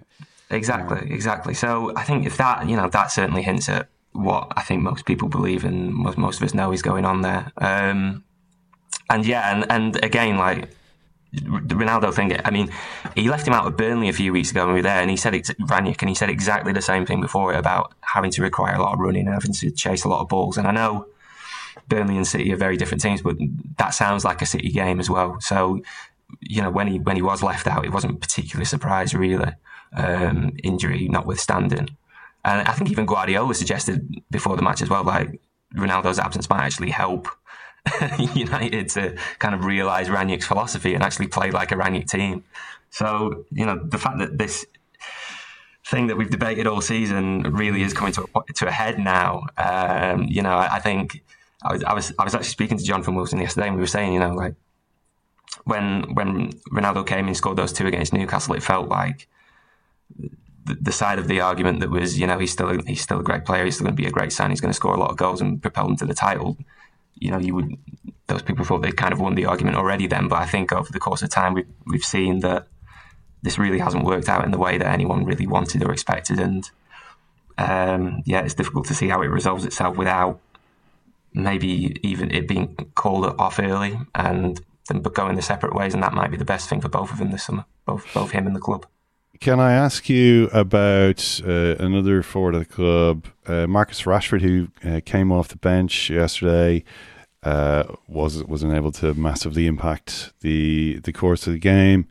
Exactly, 0.52 1.10
exactly. 1.12 1.54
So 1.54 1.94
I 1.96 2.04
think 2.04 2.26
if 2.26 2.38
that, 2.38 2.68
you 2.70 2.76
know, 2.76 2.90
that 2.90 3.12
certainly 3.12 3.42
hints 3.42 3.70
at 3.70 3.88
what 4.12 4.52
I 4.58 4.62
think 4.62 4.82
most 4.84 5.06
people 5.06 5.30
believe 5.30 5.64
and 5.64 5.94
most, 5.94 6.18
most 6.18 6.42
of 6.42 6.44
us 6.46 6.54
know 6.54 6.72
is 6.74 6.82
going 6.82 7.06
on 7.06 7.22
there. 7.22 7.52
Um, 7.58 8.24
and 9.10 9.26
yeah, 9.26 9.52
and, 9.56 9.66
and 9.72 10.04
again, 10.04 10.38
like 10.38 10.70
the 11.34 11.76
Ronaldo 11.76 12.14
thing, 12.14 12.38
I 12.44 12.52
mean, 12.52 12.70
he 13.16 13.30
left 13.30 13.48
him 13.48 13.54
out 13.54 13.66
of 13.66 13.78
Burnley 13.78 14.10
a 14.10 14.14
few 14.14 14.34
weeks 14.34 14.52
ago 14.52 14.66
when 14.66 14.74
we 14.74 14.80
were 14.80 14.84
there, 14.84 15.02
and 15.02 15.10
he 15.10 15.16
said 15.16 15.34
it, 15.34 15.48
Rangnick, 15.62 16.02
and 16.02 16.10
he 16.10 16.16
said 16.16 16.30
exactly 16.30 16.74
the 16.74 16.82
same 16.82 17.06
thing 17.06 17.22
before 17.22 17.54
it 17.54 17.58
about 17.58 17.94
having 18.02 18.32
to 18.32 18.42
require 18.42 18.76
a 18.76 18.82
lot 18.82 18.94
of 18.94 19.00
running 19.00 19.28
and 19.28 19.34
having 19.34 19.54
to 19.54 19.72
chase 19.72 20.04
a 20.04 20.10
lot 20.10 20.22
of 20.22 20.28
balls. 20.28 20.58
And 20.58 20.68
I 20.68 20.72
know 20.72 21.08
Burnley 21.88 22.18
and 22.18 22.28
City 22.28 22.52
are 22.52 22.58
very 22.58 22.76
different 22.76 23.02
teams, 23.02 23.22
but 23.22 23.38
that 23.78 23.94
sounds 23.94 24.26
like 24.26 24.42
a 24.42 24.46
City 24.46 24.70
game 24.70 25.00
as 25.00 25.10
well. 25.10 25.40
So, 25.40 25.82
you 26.42 26.62
know, 26.62 26.70
when 26.70 26.88
he 26.88 27.00
when 27.00 27.16
he 27.16 27.22
was 27.22 27.42
left 27.42 27.68
out, 27.68 27.86
it 27.86 27.94
wasn't 27.94 28.20
particularly 28.20 28.66
surprised 28.66 29.14
really, 29.14 29.54
um, 29.94 30.52
injury 30.64 31.08
notwithstanding. 31.08 31.90
And 32.44 32.68
I 32.68 32.74
think 32.74 32.90
even 32.90 33.06
Guardiola 33.06 33.54
suggested 33.54 34.22
before 34.32 34.58
the 34.58 34.64
match 34.64 34.82
as 34.82 34.90
well, 34.90 35.04
like 35.04 35.40
Ronaldo's 35.76 36.20
absence 36.20 36.50
might 36.50 36.66
actually 36.66 36.90
help 36.90 37.28
United 38.36 38.90
to 38.90 39.16
kind 39.40 39.56
of 39.56 39.66
realise 39.66 40.08
Rangnick's 40.08 40.46
philosophy 40.46 40.94
and 40.94 41.04
actually 41.04 41.28
play 41.28 41.52
like 41.52 41.72
a 41.72 41.76
Ranić 41.76 42.10
team. 42.10 42.44
So, 42.90 43.46
you 43.52 43.66
know, 43.66 43.80
the 43.84 43.98
fact 43.98 44.20
that 44.20 44.38
this 44.38 44.66
thing 45.86 46.08
that 46.08 46.18
we've 46.18 46.30
debated 46.30 46.68
all 46.68 46.82
season 46.82 47.42
really 47.42 47.82
is 47.82 47.94
coming 47.94 48.14
to 48.14 48.28
a, 48.36 48.54
to 48.54 48.68
a 48.68 48.72
head 48.72 49.00
now. 49.00 49.44
Um, 49.58 50.24
you 50.24 50.42
know, 50.42 50.54
I, 50.54 50.76
I 50.76 50.80
think 50.80 51.24
I 51.64 51.74
was, 51.74 51.84
I 51.84 51.94
was 51.94 52.14
I 52.18 52.24
was 52.24 52.34
actually 52.34 52.50
speaking 52.50 52.78
to 52.78 52.84
Jonathan 52.84 53.16
Wilson 53.16 53.40
yesterday, 53.40 53.68
and 53.68 53.76
we 53.76 53.82
were 53.82 53.88
saying, 53.88 54.14
you 54.14 54.20
know, 54.20 54.34
like 54.34 54.56
when 55.66 56.14
when 56.16 56.52
Ronaldo 56.72 57.06
came 57.06 57.28
and 57.28 57.36
scored 57.36 57.58
those 57.58 57.74
two 57.74 57.88
against 57.88 58.14
Newcastle, 58.14 58.56
it 58.56 58.64
felt 58.64 58.88
like 58.90 59.28
the, 60.66 60.76
the 60.76 60.92
side 60.92 61.20
of 61.20 61.28
the 61.28 61.42
argument 61.42 61.80
that 61.82 61.90
was, 61.90 62.20
you 62.20 62.28
know, 62.28 62.40
he's 62.40 62.52
still 62.52 62.70
a, 62.70 62.82
he's 62.86 63.02
still 63.02 63.20
a 63.20 63.24
great 63.24 63.46
player, 63.46 63.66
he's 63.66 63.76
still 63.76 63.86
going 63.86 63.96
to 63.96 64.02
be 64.02 64.08
a 64.08 64.12
great 64.12 64.32
sign, 64.32 64.50
he's 64.50 64.62
going 64.62 64.72
to 64.72 64.76
score 64.76 64.94
a 64.94 65.00
lot 65.00 65.12
of 65.12 65.18
goals 65.18 65.42
and 65.42 65.62
propel 65.62 65.88
them 65.88 65.98
to 65.98 66.06
the 66.06 66.14
title. 66.14 66.58
You 67.22 67.32
know, 67.32 67.40
you 67.40 67.56
would 67.56 67.78
those 68.28 68.42
people 68.42 68.66
thought 68.66 68.82
they'd 68.82 68.98
kind 68.98 69.14
of 69.14 69.20
won 69.20 69.36
the 69.36 69.46
argument 69.46 69.78
already 69.78 70.08
then, 70.08 70.28
but 70.28 70.40
I 70.40 70.46
think 70.46 70.74
over 70.74 70.92
the 70.92 71.00
course 71.00 71.22
of 71.22 71.30
time 71.30 71.54
we've 71.54 71.68
we've 71.86 72.04
seen 72.04 72.40
that 72.40 72.68
this 73.44 73.58
really 73.58 73.80
hasn't 73.80 74.04
worked 74.04 74.28
out 74.28 74.44
in 74.44 74.52
the 74.52 74.58
way 74.58 74.78
that 74.78 74.88
anyone 74.88 75.26
really 75.26 75.48
wanted 75.48 75.84
or 75.84 75.92
expected, 75.92 76.40
and 76.40 76.70
um, 77.58 78.24
yeah, 78.26 78.42
it's 78.42 78.56
difficult 78.56 78.88
to 78.88 78.96
see 78.96 79.08
how 79.08 79.22
it 79.22 79.28
resolves 79.28 79.66
itself 79.66 79.98
without 79.98 80.40
maybe 81.34 81.98
even 82.04 82.32
it 82.32 82.48
being 82.48 82.76
called 82.96 83.26
off 83.40 83.60
early 83.60 83.98
and 84.14 84.60
them 84.88 85.02
going 85.02 85.36
their 85.36 85.42
separate 85.42 85.76
ways, 85.76 85.94
and 85.94 86.04
that 86.04 86.14
might 86.14 86.32
be 86.32 86.38
the 86.38 86.46
best 86.46 86.68
thing 86.68 86.82
for 86.82 86.90
both 86.90 87.12
of 87.12 87.20
them 87.20 87.32
this 87.32 87.44
summer, 87.44 87.66
both 87.86 88.06
both 88.14 88.32
him 88.32 88.48
and 88.48 88.56
the 88.56 88.60
club. 88.60 88.86
Can 89.42 89.60
I 89.60 89.74
ask 89.74 90.08
you 90.08 90.50
about 90.54 91.42
uh, 91.44 91.76
another 91.80 92.22
forward 92.22 92.54
of 92.54 92.60
the 92.60 92.72
club, 92.72 93.26
uh, 93.48 93.66
Marcus 93.66 94.04
Rashford, 94.04 94.42
who 94.42 94.68
uh, 94.88 95.02
came 95.04 95.32
off 95.32 95.48
the 95.48 95.56
bench 95.56 96.12
yesterday, 96.12 96.84
uh, 97.42 97.86
was 98.08 98.44
wasn't 98.44 98.76
able 98.76 98.92
to 98.92 99.16
massively 99.16 99.66
impact 99.66 100.32
the 100.42 101.00
the 101.00 101.12
course 101.12 101.48
of 101.48 101.54
the 101.54 101.60
game, 101.60 102.08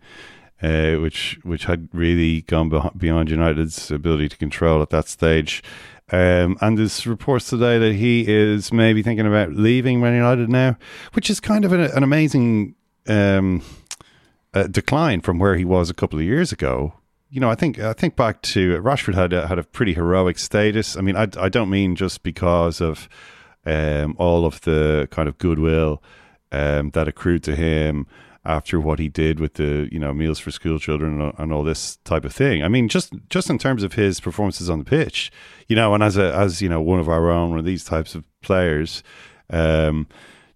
uh, 0.60 0.94
which 0.94 1.38
which 1.44 1.66
had 1.66 1.88
really 1.92 2.40
gone 2.40 2.68
beyond 2.96 3.30
United's 3.30 3.92
ability 3.92 4.28
to 4.30 4.36
control 4.36 4.82
at 4.82 4.90
that 4.90 5.06
stage. 5.06 5.62
Um, 6.10 6.58
and 6.60 6.76
there's 6.76 7.06
reports 7.06 7.48
today 7.48 7.78
that 7.78 7.94
he 7.94 8.24
is 8.26 8.72
maybe 8.72 9.04
thinking 9.04 9.28
about 9.28 9.52
leaving 9.52 10.00
Man 10.00 10.16
United 10.16 10.48
now, 10.48 10.76
which 11.12 11.30
is 11.30 11.38
kind 11.38 11.64
of 11.64 11.72
an, 11.72 11.82
an 11.82 12.02
amazing 12.02 12.74
um, 13.06 13.62
uh, 14.52 14.64
decline 14.64 15.20
from 15.20 15.38
where 15.38 15.54
he 15.54 15.64
was 15.64 15.90
a 15.90 15.94
couple 15.94 16.18
of 16.18 16.24
years 16.24 16.50
ago. 16.50 16.94
You 17.30 17.40
know, 17.40 17.50
I 17.50 17.54
think 17.54 17.78
I 17.78 17.92
think 17.92 18.16
back 18.16 18.42
to 18.42 18.80
Rashford 18.82 19.14
had 19.14 19.32
a, 19.32 19.46
had 19.46 19.58
a 19.58 19.62
pretty 19.62 19.94
heroic 19.94 20.38
status. 20.38 20.96
I 20.96 21.00
mean, 21.00 21.16
I, 21.16 21.28
I 21.38 21.48
don't 21.48 21.70
mean 21.70 21.94
just 21.94 22.22
because 22.22 22.80
of 22.80 23.08
um, 23.64 24.16
all 24.18 24.44
of 24.44 24.60
the 24.62 25.06
kind 25.10 25.28
of 25.28 25.38
goodwill 25.38 26.02
um, 26.52 26.90
that 26.90 27.06
accrued 27.08 27.44
to 27.44 27.54
him 27.54 28.06
after 28.44 28.80
what 28.80 28.98
he 28.98 29.08
did 29.08 29.38
with 29.38 29.54
the 29.54 29.88
you 29.92 29.98
know 29.98 30.14
meals 30.14 30.38
for 30.38 30.50
school 30.50 30.78
children 30.78 31.32
and, 31.36 31.52
all 31.52 31.62
this 31.62 31.96
type 32.04 32.24
of 32.24 32.32
thing. 32.32 32.62
I 32.62 32.68
mean, 32.68 32.88
just 32.88 33.12
just 33.28 33.50
in 33.50 33.58
terms 33.58 33.82
of 33.82 33.94
his 33.94 34.20
performances 34.20 34.70
on 34.70 34.78
the 34.78 34.84
pitch, 34.84 35.30
you 35.68 35.76
know, 35.76 35.94
and 35.94 36.02
as 36.02 36.16
a 36.16 36.34
as 36.34 36.62
you 36.62 36.68
know 36.68 36.80
one 36.80 37.00
of 37.00 37.08
our 37.08 37.30
own, 37.30 37.50
one 37.50 37.58
of 37.58 37.64
these 37.64 37.84
types 37.84 38.14
of 38.14 38.24
players. 38.42 39.02
Um, 39.50 40.06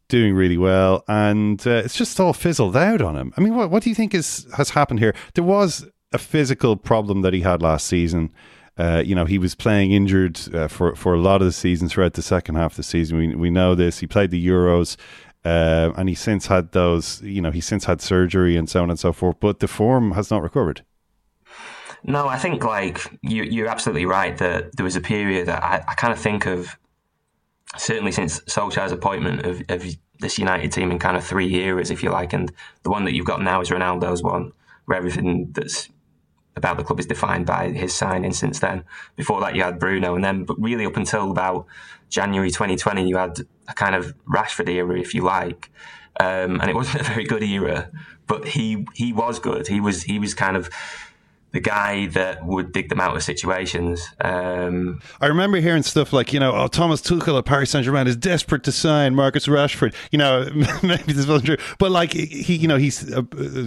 doing 0.08 0.34
really 0.34 0.58
well, 0.58 1.02
and 1.08 1.66
uh, 1.66 1.82
it's 1.84 1.96
just 1.96 2.20
all 2.20 2.32
fizzled 2.32 2.76
out 2.76 3.00
on 3.00 3.16
him. 3.16 3.32
I 3.36 3.40
mean, 3.40 3.56
what 3.56 3.70
what 3.70 3.82
do 3.82 3.88
you 3.88 3.94
think 3.94 4.14
is 4.14 4.46
has 4.56 4.70
happened 4.70 5.00
here? 5.00 5.14
There 5.34 5.42
was 5.42 5.86
a 6.14 6.18
physical 6.18 6.76
problem 6.76 7.20
that 7.22 7.34
he 7.34 7.40
had 7.40 7.60
last 7.60 7.86
season. 7.86 8.30
Uh, 8.78 9.02
you 9.04 9.14
know, 9.14 9.24
he 9.24 9.36
was 9.36 9.54
playing 9.54 9.92
injured 9.92 10.40
uh, 10.54 10.68
for 10.68 10.94
for 10.94 11.12
a 11.12 11.20
lot 11.20 11.42
of 11.42 11.46
the 11.46 11.52
season 11.52 11.88
throughout 11.88 12.14
the 12.14 12.22
second 12.22 12.54
half 12.54 12.72
of 12.72 12.76
the 12.78 12.82
season. 12.82 13.18
We 13.18 13.34
we 13.34 13.50
know 13.50 13.74
this. 13.74 13.98
He 13.98 14.06
played 14.06 14.30
the 14.30 14.46
Euros. 14.46 14.96
Uh, 15.44 15.92
and 15.98 16.08
he 16.08 16.14
since 16.14 16.46
had 16.46 16.72
those, 16.72 17.20
you 17.20 17.42
know, 17.42 17.50
he 17.50 17.60
since 17.60 17.84
had 17.84 18.00
surgery 18.00 18.56
and 18.56 18.66
so 18.66 18.82
on 18.82 18.88
and 18.88 18.98
so 18.98 19.12
forth, 19.12 19.36
but 19.40 19.60
the 19.60 19.68
form 19.68 20.12
has 20.12 20.30
not 20.30 20.42
recovered. 20.42 20.82
No, 22.02 22.28
I 22.28 22.38
think 22.38 22.64
like 22.64 23.06
you, 23.20 23.42
you're 23.42 23.68
absolutely 23.68 24.06
right 24.06 24.38
that 24.38 24.74
there 24.74 24.84
was 24.84 24.96
a 24.96 25.02
period 25.02 25.46
that 25.48 25.62
I, 25.62 25.84
I 25.86 25.94
kind 25.96 26.14
of 26.14 26.18
think 26.18 26.46
of 26.46 26.78
certainly 27.76 28.10
since 28.10 28.40
Solskjaer's 28.40 28.90
appointment 28.90 29.44
of, 29.44 29.62
of 29.68 29.84
this 30.20 30.38
United 30.38 30.72
team 30.72 30.90
in 30.90 30.98
kind 30.98 31.16
of 31.16 31.24
three 31.24 31.46
years, 31.46 31.90
if 31.90 32.02
you 32.02 32.10
like, 32.10 32.32
and 32.32 32.50
the 32.82 32.90
one 32.90 33.04
that 33.04 33.14
you've 33.14 33.26
got 33.26 33.42
now 33.42 33.60
is 33.60 33.68
Ronaldo's 33.68 34.22
one, 34.22 34.52
where 34.86 34.96
everything 34.96 35.50
that's 35.52 35.90
about 36.56 36.76
the 36.76 36.84
club 36.84 37.00
is 37.00 37.06
defined 37.06 37.46
by 37.46 37.70
his 37.70 37.92
signing 37.94 38.32
since 38.32 38.60
then. 38.60 38.84
Before 39.16 39.40
that, 39.40 39.54
you 39.54 39.62
had 39.62 39.78
Bruno, 39.78 40.14
and 40.14 40.24
then, 40.24 40.44
but 40.44 40.56
really 40.60 40.86
up 40.86 40.96
until 40.96 41.30
about 41.30 41.66
January 42.08 42.50
2020, 42.50 43.08
you 43.08 43.16
had 43.16 43.38
a 43.68 43.74
kind 43.74 43.94
of 43.94 44.14
Rashford 44.24 44.68
era, 44.68 44.98
if 44.98 45.14
you 45.14 45.22
like, 45.22 45.70
um, 46.20 46.60
and 46.60 46.70
it 46.70 46.74
wasn't 46.74 47.00
a 47.00 47.04
very 47.04 47.24
good 47.24 47.42
era, 47.42 47.90
but 48.26 48.46
he 48.46 48.86
he 48.94 49.12
was 49.12 49.38
good. 49.38 49.66
He 49.66 49.80
was 49.80 50.04
he 50.04 50.18
was 50.18 50.34
kind 50.34 50.56
of 50.56 50.70
the 51.54 51.60
guy 51.60 52.06
that 52.06 52.44
would 52.44 52.72
dig 52.72 52.88
them 52.88 53.00
out 53.00 53.16
of 53.16 53.22
situations. 53.22 54.04
Um, 54.20 55.00
I 55.20 55.26
remember 55.26 55.58
hearing 55.58 55.84
stuff 55.84 56.12
like, 56.12 56.32
you 56.32 56.40
know, 56.40 56.52
oh, 56.52 56.66
Thomas 56.66 57.00
Tuchel 57.00 57.38
at 57.38 57.44
Paris 57.44 57.70
Saint 57.70 57.84
Germain 57.84 58.08
is 58.08 58.16
desperate 58.16 58.64
to 58.64 58.72
sign 58.72 59.14
Marcus 59.14 59.46
Rashford. 59.46 59.94
You 60.10 60.18
know, 60.18 60.48
maybe 60.82 61.12
this 61.12 61.28
wasn't 61.28 61.46
true, 61.46 61.56
but 61.78 61.92
like 61.92 62.12
he, 62.12 62.56
you 62.56 62.66
know, 62.66 62.76
he's, 62.76 63.08
uh, 63.14 63.22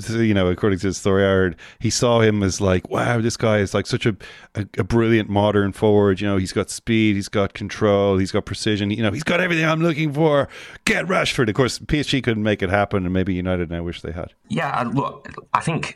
you 0.10 0.34
know, 0.34 0.48
according 0.48 0.80
to 0.80 0.88
the 0.88 0.94
story 0.94 1.24
I 1.24 1.28
heard, 1.28 1.56
he 1.80 1.90
saw 1.90 2.20
him 2.20 2.44
as 2.44 2.60
like, 2.60 2.90
wow, 2.90 3.22
this 3.22 3.38
guy 3.38 3.60
is 3.60 3.74
like 3.74 3.88
such 3.88 4.06
a, 4.06 4.18
a, 4.56 4.68
a 4.78 4.84
brilliant 4.84 5.30
modern 5.30 5.72
forward. 5.72 6.20
You 6.20 6.28
know, 6.28 6.36
he's 6.36 6.52
got 6.52 6.70
speed, 6.70 7.16
he's 7.16 7.30
got 7.30 7.54
control, 7.54 8.18
he's 8.18 8.34
got 8.34 8.46
precision. 8.46 8.92
You 8.92 9.02
know, 9.02 9.12
he's 9.12 9.24
got 9.24 9.40
everything 9.40 9.66
I'm 9.66 9.82
looking 9.82 10.12
for. 10.12 10.50
Get 10.84 11.06
Rashford. 11.06 11.48
Of 11.48 11.56
course, 11.56 11.80
PSG 11.80 12.22
couldn't 12.22 12.44
make 12.44 12.62
it 12.62 12.70
happen, 12.70 13.06
and 13.06 13.14
maybe 13.14 13.34
United 13.34 13.70
now 13.70 13.84
wish 13.84 14.02
they 14.02 14.12
had. 14.12 14.34
Yeah, 14.50 14.84
look, 14.94 15.30
I 15.54 15.62
think 15.62 15.96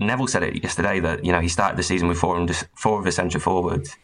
Neville 0.00 0.26
said 0.26 0.42
it 0.42 0.62
yesterday 0.62 0.95
that 1.00 1.24
you 1.24 1.32
know 1.32 1.40
he 1.40 1.48
started 1.48 1.76
the 1.76 1.82
season 1.82 2.08
with 2.08 2.18
four, 2.18 2.46
four 2.74 2.98
of 2.98 3.04
the 3.04 3.12
centre 3.12 3.38
forwards. 3.38 3.96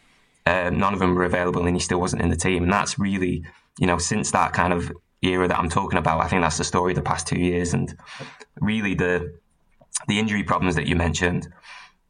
Um, 0.45 0.79
none 0.79 0.93
of 0.93 0.99
them 0.99 1.15
were 1.15 1.25
available, 1.25 1.67
and 1.67 1.77
he 1.77 1.81
still 1.81 2.01
wasn't 2.01 2.23
in 2.23 2.31
the 2.31 2.37
team. 2.37 2.65
And 2.65 2.73
that's 2.73 2.99
really, 2.99 3.45
you 3.79 3.87
know, 3.87 3.99
since 3.99 4.33
that 4.33 4.53
kind 4.53 4.73
of 4.73 4.93
era 5.23 5.47
that 5.47 5.59
I'm 5.59 5.69
talking 5.69 5.99
about, 5.99 6.21
I 6.21 6.29
think 6.29 6.43
that's 6.43 6.59
the 6.59 6.65
story 6.65 6.93
of 6.93 6.97
the 6.97 7.03
past 7.03 7.29
two 7.29 7.39
years. 7.39 7.75
And 7.75 7.97
really, 8.61 8.95
the 8.95 9.39
the 10.09 10.19
injury 10.19 10.43
problems 10.43 10.75
that 10.75 10.87
you 10.87 10.97
mentioned, 10.97 11.49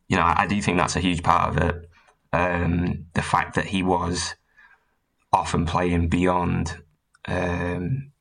you 0.09 0.17
know, 0.17 0.23
I, 0.23 0.43
I 0.43 0.47
do 0.47 0.61
think 0.63 0.79
that's 0.79 0.97
a 0.97 1.01
huge 1.01 1.23
part 1.23 1.51
of 1.51 1.63
it. 1.63 1.89
Um, 2.33 3.07
the 3.13 3.23
fact 3.23 3.55
that 3.57 3.67
he 3.67 3.83
was 3.83 4.35
often 5.33 5.67
playing 5.67 6.09
beyond 6.09 6.79
um, 7.27 8.13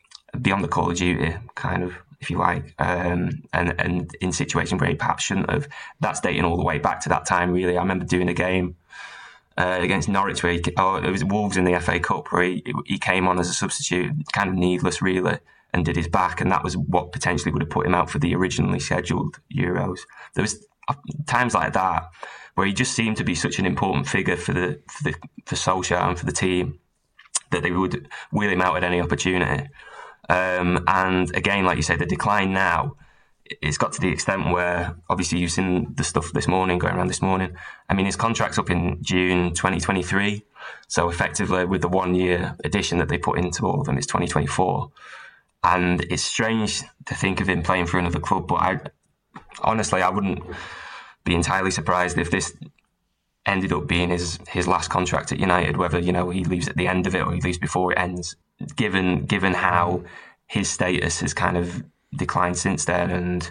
beyond 0.42 0.64
the 0.64 0.68
call 0.68 0.92
of 0.92 0.98
duty, 0.98 1.36
kind 1.56 1.84
of 1.84 1.94
if 2.22 2.30
you 2.30 2.38
like, 2.38 2.74
um, 2.80 3.42
and 3.54 3.76
and 3.80 4.16
in 4.22 4.32
situations 4.32 4.80
where 4.80 4.90
he 4.90 4.96
perhaps 4.96 5.24
shouldn't 5.24 5.50
have. 5.50 5.68
That's 6.00 6.22
dating 6.22 6.46
all 6.46 6.58
the 6.58 6.64
way 6.64 6.78
back 6.78 7.02
to 7.02 7.10
that 7.10 7.26
time. 7.26 7.52
Really, 7.52 7.78
I 7.78 7.82
remember 7.82 8.06
doing 8.06 8.30
a 8.30 8.34
game 8.34 8.76
uh, 9.58 9.80
against 9.82 10.08
Norwich 10.08 10.44
where 10.44 10.54
he, 10.54 10.64
oh, 10.78 10.96
it 10.96 11.10
was 11.10 11.24
Wolves 11.24 11.58
in 11.58 11.66
the 11.66 11.80
FA 11.80 12.00
Cup 12.00 12.32
where 12.32 12.44
he, 12.44 12.64
he 12.86 12.98
came 13.00 13.28
on 13.28 13.40
as 13.40 13.50
a 13.50 13.54
substitute, 13.54 14.12
kind 14.32 14.50
of 14.50 14.56
needless, 14.56 15.02
really, 15.02 15.40
and 15.74 15.84
did 15.84 15.96
his 15.96 16.08
back, 16.08 16.40
and 16.40 16.52
that 16.52 16.64
was 16.64 16.78
what 16.78 17.12
potentially 17.12 17.52
would 17.52 17.64
have 17.64 17.72
put 17.72 17.86
him 17.86 17.96
out 17.96 18.10
for 18.10 18.20
the 18.20 18.36
originally 18.36 18.80
scheduled 18.80 19.40
Euros. 19.54 20.02
There 20.36 20.44
was 20.44 20.66
uh, 20.88 20.94
times 21.26 21.56
like 21.56 21.74
that 21.74 22.10
where 22.56 22.68
he 22.68 22.74
just 22.74 22.94
seemed 22.94 23.18
to 23.18 23.24
be 23.24 23.34
such 23.34 23.60
an 23.60 23.66
important 23.66 24.08
figure 24.08 24.38
for 24.38 24.54
the 24.54 24.80
for 24.88 25.04
the 25.04 25.16
for 25.46 25.56
Solskjaer 25.56 26.10
and 26.10 26.20
for 26.20 26.26
the 26.26 26.32
team 26.32 26.80
that 27.50 27.64
they 27.64 27.72
would 27.72 28.08
wheel 28.32 28.50
him 28.50 28.62
out 28.62 28.78
at 28.78 28.84
any 28.84 29.02
opportunity. 29.02 29.68
Um, 30.32 30.86
and 30.88 31.36
again, 31.36 31.66
like 31.66 31.76
you 31.76 31.84
say, 31.84 31.98
the 31.98 32.06
decline 32.06 32.54
now, 32.54 32.96
it's 33.62 33.78
got 33.78 33.92
to 33.94 34.00
the 34.00 34.08
extent 34.08 34.50
where 34.50 34.96
obviously 35.10 35.40
you've 35.40 35.52
seen 35.52 35.94
the 35.96 36.06
stuff 36.06 36.32
this 36.32 36.48
morning 36.48 36.80
going 36.80 36.96
around 36.96 37.08
this 37.08 37.22
morning. 37.22 37.54
I 37.90 37.94
mean, 37.96 38.06
his 38.06 38.16
contract's 38.16 38.58
up 38.58 38.70
in 38.70 39.04
June 39.04 39.50
2023. 39.50 40.42
So 40.88 41.10
effectively, 41.10 41.66
with 41.66 41.82
the 41.82 41.90
one 41.90 42.16
year 42.16 42.56
addition 42.64 42.98
that 43.00 43.10
they 43.10 43.18
put 43.18 43.40
into 43.40 43.68
all 43.68 43.82
of 43.82 43.86
them, 43.88 43.98
it's 43.98 44.08
2024. 44.08 44.90
And 45.66 46.02
it's 46.10 46.24
strange 46.24 46.82
to 47.08 47.14
think 47.14 47.42
of 47.42 47.50
him 47.50 47.62
playing 47.62 47.88
for 47.88 48.00
another 48.00 48.20
club, 48.20 48.48
but 48.48 48.56
I 48.56 48.80
honestly, 49.64 50.02
I 50.02 50.10
wouldn't 50.10 50.44
be 51.26 51.36
entirely 51.36 51.72
surprised 51.72 52.18
if 52.18 52.32
this 52.32 52.56
ended 53.46 53.74
up 53.74 53.88
being 53.88 54.10
his 54.10 54.40
his 54.48 54.68
last 54.68 54.90
contract 54.90 55.32
at 55.32 55.40
United, 55.40 55.78
whether 55.78 56.00
you 56.00 56.12
know 56.12 56.30
he 56.30 56.44
leaves 56.44 56.68
at 56.68 56.78
the 56.78 56.88
end 56.88 57.08
of 57.08 57.16
it 57.16 57.26
or 57.26 57.34
he 57.34 57.42
leaves 57.42 57.58
before 57.58 57.92
it 57.92 57.98
ends 57.98 58.36
given 58.76 59.26
given 59.26 59.54
how 59.54 60.04
his 60.48 60.70
status 60.70 61.22
has 61.22 61.34
kind 61.34 61.58
of 61.58 61.84
declined 62.16 62.58
since 62.58 62.86
then, 62.86 63.10
and 63.10 63.50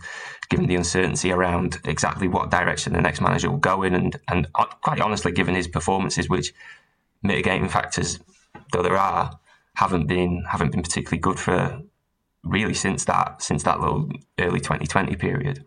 given 0.50 0.66
the 0.66 0.74
uncertainty 0.74 1.32
around 1.32 1.78
exactly 1.84 2.28
what 2.28 2.50
direction 2.50 2.92
the 2.92 3.00
next 3.00 3.20
manager 3.20 3.50
will 3.50 3.58
go 3.58 3.82
in, 3.82 3.94
and 3.94 4.16
and 4.28 4.52
quite 4.52 5.00
honestly, 5.00 5.32
given 5.32 5.54
his 5.54 5.68
performances, 5.68 6.28
which 6.28 6.52
mitigating 7.22 7.68
factors 7.68 8.18
though 8.72 8.82
there 8.82 8.96
are, 8.96 9.38
haven't 9.74 10.06
been 10.06 10.44
haven't 10.48 10.72
been 10.72 10.82
particularly 10.82 11.20
good 11.20 11.38
for 11.38 11.80
really 12.42 12.74
since 12.74 13.04
that 13.04 13.42
since 13.42 13.62
that 13.64 13.80
little 13.80 14.10
early 14.38 14.60
2020 14.60 15.16
period. 15.16 15.64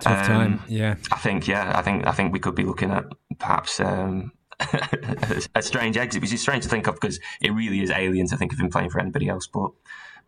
Tough 0.00 0.20
um, 0.20 0.26
time, 0.26 0.62
yeah. 0.68 0.96
I 1.12 1.18
think, 1.18 1.46
yeah, 1.46 1.72
I 1.76 1.82
think 1.82 2.06
I 2.06 2.12
think 2.12 2.32
we 2.32 2.38
could 2.38 2.54
be 2.54 2.64
looking 2.64 2.90
at 2.90 3.04
perhaps 3.38 3.80
um, 3.80 4.32
a 5.54 5.62
strange 5.62 5.96
exit, 5.96 6.22
which 6.22 6.32
is 6.32 6.40
strange 6.40 6.64
to 6.64 6.70
think 6.70 6.86
of 6.86 6.94
because 6.94 7.20
it 7.40 7.52
really 7.52 7.82
is 7.82 7.90
alien 7.90 8.26
to 8.28 8.36
think 8.36 8.52
of 8.52 8.58
him 8.58 8.70
playing 8.70 8.90
for 8.90 9.00
anybody 9.00 9.28
else. 9.28 9.46
But 9.46 9.70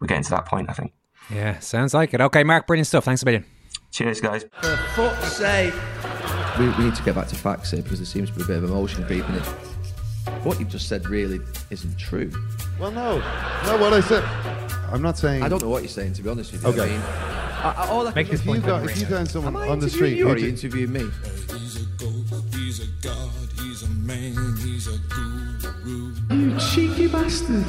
we're 0.01 0.09
getting 0.09 0.25
to 0.25 0.31
that 0.31 0.47
point, 0.47 0.69
I 0.71 0.75
think. 0.75 0.93
Yeah, 1.31 1.59
sounds 1.61 1.95
like 1.95 2.13
it. 2.15 2.21
Okay, 2.21 2.45
Mark, 2.45 2.67
brilliant 2.67 2.87
stuff. 2.87 3.05
Thanks 3.05 3.23
a 3.23 3.25
million. 3.25 3.45
Cheers, 3.91 4.21
guys. 4.21 4.45
For 4.61 4.77
fuck's 4.95 5.37
sake. 5.37 5.75
We, 6.59 6.69
we 6.71 6.85
need 6.85 6.95
to 6.95 7.03
get 7.03 7.15
back 7.15 7.29
to 7.29 7.35
facts 7.35 7.71
here 7.71 7.83
because 7.83 7.99
there 7.99 8.07
seems 8.07 8.31
to 8.31 8.37
be 8.37 8.43
a 8.43 8.47
bit 8.47 8.57
of 8.57 8.65
emotion 8.65 9.05
creeping 9.05 9.35
in. 9.35 9.43
What 10.45 10.59
you've 10.59 10.69
just 10.69 10.89
said 10.89 11.07
really 11.09 11.41
isn't 11.71 11.99
true. 11.99 12.31
Well, 12.79 12.91
no. 12.91 13.19
No, 13.67 13.77
what 13.79 13.93
I 13.93 14.01
said. 14.01 14.25
I'm 14.93 15.03
not 15.03 15.17
saying. 15.19 15.43
I 15.43 15.49
don't 15.49 15.63
know 15.63 15.69
what 15.71 15.83
you're 15.83 15.89
saying, 15.89 16.13
to 16.15 16.23
be 16.23 16.29
honest 16.29 16.53
with 16.53 16.63
you. 16.65 16.69
Okay. 16.71 16.83
I 16.83 16.87
mean, 16.87 17.01
I, 17.01 17.75
I, 17.79 17.89
all 17.89 18.07
I 18.07 18.13
Make 18.15 18.27
can 18.27 18.33
this 18.33 18.41
If 18.41 18.47
you 18.47 18.53
point. 18.53 18.67
got, 18.67 18.85
if 18.85 18.99
you 19.01 19.07
found 19.07 19.29
someone 19.29 19.57
Am 19.57 19.63
I 19.63 19.69
on 19.69 19.79
the 19.79 19.89
street, 19.91 20.19
you 20.19 20.29
or 20.29 20.33
are 20.33 20.35
who 20.35 20.41
you 20.41 20.51
did- 20.53 20.65
interviewing 20.65 20.93
me? 20.93 21.01
He's 21.01 21.77
a 21.83 21.87
ghost, 21.97 22.55
he's 22.55 22.81
a 22.81 22.87
god, 23.01 23.31
he's 23.61 23.83
a 23.85 23.89
man, 23.89 24.57
he's 24.59 24.89
a 24.89 24.99
guru. 25.09 26.15
You 26.31 26.59
cheeky 26.59 27.09
bastard. 27.09 27.65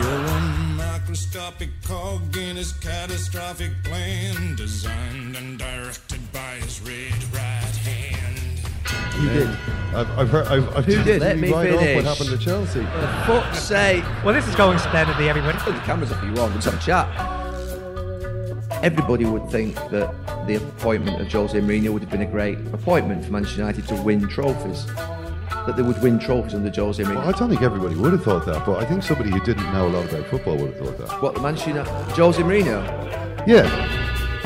You're 0.00 0.24
one 0.24 0.76
microscopic 0.76 1.70
cog 1.84 2.36
in 2.36 2.56
his 2.56 2.72
catastrophic 2.72 3.72
plan, 3.84 4.56
designed 4.56 5.36
and 5.36 5.58
directed 5.58 6.32
by 6.32 6.56
his 6.62 6.80
red 6.80 7.12
right 7.34 7.40
hand. 7.40 7.57
He 9.18 9.28
did. 9.28 9.48
I've, 9.94 10.18
I've 10.18 10.28
heard. 10.28 10.46
I've, 10.46 10.76
I've 10.76 10.84
Who 10.84 11.02
did? 11.02 11.20
Let 11.20 11.38
me 11.38 11.52
right 11.52 11.72
off 11.72 11.80
finish. 11.80 11.96
what 11.96 12.04
happened 12.04 12.30
to 12.30 12.44
Chelsea. 12.44 12.80
For 12.80 13.22
fuck's 13.26 13.58
sake. 13.58 14.04
Well, 14.24 14.34
this 14.34 14.46
is 14.46 14.54
going 14.54 14.78
splendidly, 14.78 15.28
everybody. 15.28 15.58
Put 15.58 15.74
the 15.74 15.80
cameras 15.80 16.12
up 16.12 16.22
if 16.22 16.28
you 16.28 16.34
want. 16.34 16.54
Let's 16.54 16.66
have 16.66 16.74
a 16.74 16.78
chat. 16.78 17.08
Everybody 18.84 19.24
would 19.24 19.50
think 19.50 19.74
that 19.90 20.14
the 20.46 20.56
appointment 20.56 21.20
of 21.20 21.32
Jose 21.32 21.58
Mourinho 21.60 21.92
would 21.92 22.02
have 22.02 22.10
been 22.10 22.22
a 22.22 22.26
great 22.26 22.58
appointment 22.72 23.24
for 23.24 23.32
Manchester 23.32 23.58
United 23.60 23.88
to 23.88 23.96
win 24.02 24.28
trophies. 24.28 24.86
That 24.86 25.74
they 25.76 25.82
would 25.82 26.00
win 26.00 26.18
trophies 26.20 26.54
under 26.54 26.70
Jose 26.70 27.02
Mourinho. 27.02 27.16
Well, 27.16 27.34
I 27.34 27.38
don't 27.38 27.48
think 27.48 27.62
everybody 27.62 27.96
would 27.96 28.12
have 28.12 28.22
thought 28.22 28.46
that, 28.46 28.64
but 28.64 28.80
I 28.80 28.84
think 28.84 29.02
somebody 29.02 29.30
who 29.30 29.40
didn't 29.40 29.70
know 29.72 29.88
a 29.88 29.90
lot 29.90 30.04
about 30.08 30.26
football 30.26 30.56
would 30.56 30.74
have 30.74 30.78
thought 30.78 30.98
that. 30.98 31.22
What, 31.22 31.34
the 31.34 31.40
Manchester 31.40 31.70
United? 31.70 31.90
Jose 32.12 32.40
Mourinho? 32.40 33.46
Yeah. 33.48 33.66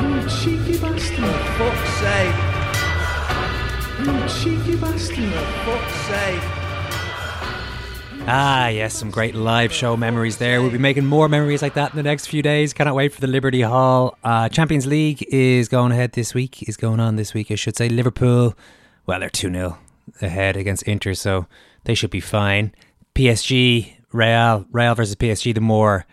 You 0.00 0.28
cheeky 0.30 0.78
bastard. 0.80 1.16
For 1.18 1.70
fuck's 1.70 1.90
sake. 2.00 2.51
Cheeky 4.43 4.74
bastard. 4.74 5.32
Ah, 8.26 8.66
yes, 8.66 8.93
some 8.93 9.12
great 9.12 9.36
live 9.36 9.72
show 9.72 9.97
memories 9.97 10.38
there. 10.38 10.61
We'll 10.61 10.72
be 10.72 10.78
making 10.78 11.07
more 11.07 11.28
memories 11.28 11.62
like 11.62 11.74
that 11.74 11.93
in 11.93 11.97
the 11.97 12.03
next 12.03 12.26
few 12.26 12.43
days. 12.43 12.72
Cannot 12.72 12.97
wait 12.97 13.12
for 13.12 13.20
the 13.20 13.28
Liberty 13.28 13.61
Hall. 13.61 14.18
Uh, 14.24 14.49
Champions 14.49 14.84
League 14.84 15.24
is 15.28 15.68
going 15.68 15.93
ahead 15.93 16.14
this 16.14 16.34
week, 16.34 16.68
is 16.68 16.76
going 16.76 16.99
on 16.99 17.14
this 17.14 17.34
week, 17.34 17.53
I 17.53 17.55
should 17.55 17.76
say. 17.76 17.88
Liverpool, 17.88 18.55
well, 19.07 19.20
they're 19.20 19.30
2 19.30 19.49
0 19.49 19.78
ahead 20.20 20.57
against 20.57 20.82
Inter, 20.88 21.14
so 21.14 21.47
they 21.84 21.95
should 21.95 22.11
be 22.11 22.18
fine. 22.18 22.74
PSG, 23.14 23.95
Real, 24.11 24.66
Real 24.72 24.97
versus 24.97 25.14
PSG, 25.14 25.55
the 25.55 25.61
more 25.61 26.05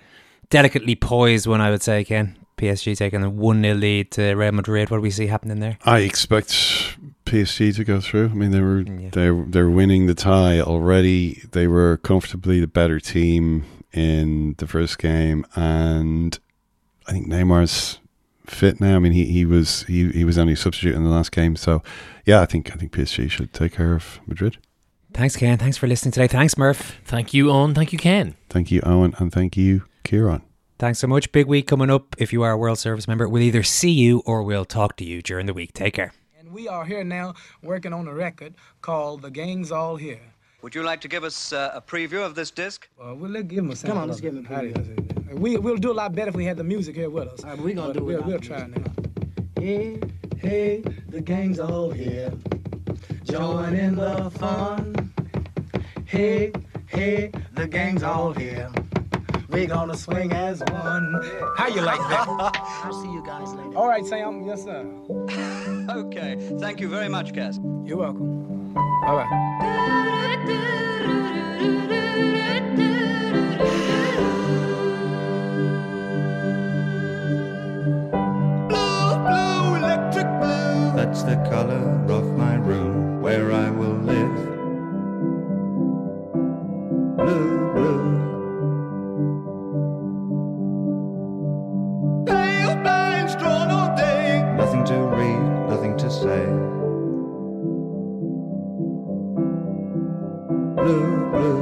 delicately 0.51 0.95
poised 0.95 1.47
one, 1.47 1.61
I 1.61 1.71
would 1.71 1.81
say, 1.81 2.03
Ken. 2.03 2.37
PSG 2.59 2.95
taking 2.95 3.23
a 3.23 3.29
1 3.29 3.61
0 3.63 3.75
lead 3.75 4.11
to 4.11 4.35
Real 4.35 4.51
Madrid. 4.51 4.91
What 4.91 4.97
do 4.97 5.01
we 5.01 5.09
see 5.09 5.25
happening 5.25 5.59
there? 5.61 5.79
I 5.83 6.01
expect 6.01 6.98
PSG 7.29 7.75
to 7.75 7.83
go 7.83 8.01
through. 8.01 8.25
I 8.25 8.33
mean, 8.33 8.51
they 8.51 8.61
were 8.61 8.83
they 8.83 9.29
they're 9.51 9.69
winning 9.69 10.07
the 10.07 10.15
tie 10.15 10.59
already. 10.59 11.41
They 11.51 11.67
were 11.67 11.97
comfortably 11.97 12.59
the 12.59 12.67
better 12.67 12.99
team 12.99 13.65
in 13.93 14.55
the 14.57 14.67
first 14.67 14.97
game, 14.97 15.45
and 15.55 16.37
I 17.07 17.11
think 17.11 17.27
Neymar's 17.27 17.99
fit 18.45 18.81
now. 18.81 18.95
I 18.95 18.99
mean, 18.99 19.11
he, 19.11 19.25
he 19.25 19.45
was 19.45 19.83
he, 19.83 20.11
he 20.11 20.25
was 20.25 20.37
only 20.37 20.53
a 20.53 20.57
substitute 20.57 20.95
in 20.95 21.03
the 21.03 21.09
last 21.09 21.31
game, 21.31 21.55
so 21.55 21.81
yeah, 22.25 22.41
I 22.41 22.45
think 22.45 22.71
I 22.71 22.75
think 22.75 22.91
PSG 22.91 23.29
should 23.29 23.53
take 23.53 23.73
care 23.73 23.93
of 23.93 24.19
Madrid. 24.27 24.57
Thanks, 25.13 25.35
Ken. 25.35 25.57
Thanks 25.57 25.77
for 25.77 25.87
listening 25.87 26.11
today. 26.11 26.27
Thanks, 26.27 26.57
Murph. 26.57 26.97
Thank 27.03 27.33
you, 27.33 27.49
Owen. 27.49 27.73
Thank 27.73 27.91
you, 27.91 27.99
Ken. 27.99 28.35
Thank 28.49 28.71
you, 28.71 28.81
Owen, 28.85 29.15
and 29.17 29.31
thank 29.31 29.57
you, 29.57 29.83
Kieran. 30.03 30.43
Thanks 30.77 30.99
so 30.99 31.07
much. 31.07 31.31
Big 31.31 31.45
week 31.45 31.67
coming 31.67 31.89
up. 31.89 32.15
If 32.17 32.31
you 32.31 32.41
are 32.43 32.51
a 32.51 32.57
World 32.57 32.79
Service 32.79 33.07
member, 33.07 33.27
we'll 33.27 33.41
either 33.41 33.63
see 33.63 33.91
you 33.91 34.21
or 34.25 34.43
we'll 34.43 34.65
talk 34.65 34.95
to 34.97 35.03
you 35.03 35.21
during 35.21 35.45
the 35.45 35.53
week. 35.53 35.73
Take 35.73 35.95
care. 35.95 36.13
And 36.49 36.55
we 36.55 36.67
are 36.67 36.83
here 36.83 37.03
now 37.03 37.35
working 37.61 37.93
on 37.93 38.07
a 38.07 38.13
record 38.13 38.55
called 38.81 39.21
The 39.21 39.29
Gang's 39.29 39.71
All 39.71 39.97
Here. 39.97 40.33
Would 40.63 40.73
you 40.73 40.81
like 40.81 40.99
to 41.01 41.07
give 41.07 41.23
us 41.23 41.53
uh, 41.53 41.69
a 41.75 41.81
preview 41.81 42.25
of 42.25 42.33
this 42.33 42.49
disc? 42.49 42.89
Uh, 42.99 43.13
we'll 43.13 43.29
let, 43.29 43.47
give 43.47 43.59
him 43.59 43.69
a 43.69 43.75
sample. 43.75 43.93
Come 43.93 44.01
on, 44.01 44.07
let's 44.09 44.19
give 44.19 44.33
it. 44.33 44.39
him 44.39 44.45
a 44.45 44.49
preview. 44.49 45.33
We, 45.33 45.57
we'll 45.57 45.77
do 45.77 45.91
a 45.91 45.93
lot 45.93 46.15
better 46.15 46.29
if 46.29 46.35
we 46.35 46.45
had 46.45 46.57
the 46.57 46.63
music 46.63 46.95
here 46.95 47.11
with 47.11 47.27
us. 47.27 47.43
All 47.43 47.51
right, 47.51 47.59
we're 47.59 47.75
gonna 47.75 47.93
do 47.93 47.99
it 47.99 48.03
we'll, 48.03 48.23
without 48.23 48.27
we'll 48.27 48.39
the 48.39 48.45
try 48.47 48.65
music. 48.65 48.83
now. 48.83 49.61
Hey, 49.61 49.99
hey, 50.37 50.81
the 51.09 51.21
gang's 51.21 51.59
all 51.59 51.91
here. 51.91 52.33
Join 53.25 53.75
in 53.75 53.95
the 53.95 54.31
fun. 54.31 55.13
Hey, 56.05 56.51
hey, 56.87 57.31
the 57.53 57.67
gang's 57.67 58.01
all 58.01 58.33
here. 58.33 58.71
We 59.49 59.65
gonna 59.65 59.97
swing 59.97 60.31
as 60.31 60.59
one. 60.59 61.21
How 61.57 61.67
you 61.67 61.81
like 61.81 61.99
that? 62.09 62.27
I'll 62.83 62.93
see 63.01 63.11
you 63.11 63.23
guys 63.25 63.51
later. 63.53 63.75
All 63.75 63.87
right, 63.87 64.05
Sam. 64.05 64.45
Yes, 64.45 64.63
sir. 64.63 64.85
Okay, 65.89 66.37
thank 66.59 66.79
you 66.79 66.87
very 66.87 67.09
much, 67.09 67.33
Cass. 67.33 67.59
You're 67.83 67.97
welcome. 67.97 68.77
All 68.77 69.15
right. 69.15 70.39
Blue, 78.69 79.75
electric 79.75 80.27
blue. 80.39 80.93
That's 80.95 81.23
the 81.23 81.35
color 81.49 82.05
of 82.09 82.37
my 82.37 82.55
room 82.55 83.21
where 83.21 83.51
I 83.51 83.69
will 83.71 83.97
live. 84.13 84.35
Blue, 87.17 87.73
blue. 87.73 88.28
Nothing 94.59 94.83
to 94.85 94.95
read, 95.15 95.39
nothing 95.69 95.95
to 95.97 96.11
say. 96.11 96.45
Blue, 100.75 101.29
blue. 101.31 101.61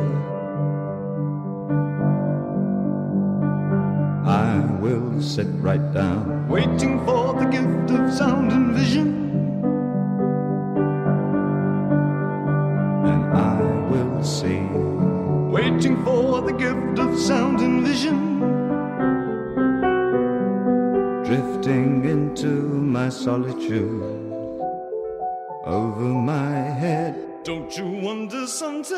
I 4.26 4.66
will 4.82 5.22
sit 5.22 5.46
right 5.60 5.94
down, 5.94 6.50
waiting 6.50 7.06
for 7.06 7.36
the 7.40 7.46
gift 7.46 7.92
of 7.92 8.12
sound 8.12 8.52
and 8.52 8.74
vision. 8.74 9.08
And 13.06 13.24
I 13.38 13.62
will 13.92 14.24
see, 14.24 14.62
waiting 15.56 16.04
for 16.04 16.42
the 16.42 16.54
gift 16.54 16.98
of 16.98 17.18
sound 17.20 17.62
and 17.62 17.86
vision. 17.86 18.67
Drifting 21.28 22.06
into 22.06 22.48
my 22.48 23.10
solitude, 23.10 24.02
over 25.66 26.06
my 26.06 26.56
head. 26.56 27.44
Don't 27.44 27.78
you 27.78 27.86
wonder 27.86 28.48
sometimes 28.48 28.96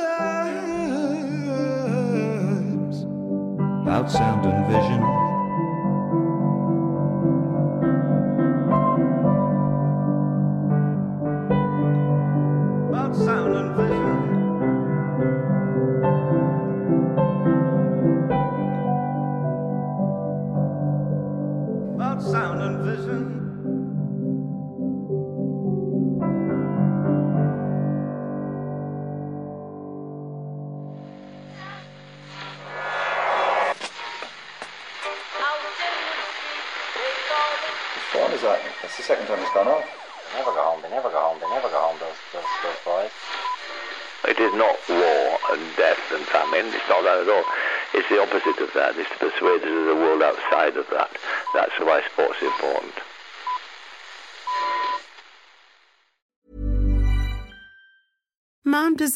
about 3.82 4.12
sound 4.12 4.46
and 4.46 4.68
vision? 4.68 5.19